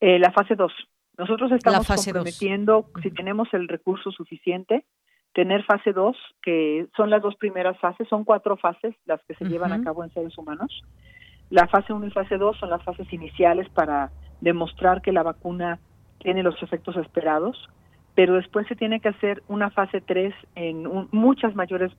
Eh, 0.00 0.18
la 0.18 0.32
fase 0.32 0.54
2. 0.54 0.72
Nosotros 1.18 1.50
estamos 1.52 1.86
comprometiendo, 1.86 2.90
si 3.02 3.10
tenemos 3.10 3.48
el 3.54 3.68
recurso 3.68 4.10
suficiente, 4.10 4.84
tener 5.36 5.64
fase 5.64 5.92
2, 5.92 6.16
que 6.42 6.86
son 6.96 7.10
las 7.10 7.20
dos 7.20 7.36
primeras 7.36 7.78
fases, 7.78 8.08
son 8.08 8.24
cuatro 8.24 8.56
fases 8.56 8.94
las 9.04 9.22
que 9.24 9.34
se 9.34 9.44
llevan 9.44 9.70
a 9.70 9.84
cabo 9.84 10.02
en 10.02 10.08
seres 10.08 10.36
humanos. 10.38 10.82
La 11.50 11.66
fase 11.66 11.92
1 11.92 12.06
y 12.06 12.10
fase 12.10 12.38
2 12.38 12.56
son 12.56 12.70
las 12.70 12.82
fases 12.82 13.12
iniciales 13.12 13.68
para 13.68 14.10
demostrar 14.40 15.02
que 15.02 15.12
la 15.12 15.22
vacuna 15.22 15.78
tiene 16.20 16.42
los 16.42 16.62
efectos 16.62 16.96
esperados, 16.96 17.68
pero 18.14 18.36
después 18.36 18.66
se 18.66 18.76
tiene 18.76 19.00
que 19.00 19.10
hacer 19.10 19.42
una 19.46 19.68
fase 19.68 20.00
3 20.00 20.32
en 20.54 20.88
muchas 21.12 21.54
mayores 21.54 21.92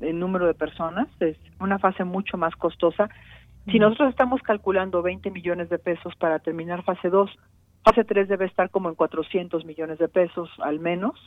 en 0.00 0.20
número 0.20 0.46
de 0.46 0.54
personas, 0.54 1.08
es 1.18 1.36
una 1.58 1.80
fase 1.80 2.04
mucho 2.04 2.38
más 2.38 2.54
costosa. 2.54 3.10
Si 3.72 3.80
nosotros 3.80 4.10
estamos 4.10 4.40
calculando 4.42 5.02
20 5.02 5.32
millones 5.32 5.68
de 5.68 5.80
pesos 5.80 6.14
para 6.14 6.38
terminar 6.38 6.84
fase 6.84 7.10
2, 7.10 7.28
fase 7.84 8.04
3 8.04 8.28
debe 8.28 8.44
estar 8.44 8.70
como 8.70 8.88
en 8.88 8.94
400 8.94 9.64
millones 9.64 9.98
de 9.98 10.06
pesos 10.06 10.48
al 10.60 10.78
menos 10.78 11.18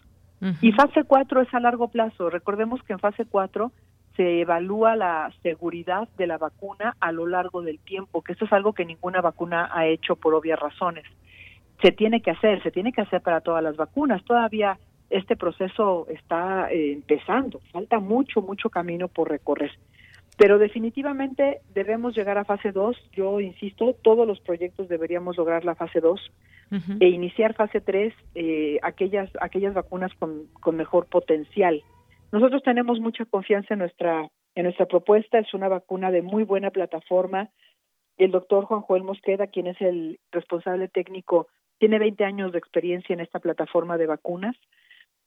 y 0.61 0.71
fase 0.71 1.03
4 1.03 1.41
es 1.41 1.53
a 1.53 1.59
largo 1.59 1.87
plazo. 1.87 2.29
Recordemos 2.29 2.81
que 2.83 2.93
en 2.93 2.99
fase 2.99 3.25
4 3.25 3.71
se 4.15 4.41
evalúa 4.41 4.95
la 4.95 5.31
seguridad 5.43 6.07
de 6.17 6.27
la 6.27 6.37
vacuna 6.37 6.95
a 6.99 7.11
lo 7.11 7.27
largo 7.27 7.61
del 7.61 7.79
tiempo, 7.79 8.21
que 8.21 8.33
eso 8.33 8.45
es 8.45 8.53
algo 8.53 8.73
que 8.73 8.85
ninguna 8.85 9.21
vacuna 9.21 9.69
ha 9.71 9.85
hecho 9.85 10.15
por 10.15 10.33
obvias 10.33 10.59
razones. 10.59 11.05
Se 11.81 11.91
tiene 11.91 12.21
que 12.21 12.31
hacer, 12.31 12.61
se 12.63 12.71
tiene 12.71 12.91
que 12.91 13.01
hacer 13.01 13.21
para 13.21 13.41
todas 13.41 13.63
las 13.63 13.77
vacunas. 13.77 14.23
Todavía 14.25 14.77
este 15.09 15.35
proceso 15.35 16.07
está 16.09 16.71
eh, 16.71 16.93
empezando, 16.93 17.61
falta 17.71 17.99
mucho, 17.99 18.41
mucho 18.41 18.69
camino 18.69 19.07
por 19.07 19.29
recorrer. 19.29 19.71
Pero 20.37 20.59
definitivamente 20.59 21.61
debemos 21.73 22.15
llegar 22.15 22.37
a 22.37 22.45
fase 22.45 22.71
2. 22.71 22.95
Yo 23.11 23.39
insisto, 23.39 23.95
todos 24.03 24.27
los 24.27 24.39
proyectos 24.39 24.87
deberíamos 24.87 25.35
lograr 25.35 25.65
la 25.65 25.75
fase 25.75 25.99
2 25.99 26.31
e 26.99 27.07
iniciar 27.07 27.55
fase 27.55 27.81
3, 27.81 28.13
eh, 28.35 28.77
aquellas, 28.83 29.29
aquellas 29.39 29.73
vacunas 29.73 30.13
con, 30.19 30.47
con 30.61 30.75
mejor 30.75 31.07
potencial. 31.07 31.81
Nosotros 32.31 32.61
tenemos 32.61 32.99
mucha 32.99 33.25
confianza 33.25 33.73
en 33.73 33.79
nuestra, 33.79 34.29
en 34.53 34.63
nuestra 34.63 34.85
propuesta. 34.85 35.39
Es 35.39 35.53
una 35.55 35.69
vacuna 35.69 36.11
de 36.11 36.21
muy 36.21 36.43
buena 36.43 36.69
plataforma. 36.69 37.49
El 38.17 38.31
doctor 38.31 38.65
Juan 38.65 38.81
Joel 38.81 39.03
Mosqueda, 39.03 39.47
quien 39.47 39.67
es 39.67 39.81
el 39.81 40.19
responsable 40.31 40.87
técnico, 40.87 41.47
tiene 41.79 41.99
20 41.99 42.23
años 42.25 42.51
de 42.51 42.59
experiencia 42.59 43.13
en 43.13 43.21
esta 43.21 43.39
plataforma 43.39 43.97
de 43.97 44.07
vacunas 44.07 44.55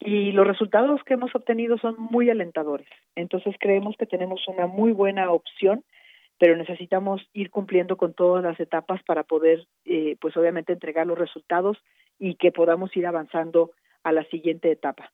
y 0.00 0.32
los 0.32 0.46
resultados 0.46 1.02
que 1.04 1.14
hemos 1.14 1.34
obtenido 1.34 1.76
son 1.78 1.94
muy 1.98 2.30
alentadores. 2.30 2.88
Entonces 3.14 3.54
creemos 3.60 3.96
que 3.98 4.06
tenemos 4.06 4.40
una 4.48 4.66
muy 4.66 4.92
buena 4.92 5.30
opción, 5.30 5.84
pero 6.38 6.56
necesitamos 6.56 7.20
ir 7.34 7.50
cumpliendo 7.50 7.98
con 7.98 8.14
todas 8.14 8.42
las 8.42 8.58
etapas 8.58 9.02
para 9.04 9.24
poder, 9.24 9.66
eh, 9.84 10.16
pues 10.20 10.34
obviamente, 10.38 10.72
entregar 10.72 11.06
los 11.06 11.18
resultados 11.18 11.76
y 12.18 12.36
que 12.36 12.50
podamos 12.50 12.96
ir 12.96 13.06
avanzando 13.06 13.72
a 14.02 14.12
la 14.12 14.24
siguiente 14.24 14.70
etapa. 14.70 15.12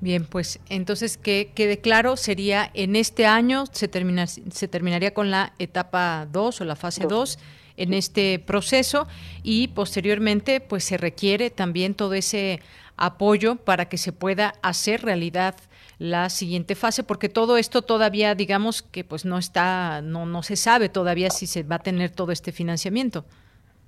Bien, 0.00 0.26
pues 0.26 0.60
entonces 0.68 1.16
que 1.16 1.52
quede 1.54 1.80
claro, 1.80 2.16
sería 2.16 2.70
en 2.74 2.96
este 2.96 3.24
año 3.24 3.64
se, 3.66 3.88
termina, 3.88 4.26
se 4.26 4.68
terminaría 4.68 5.14
con 5.14 5.30
la 5.30 5.54
etapa 5.58 6.26
2 6.30 6.60
o 6.60 6.64
la 6.64 6.76
fase 6.76 7.06
2 7.08 7.38
en 7.78 7.94
este 7.94 8.38
proceso 8.38 9.06
y 9.42 9.68
posteriormente 9.68 10.60
pues 10.60 10.84
se 10.84 10.98
requiere 10.98 11.50
también 11.50 11.94
todo 11.94 12.14
ese 12.14 12.60
apoyo 12.96 13.56
para 13.56 13.86
que 13.86 13.98
se 13.98 14.12
pueda 14.12 14.54
hacer 14.62 15.02
realidad 15.02 15.54
la 15.98 16.28
siguiente 16.28 16.74
fase 16.74 17.02
porque 17.02 17.28
todo 17.28 17.56
esto 17.56 17.82
todavía 17.82 18.34
digamos 18.34 18.82
que 18.82 19.04
pues 19.04 19.24
no 19.24 19.38
está 19.38 20.02
no 20.02 20.26
no 20.26 20.42
se 20.42 20.56
sabe 20.56 20.88
todavía 20.88 21.30
si 21.30 21.46
se 21.46 21.62
va 21.62 21.76
a 21.76 21.80
tener 21.80 22.10
todo 22.10 22.32
este 22.32 22.52
financiamiento 22.52 23.24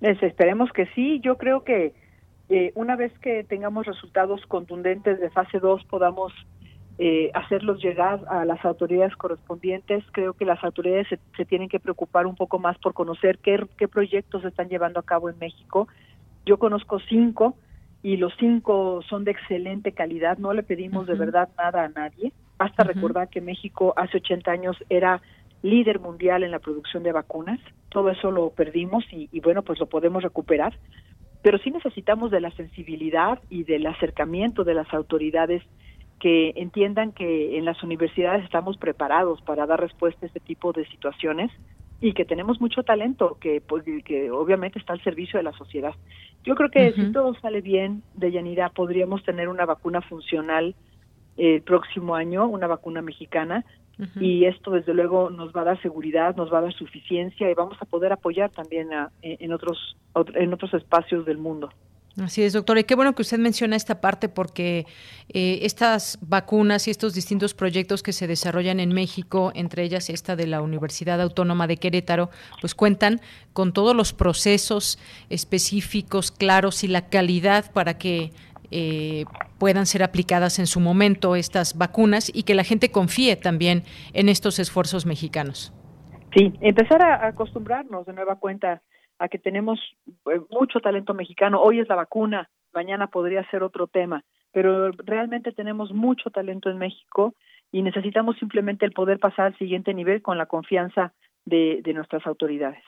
esperemos 0.01 0.71
que 0.73 0.87
sí 0.95 1.21
yo 1.23 1.37
creo 1.37 1.65
que 1.65 1.93
eh, 2.49 2.73
una 2.75 2.97
vez 2.97 3.13
que 3.19 3.45
tengamos 3.45 3.87
resultados 3.87 4.41
contundentes 4.47 5.21
de 5.21 5.29
fase 5.31 5.59
2 5.59 5.85
podamos 5.85 6.33
eh, 7.01 7.31
hacerlos 7.33 7.81
llegar 7.81 8.25
a 8.29 8.45
las 8.45 8.65
autoridades 8.65 9.15
correspondientes. 9.15 10.03
Creo 10.11 10.33
que 10.33 10.45
las 10.45 10.65
autoridades 10.65 11.07
se, 11.37 11.45
tienen 11.45 11.69
que 11.69 11.79
preocupar 11.79 12.27
un 12.27 12.35
poco 12.35 12.59
más 12.59 12.77
por 12.79 12.93
conocer 12.93 13.39
qué, 13.39 13.65
qué 13.77 13.87
proyectos 13.87 14.43
se 14.43 14.49
están 14.49 14.69
llevando 14.69 14.99
a 14.99 15.05
cabo 15.05 15.31
en 15.31 15.39
México. 15.39 15.87
Yo 16.45 16.59
conozco 16.59 16.99
cinco 17.09 17.55
y 18.03 18.16
los 18.16 18.33
cinco 18.39 19.03
son 19.09 19.25
de 19.25 19.33
excelente 19.33 19.93
calidad. 19.93 20.39
No 20.39 20.53
le 20.53 20.62
pedimos 20.62 21.07
de 21.07 21.15
verdad 21.15 21.49
nada 21.57 21.85
a 21.85 21.89
nadie. 21.89 22.33
Basta 22.57 22.85
recordar 22.85 23.29
que 23.29 23.41
México 23.41 23.95
hace 23.97 24.19
80 24.19 24.51
años 24.51 24.77
era 24.89 25.20
líder 25.62 25.99
mundial 26.01 26.43
en 26.45 26.51
la 26.51 26.59
producción 26.59 27.03
de 27.03 27.12
vacunas. 27.12 27.59
Todo 27.89 28.11
eso 28.11 28.31
lo 28.31 28.51
perdimos 28.51 29.05
y, 29.12 29.29
y 29.33 29.41
bueno, 29.41 29.62
pues 29.62 29.79
lo 29.81 29.87
podemos 29.87 30.23
recuperar. 30.23 30.79
Pero 31.43 31.59
sí 31.59 31.70
necesitamos 31.70 32.31
de 32.31 32.41
la 32.41 32.51
sensibilidad 32.53 33.41
y 33.49 33.65
del 33.65 33.87
acercamiento 33.87 34.65
de 34.65 34.75
las 34.75 34.93
autoridades 34.93 35.62
que 36.20 36.53
entiendan 36.57 37.12
que 37.12 37.59
en 37.59 37.65
las 37.65 37.83
universidades 37.83 38.45
estamos 38.45 38.77
preparados 38.77 39.41
para 39.43 39.66
dar 39.66 39.81
respuesta 39.81 40.27
a 40.27 40.29
este 40.29 40.41
tipo 40.41 40.73
de 40.73 40.85
situaciones 40.87 41.51
y 42.01 42.12
que 42.12 42.25
tenemos 42.25 42.61
mucho 42.61 42.83
talento 42.83 43.39
que, 43.41 43.61
pues, 43.61 43.85
que 44.05 44.31
obviamente 44.31 44.79
está 44.79 44.93
al 44.93 45.03
servicio 45.03 45.39
de 45.39 45.43
la 45.43 45.53
sociedad. 45.53 45.95
Yo 46.45 46.55
creo 46.55 46.70
que 46.70 46.93
si 46.93 47.12
todo 47.12 47.35
sale 47.35 47.61
bien, 47.61 48.03
de 48.15 48.31
Yanira, 48.31 48.70
podríamos 48.70 49.25
tener 49.25 49.49
una 49.49 49.66
vacuna 49.66 50.01
funcional 50.01 50.75
el 51.37 51.62
próximo 51.62 52.15
año, 52.15 52.47
una 52.47 52.66
vacuna 52.66 53.03
mexicana, 53.03 53.65
y 54.20 54.45
esto 54.45 54.70
desde 54.70 54.95
luego 54.95 55.29
nos 55.29 55.53
va 55.53 55.62
a 55.62 55.65
dar 55.65 55.83
seguridad, 55.83 56.37
nos 56.37 56.53
va 56.53 56.59
a 56.59 56.62
dar 56.62 56.73
suficiencia 56.73 57.51
y 57.51 57.55
vamos 57.55 57.77
a 57.81 57.85
poder 57.85 58.12
apoyar 58.12 58.51
también 58.51 58.91
en 59.23 59.53
otros 59.53 59.97
en 60.35 60.55
otros 60.55 60.73
espacios 60.75 61.27
del 61.27 61.39
mundo. 61.39 61.70
Así 62.23 62.43
es, 62.43 62.53
doctora. 62.53 62.81
Y 62.81 62.85
qué 62.85 62.97
bueno 62.97 63.15
que 63.15 63.23
usted 63.23 63.39
menciona 63.39 63.77
esta 63.77 64.01
parte 64.01 64.28
porque 64.28 64.86
eh, 65.28 65.61
estas 65.62 66.19
vacunas 66.20 66.89
y 66.89 66.90
estos 66.90 67.15
distintos 67.15 67.55
proyectos 67.55 68.03
que 68.03 68.12
se 68.12 68.27
desarrollan 68.27 68.81
en 68.81 68.93
México, 68.93 69.53
entre 69.55 69.85
ellas 69.85 70.11
esta 70.11 70.35
de 70.35 70.49
la 70.49 70.61
Universidad 70.61 71.20
Autónoma 71.20 71.69
de 71.69 71.77
Querétaro, 71.77 72.31
pues 72.61 72.74
cuentan 72.74 73.20
con 73.53 73.73
todos 73.73 73.95
los 73.95 74.12
procesos 74.12 74.99
específicos, 75.31 76.32
claros 76.32 76.82
y 76.82 76.89
la 76.89 77.09
calidad 77.09 77.70
para 77.73 77.99
que 77.99 78.32
eh, 78.70 79.24
puedan 79.59 79.86
ser 79.86 80.03
aplicadas 80.03 80.59
en 80.59 80.66
su 80.66 80.81
momento 80.81 81.36
estas 81.36 81.78
vacunas 81.78 82.31
y 82.35 82.43
que 82.43 82.55
la 82.55 82.65
gente 82.65 82.90
confíe 82.90 83.36
también 83.36 83.85
en 84.12 84.28
estos 84.28 84.59
esfuerzos 84.59 85.07
mexicanos. 85.07 85.73
Sí, 86.35 86.53
empezar 86.61 87.01
a 87.01 87.28
acostumbrarnos 87.28 88.07
de 88.07 88.12
nueva 88.12 88.36
cuenta 88.36 88.82
a 89.19 89.28
que 89.28 89.39
tenemos 89.39 89.81
eh, 90.07 90.40
mucho 90.51 90.81
talento 90.81 91.15
mexicano. 91.15 91.61
Hoy 91.61 91.81
es 91.81 91.89
la 91.89 91.97
vacuna, 91.97 92.49
mañana 92.73 93.09
podría 93.09 93.49
ser 93.51 93.62
otro 93.62 93.86
tema, 93.86 94.24
pero 94.53 94.90
realmente 94.93 95.53
tenemos 95.53 95.93
mucho 95.93 96.31
talento 96.31 96.70
en 96.70 96.78
México 96.78 97.35
y 97.73 97.82
necesitamos 97.82 98.36
simplemente 98.39 98.86
el 98.86 98.93
poder 98.93 99.19
pasar 99.19 99.47
al 99.47 99.59
siguiente 99.59 99.93
nivel 99.95 100.23
con 100.23 100.39
la 100.39 100.47
confianza 100.47 101.12
de, 101.45 101.81
de 101.82 101.95
nuestras 101.95 102.27
autoridades. 102.27 102.82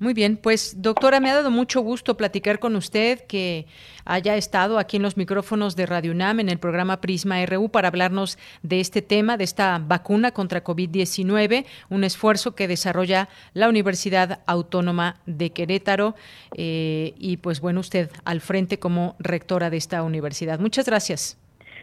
Muy 0.00 0.12
bien, 0.12 0.36
pues 0.36 0.82
doctora, 0.82 1.20
me 1.20 1.30
ha 1.30 1.34
dado 1.34 1.52
mucho 1.52 1.80
gusto 1.80 2.16
platicar 2.16 2.58
con 2.58 2.74
usted, 2.74 3.20
que 3.28 3.66
haya 4.04 4.34
estado 4.34 4.78
aquí 4.78 4.96
en 4.96 5.04
los 5.04 5.16
micrófonos 5.16 5.76
de 5.76 5.86
Radio 5.86 6.10
UNAM 6.10 6.40
en 6.40 6.48
el 6.48 6.58
programa 6.58 7.00
Prisma 7.00 7.44
RU 7.46 7.68
para 7.68 7.88
hablarnos 7.88 8.36
de 8.62 8.80
este 8.80 9.02
tema, 9.02 9.36
de 9.36 9.44
esta 9.44 9.78
vacuna 9.78 10.32
contra 10.32 10.64
COVID-19, 10.64 11.64
un 11.90 12.02
esfuerzo 12.04 12.56
que 12.56 12.66
desarrolla 12.66 13.28
la 13.52 13.68
Universidad 13.68 14.40
Autónoma 14.46 15.20
de 15.26 15.50
Querétaro 15.50 16.16
eh, 16.56 17.14
y 17.16 17.36
pues 17.36 17.60
bueno, 17.60 17.78
usted 17.78 18.10
al 18.24 18.40
frente 18.40 18.80
como 18.80 19.14
rectora 19.20 19.70
de 19.70 19.76
esta 19.76 20.02
universidad. 20.02 20.58
Muchas 20.58 20.86
gracias. 20.86 21.38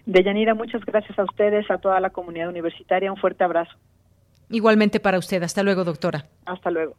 Deyanira, 0.06 0.54
muchas 0.54 0.84
gracias 0.84 1.18
a 1.18 1.24
ustedes, 1.24 1.70
a 1.72 1.78
toda 1.78 2.00
la 2.02 2.10
comunidad 2.10 2.50
universitaria. 2.50 3.10
Un 3.10 3.18
fuerte 3.18 3.44
abrazo. 3.44 3.72
Igualmente 4.50 5.00
para 5.00 5.18
usted. 5.18 5.42
Hasta 5.44 5.64
luego, 5.64 5.86
doctora. 5.86 6.26
Hasta 6.46 6.72
luego. 6.72 6.96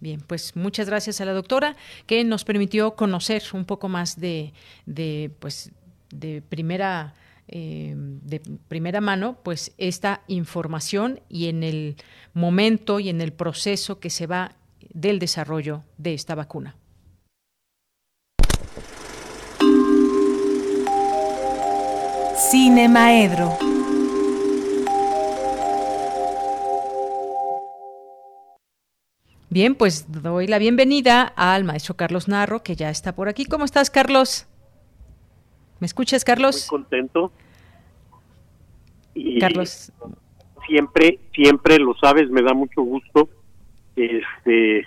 Bien, 0.00 0.20
pues 0.20 0.56
muchas 0.56 0.88
gracias 0.88 1.20
a 1.20 1.24
la 1.24 1.32
doctora 1.32 1.76
que 2.06 2.22
nos 2.24 2.44
permitió 2.44 2.94
conocer 2.94 3.42
un 3.54 3.64
poco 3.64 3.88
más 3.88 4.20
de, 4.20 4.52
de 4.84 5.30
pues, 5.38 5.70
de 6.10 6.42
primera 6.42 7.14
eh, 7.48 7.94
de 7.96 8.40
primera 8.66 9.00
mano, 9.00 9.38
pues 9.44 9.72
esta 9.78 10.22
información 10.26 11.20
y 11.28 11.46
en 11.48 11.62
el 11.62 11.96
momento 12.34 12.98
y 12.98 13.08
en 13.08 13.20
el 13.20 13.32
proceso 13.32 14.00
que 14.00 14.10
se 14.10 14.26
va 14.26 14.56
del 14.92 15.20
desarrollo 15.20 15.84
de 15.96 16.14
esta 16.14 16.34
vacuna. 16.34 16.76
Cine 22.50 22.88
Maedro. 22.88 23.75
Bien, 29.56 29.74
pues 29.74 30.04
doy 30.12 30.48
la 30.48 30.58
bienvenida 30.58 31.22
al 31.34 31.64
maestro 31.64 31.94
Carlos 31.96 32.28
Narro, 32.28 32.62
que 32.62 32.76
ya 32.76 32.90
está 32.90 33.14
por 33.14 33.26
aquí. 33.26 33.46
¿Cómo 33.46 33.64
estás, 33.64 33.88
Carlos? 33.88 34.46
¿Me 35.80 35.86
escuchas, 35.86 36.26
Carlos? 36.26 36.68
Muy 36.70 36.80
contento. 36.82 37.32
Y 39.14 39.38
Carlos. 39.38 39.90
Siempre, 40.68 41.20
siempre 41.34 41.78
lo 41.78 41.94
sabes, 41.94 42.28
me 42.28 42.42
da 42.42 42.52
mucho 42.52 42.82
gusto 42.82 43.30
este, 43.96 44.86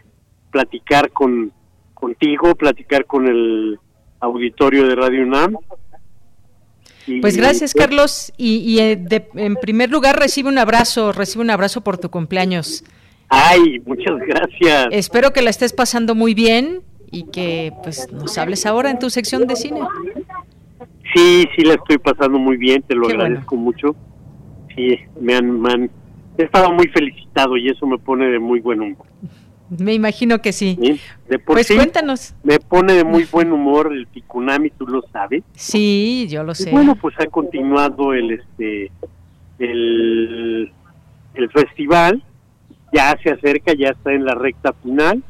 platicar 0.51 1.09
con 1.09 1.51
contigo, 1.95 2.53
platicar 2.53 3.05
con 3.05 3.27
el 3.27 3.79
auditorio 4.19 4.87
de 4.87 4.93
Radio 4.93 5.23
UNAM. 5.23 5.57
pues 7.21 7.37
gracias, 7.37 7.73
Carlos. 7.73 8.31
Y, 8.37 8.77
eh, 8.77 9.03
en 9.33 9.55
primer 9.55 9.89
lugar, 9.89 10.19
recibe 10.19 10.47
un 10.47 10.59
abrazo, 10.59 11.11
recibe 11.11 11.43
un 11.43 11.49
abrazo 11.49 11.81
por 11.81 11.97
tu 11.97 12.11
cumpleaños. 12.11 12.83
Ay, 13.29 13.79
muchas 13.85 14.17
gracias. 14.19 14.87
Espero 14.91 15.31
que 15.31 15.41
la 15.41 15.51
estés 15.51 15.73
pasando 15.73 16.15
muy 16.15 16.33
bien 16.33 16.81
y 17.11 17.23
que 17.31 17.71
pues 17.83 18.11
nos 18.11 18.37
hables 18.37 18.65
ahora 18.65 18.89
en 18.89 18.99
tu 18.99 19.09
sección 19.09 19.47
de 19.47 19.55
cine. 19.55 19.81
Sí, 21.13 21.47
sí 21.55 21.63
la 21.63 21.75
estoy 21.75 21.97
pasando 21.97 22.37
muy 22.39 22.57
bien, 22.57 22.81
te 22.81 22.95
lo 22.95 23.07
agradezco 23.07 23.55
mucho. 23.55 23.95
Sí, 24.75 24.97
me 25.19 25.35
han, 25.35 25.59
me 25.61 25.89
he 26.37 26.43
estado 26.43 26.71
muy 26.71 26.87
felicitado 26.87 27.57
y 27.57 27.69
eso 27.69 27.85
me 27.85 27.97
pone 27.97 28.27
de 28.29 28.39
muy 28.39 28.59
buen 28.59 28.81
humor. 28.81 29.07
Me 29.77 29.93
imagino 29.93 30.41
que 30.41 30.51
sí. 30.51 30.77
pues 31.45 31.67
cuéntanos. 31.67 32.33
Me 32.43 32.59
pone 32.59 32.93
de 32.93 33.03
muy 33.03 33.25
buen 33.25 33.51
humor 33.51 33.93
el 33.93 34.07
Ticunami, 34.07 34.71
tú 34.71 34.87
lo 34.87 35.03
sabes. 35.13 35.43
Sí, 35.53 36.27
yo 36.29 36.43
lo 36.43 36.55
sé. 36.55 36.71
bueno, 36.71 36.95
pues 36.95 37.13
ha 37.19 37.27
continuado 37.27 38.13
el 38.13 38.31
este 38.31 38.91
el, 39.59 40.71
el 41.35 41.51
festival 41.51 42.23
ya 42.93 43.17
se 43.23 43.31
acerca, 43.31 43.73
ya 43.73 43.89
está 43.89 44.13
en 44.13 44.25
la 44.25 44.35
recta 44.35 44.73
final, 44.73 45.23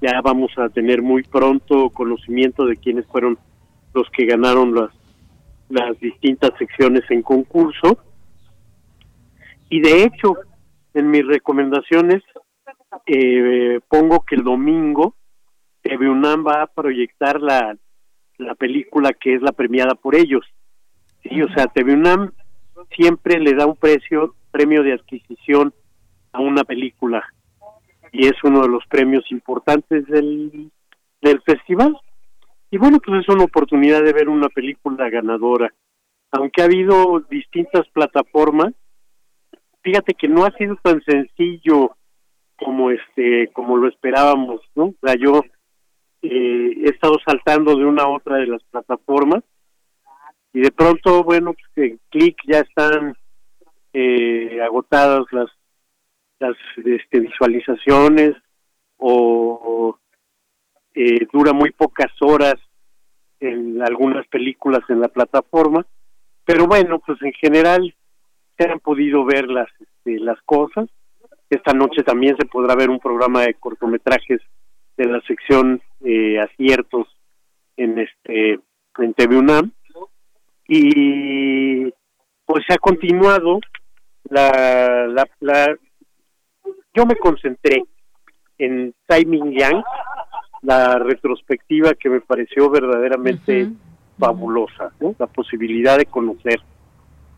ya 0.00 0.20
vamos 0.22 0.50
a 0.58 0.68
tener 0.68 1.02
muy 1.02 1.22
pronto 1.22 1.90
conocimiento 1.90 2.64
de 2.64 2.76
quiénes 2.76 3.06
fueron 3.06 3.38
los 3.92 4.08
que 4.10 4.26
ganaron 4.26 4.74
las 4.74 4.90
las 5.70 5.98
distintas 6.00 6.50
secciones 6.58 7.02
en 7.10 7.22
concurso. 7.22 7.98
Y 9.70 9.80
de 9.80 10.04
hecho, 10.04 10.36
en 10.94 11.10
mis 11.10 11.26
recomendaciones 11.26 12.22
eh, 13.06 13.80
pongo 13.88 14.24
que 14.24 14.34
el 14.34 14.42
domingo 14.42 15.14
TV 15.82 16.10
UNAM 16.10 16.44
va 16.44 16.62
a 16.62 16.66
proyectar 16.66 17.40
la, 17.40 17.76
la 18.36 18.54
película 18.56 19.12
que 19.12 19.34
es 19.34 19.42
la 19.42 19.52
premiada 19.52 19.94
por 19.94 20.16
ellos. 20.16 20.44
Sí, 21.22 21.40
o 21.40 21.48
sea, 21.54 21.68
TV 21.68 21.94
UNAM 21.94 22.32
siempre 22.96 23.38
le 23.38 23.54
da 23.54 23.66
un 23.66 23.76
precio, 23.76 24.34
premio 24.50 24.82
de 24.82 24.94
adquisición 24.94 25.72
a 26.32 26.40
una 26.40 26.64
película 26.64 27.24
y 28.12 28.26
es 28.26 28.34
uno 28.42 28.62
de 28.62 28.68
los 28.68 28.84
premios 28.86 29.24
importantes 29.30 30.06
del, 30.06 30.70
del 31.20 31.40
festival. 31.42 31.96
Y 32.70 32.78
bueno, 32.78 32.98
pues 33.04 33.22
es 33.22 33.28
una 33.28 33.44
oportunidad 33.44 34.02
de 34.02 34.12
ver 34.12 34.28
una 34.28 34.48
película 34.48 35.08
ganadora. 35.10 35.72
Aunque 36.32 36.62
ha 36.62 36.66
habido 36.66 37.20
distintas 37.30 37.88
plataformas, 37.88 38.72
fíjate 39.82 40.14
que 40.14 40.28
no 40.28 40.44
ha 40.44 40.50
sido 40.52 40.76
tan 40.82 41.02
sencillo 41.02 41.96
como 42.56 42.90
este 42.90 43.48
como 43.52 43.76
lo 43.76 43.88
esperábamos, 43.88 44.60
¿no? 44.74 44.86
O 44.86 44.96
sea, 45.02 45.14
yo 45.16 45.42
eh, 46.22 46.72
he 46.84 46.90
estado 46.90 47.16
saltando 47.24 47.76
de 47.76 47.84
una 47.84 48.02
a 48.04 48.08
otra 48.08 48.36
de 48.36 48.46
las 48.46 48.62
plataformas 48.64 49.42
y 50.52 50.60
de 50.60 50.70
pronto, 50.70 51.24
bueno, 51.24 51.54
pues 51.54 51.90
en 51.90 52.00
clic 52.10 52.36
ya 52.46 52.60
están 52.60 53.16
eh, 53.92 54.60
agotadas 54.62 55.24
las 55.32 55.48
las 56.40 56.56
este, 56.84 57.20
visualizaciones 57.20 58.34
o 58.96 59.96
eh, 60.94 61.26
dura 61.32 61.52
muy 61.52 61.70
pocas 61.70 62.10
horas 62.20 62.56
en 63.38 63.80
algunas 63.80 64.26
películas 64.26 64.80
en 64.88 65.00
la 65.00 65.08
plataforma, 65.08 65.86
pero 66.44 66.66
bueno, 66.66 66.98
pues 66.98 67.20
en 67.22 67.32
general 67.32 67.94
se 68.58 68.68
han 68.68 68.80
podido 68.80 69.24
ver 69.24 69.48
las 69.48 69.68
este, 69.80 70.18
las 70.18 70.40
cosas. 70.42 70.88
Esta 71.48 71.72
noche 71.72 72.02
también 72.02 72.36
se 72.36 72.46
podrá 72.46 72.74
ver 72.74 72.90
un 72.90 73.00
programa 73.00 73.42
de 73.42 73.54
cortometrajes 73.54 74.40
de 74.96 75.04
la 75.06 75.20
sección 75.22 75.80
eh, 76.04 76.38
aciertos 76.38 77.08
en 77.76 77.98
este 77.98 78.60
en 78.98 79.14
TV 79.14 79.36
UNAM 79.36 79.72
y 80.68 81.84
pues 82.44 82.64
se 82.66 82.74
ha 82.74 82.78
continuado 82.78 83.60
la, 84.24 85.06
la, 85.06 85.26
la 85.40 85.76
yo 87.00 87.06
me 87.06 87.16
concentré 87.16 87.82
en 88.58 88.94
Simon 89.08 89.52
Yang 89.52 89.82
la 90.60 90.98
retrospectiva 90.98 91.94
que 91.94 92.10
me 92.10 92.20
pareció 92.20 92.68
verdaderamente 92.68 93.70
fabulosa 94.18 94.92
¿no? 95.00 95.14
la 95.18 95.26
posibilidad 95.26 95.96
de 95.96 96.04
conocer 96.04 96.60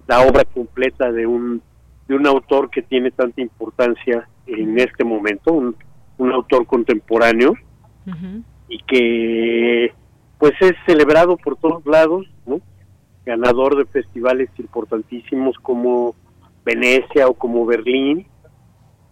la 0.08 0.22
obra 0.22 0.44
completa 0.44 1.12
de 1.12 1.28
un 1.28 1.62
de 2.08 2.16
un 2.16 2.26
autor 2.26 2.70
que 2.70 2.82
tiene 2.82 3.12
tanta 3.12 3.40
importancia 3.40 4.28
en 4.46 4.80
este 4.80 5.04
momento 5.04 5.52
un, 5.52 5.76
un 6.18 6.32
autor 6.32 6.66
contemporáneo 6.66 7.54
y 8.66 8.78
que 8.78 9.94
pues 10.38 10.54
es 10.60 10.72
celebrado 10.86 11.36
por 11.36 11.56
todos 11.56 11.86
lados, 11.86 12.26
¿no? 12.46 12.60
ganador 13.24 13.76
de 13.76 13.84
festivales 13.84 14.50
importantísimos 14.58 15.54
como 15.62 16.16
Venecia 16.64 17.28
o 17.28 17.34
como 17.34 17.64
Berlín 17.64 18.26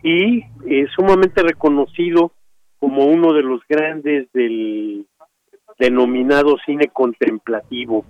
y 0.03 0.45
es 0.67 0.91
sumamente 0.97 1.43
reconocido 1.43 2.33
como 2.79 3.05
uno 3.07 3.33
de 3.33 3.43
los 3.43 3.61
grandes 3.69 4.31
del 4.33 5.07
denominado 5.79 6.57
cine 6.67 6.89
contemplativo 6.89 8.05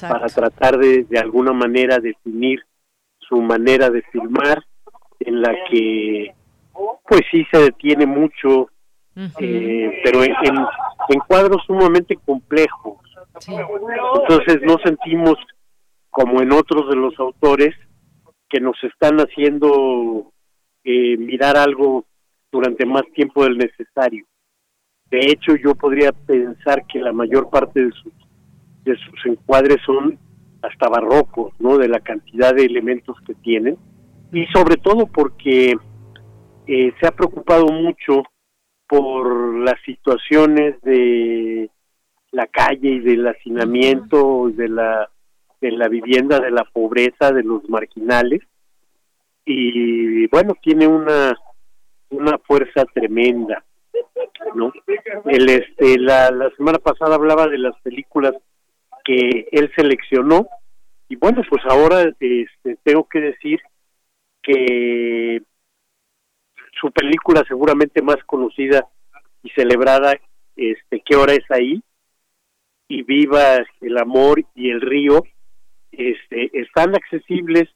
para 0.00 0.26
tratar 0.26 0.78
de 0.78 1.04
de 1.04 1.18
alguna 1.18 1.52
manera 1.52 1.98
definir 1.98 2.60
su 3.18 3.40
manera 3.40 3.90
de 3.90 4.02
filmar 4.02 4.64
en 5.20 5.40
la 5.40 5.54
que 5.70 6.34
pues 7.08 7.22
sí 7.30 7.44
se 7.52 7.60
detiene 7.60 8.06
mucho 8.06 8.68
eh, 9.14 10.00
pero 10.04 10.24
en, 10.24 10.30
en, 10.30 10.56
en 11.08 11.20
cuadros 11.28 11.62
sumamente 11.66 12.16
complejos. 12.24 12.98
Entonces 13.46 14.60
no 14.62 14.76
sentimos 14.84 15.36
como 16.10 16.40
en 16.40 16.52
otros 16.52 16.88
de 16.88 16.96
los 16.96 17.18
autores 17.18 17.74
que 18.48 18.60
nos 18.60 18.76
están 18.84 19.18
haciendo 19.18 20.31
eh, 20.84 21.16
mirar 21.16 21.56
algo 21.56 22.04
durante 22.50 22.84
más 22.84 23.02
tiempo 23.14 23.44
del 23.44 23.58
necesario. 23.58 24.26
De 25.10 25.18
hecho, 25.26 25.56
yo 25.56 25.74
podría 25.74 26.12
pensar 26.12 26.86
que 26.86 27.00
la 27.00 27.12
mayor 27.12 27.50
parte 27.50 27.84
de 27.84 27.90
sus, 27.92 28.12
de 28.84 28.96
sus 28.96 29.26
encuadres 29.26 29.78
son 29.84 30.18
hasta 30.62 30.88
barrocos, 30.88 31.52
¿no? 31.58 31.76
De 31.76 31.88
la 31.88 32.00
cantidad 32.00 32.54
de 32.54 32.64
elementos 32.64 33.16
que 33.26 33.34
tienen. 33.34 33.76
Y 34.32 34.46
sobre 34.46 34.76
todo 34.76 35.06
porque 35.06 35.74
eh, 36.66 36.92
se 36.98 37.06
ha 37.06 37.10
preocupado 37.10 37.66
mucho 37.66 38.22
por 38.88 39.54
las 39.58 39.80
situaciones 39.84 40.80
de 40.82 41.70
la 42.30 42.46
calle 42.46 42.88
y 42.88 43.00
del 43.00 43.26
hacinamiento, 43.26 44.50
de 44.54 44.68
la, 44.68 45.10
de 45.60 45.72
la 45.72 45.88
vivienda, 45.88 46.40
de 46.40 46.50
la 46.50 46.64
pobreza, 46.72 47.32
de 47.32 47.42
los 47.42 47.68
marginales. 47.68 48.40
Y 49.44 50.26
bueno, 50.28 50.54
tiene 50.62 50.86
una, 50.86 51.36
una 52.10 52.38
fuerza 52.38 52.84
tremenda. 52.94 53.64
¿no? 54.54 54.72
El, 55.26 55.48
este, 55.48 55.98
la, 55.98 56.30
la 56.30 56.50
semana 56.56 56.78
pasada 56.78 57.14
hablaba 57.14 57.46
de 57.48 57.58
las 57.58 57.78
películas 57.82 58.34
que 59.04 59.48
él 59.50 59.70
seleccionó 59.74 60.46
y 61.12 61.16
bueno, 61.16 61.42
pues 61.48 61.62
ahora 61.66 62.10
este, 62.20 62.78
tengo 62.82 63.06
que 63.06 63.20
decir 63.20 63.60
que 64.42 65.42
su 66.80 66.90
película 66.90 67.44
seguramente 67.46 68.00
más 68.00 68.16
conocida 68.24 68.88
y 69.42 69.50
celebrada, 69.50 70.18
este, 70.56 71.02
¿qué 71.04 71.16
hora 71.16 71.34
es 71.34 71.44
ahí? 71.50 71.82
Y 72.88 73.02
Viva 73.02 73.58
el 73.82 73.98
Amor 73.98 74.42
y 74.54 74.70
el 74.70 74.80
Río, 74.80 75.22
este, 75.90 76.50
están 76.58 76.94
accesibles 76.94 77.68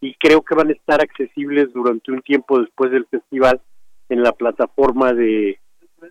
y 0.00 0.14
creo 0.14 0.42
que 0.42 0.54
van 0.54 0.68
a 0.68 0.72
estar 0.72 1.00
accesibles 1.00 1.72
durante 1.72 2.12
un 2.12 2.20
tiempo 2.22 2.60
después 2.60 2.90
del 2.90 3.06
festival 3.06 3.60
en 4.08 4.22
la 4.22 4.32
plataforma 4.32 5.12
de 5.12 5.58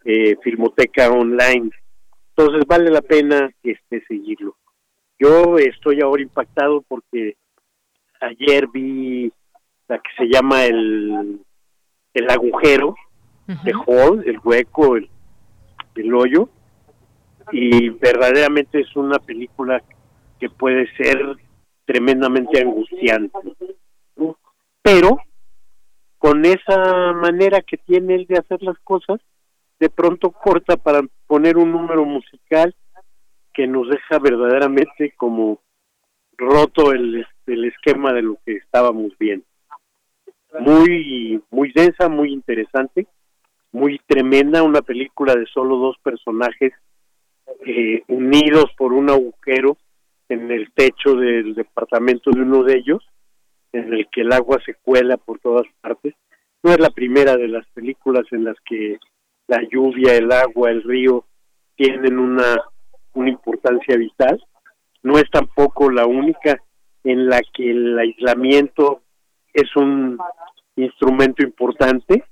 eh, 0.03 0.35
Filmoteca 0.43 1.11
Online. 1.11 1.69
Entonces 2.35 2.67
vale 2.67 2.89
la 2.89 3.01
pena 3.01 3.49
este 3.63 4.03
seguirlo. 4.07 4.55
Yo 5.19 5.57
estoy 5.57 6.01
ahora 6.01 6.21
impactado 6.21 6.81
porque 6.87 7.37
ayer 8.19 8.67
vi 8.73 9.31
la 9.87 9.99
que 9.99 10.09
se 10.17 10.25
llama 10.25 10.65
el 10.65 11.39
el 12.15 12.29
agujero 12.29 12.95
de 13.45 13.73
Hall, 13.85 14.23
el 14.25 14.39
hueco, 14.43 14.95
el, 14.95 15.09
el 15.95 16.13
hoyo, 16.13 16.49
y 17.51 17.89
verdaderamente 17.89 18.79
es 18.79 18.95
una 18.95 19.19
película 19.19 19.83
que 20.39 20.49
puede 20.49 20.87
ser 20.95 21.37
tremendamente 21.85 22.61
angustiante. 22.61 23.37
Pero 24.81 25.17
con 26.17 26.45
esa 26.45 27.13
manera 27.13 27.61
que 27.61 27.77
tiene 27.77 28.15
él 28.15 28.25
de 28.27 28.37
hacer 28.37 28.61
las 28.61 28.77
cosas, 28.79 29.19
de 29.79 29.89
pronto 29.89 30.31
corta 30.31 30.77
para 30.77 31.01
poner 31.27 31.57
un 31.57 31.71
número 31.71 32.05
musical 32.05 32.75
que 33.53 33.67
nos 33.67 33.89
deja 33.89 34.19
verdaderamente 34.19 35.13
como 35.17 35.59
roto 36.37 36.91
el, 36.91 37.25
el 37.47 37.65
esquema 37.65 38.13
de 38.13 38.21
lo 38.21 38.37
que 38.45 38.57
estábamos 38.57 39.11
viendo. 39.17 39.45
Muy, 40.59 41.41
muy 41.49 41.71
densa, 41.73 42.07
muy 42.09 42.31
interesante, 42.31 43.07
muy 43.71 43.99
tremenda, 44.07 44.63
una 44.63 44.81
película 44.81 45.35
de 45.35 45.45
solo 45.47 45.77
dos 45.77 45.97
personajes 45.99 46.73
eh, 47.65 48.03
unidos 48.07 48.65
por 48.77 48.93
un 48.93 49.09
agujero 49.09 49.77
en 50.29 50.51
el 50.51 50.71
techo 50.73 51.15
del 51.15 51.53
departamento 51.55 52.31
de 52.31 52.41
uno 52.41 52.63
de 52.63 52.77
ellos, 52.77 53.03
en 53.71 53.93
el 53.93 54.07
que 54.11 54.21
el 54.21 54.31
agua 54.31 54.59
se 54.65 54.75
cuela 54.75 55.17
por 55.17 55.39
todas 55.39 55.65
partes. 55.81 56.13
No 56.63 56.71
es 56.71 56.79
la 56.79 56.89
primera 56.89 57.37
de 57.37 57.47
las 57.47 57.67
películas 57.67 58.23
en 58.31 58.45
las 58.45 58.55
que 58.65 58.97
la 59.47 59.61
lluvia, 59.69 60.15
el 60.15 60.31
agua, 60.31 60.71
el 60.71 60.83
río 60.83 61.25
tienen 61.75 62.17
una, 62.17 62.55
importancia 63.15 63.95
vital. 63.95 64.43
No 65.03 65.17
es 65.17 65.29
tampoco 65.31 65.89
la 65.89 66.05
única 66.05 66.61
en 67.03 67.29
la 67.29 67.41
que 67.53 67.71
el 67.71 67.97
aislamiento 67.97 69.03
es 69.53 69.73
un 69.75 70.17
instrumento 70.75 71.43
importante 71.43 72.25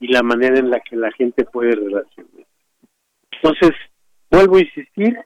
y 0.00 0.08
la 0.08 0.22
manera 0.22 0.58
en 0.58 0.70
la 0.70 0.80
que 0.80 0.96
la 0.96 1.12
gente 1.12 1.44
puede 1.44 1.76
relacionar. 1.76 2.46
Entonces, 3.30 3.70
vuelvo 4.30 4.56
a 4.56 4.60
insistir, 4.60 5.16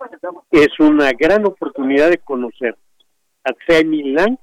es 0.50 0.80
una 0.80 1.10
gran 1.12 1.46
oportunidad 1.46 2.10
de 2.10 2.18
conocer 2.18 2.76
a 3.44 3.52
Tsai 3.52 3.84
Lang, 3.84 4.36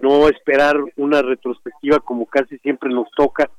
no 0.00 0.28
esperar 0.28 0.76
una 0.96 1.22
retrospectiva 1.22 2.00
como 2.00 2.26
casi 2.26 2.58
siempre 2.58 2.90
nos 2.90 3.10
toca 3.12 3.50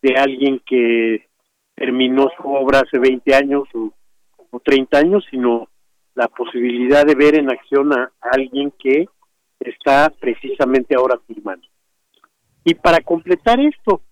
de 0.00 0.14
alguien 0.16 0.60
que 0.64 1.26
terminó 1.74 2.28
su 2.36 2.48
obra 2.48 2.80
hace 2.80 2.98
20 2.98 3.34
años 3.34 3.64
o, 3.74 3.92
o 4.50 4.60
30 4.60 4.98
años, 4.98 5.24
sino 5.30 5.68
la 6.14 6.28
posibilidad 6.28 7.04
de 7.06 7.14
ver 7.14 7.36
en 7.36 7.50
acción 7.50 7.92
a 7.92 8.12
alguien 8.20 8.72
que 8.78 9.06
está 9.60 10.10
precisamente 10.20 10.94
ahora 10.94 11.18
filmando. 11.26 11.66
Y 12.64 12.74
para 12.74 13.00
completar 13.00 13.58
esto, 13.60 14.02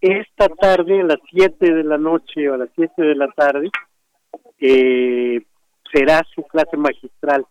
esta 0.00 0.48
tarde, 0.48 1.00
a 1.00 1.04
las 1.04 1.18
7 1.30 1.72
de 1.72 1.84
la 1.84 1.98
noche 1.98 2.48
o 2.48 2.54
a 2.54 2.58
las 2.58 2.70
7 2.74 3.02
de 3.02 3.14
la 3.14 3.28
tarde, 3.28 3.70
eh, 4.62 5.42
será 5.92 6.22
su 6.34 6.42
clase 6.44 6.76
magistral. 6.76 7.44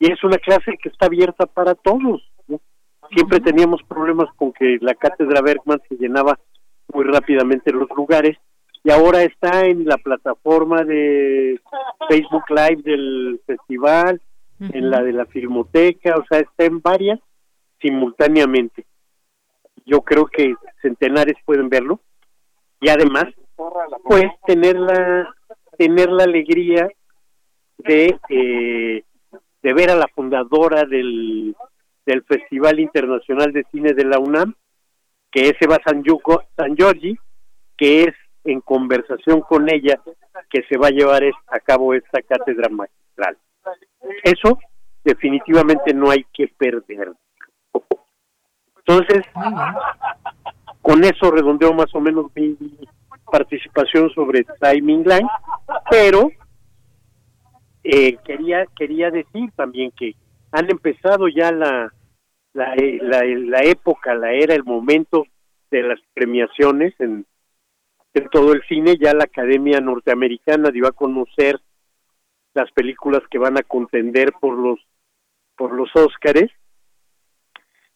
Y 0.00 0.12
es 0.12 0.22
una 0.24 0.36
clase 0.38 0.76
que 0.82 0.88
está 0.88 1.06
abierta 1.06 1.46
para 1.46 1.74
todos. 1.74 2.22
¿no? 2.48 2.60
Siempre 3.10 3.40
teníamos 3.40 3.82
problemas 3.84 4.28
con 4.36 4.52
que 4.52 4.78
la 4.80 4.94
cátedra 4.94 5.40
Bergman 5.40 5.80
se 5.88 5.96
llenaba 5.96 6.38
muy 6.92 7.04
rápidamente 7.04 7.72
los 7.72 7.88
lugares 7.96 8.36
y 8.84 8.90
ahora 8.90 9.22
está 9.22 9.66
en 9.66 9.84
la 9.84 9.98
plataforma 9.98 10.82
de 10.84 11.60
Facebook 12.08 12.44
Live 12.48 12.82
del 12.82 13.40
festival, 13.46 14.20
en 14.60 14.90
la 14.90 15.02
de 15.02 15.12
la 15.12 15.26
Filmoteca, 15.26 16.16
o 16.16 16.24
sea, 16.28 16.40
está 16.40 16.64
en 16.64 16.80
varias 16.80 17.20
simultáneamente. 17.80 18.86
Yo 19.84 20.00
creo 20.02 20.26
que 20.26 20.54
centenares 20.80 21.36
pueden 21.44 21.68
verlo 21.68 22.00
y 22.80 22.88
además, 22.88 23.26
pues 24.04 24.26
tener 24.46 24.76
la 24.76 25.34
tener 25.78 26.10
la 26.10 26.24
alegría 26.24 26.88
de 27.78 28.18
eh, 28.28 29.04
de 29.62 29.72
ver 29.72 29.90
a 29.90 29.94
la 29.96 30.08
fundadora 30.08 30.84
del 30.84 31.56
del 32.04 32.22
Festival 32.24 32.80
Internacional 32.80 33.52
de 33.52 33.64
Cine 33.70 33.92
de 33.92 34.04
la 34.04 34.18
UNAM, 34.18 34.54
que 35.30 35.48
es 35.48 35.54
Eva 35.60 35.78
San, 35.84 36.02
Yugo- 36.02 36.44
San 36.56 36.74
Giorgi, 36.76 37.16
que 37.76 38.04
es 38.04 38.14
en 38.44 38.60
conversación 38.60 39.42
con 39.42 39.68
ella 39.70 40.00
que 40.50 40.62
se 40.68 40.78
va 40.78 40.88
a 40.88 40.90
llevar 40.90 41.22
a 41.48 41.60
cabo 41.60 41.92
esta 41.94 42.22
cátedra 42.22 42.68
magistral. 42.70 43.36
Eso 44.24 44.58
definitivamente 45.04 45.92
no 45.92 46.10
hay 46.10 46.24
que 46.32 46.48
perder. 46.48 47.12
Entonces, 48.78 49.22
con 50.80 51.04
eso 51.04 51.30
redondeo 51.30 51.74
más 51.74 51.94
o 51.94 52.00
menos 52.00 52.26
mi 52.34 52.56
participación 53.30 54.10
sobre 54.10 54.44
Timing 54.60 55.04
Line, 55.04 55.28
pero 55.90 56.30
eh, 57.84 58.16
quería 58.24 58.66
quería 58.76 59.10
decir 59.10 59.50
también 59.56 59.92
que 59.96 60.14
han 60.52 60.70
empezado 60.70 61.28
ya 61.28 61.52
la 61.52 61.92
la, 62.52 62.74
eh, 62.74 62.98
la, 63.02 63.22
la 63.24 63.60
época, 63.62 64.14
la 64.14 64.32
era, 64.32 64.54
el 64.54 64.64
momento 64.64 65.26
de 65.70 65.82
las 65.82 66.00
premiaciones 66.14 66.94
en, 66.98 67.26
todo 68.32 68.52
el 68.52 68.62
cine. 68.68 68.96
Ya 69.00 69.14
la 69.14 69.24
Academia 69.24 69.80
Norteamericana 69.80 70.70
dio 70.70 70.88
a 70.88 70.92
conocer 70.92 71.60
las 72.54 72.70
películas 72.72 73.22
que 73.30 73.38
van 73.38 73.58
a 73.58 73.62
contender 73.62 74.32
por 74.40 74.58
los 74.58 74.80
por 75.56 75.72
los 75.72 75.88
Óscares. 75.94 76.50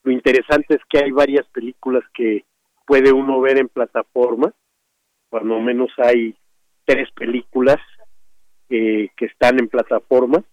Lo 0.04 0.12
interesante 0.12 0.74
es 0.74 0.80
que 0.88 0.98
hay 0.98 1.10
varias 1.10 1.46
películas 1.48 2.02
que 2.14 2.44
puede 2.86 3.12
uno 3.12 3.40
ver 3.40 3.58
en 3.58 3.68
plataforma. 3.68 4.52
Cuando 5.32 5.58
menos 5.60 5.90
hay 5.96 6.36
tres 6.84 7.10
películas 7.12 7.78
que 8.68 9.10
están 9.18 9.58
en 9.58 9.68
plataforma 9.68 10.44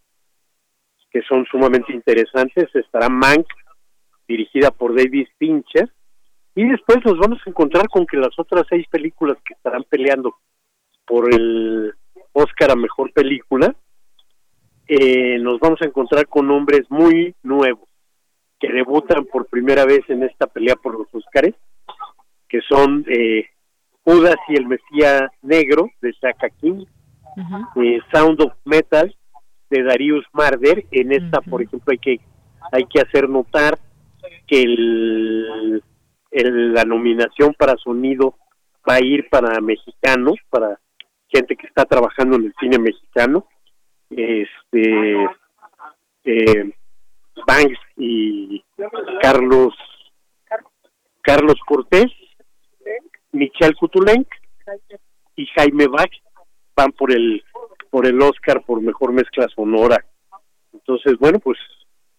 que 1.11 1.21
son 1.23 1.45
sumamente 1.45 1.93
interesantes. 1.93 2.73
Estará 2.73 3.09
Mank, 3.09 3.45
dirigida 4.25 4.71
por 4.71 4.95
David 4.95 5.27
Fincher, 5.37 5.89
y 6.55 6.65
después 6.65 6.99
nos 7.05 7.17
vamos 7.17 7.39
a 7.45 7.49
encontrar 7.49 7.87
con 7.89 8.05
que 8.05 8.15
las 8.15 8.37
otras 8.37 8.63
seis 8.69 8.87
películas 8.89 9.37
que 9.45 9.53
estarán 9.53 9.83
peleando 9.83 10.35
por 11.05 11.33
el 11.33 11.93
Oscar 12.33 12.71
a 12.71 12.75
Mejor 12.75 13.11
Película, 13.11 13.75
eh, 14.87 15.37
nos 15.39 15.59
vamos 15.59 15.81
a 15.81 15.85
encontrar 15.85 16.27
con 16.27 16.47
nombres 16.47 16.89
muy 16.89 17.35
nuevos 17.43 17.89
que 18.59 18.71
debutan 18.71 19.25
por 19.25 19.47
primera 19.47 19.85
vez 19.85 20.01
en 20.09 20.23
esta 20.23 20.47
pelea 20.47 20.75
por 20.75 20.97
los 20.97 21.07
Oscars, 21.13 21.53
que 22.47 22.61
son 22.61 23.05
eh, 23.07 23.49
Judas 24.13 24.35
y 24.47 24.55
el 24.55 24.65
Mesías 24.67 25.23
Negro 25.41 25.89
de 26.01 26.11
Shaka 26.21 26.49
King, 26.49 26.85
eh, 27.75 27.99
Sound 28.11 28.41
of 28.41 28.53
Metal 28.65 29.15
de 29.69 29.83
Darius 29.83 30.25
Marder. 30.33 30.85
En 30.91 31.11
esta, 31.11 31.41
por 31.41 31.61
ejemplo, 31.61 31.91
hay 31.91 31.97
que 31.99 32.19
hay 32.71 32.85
que 32.85 33.01
hacer 33.01 33.29
notar 33.29 33.77
que 34.47 34.61
el, 34.61 35.83
el- 36.31 36.73
la 36.73 36.83
nominación 36.85 37.53
para 37.57 37.75
sonido 37.77 38.35
va 38.87 38.95
a 38.95 39.01
ir 39.01 39.29
para 39.29 39.59
mexicanos, 39.61 40.35
para 40.49 40.79
gente 41.27 41.55
que 41.55 41.67
está 41.67 41.85
trabajando 41.85 42.35
en 42.37 42.45
el 42.45 42.53
cine 42.59 42.77
mexicano. 42.79 43.45
Este 44.09 45.23
eh, 46.25 46.71
Banks 47.47 47.79
y 47.97 48.63
Carlos 49.21 49.73
Carlos 51.21 51.55
Cortés, 51.67 52.11
Michel 53.31 53.75
Kutulenk 53.75 54.27
y 55.35 55.45
Jaime 55.47 55.87
Bach 55.87 56.11
van 56.75 56.91
por 56.91 57.11
el 57.11 57.43
por 57.89 58.05
el 58.05 58.21
Oscar 58.21 58.63
por 58.63 58.81
mejor 58.81 59.11
mezcla 59.13 59.47
sonora. 59.55 60.05
Entonces, 60.73 61.17
bueno, 61.19 61.39
pues 61.39 61.57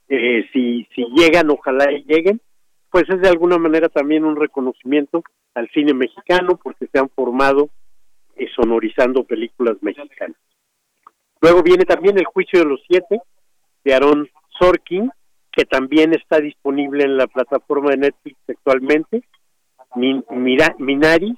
eh, 0.09 0.49
si 0.53 0.87
si 0.95 1.05
llegan, 1.17 1.51
ojalá 1.51 1.93
y 1.93 2.05
lleguen, 2.05 2.41
pues 2.91 3.05
es 3.09 3.21
de 3.21 3.29
alguna 3.29 3.59
manera 3.59 3.89
también 3.89 4.25
un 4.25 4.37
reconocimiento 4.37 5.23
al 5.55 5.69
cine 5.71 5.95
mexicano 5.95 6.59
porque 6.63 6.87
se 6.87 6.99
han 6.99 7.09
formado 7.11 7.71
eh, 8.37 8.49
sonorizando 8.55 9.25
películas 9.25 9.77
mexicanas. 9.81 10.37
Luego 11.41 11.63
viene 11.63 11.85
también 11.85 12.19
El 12.19 12.27
Juicio 12.27 12.61
de 12.61 12.67
los 12.67 12.81
Siete 12.87 13.21
de 13.85 13.95
Aaron 13.95 14.29
Sorkin, 14.59 15.11
que 15.53 15.65
también 15.65 16.13
está 16.15 16.41
disponible 16.41 17.05
en 17.05 17.17
la 17.17 17.27
plataforma 17.27 17.91
de 17.91 17.97
Netflix 17.99 18.37
actualmente. 18.49 19.23
Min- 19.95 20.25
Minari, 20.79 21.35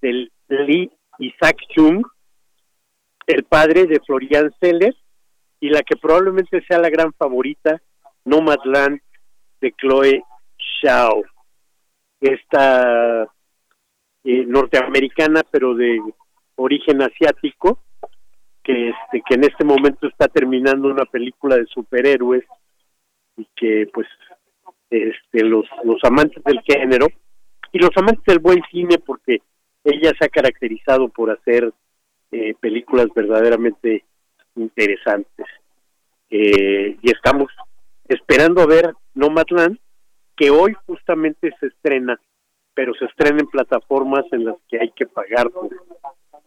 del 0.00 0.30
Lee 0.48 0.90
Isaac 1.18 1.56
Chung, 1.74 2.04
el 3.26 3.44
padre 3.44 3.86
de 3.86 4.00
Florian 4.00 4.52
Seller, 4.60 4.94
y 5.60 5.70
la 5.70 5.82
que 5.82 5.96
probablemente 5.96 6.62
sea 6.66 6.78
la 6.78 6.88
gran 6.88 7.12
favorita, 7.14 7.80
Nomadland, 8.24 9.00
de 9.60 9.72
Chloe 9.72 10.22
Shao. 10.82 11.24
Esta 12.20 13.24
eh, 14.24 14.44
norteamericana, 14.46 15.42
pero 15.50 15.74
de 15.74 16.00
origen 16.56 17.02
asiático, 17.02 17.80
que 18.62 18.90
este 18.90 19.22
que 19.26 19.34
en 19.34 19.44
este 19.44 19.64
momento 19.64 20.06
está 20.06 20.28
terminando 20.28 20.88
una 20.88 21.04
película 21.06 21.56
de 21.56 21.66
superhéroes 21.66 22.44
y 23.36 23.46
que 23.56 23.88
pues 23.92 24.06
este 24.90 25.44
los 25.44 25.66
los 25.84 26.02
amantes 26.04 26.42
del 26.44 26.60
género 26.62 27.06
y 27.72 27.78
los 27.78 27.90
amantes 27.96 28.24
del 28.26 28.38
buen 28.38 28.62
cine 28.70 28.98
porque 28.98 29.38
ella 29.84 30.12
se 30.18 30.24
ha 30.24 30.28
caracterizado 30.28 31.08
por 31.08 31.30
hacer 31.30 31.72
eh, 32.30 32.54
películas 32.60 33.06
verdaderamente 33.14 34.04
interesantes. 34.56 35.46
Eh, 36.30 36.96
y 37.00 37.10
estamos 37.10 37.50
esperando 38.06 38.60
a 38.60 38.66
ver 38.66 38.92
Nomadland 39.14 39.78
que 40.36 40.50
hoy 40.50 40.74
justamente 40.86 41.50
se 41.58 41.66
estrena 41.66 42.20
pero 42.74 42.92
se 42.94 43.06
estrena 43.06 43.40
en 43.40 43.46
plataformas 43.48 44.24
en 44.30 44.44
las 44.44 44.56
que 44.68 44.78
hay 44.78 44.90
que 44.92 45.06
pagar 45.06 45.50
por, 45.50 45.70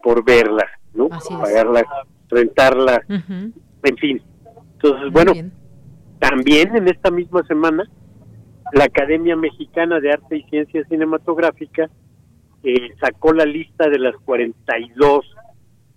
por 0.04 0.24
verla 0.24 0.70
no 0.94 1.10
pagarla 1.10 1.84
rentarla 2.30 3.04
en 3.10 3.98
fin. 3.98 4.22
Entonces 4.74 5.12
bueno 5.12 5.34
también 6.20 6.76
en 6.76 6.88
esta 6.88 7.10
misma 7.10 7.44
semana 7.48 7.90
la 8.74 8.86
Academia 8.86 9.36
Mexicana 9.36 10.00
de 10.00 10.12
Arte 10.12 10.38
y 10.38 10.44
Ciencia 10.44 10.84
Cinematográfica 10.86 11.90
eh, 12.64 12.94
sacó 13.00 13.34
la 13.34 13.46
lista 13.46 13.90
de 13.90 14.00
las 14.00 14.16
42 14.24 15.26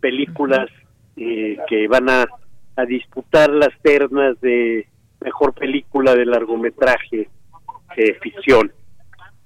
películas 0.00 0.68
eh, 1.16 1.58
que 1.68 1.88
van 1.88 2.08
a, 2.08 2.26
a 2.76 2.84
disputar 2.84 3.50
las 3.50 3.70
ternas 3.82 4.40
de 4.40 4.86
mejor 5.20 5.54
película 5.54 6.14
de 6.14 6.26
largometraje 6.26 7.28
de 7.96 8.14
ficción. 8.20 8.72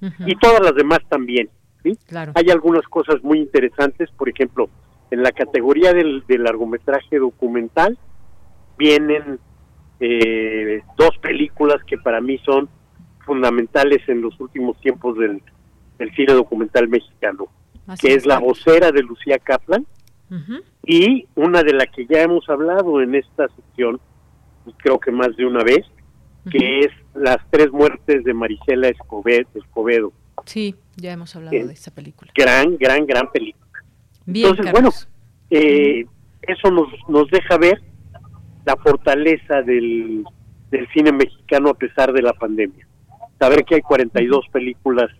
Y 0.00 0.36
todas 0.36 0.60
las 0.60 0.74
demás 0.74 1.00
también 1.08 1.50
¿sí? 1.82 1.98
hay 2.14 2.50
algunas 2.50 2.84
cosas 2.86 3.22
muy 3.22 3.40
interesantes 3.40 4.08
por 4.12 4.28
ejemplo 4.28 4.70
en 5.10 5.22
la 5.22 5.32
categoría 5.32 5.92
del, 5.92 6.22
del 6.28 6.44
largometraje 6.44 7.18
documental 7.18 7.98
vienen 8.76 9.40
eh, 9.98 10.82
dos 10.96 11.18
películas 11.20 11.82
que 11.84 11.98
para 11.98 12.20
mí 12.20 12.38
son 12.44 12.68
fundamentales 13.28 14.00
en 14.08 14.22
los 14.22 14.38
últimos 14.40 14.80
tiempos 14.80 15.16
del, 15.18 15.40
del 15.98 16.10
cine 16.16 16.32
documental 16.32 16.88
mexicano, 16.88 17.46
Así 17.86 18.08
que 18.08 18.14
es, 18.14 18.26
La 18.26 18.38
vocera 18.40 18.90
de 18.90 19.02
Lucía 19.02 19.38
Kaplan 19.38 19.86
y 20.84 21.26
una 21.36 21.62
de 21.62 21.72
la 21.74 21.86
que 21.86 22.06
ya 22.06 22.22
hemos 22.22 22.48
hablado 22.48 23.00
en 23.00 23.14
esta 23.14 23.46
sección, 23.54 24.00
creo 24.78 24.98
que 24.98 25.10
más 25.12 25.34
de 25.36 25.46
una 25.46 25.62
vez, 25.62 25.86
que 26.50 26.80
es 26.80 26.88
Las 27.14 27.38
tres 27.50 27.70
muertes 27.72 28.24
de 28.24 28.32
Marisela 28.34 28.88
Escobe- 28.88 29.46
Escobedo. 29.54 30.12
Sí, 30.46 30.74
ya 30.96 31.12
hemos 31.12 31.34
hablado 31.36 31.54
Eh, 31.56 31.66
de 31.66 31.72
esa 31.74 31.90
película. 31.94 32.30
Gran, 32.34 32.76
gran, 32.78 33.06
gran 33.06 33.30
película. 33.30 33.66
Bien, 34.26 34.48
Entonces, 34.48 34.72
Carlos. 34.72 35.08
bueno, 35.50 35.64
eh, 35.64 36.06
eso 36.42 36.70
nos, 36.70 36.88
nos 37.08 37.28
deja 37.30 37.56
ver 37.58 37.80
la 38.64 38.76
fortaleza 38.76 39.62
del, 39.62 40.24
del 40.70 40.86
cine 40.92 41.12
mexicano 41.12 41.70
a 41.70 41.74
pesar 41.74 42.12
de 42.12 42.22
la 42.22 42.32
pandemia. 42.34 42.86
Saber 43.38 43.64
que 43.64 43.76
hay 43.76 43.82
42 43.82 44.46
películas 44.52 45.10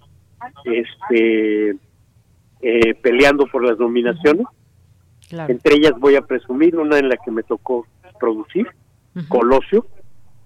este, 0.64 1.76
eh, 2.60 2.94
peleando 3.02 3.46
por 3.46 3.64
las 3.64 3.78
nominaciones. 3.78 4.46
Entre 5.30 5.74
ellas 5.76 5.92
voy 5.98 6.16
a 6.16 6.22
presumir 6.22 6.76
una 6.76 6.98
en 6.98 7.08
la 7.08 7.16
que 7.16 7.30
me 7.30 7.42
tocó 7.42 7.86
producir, 8.18 8.66
Colosio, 9.28 9.86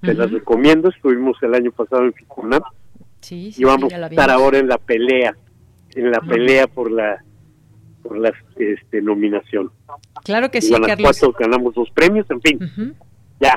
te 0.00 0.14
las 0.14 0.30
recomiendo, 0.30 0.88
estuvimos 0.88 1.36
el 1.42 1.54
año 1.54 1.70
pasado 1.70 2.02
en 2.02 2.12
Ficunam 2.12 2.62
sí, 3.20 3.52
y 3.56 3.64
vamos 3.64 3.92
a 3.92 4.06
estar 4.06 4.30
ahora 4.30 4.58
en 4.58 4.66
la 4.66 4.78
pelea, 4.78 5.36
en 5.94 6.10
la 6.10 6.20
pelea 6.20 6.66
por 6.66 6.90
la 6.90 7.22
por 8.02 8.18
la 8.18 8.32
este, 8.56 9.00
nominación. 9.00 9.70
Claro 10.24 10.50
que 10.50 10.58
En 10.58 10.62
sí, 10.62 10.72
Carlos. 10.72 10.98
Guanajuato 10.98 11.32
ganamos 11.38 11.74
dos 11.74 11.88
premios, 11.90 12.28
en 12.30 12.40
fin, 12.40 12.96
ya, 13.40 13.56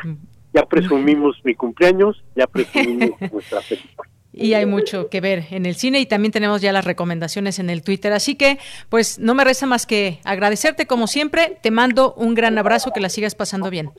ya 0.56 0.66
presumimos 0.66 1.36
mi 1.44 1.54
cumpleaños, 1.54 2.24
ya 2.36 2.48
presumimos 2.48 3.20
nuestra 3.32 3.60
película. 3.62 4.10
Y 4.32 4.54
hay 4.54 4.66
mucho 4.66 5.10
que 5.10 5.22
ver 5.22 5.46
en 5.52 5.66
el 5.66 5.76
cine 5.76 6.00
y 6.00 6.06
también 6.06 6.32
tenemos 6.32 6.62
ya 6.62 6.74
las 6.74 6.84
recomendaciones 6.84 7.60
en 7.60 7.70
el 7.70 7.84
Twitter. 7.84 8.12
Así 8.12 8.36
que, 8.36 8.58
pues, 8.90 9.18
no 9.18 9.34
me 9.34 9.46
resta 9.46 9.66
más 9.66 9.86
que 9.86 10.20
agradecerte 10.26 10.88
como 10.88 11.08
siempre. 11.08 11.58
Te 11.62 11.72
mando 11.72 12.14
un 12.16 12.36
gran 12.36 12.58
abrazo, 12.58 12.92
que 12.92 13.00
la 13.00 13.08
sigas 13.08 13.34
pasando 13.34 13.70
bien. 13.70 13.92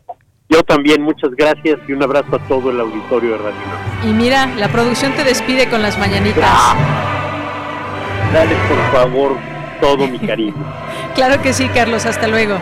Yo 0.51 0.63
también, 0.63 1.01
muchas 1.01 1.31
gracias 1.31 1.79
y 1.89 1.93
un 1.93 2.03
abrazo 2.03 2.37
a 2.37 2.49
todo 2.49 2.71
el 2.71 2.81
auditorio 2.81 3.33
de 3.33 3.39
Radio. 3.39 3.61
Y 4.05 4.13
mira, 4.13 4.47
la 4.57 4.69
producción 4.69 5.15
te 5.15 5.25
despide 5.25 5.71
con 5.71 5.81
las 5.81 5.99
mañanitas. 5.99 6.45
Dale 8.33 8.55
por 8.69 8.93
favor 8.93 9.37
todo 9.81 10.07
mi 10.07 10.19
cariño. 10.19 10.55
Claro 11.15 11.41
que 11.41 11.55
sí, 11.55 11.67
Carlos. 11.69 12.05
Hasta 12.05 12.29
luego. 12.29 12.59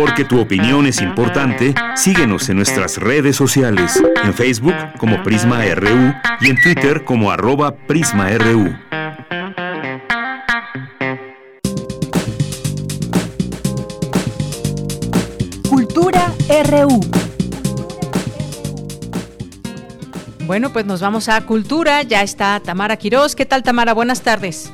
Porque 0.00 0.24
tu 0.24 0.40
opinión 0.40 0.86
es 0.86 1.02
importante, 1.02 1.74
síguenos 1.94 2.48
en 2.48 2.56
nuestras 2.56 2.96
redes 2.96 3.36
sociales, 3.36 4.02
en 4.24 4.32
Facebook 4.32 4.74
como 4.96 5.22
Prisma 5.22 5.62
RU 5.74 6.14
y 6.40 6.48
en 6.48 6.58
Twitter 6.62 7.04
como 7.04 7.30
arroba 7.30 7.76
PrismaRU. 7.76 8.74
Cultura 15.68 16.32
RU. 16.64 17.00
Bueno, 20.46 20.72
pues 20.72 20.86
nos 20.86 21.02
vamos 21.02 21.28
a 21.28 21.44
Cultura. 21.44 22.04
Ya 22.04 22.22
está 22.22 22.58
Tamara 22.60 22.96
Quirós. 22.96 23.36
¿Qué 23.36 23.44
tal, 23.44 23.62
Tamara? 23.62 23.92
Buenas 23.92 24.22
tardes. 24.22 24.72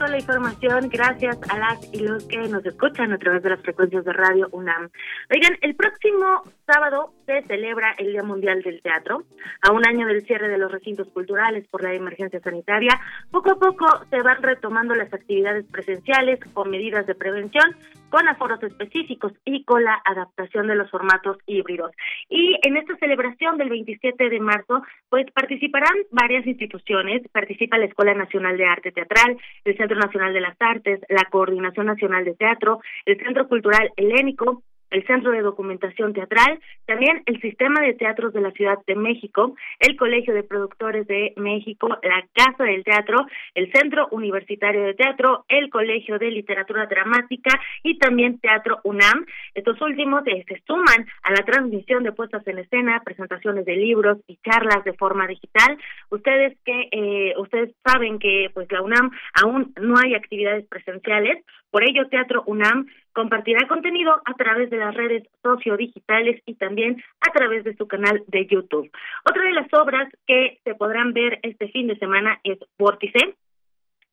Con 0.00 0.12
la 0.12 0.18
información 0.18 0.88
gracias 0.88 1.36
a 1.50 1.58
las 1.58 1.92
y 1.92 1.98
los 1.98 2.24
que 2.24 2.38
nos 2.48 2.64
escuchan 2.64 3.12
a 3.12 3.18
través 3.18 3.42
de 3.42 3.50
las 3.50 3.60
frecuencias 3.60 4.02
de 4.06 4.14
radio 4.14 4.48
UNAM. 4.50 4.88
Oigan, 5.30 5.58
el 5.60 5.76
próximo 5.76 6.42
sábado 6.70 7.12
se 7.26 7.42
celebra 7.42 7.94
el 7.98 8.12
Día 8.12 8.22
Mundial 8.22 8.62
del 8.62 8.80
Teatro. 8.82 9.24
A 9.62 9.72
un 9.72 9.86
año 9.86 10.06
del 10.06 10.24
cierre 10.26 10.48
de 10.48 10.58
los 10.58 10.70
recintos 10.70 11.08
culturales 11.08 11.66
por 11.68 11.82
la 11.82 11.92
emergencia 11.92 12.40
sanitaria, 12.40 13.00
poco 13.30 13.52
a 13.52 13.58
poco 13.58 13.86
se 14.08 14.22
van 14.22 14.42
retomando 14.42 14.94
las 14.94 15.12
actividades 15.12 15.64
presenciales 15.66 16.38
con 16.52 16.70
medidas 16.70 17.06
de 17.06 17.14
prevención, 17.14 17.64
con 18.08 18.28
aforos 18.28 18.62
específicos 18.62 19.32
y 19.44 19.64
con 19.64 19.84
la 19.84 20.00
adaptación 20.04 20.66
de 20.66 20.74
los 20.74 20.90
formatos 20.90 21.38
híbridos. 21.46 21.92
Y 22.28 22.56
en 22.62 22.76
esta 22.76 22.96
celebración 22.96 23.58
del 23.58 23.70
27 23.70 24.28
de 24.28 24.40
marzo, 24.40 24.82
pues 25.08 25.26
participarán 25.32 25.94
varias 26.10 26.46
instituciones. 26.46 27.22
Participa 27.32 27.78
la 27.78 27.86
Escuela 27.86 28.14
Nacional 28.14 28.56
de 28.56 28.66
Arte 28.66 28.92
Teatral, 28.92 29.38
el 29.64 29.76
Centro 29.76 29.98
Nacional 29.98 30.32
de 30.32 30.40
las 30.40 30.56
Artes, 30.60 31.00
la 31.08 31.24
Coordinación 31.30 31.86
Nacional 31.86 32.24
de 32.24 32.34
Teatro, 32.34 32.80
el 33.06 33.18
Centro 33.18 33.48
Cultural 33.48 33.90
Helénico, 33.96 34.62
el 34.90 35.06
Centro 35.06 35.32
de 35.32 35.42
Documentación 35.42 36.12
Teatral, 36.12 36.60
también 36.86 37.22
el 37.26 37.40
Sistema 37.40 37.80
de 37.80 37.94
Teatros 37.94 38.32
de 38.32 38.40
la 38.40 38.50
Ciudad 38.52 38.78
de 38.86 38.96
México, 38.96 39.54
el 39.78 39.96
Colegio 39.96 40.34
de 40.34 40.42
Productores 40.42 41.06
de 41.06 41.32
México, 41.36 41.88
la 42.02 42.26
Casa 42.32 42.64
del 42.64 42.84
Teatro, 42.84 43.18
el 43.54 43.70
Centro 43.72 44.08
Universitario 44.10 44.82
de 44.82 44.94
Teatro, 44.94 45.44
el 45.48 45.70
Colegio 45.70 46.18
de 46.18 46.30
Literatura 46.30 46.86
Dramática 46.86 47.58
y 47.82 47.98
también 47.98 48.38
Teatro 48.40 48.80
UNAM. 48.84 49.26
Estos 49.54 49.80
últimos 49.80 50.26
eh, 50.26 50.44
se 50.48 50.62
suman 50.66 51.06
a 51.22 51.30
la 51.30 51.44
transmisión 51.44 52.02
de 52.02 52.12
puestas 52.12 52.46
en 52.46 52.58
escena, 52.58 53.02
presentaciones 53.04 53.64
de 53.64 53.76
libros 53.76 54.18
y 54.26 54.38
charlas 54.38 54.84
de 54.84 54.92
forma 54.94 55.26
digital. 55.26 55.78
Ustedes 56.10 56.56
que 56.64 56.88
eh, 56.90 57.34
ustedes 57.38 57.74
saben 57.84 58.18
que 58.18 58.50
pues 58.52 58.70
la 58.70 58.82
UNAM 58.82 59.10
aún 59.42 59.72
no 59.80 59.94
hay 59.98 60.14
actividades 60.14 60.66
presenciales, 60.66 61.44
por 61.70 61.84
ello 61.84 62.08
Teatro 62.08 62.42
UNAM 62.46 62.86
compartirá 63.12 63.66
contenido 63.66 64.20
a 64.24 64.34
través 64.34 64.70
de 64.70 64.78
las 64.78 64.94
redes 64.94 65.24
sociodigitales 65.42 66.42
y 66.46 66.54
también 66.54 67.02
a 67.20 67.32
través 67.32 67.64
de 67.64 67.76
su 67.76 67.86
canal 67.86 68.22
de 68.26 68.46
YouTube. 68.46 68.90
Otra 69.28 69.42
de 69.42 69.52
las 69.52 69.72
obras 69.74 70.08
que 70.26 70.58
se 70.64 70.74
podrán 70.74 71.12
ver 71.12 71.38
este 71.42 71.68
fin 71.68 71.88
de 71.88 71.98
semana 71.98 72.40
es 72.44 72.58
Vórtice. 72.78 73.34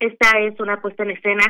Esta 0.00 0.38
es 0.38 0.58
una 0.60 0.80
puesta 0.80 1.02
en 1.02 1.10
escena 1.10 1.42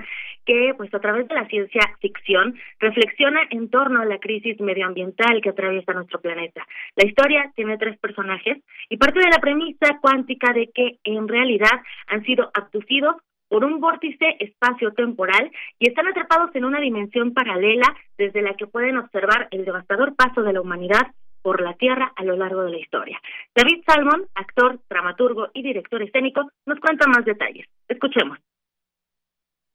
que, 0.47 0.72
pues, 0.74 0.93
a 0.94 1.01
través 1.01 1.28
de 1.28 1.35
la 1.35 1.47
ciencia 1.48 1.82
ficción, 2.01 2.59
reflexiona 2.78 3.40
en 3.51 3.68
torno 3.68 4.01
a 4.01 4.06
la 4.06 4.18
crisis 4.18 4.59
medioambiental 4.59 5.43
que 5.43 5.51
atraviesa 5.51 5.93
nuestro 5.93 6.18
planeta. 6.20 6.66
La 6.97 7.06
historia 7.06 7.52
tiene 7.55 7.76
tres 7.76 7.98
personajes 7.98 8.56
y 8.89 8.97
parte 8.97 9.20
de 9.20 9.28
la 9.28 9.39
premisa 9.39 9.98
cuántica 10.01 10.55
de 10.55 10.70
que 10.74 10.98
en 11.05 11.28
realidad 11.28 11.82
han 12.06 12.24
sido 12.24 12.51
abducidos 12.55 13.16
por 13.49 13.65
un 13.65 13.81
vórtice 13.81 14.37
espacio-temporal 14.39 15.51
y 15.79 15.89
están 15.89 16.07
atrapados 16.07 16.55
en 16.55 16.65
una 16.65 16.81
dimensión 16.81 17.33
paralela 17.33 17.87
desde 18.16 18.43
la 18.43 18.55
que 18.55 18.66
pueden 18.66 18.97
observar 18.99 19.49
el 19.51 19.65
devastador 19.65 20.15
paso 20.15 20.43
de 20.43 20.53
la 20.53 20.61
humanidad 20.61 21.09
por 21.43 21.62
la 21.62 21.75
Tierra 21.75 22.12
a 22.15 22.25
lo 22.25 22.37
largo 22.37 22.62
de 22.65 22.73
la 22.73 22.79
historia. 22.79 23.20
David 23.55 23.83
Salmon, 23.87 24.27
actor, 24.35 24.81
dramaturgo 24.91 25.49
y 25.55 25.62
director 25.62 26.03
escénico, 26.03 26.43
nos 26.66 26.79
cuenta 26.81 27.07
más 27.07 27.25
detalles. 27.25 27.66
Escuchemos. 27.89 28.39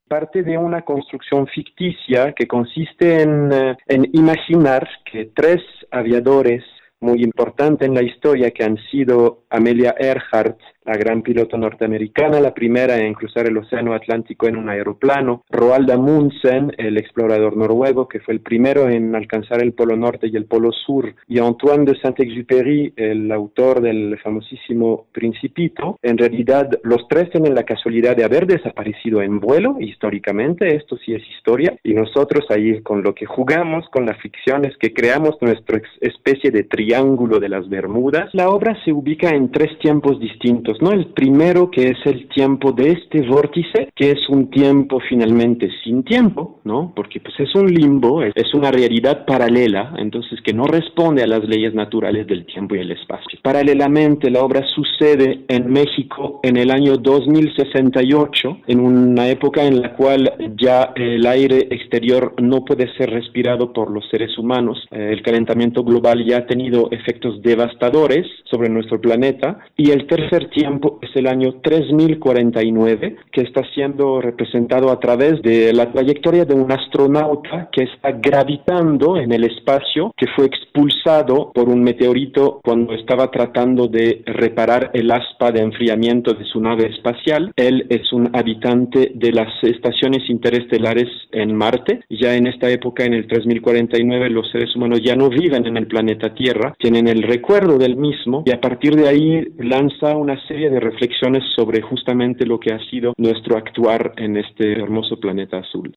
parte 0.08 0.44
de 0.44 0.58
una 0.58 0.84
construcción 0.84 1.48
ficticia 1.48 2.34
que 2.34 2.46
consiste 2.46 3.24
en, 3.24 3.52
eh, 3.52 3.76
en 3.88 4.04
imaginar 4.14 4.88
que 5.12 5.32
tres 5.34 5.62
aviadores 5.90 6.64
muy 7.00 7.24
importantes 7.24 7.88
en 7.88 7.96
la 7.96 8.04
historia 8.04 8.52
que 8.52 8.64
han 8.64 8.78
sido 8.92 9.44
Amelia 9.50 9.96
Earhart, 9.98 10.60
la 10.86 10.98
gran 10.98 11.22
piloto 11.22 11.58
norteamericana, 11.58 12.40
la 12.40 12.54
primera 12.54 12.98
en 12.98 13.14
cruzar 13.14 13.48
el 13.48 13.58
Océano 13.58 13.94
Atlántico 13.94 14.48
en 14.48 14.58
un 14.58 14.70
aeroplano, 14.70 15.44
Roald 15.50 15.90
Amundsen, 15.92 16.72
el 16.78 16.98
explorador 16.98 17.58
noruego, 17.58 18.08
que 18.08 18.20
fue 18.20 18.34
el 18.34 18.42
primero 18.42 18.90
en 18.90 19.16
alcanzar 19.16 19.62
el 19.62 19.74
Polo 19.74 19.96
Norte 19.96 20.28
y 20.28 20.36
el 20.36 20.46
Polo 20.46 20.72
Sur, 20.72 21.14
y 21.28 21.40
Antoine 21.40 21.86
de 21.86 22.00
Saint-Exupéry, 22.00 22.94
el 22.96 23.32
autor 23.32 23.82
del 23.82 24.18
famosísimo 24.20 25.08
Principito. 25.12 25.98
En 26.02 26.18
realidad, 26.18 26.70
los 26.84 27.08
tres 27.08 27.30
tienen 27.30 27.56
la 27.56 27.64
casualidad 27.64 28.16
de 28.16 28.24
haber 28.24 28.48
desaparecido 28.48 29.22
en 29.22 29.40
vuelo, 29.40 29.78
históricamente, 29.80 30.76
esto 30.76 30.98
sí 30.98 31.14
es 31.14 31.24
historia, 31.38 31.76
y 31.84 31.94
nosotros 31.94 32.46
ahí 32.50 32.82
con 32.82 33.04
lo 33.04 33.14
que 33.14 33.26
jugamos, 33.26 33.88
con 33.90 34.06
la 34.06 34.16
ficción, 34.16 34.66
es 34.66 34.76
que 34.78 34.94
creamos 34.94 35.38
nuestra 35.42 35.82
especie 36.02 36.52
de 36.52 36.64
triángulo 36.64 37.40
de 37.40 37.50
las 37.50 37.68
Bermudas. 37.70 38.30
La 38.34 38.50
obra 38.50 38.78
se 38.84 38.92
ubica 38.92 39.30
en 39.30 39.52
tres 39.52 39.78
tiempos 39.80 40.20
distintos, 40.20 40.73
¿no? 40.82 40.92
El 40.92 41.08
primero 41.08 41.70
que 41.70 41.90
es 41.90 41.98
el 42.06 42.28
tiempo 42.30 42.72
de 42.72 42.92
este 42.92 43.22
vórtice, 43.22 43.90
que 43.96 44.12
es 44.12 44.30
un 44.30 44.50
tiempo 44.50 45.00
finalmente 45.08 45.70
sin 45.84 46.04
tiempo, 46.04 46.60
¿no? 46.64 46.94
Porque 46.96 47.20
pues 47.20 47.40
es 47.40 47.54
un 47.56 47.68
limbo, 47.68 48.24
es, 48.24 48.54
una 48.54 48.72
realidad 48.72 49.26
paralela, 49.26 49.94
entonces 49.98 50.40
que 50.42 50.54
no 50.54 50.66
responde 50.66 51.24
a 51.24 51.28
las 51.28 51.44
leyes 51.44 51.74
naturales 51.74 52.28
del 52.28 52.46
tiempo 52.46 52.76
y 52.76 52.80
el 52.80 52.92
espacio. 52.92 53.40
Paralelamente, 53.42 54.30
la 54.30 54.42
obra 54.42 54.64
sucede 54.68 55.46
en 55.48 55.72
México 55.72 56.40
en 56.44 56.58
el 56.58 56.70
año 56.70 56.98
2068, 56.98 58.60
en 58.68 58.80
una 58.80 59.28
época 59.30 59.64
en 59.66 59.82
la 59.82 59.96
cual 59.96 60.32
ya 60.56 60.94
el 60.96 61.26
aire 61.26 61.68
exterior 61.72 62.36
no 62.40 62.64
puede 62.64 62.94
ser 62.96 63.10
respirado 63.10 63.74
por 63.74 63.92
los 63.92 64.08
seres 64.10 64.38
humanos. 64.38 64.78
Eh, 64.92 65.10
el 65.12 65.22
calentamiento 65.24 65.84
global 65.84 66.24
ya 66.26 66.38
ha 66.38 66.46
tenido 66.46 66.90
efectos 66.92 67.42
devastadores 67.42 68.26
sobre 68.50 68.70
nuestro 68.70 69.00
planeta. 69.02 69.60
Y 69.76 69.92
el 69.92 70.08
tercer 70.08 70.50
tiempo 70.50 70.63
es 71.02 71.16
el 71.16 71.28
año 71.28 71.56
3049, 71.62 73.18
que 73.32 73.42
está 73.42 73.62
siendo 73.74 74.22
representado 74.22 74.92
a 74.92 75.00
través 75.00 75.42
de 75.42 75.74
la 75.74 75.92
trayectoria 75.92 76.46
de 76.46 76.54
un 76.54 76.72
astronauta 76.72 77.70
que 77.72 77.84
está 77.84 78.12
gravitando 78.12 79.18
en 79.18 79.32
el 79.32 79.44
espacio, 79.44 80.14
que 80.18 80.28
fue 80.36 80.46
expulsado 80.46 81.52
por 81.54 81.70
un 81.70 81.84
meteorito 81.84 82.62
cuando 82.64 82.94
estaba 82.94 83.30
tratando 83.32 83.88
de 83.88 84.24
reparar 84.26 84.92
el 84.94 85.12
aspa 85.12 85.52
de 85.52 85.62
enfriamiento 85.62 86.34
de 86.34 86.46
su 86.46 86.60
nave 86.60 86.88
espacial. 86.88 87.52
Él 87.56 87.86
es 87.90 88.12
un 88.14 88.30
habitante 88.34 89.12
de 89.14 89.32
las 89.32 89.52
estaciones 89.64 90.30
interestelares 90.30 91.08
en 91.32 91.56
Marte. 91.56 92.04
Ya 92.10 92.36
en 92.36 92.48
esta 92.48 92.70
época, 92.70 93.04
en 93.04 93.14
el 93.14 93.28
3049, 93.28 94.30
los 94.30 94.50
seres 94.52 94.76
humanos 94.76 95.02
ya 95.04 95.16
no 95.16 95.30
viven 95.30 95.66
en 95.66 95.78
el 95.78 95.88
planeta 95.88 96.34
Tierra, 96.34 96.74
tienen 96.80 97.08
el 97.08 97.24
recuerdo 97.24 97.78
del 97.78 97.96
mismo 97.96 98.44
y 98.46 98.52
a 98.52 98.62
partir 98.62 98.96
de 98.96 99.08
ahí 99.08 99.48
lanza 99.60 100.16
una 100.16 100.40
serie 100.48 100.53
serie 100.54 100.70
de 100.70 100.80
reflexiones 100.80 101.44
sobre 101.56 101.82
justamente 101.82 102.46
lo 102.46 102.60
que 102.60 102.72
ha 102.72 102.80
sido 102.92 103.14
nuestro 103.18 103.58
actuar 103.58 104.14
en 104.18 104.38
este 104.38 104.74
hermoso 104.74 105.20
planeta 105.20 105.58
azul. 105.58 105.96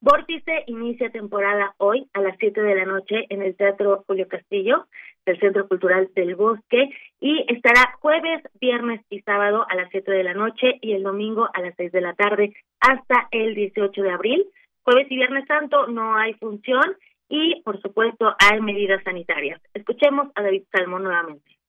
Vórtice 0.00 0.64
inicia 0.66 1.10
temporada 1.10 1.72
hoy 1.78 2.08
a 2.12 2.22
las 2.22 2.36
7 2.40 2.60
de 2.60 2.74
la 2.74 2.86
noche 2.86 3.24
en 3.28 3.40
el 3.40 3.54
Teatro 3.54 4.02
Julio 4.08 4.26
Castillo 4.26 4.88
del 5.24 5.38
Centro 5.38 5.68
Cultural 5.68 6.08
del 6.16 6.34
Bosque 6.34 6.90
y 7.20 7.44
estará 7.46 7.94
jueves, 8.00 8.42
viernes 8.60 9.00
y 9.10 9.20
sábado 9.20 9.64
a 9.70 9.76
las 9.76 9.88
7 9.92 10.10
de 10.10 10.24
la 10.24 10.34
noche 10.34 10.78
y 10.80 10.94
el 10.94 11.04
domingo 11.04 11.48
a 11.54 11.60
las 11.60 11.76
6 11.76 11.92
de 11.92 12.00
la 12.00 12.14
tarde 12.14 12.54
hasta 12.80 13.28
el 13.30 13.54
18 13.54 14.02
de 14.02 14.10
abril. 14.10 14.44
Jueves 14.82 15.06
y 15.08 15.14
viernes 15.14 15.46
santo 15.46 15.86
no 15.86 16.16
hay 16.16 16.34
función 16.34 16.96
y 17.28 17.62
por 17.62 17.80
supuesto 17.80 18.34
hay 18.40 18.60
medidas 18.60 19.04
sanitarias. 19.04 19.60
Escuchemos 19.72 20.32
a 20.34 20.42
David 20.42 20.64
Salmón 20.72 21.04
nuevamente. 21.04 21.61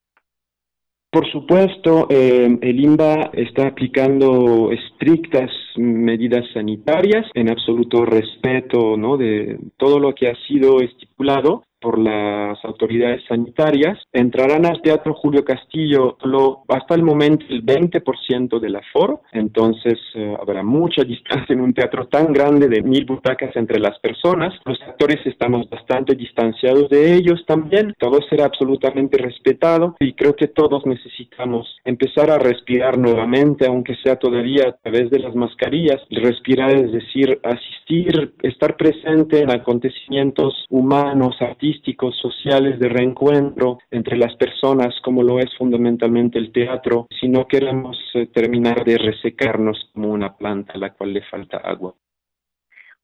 Por 1.13 1.29
supuesto, 1.29 2.07
eh, 2.09 2.57
el 2.59 2.79
INBA 2.79 3.29
está 3.33 3.67
aplicando 3.67 4.71
estrictas 4.71 5.51
medidas 5.75 6.43
sanitarias 6.55 7.27
en 7.35 7.51
absoluto 7.51 8.03
respeto 8.03 8.97
¿no? 8.97 9.15
de 9.15 9.59
todo 9.77 9.99
lo 9.99 10.15
que 10.15 10.29
ha 10.29 10.35
sido 10.47 10.79
estipulado 10.81 11.65
por 11.83 11.99
las 11.99 12.57
autoridades 12.63 13.21
sanitarias. 13.27 13.99
Entrarán 14.13 14.65
al 14.65 14.81
Teatro 14.81 15.13
Julio 15.13 15.43
Castillo 15.43 16.17
lo, 16.23 16.63
hasta 16.69 16.95
el 16.95 17.03
momento 17.03 17.45
el 17.49 17.63
20% 17.65 18.59
del 18.59 18.77
aforo, 18.77 19.21
entonces 19.33 19.99
eh, 20.15 20.33
habrá 20.39 20.63
mucha 20.63 21.03
distancia 21.03 21.53
en 21.53 21.59
un 21.59 21.73
teatro 21.73 22.07
tan 22.07 22.31
grande 22.31 22.69
de 22.69 22.81
mil 22.81 23.05
butacas 23.05 23.53
entre 23.55 23.79
las 23.79 23.99
personas. 23.99 24.53
Los 24.65 24.81
actores 24.81 25.19
estamos 25.25 25.69
bastante 25.69 26.15
distanciados 26.15 26.89
de 26.89 27.15
ellos 27.15 27.43
también. 27.45 27.93
Todo 27.99 28.19
será 28.29 28.45
absolutamente 28.45 29.17
respetado 29.17 29.95
y 29.99 30.13
creo 30.13 30.35
que 30.35 30.47
todos 30.47 30.85
necesitamos 30.85 31.67
empezar 31.83 32.31
a 32.31 32.39
respirar 32.39 32.97
nuevamente, 32.97 33.67
aunque 33.67 33.95
sea 34.03 34.15
todavía 34.15 34.69
a 34.69 34.77
través 34.77 35.09
de 35.09 35.19
las 35.19 35.35
mascarillas. 35.35 35.99
Respirar 36.09 36.73
es 36.73 36.93
decir, 36.93 37.39
asistir, 37.43 38.33
estar 38.41 38.77
presente 38.77 39.41
en 39.41 39.51
acontecimientos 39.51 40.65
humanos, 40.69 41.35
artísticos, 41.41 41.72
sociales 42.21 42.79
de 42.79 42.89
reencuentro 42.89 43.79
entre 43.91 44.17
las 44.17 44.35
personas, 44.35 44.93
como 45.03 45.23
lo 45.23 45.39
es 45.39 45.49
fundamentalmente 45.57 46.39
el 46.39 46.51
teatro, 46.51 47.07
si 47.19 47.27
no 47.27 47.47
queremos 47.47 47.97
eh, 48.13 48.27
terminar 48.27 48.83
de 48.83 48.97
resecarnos 48.97 49.89
como 49.93 50.09
una 50.09 50.35
planta 50.35 50.73
a 50.73 50.77
la 50.77 50.93
cual 50.93 51.13
le 51.13 51.21
falta 51.23 51.57
agua. 51.57 51.93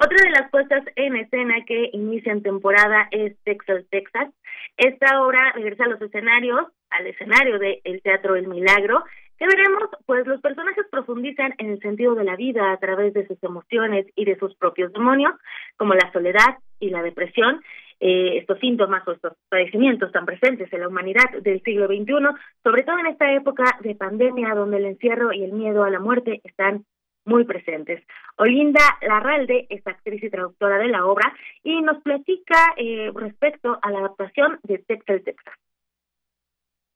Otra 0.02 0.18
de 0.24 0.30
las 0.32 0.50
puestas 0.50 0.84
en 0.96 1.18
escena 1.18 1.56
que 1.66 1.90
inicia 1.92 2.32
en 2.32 2.42
temporada 2.42 3.10
es 3.12 3.36
Texas, 3.44 3.84
Texas. 3.90 4.30
Esta 4.78 5.22
obra 5.22 5.52
regresa 5.54 5.84
a 5.84 5.90
los 5.90 6.02
escenarios, 6.02 6.68
al 6.90 7.08
escenario 7.08 7.60
del 7.60 8.02
Teatro 8.02 8.38
El 8.38 8.48
Milagro, 8.48 9.04
que 9.38 9.46
veremos, 9.46 9.84
pues 10.06 10.26
los 10.26 10.42
personajes 10.42 10.86
profundizan 10.92 11.54
en 11.58 11.72
el 11.72 11.80
sentido 11.82 12.16
de 12.16 12.24
la 12.24 12.36
vida 12.36 12.72
a 12.72 12.78
través 12.78 13.14
de 13.14 13.28
sus 13.28 13.42
emociones 13.44 14.06
y 14.16 14.26
de 14.26 14.38
sus 14.38 14.56
propios 14.56 14.94
demonios, 14.94 15.34
como 15.78 15.94
la 15.94 16.12
soledad 16.14 16.58
y 16.80 16.90
la 16.90 17.02
depresión, 17.02 17.62
eh, 18.00 18.38
estos 18.38 18.60
síntomas 18.60 19.06
o 19.08 19.12
estos 19.12 19.34
padecimientos 19.50 20.12
tan 20.12 20.26
presentes 20.26 20.72
en 20.72 20.82
la 20.82 20.88
humanidad 20.88 21.30
del 21.42 21.62
siglo 21.64 21.88
XXI, 21.88 22.30
sobre 22.64 22.84
todo 22.84 22.98
en 23.00 23.08
esta 23.08 23.34
época 23.34 23.78
de 23.82 23.96
pandemia 23.96 24.56
donde 24.56 24.78
el 24.78 24.86
encierro 24.86 25.34
y 25.34 25.44
el 25.44 25.52
miedo 25.52 25.84
a 25.84 25.90
la 25.90 26.00
muerte 26.00 26.42
están 26.44 26.86
muy 27.26 27.44
presentes. 27.44 28.04
Olinda 28.38 28.82
Larralde 29.02 29.68
es 29.70 29.86
actriz 29.86 30.24
y 30.24 30.30
traductora 30.30 30.78
de 30.78 30.88
la 30.88 31.06
obra 31.06 31.34
y 31.64 31.82
nos 31.82 32.02
platica 32.02 32.74
eh, 32.78 33.12
respecto 33.14 33.78
a 33.82 33.92
la 33.92 34.00
adaptación 34.00 34.60
de 34.64 34.80
Texas, 34.80 35.22
Texas. 35.24 35.54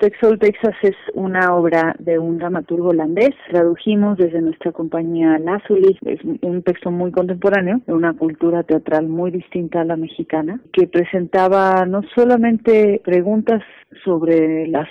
Texol, 0.03 0.37
Texas 0.37 0.75
es 0.81 0.97
una 1.13 1.55
obra 1.55 1.95
de 1.97 2.19
un 2.19 2.37
dramaturgo 2.37 2.89
holandés. 2.89 3.29
Tradujimos 3.49 4.17
desde 4.17 4.41
nuestra 4.41 4.73
compañía 4.73 5.39
Lazuli. 5.39 5.97
Es 6.03 6.19
un 6.41 6.61
texto 6.61 6.91
muy 6.91 7.13
contemporáneo, 7.13 7.79
de 7.87 7.93
una 7.93 8.11
cultura 8.11 8.63
teatral 8.63 9.07
muy 9.07 9.31
distinta 9.31 9.79
a 9.79 9.85
la 9.85 9.95
mexicana, 9.95 10.59
que 10.73 10.87
presentaba 10.87 11.85
no 11.85 12.01
solamente 12.13 13.01
preguntas 13.05 13.63
sobre 14.03 14.67
las 14.67 14.89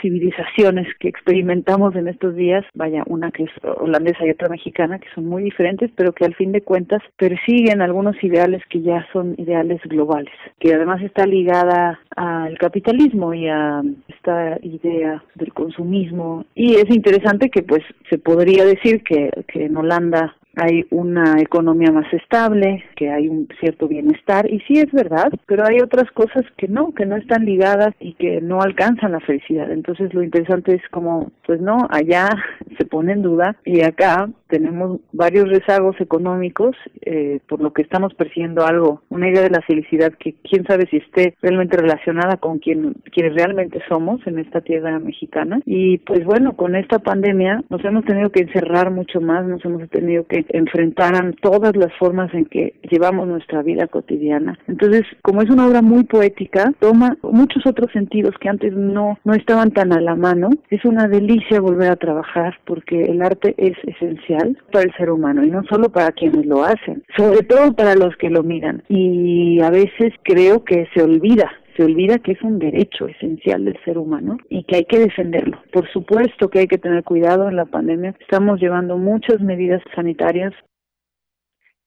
civilizaciones 0.00 0.86
que 0.98 1.08
experimentamos 1.08 1.94
en 1.96 2.08
estos 2.08 2.34
días, 2.34 2.64
vaya, 2.74 3.02
una 3.06 3.30
que 3.30 3.44
es 3.44 3.50
holandesa 3.62 4.26
y 4.26 4.30
otra 4.30 4.48
mexicana, 4.48 4.98
que 4.98 5.08
son 5.14 5.26
muy 5.26 5.42
diferentes, 5.42 5.90
pero 5.96 6.12
que 6.12 6.24
al 6.24 6.34
fin 6.34 6.52
de 6.52 6.62
cuentas 6.62 7.02
persiguen 7.16 7.82
algunos 7.82 8.22
ideales 8.22 8.62
que 8.68 8.82
ya 8.82 9.06
son 9.12 9.34
ideales 9.38 9.80
globales, 9.84 10.32
que 10.58 10.74
además 10.74 11.02
está 11.02 11.26
ligada 11.26 11.98
al 12.16 12.56
capitalismo 12.58 13.34
y 13.34 13.48
a 13.48 13.82
esta 14.08 14.58
idea 14.62 15.22
del 15.34 15.52
consumismo. 15.52 16.44
Y 16.54 16.74
es 16.76 16.88
interesante 16.90 17.50
que 17.50 17.62
pues 17.62 17.82
se 18.10 18.18
podría 18.18 18.64
decir 18.64 19.02
que, 19.02 19.30
que 19.48 19.66
en 19.66 19.76
Holanda 19.76 20.36
hay 20.56 20.84
una 20.90 21.40
economía 21.40 21.90
más 21.92 22.12
estable, 22.12 22.84
que 22.96 23.10
hay 23.10 23.28
un 23.28 23.48
cierto 23.60 23.88
bienestar, 23.88 24.50
y 24.50 24.60
sí 24.60 24.74
es 24.78 24.90
verdad, 24.92 25.32
pero 25.46 25.64
hay 25.66 25.80
otras 25.80 26.10
cosas 26.12 26.44
que 26.56 26.68
no, 26.68 26.92
que 26.92 27.06
no 27.06 27.16
están 27.16 27.44
ligadas 27.44 27.94
y 28.00 28.14
que 28.14 28.40
no 28.40 28.60
alcanzan 28.60 29.12
la 29.12 29.20
felicidad. 29.20 29.70
Entonces 29.70 30.12
lo 30.14 30.22
interesante 30.22 30.74
es 30.74 30.82
como, 30.90 31.30
pues 31.46 31.60
no, 31.60 31.78
allá 31.90 32.28
se 32.78 32.84
pone 32.86 33.12
en 33.12 33.22
duda 33.22 33.56
y 33.64 33.82
acá 33.82 34.28
tenemos 34.48 35.00
varios 35.12 35.48
rezagos 35.48 35.98
económicos, 36.00 36.76
eh, 37.00 37.40
por 37.48 37.60
lo 37.60 37.72
que 37.72 37.82
estamos 37.82 38.12
persiguiendo 38.14 38.66
algo, 38.66 39.02
una 39.08 39.30
idea 39.30 39.42
de 39.42 39.50
la 39.50 39.62
felicidad 39.62 40.12
que 40.18 40.34
quién 40.42 40.66
sabe 40.66 40.86
si 40.90 40.98
esté 40.98 41.34
realmente 41.40 41.78
relacionada 41.78 42.36
con 42.36 42.58
quien, 42.58 42.94
quienes 43.12 43.34
realmente 43.34 43.80
somos 43.88 44.20
en 44.26 44.38
esta 44.38 44.60
tierra 44.60 44.98
mexicana. 44.98 45.60
Y 45.64 45.98
pues 45.98 46.24
bueno, 46.24 46.54
con 46.54 46.76
esta 46.76 46.98
pandemia 46.98 47.62
nos 47.70 47.82
hemos 47.84 48.04
tenido 48.04 48.30
que 48.30 48.42
encerrar 48.42 48.90
mucho 48.90 49.20
más, 49.22 49.46
nos 49.46 49.64
hemos 49.64 49.88
tenido 49.88 50.26
que 50.26 50.41
enfrentaran 50.50 51.34
todas 51.40 51.76
las 51.76 51.92
formas 51.98 52.32
en 52.34 52.44
que 52.46 52.74
llevamos 52.90 53.28
nuestra 53.28 53.62
vida 53.62 53.86
cotidiana. 53.86 54.58
Entonces, 54.68 55.02
como 55.22 55.42
es 55.42 55.50
una 55.50 55.66
obra 55.66 55.82
muy 55.82 56.04
poética, 56.04 56.72
toma 56.78 57.16
muchos 57.22 57.66
otros 57.66 57.90
sentidos 57.92 58.34
que 58.40 58.48
antes 58.48 58.72
no, 58.72 59.18
no 59.24 59.34
estaban 59.34 59.70
tan 59.70 59.92
a 59.92 60.00
la 60.00 60.14
mano. 60.14 60.50
Es 60.70 60.84
una 60.84 61.08
delicia 61.08 61.60
volver 61.60 61.90
a 61.90 61.96
trabajar 61.96 62.58
porque 62.64 63.04
el 63.04 63.22
arte 63.22 63.54
es 63.56 63.76
esencial 63.84 64.58
para 64.70 64.84
el 64.84 64.94
ser 64.96 65.10
humano 65.10 65.44
y 65.44 65.50
no 65.50 65.62
solo 65.64 65.90
para 65.90 66.12
quienes 66.12 66.46
lo 66.46 66.64
hacen, 66.64 67.02
sobre 67.16 67.42
todo 67.42 67.72
para 67.74 67.94
los 67.94 68.16
que 68.16 68.30
lo 68.30 68.42
miran. 68.42 68.82
Y 68.88 69.60
a 69.60 69.70
veces 69.70 70.12
creo 70.22 70.64
que 70.64 70.88
se 70.94 71.02
olvida 71.02 71.50
se 71.76 71.84
olvida 71.84 72.18
que 72.18 72.32
es 72.32 72.42
un 72.42 72.58
derecho 72.58 73.06
esencial 73.06 73.64
del 73.64 73.78
ser 73.84 73.98
humano 73.98 74.36
y 74.48 74.64
que 74.64 74.76
hay 74.76 74.84
que 74.84 74.98
defenderlo. 74.98 75.62
Por 75.72 75.90
supuesto 75.90 76.48
que 76.48 76.60
hay 76.60 76.66
que 76.66 76.78
tener 76.78 77.04
cuidado 77.04 77.48
en 77.48 77.56
la 77.56 77.66
pandemia. 77.66 78.14
Estamos 78.20 78.60
llevando 78.60 78.96
muchas 78.98 79.40
medidas 79.40 79.82
sanitarias. 79.94 80.52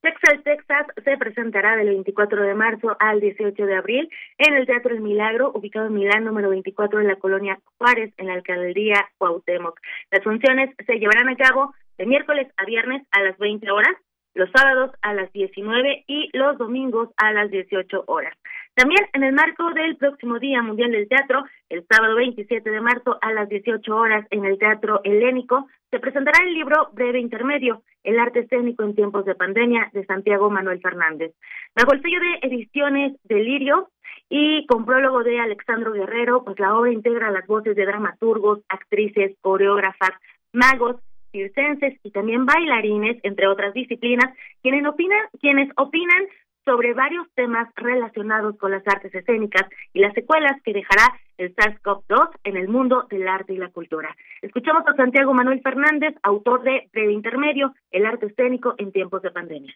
Texas, 0.01 0.43
Texas 0.43 0.85
se 1.03 1.17
presentará 1.17 1.75
del 1.77 1.87
24 1.87 2.43
de 2.43 2.53
marzo 2.53 2.95
al 2.99 3.19
18 3.19 3.65
de 3.65 3.75
abril 3.75 4.07
en 4.37 4.53
el 4.53 4.67
Teatro 4.67 4.93
El 4.93 5.01
Milagro, 5.01 5.51
ubicado 5.55 5.87
en 5.87 5.95
Milán, 5.95 6.25
número 6.25 6.49
24 6.49 7.01
en 7.01 7.07
la 7.07 7.15
colonia 7.15 7.59
Juárez, 7.79 8.13
en 8.17 8.27
la 8.27 8.33
alcaldía 8.33 9.09
Cuauhtémoc. 9.17 9.79
Las 10.11 10.23
funciones 10.23 10.69
se 10.85 10.99
llevarán 10.99 11.29
a 11.29 11.35
cabo 11.35 11.73
de 11.97 12.05
miércoles 12.05 12.47
a 12.57 12.65
viernes 12.65 13.01
a 13.09 13.23
las 13.23 13.35
20 13.39 13.71
horas, 13.71 13.95
los 14.35 14.49
sábados 14.51 14.91
a 15.01 15.13
las 15.15 15.31
19 15.31 16.03
y 16.07 16.29
los 16.37 16.57
domingos 16.59 17.09
a 17.17 17.31
las 17.31 17.49
18 17.49 18.03
horas. 18.05 18.37
También 18.75 19.07
en 19.13 19.23
el 19.23 19.33
marco 19.33 19.71
del 19.71 19.95
próximo 19.95 20.37
Día 20.37 20.61
Mundial 20.61 20.91
del 20.91 21.07
Teatro, 21.07 21.45
el 21.69 21.85
sábado 21.89 22.15
27 22.15 22.69
de 22.69 22.81
marzo 22.81 23.17
a 23.21 23.31
las 23.31 23.47
18 23.47 23.95
horas 23.95 24.27
en 24.31 24.43
el 24.43 24.59
Teatro 24.59 24.99
Helénico, 25.05 25.69
se 25.91 25.99
presentará 25.99 26.43
el 26.43 26.53
libro 26.53 26.89
Breve 26.91 27.19
Intermedio, 27.19 27.83
El 28.03 28.19
arte 28.19 28.39
escénico 28.39 28.83
en 28.83 28.93
tiempos 28.93 29.23
de 29.23 29.33
pandemia, 29.33 29.89
de 29.93 30.05
Santiago 30.05 30.49
Manuel 30.49 30.81
Fernández. 30.81 31.33
Bajo 31.73 31.93
el 31.93 32.01
sello 32.01 32.19
de 32.19 32.47
ediciones 32.47 33.13
Delirio 33.23 33.91
y 34.29 34.65
con 34.65 34.85
prólogo 34.85 35.23
de 35.23 35.39
Alexandro 35.39 35.93
Guerrero, 35.93 36.43
pues 36.43 36.59
la 36.59 36.75
obra 36.75 36.91
integra 36.91 37.31
las 37.31 37.47
voces 37.47 37.77
de 37.77 37.85
dramaturgos, 37.85 38.59
actrices, 38.67 39.37
coreógrafas, 39.39 40.11
magos, 40.51 40.97
circenses 41.31 41.97
y 42.03 42.11
también 42.11 42.45
bailarines, 42.45 43.19
entre 43.23 43.47
otras 43.47 43.73
disciplinas, 43.73 44.33
quienes 44.61 44.85
opinan, 44.85 45.19
quienes 45.39 45.69
opinan 45.77 46.25
sobre 46.65 46.93
varios 46.93 47.27
temas 47.35 47.69
relacionados 47.75 48.57
con 48.57 48.71
las 48.71 48.85
artes 48.87 49.13
escénicas 49.13 49.69
y 49.93 49.99
las 49.99 50.13
secuelas 50.13 50.61
que 50.63 50.73
dejará 50.73 51.13
el 51.37 51.55
SARS-CoV-2 51.55 52.29
en 52.43 52.57
el 52.57 52.67
mundo 52.67 53.05
del 53.09 53.27
arte 53.27 53.53
y 53.53 53.57
la 53.57 53.69
cultura. 53.69 54.15
Escuchamos 54.41 54.83
a 54.87 54.95
Santiago 54.95 55.33
Manuel 55.33 55.61
Fernández, 55.61 56.15
autor 56.23 56.63
de 56.63 56.89
Breve 56.91 57.13
Intermedio, 57.13 57.73
el 57.91 58.05
arte 58.05 58.25
escénico 58.27 58.73
en 58.77 58.91
tiempos 58.91 59.21
de 59.21 59.31
pandemia. 59.31 59.73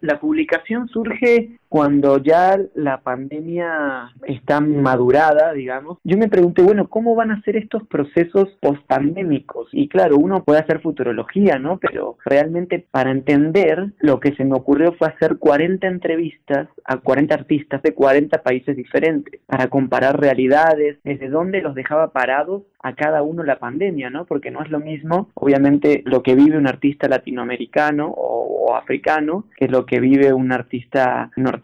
La 0.00 0.18
publicación 0.18 0.88
surge 0.88 1.58
cuando 1.74 2.18
ya 2.18 2.56
la 2.76 3.00
pandemia 3.00 4.12
está 4.28 4.60
madurada, 4.60 5.52
digamos. 5.52 5.98
Yo 6.04 6.16
me 6.16 6.28
pregunté, 6.28 6.62
bueno, 6.62 6.86
¿cómo 6.86 7.16
van 7.16 7.32
a 7.32 7.42
ser 7.42 7.56
estos 7.56 7.82
procesos 7.88 8.46
post-pandémicos? 8.60 9.70
Y 9.72 9.88
claro, 9.88 10.16
uno 10.16 10.44
puede 10.44 10.60
hacer 10.60 10.80
futurología, 10.80 11.58
¿no? 11.58 11.78
Pero 11.78 12.16
realmente 12.24 12.86
para 12.92 13.10
entender 13.10 13.88
lo 13.98 14.20
que 14.20 14.36
se 14.36 14.44
me 14.44 14.54
ocurrió 14.54 14.92
fue 14.92 15.08
hacer 15.08 15.38
40 15.38 15.88
entrevistas 15.88 16.68
a 16.84 16.98
40 16.98 17.34
artistas 17.34 17.82
de 17.82 17.92
40 17.92 18.40
países 18.44 18.76
diferentes 18.76 19.40
para 19.46 19.66
comparar 19.66 20.20
realidades, 20.20 20.98
desde 21.02 21.28
dónde 21.28 21.60
los 21.60 21.74
dejaba 21.74 22.12
parados 22.12 22.62
a 22.84 22.94
cada 22.94 23.22
uno 23.22 23.42
la 23.42 23.58
pandemia, 23.58 24.10
¿no? 24.10 24.26
Porque 24.26 24.50
no 24.50 24.62
es 24.62 24.70
lo 24.70 24.78
mismo, 24.78 25.30
obviamente, 25.34 26.02
lo 26.04 26.22
que 26.22 26.34
vive 26.34 26.58
un 26.58 26.68
artista 26.68 27.08
latinoamericano 27.08 28.12
o, 28.14 28.44
africano 28.74 29.44
que 29.56 29.68
lo 29.68 29.86
que 29.86 30.00
vive 30.00 30.32
un 30.32 30.50
artista 30.50 31.30
norteamericano 31.36 31.63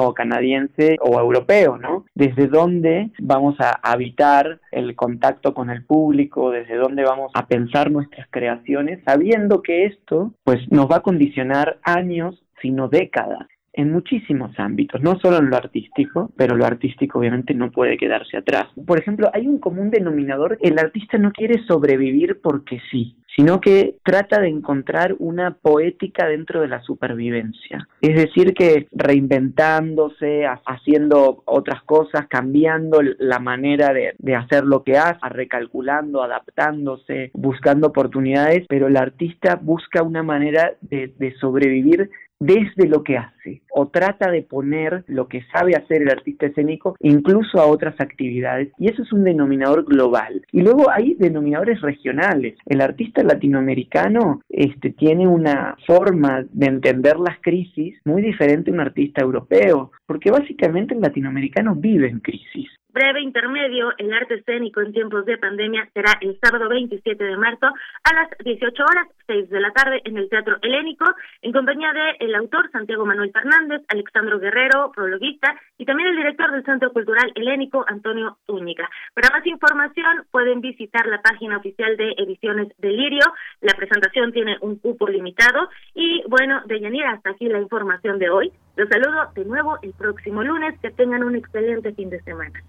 o 0.00 0.14
canadiense 0.14 0.96
o 1.00 1.18
europeo, 1.18 1.76
¿no? 1.78 2.04
Desde 2.14 2.48
dónde 2.48 3.10
vamos 3.18 3.56
a 3.60 3.70
habitar 3.82 4.60
el 4.72 4.94
contacto 4.96 5.54
con 5.54 5.70
el 5.70 5.84
público, 5.84 6.50
desde 6.50 6.76
dónde 6.76 7.04
vamos 7.04 7.30
a 7.34 7.46
pensar 7.46 7.90
nuestras 7.90 8.26
creaciones, 8.30 9.00
sabiendo 9.04 9.62
que 9.62 9.84
esto, 9.86 10.32
pues, 10.44 10.60
nos 10.70 10.90
va 10.90 10.96
a 10.96 11.02
condicionar 11.02 11.78
años 11.82 12.40
sino 12.60 12.88
décadas 12.88 13.46
en 13.74 13.92
muchísimos 13.92 14.58
ámbitos, 14.58 15.02
no 15.02 15.18
solo 15.20 15.38
en 15.38 15.50
lo 15.50 15.56
artístico, 15.56 16.30
pero 16.36 16.56
lo 16.56 16.64
artístico 16.64 17.18
obviamente 17.18 17.54
no 17.54 17.70
puede 17.70 17.96
quedarse 17.96 18.36
atrás. 18.36 18.66
Por 18.86 18.98
ejemplo, 18.98 19.30
hay 19.32 19.46
un 19.46 19.58
común 19.58 19.90
denominador, 19.90 20.58
el 20.62 20.78
artista 20.78 21.18
no 21.18 21.32
quiere 21.32 21.62
sobrevivir 21.66 22.40
porque 22.40 22.80
sí, 22.90 23.16
sino 23.36 23.60
que 23.60 23.96
trata 24.04 24.40
de 24.40 24.48
encontrar 24.48 25.16
una 25.18 25.54
poética 25.54 26.26
dentro 26.26 26.60
de 26.60 26.68
la 26.68 26.80
supervivencia. 26.82 27.88
Es 28.00 28.14
decir, 28.14 28.54
que 28.54 28.86
reinventándose, 28.92 30.46
haciendo 30.66 31.42
otras 31.44 31.82
cosas, 31.82 32.26
cambiando 32.28 33.00
la 33.18 33.38
manera 33.38 33.92
de, 33.92 34.34
hacer 34.34 34.64
lo 34.64 34.84
que 34.84 34.96
hace, 34.96 35.18
recalculando, 35.28 36.22
adaptándose, 36.22 37.30
buscando 37.34 37.88
oportunidades, 37.88 38.66
pero 38.68 38.86
el 38.86 38.96
artista 38.96 39.58
busca 39.60 40.02
una 40.02 40.22
manera 40.22 40.74
de, 40.80 41.12
de 41.18 41.34
sobrevivir 41.36 42.10
desde 42.40 42.88
lo 42.88 43.02
que 43.02 43.16
hace 43.16 43.62
o 43.70 43.88
trata 43.88 44.30
de 44.30 44.42
poner 44.42 45.04
lo 45.06 45.28
que 45.28 45.42
sabe 45.52 45.74
hacer 45.74 46.02
el 46.02 46.10
artista 46.10 46.46
escénico 46.46 46.96
incluso 47.00 47.60
a 47.60 47.66
otras 47.66 47.94
actividades 48.00 48.72
y 48.78 48.88
eso 48.88 49.02
es 49.02 49.12
un 49.12 49.24
denominador 49.24 49.84
global. 49.84 50.44
Y 50.52 50.62
luego 50.62 50.90
hay 50.90 51.14
denominadores 51.14 51.80
regionales. 51.80 52.56
El 52.66 52.80
artista 52.80 53.22
latinoamericano 53.22 54.40
este 54.48 54.90
tiene 54.90 55.26
una 55.26 55.76
forma 55.86 56.44
de 56.52 56.66
entender 56.66 57.18
las 57.18 57.38
crisis 57.40 57.98
muy 58.04 58.22
diferente 58.22 58.70
a 58.70 58.74
un 58.74 58.80
artista 58.80 59.22
europeo 59.22 59.92
porque 60.06 60.30
básicamente 60.30 60.94
el 60.94 61.00
latinoamericano 61.00 61.74
vive 61.74 62.08
en 62.08 62.20
crisis 62.20 62.68
breve 62.94 63.20
intermedio, 63.20 63.92
el 63.98 64.14
arte 64.14 64.34
escénico 64.34 64.80
en 64.80 64.92
tiempos 64.92 65.26
de 65.26 65.36
pandemia 65.36 65.88
será 65.92 66.12
el 66.20 66.38
sábado 66.40 66.68
27 66.68 67.22
de 67.22 67.36
marzo 67.36 67.66
a 67.66 68.14
las 68.14 68.30
18 68.38 68.82
horas, 68.82 69.08
6 69.26 69.50
de 69.50 69.60
la 69.60 69.72
tarde 69.72 70.00
en 70.04 70.16
el 70.16 70.28
Teatro 70.28 70.56
Helénico, 70.62 71.04
en 71.42 71.52
compañía 71.52 71.92
de 71.92 72.24
el 72.24 72.34
autor 72.36 72.70
Santiago 72.70 73.04
Manuel 73.04 73.32
Fernández, 73.32 73.82
Alexandro 73.88 74.38
Guerrero, 74.38 74.92
prologuista, 74.94 75.56
y 75.76 75.84
también 75.84 76.10
el 76.10 76.16
director 76.16 76.52
del 76.52 76.64
Centro 76.64 76.92
Cultural 76.92 77.32
Helénico, 77.34 77.84
Antonio 77.88 78.38
Zúñiga. 78.46 78.88
Para 79.12 79.30
más 79.36 79.44
información 79.44 80.24
pueden 80.30 80.60
visitar 80.60 81.06
la 81.06 81.20
página 81.20 81.58
oficial 81.58 81.96
de 81.96 82.12
Ediciones 82.16 82.68
Delirio. 82.78 83.26
La 83.60 83.74
presentación 83.74 84.32
tiene 84.32 84.56
un 84.60 84.78
cupo 84.78 85.08
limitado 85.08 85.68
y 85.94 86.22
bueno, 86.28 86.62
de 86.66 86.80
Yanira, 86.80 87.10
hasta 87.10 87.30
aquí 87.30 87.48
la 87.48 87.60
información 87.60 88.20
de 88.20 88.30
hoy. 88.30 88.52
Los 88.76 88.88
saludo 88.88 89.30
de 89.34 89.44
nuevo 89.44 89.78
el 89.82 89.92
próximo 89.92 90.42
lunes. 90.42 90.78
Que 90.80 90.90
tengan 90.90 91.24
un 91.24 91.36
excelente 91.36 91.92
fin 91.92 92.10
de 92.10 92.20
semana. 92.22 92.62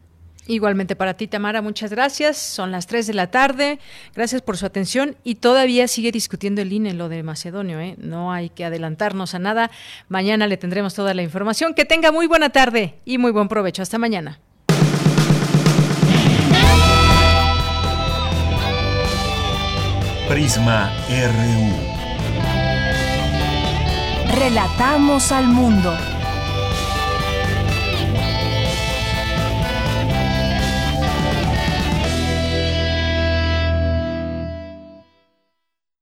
Igualmente 0.48 0.96
para 0.96 1.16
ti, 1.16 1.28
Tamara, 1.28 1.62
muchas 1.62 1.90
gracias. 1.92 2.38
Son 2.38 2.72
las 2.72 2.86
3 2.86 3.08
de 3.08 3.14
la 3.14 3.32
tarde. 3.32 3.80
Gracias 4.14 4.42
por 4.42 4.58
su 4.58 4.66
atención. 4.66 5.16
Y 5.24 5.36
todavía 5.36 5.88
sigue 5.88 6.12
discutiendo 6.12 6.62
el 6.62 6.72
INE 6.72 6.94
lo 6.94 7.10
de 7.10 7.24
Macedonio. 7.24 7.80
¿eh? 7.80 7.96
No 7.98 8.32
hay 8.32 8.50
que 8.50 8.66
adelantarnos 8.66 9.34
a 9.34 9.40
nada. 9.40 9.72
Mañana 10.08 10.46
le 10.48 10.58
tendremos 10.58 10.94
toda 10.94 11.14
la 11.14 11.24
información. 11.24 11.74
Que 11.74 11.86
tenga 11.86 12.12
muy 12.12 12.28
buena 12.28 12.50
tarde 12.50 12.96
y 13.06 13.18
muy 13.18 13.32
buen 13.32 13.48
provecho. 13.48 13.82
Hasta 13.82 13.98
mañana. 13.98 14.40
Prisma 20.30 20.92
RU. 21.10 21.96
Relatamos 24.40 25.32
al 25.32 25.48
mundo. 25.48 25.96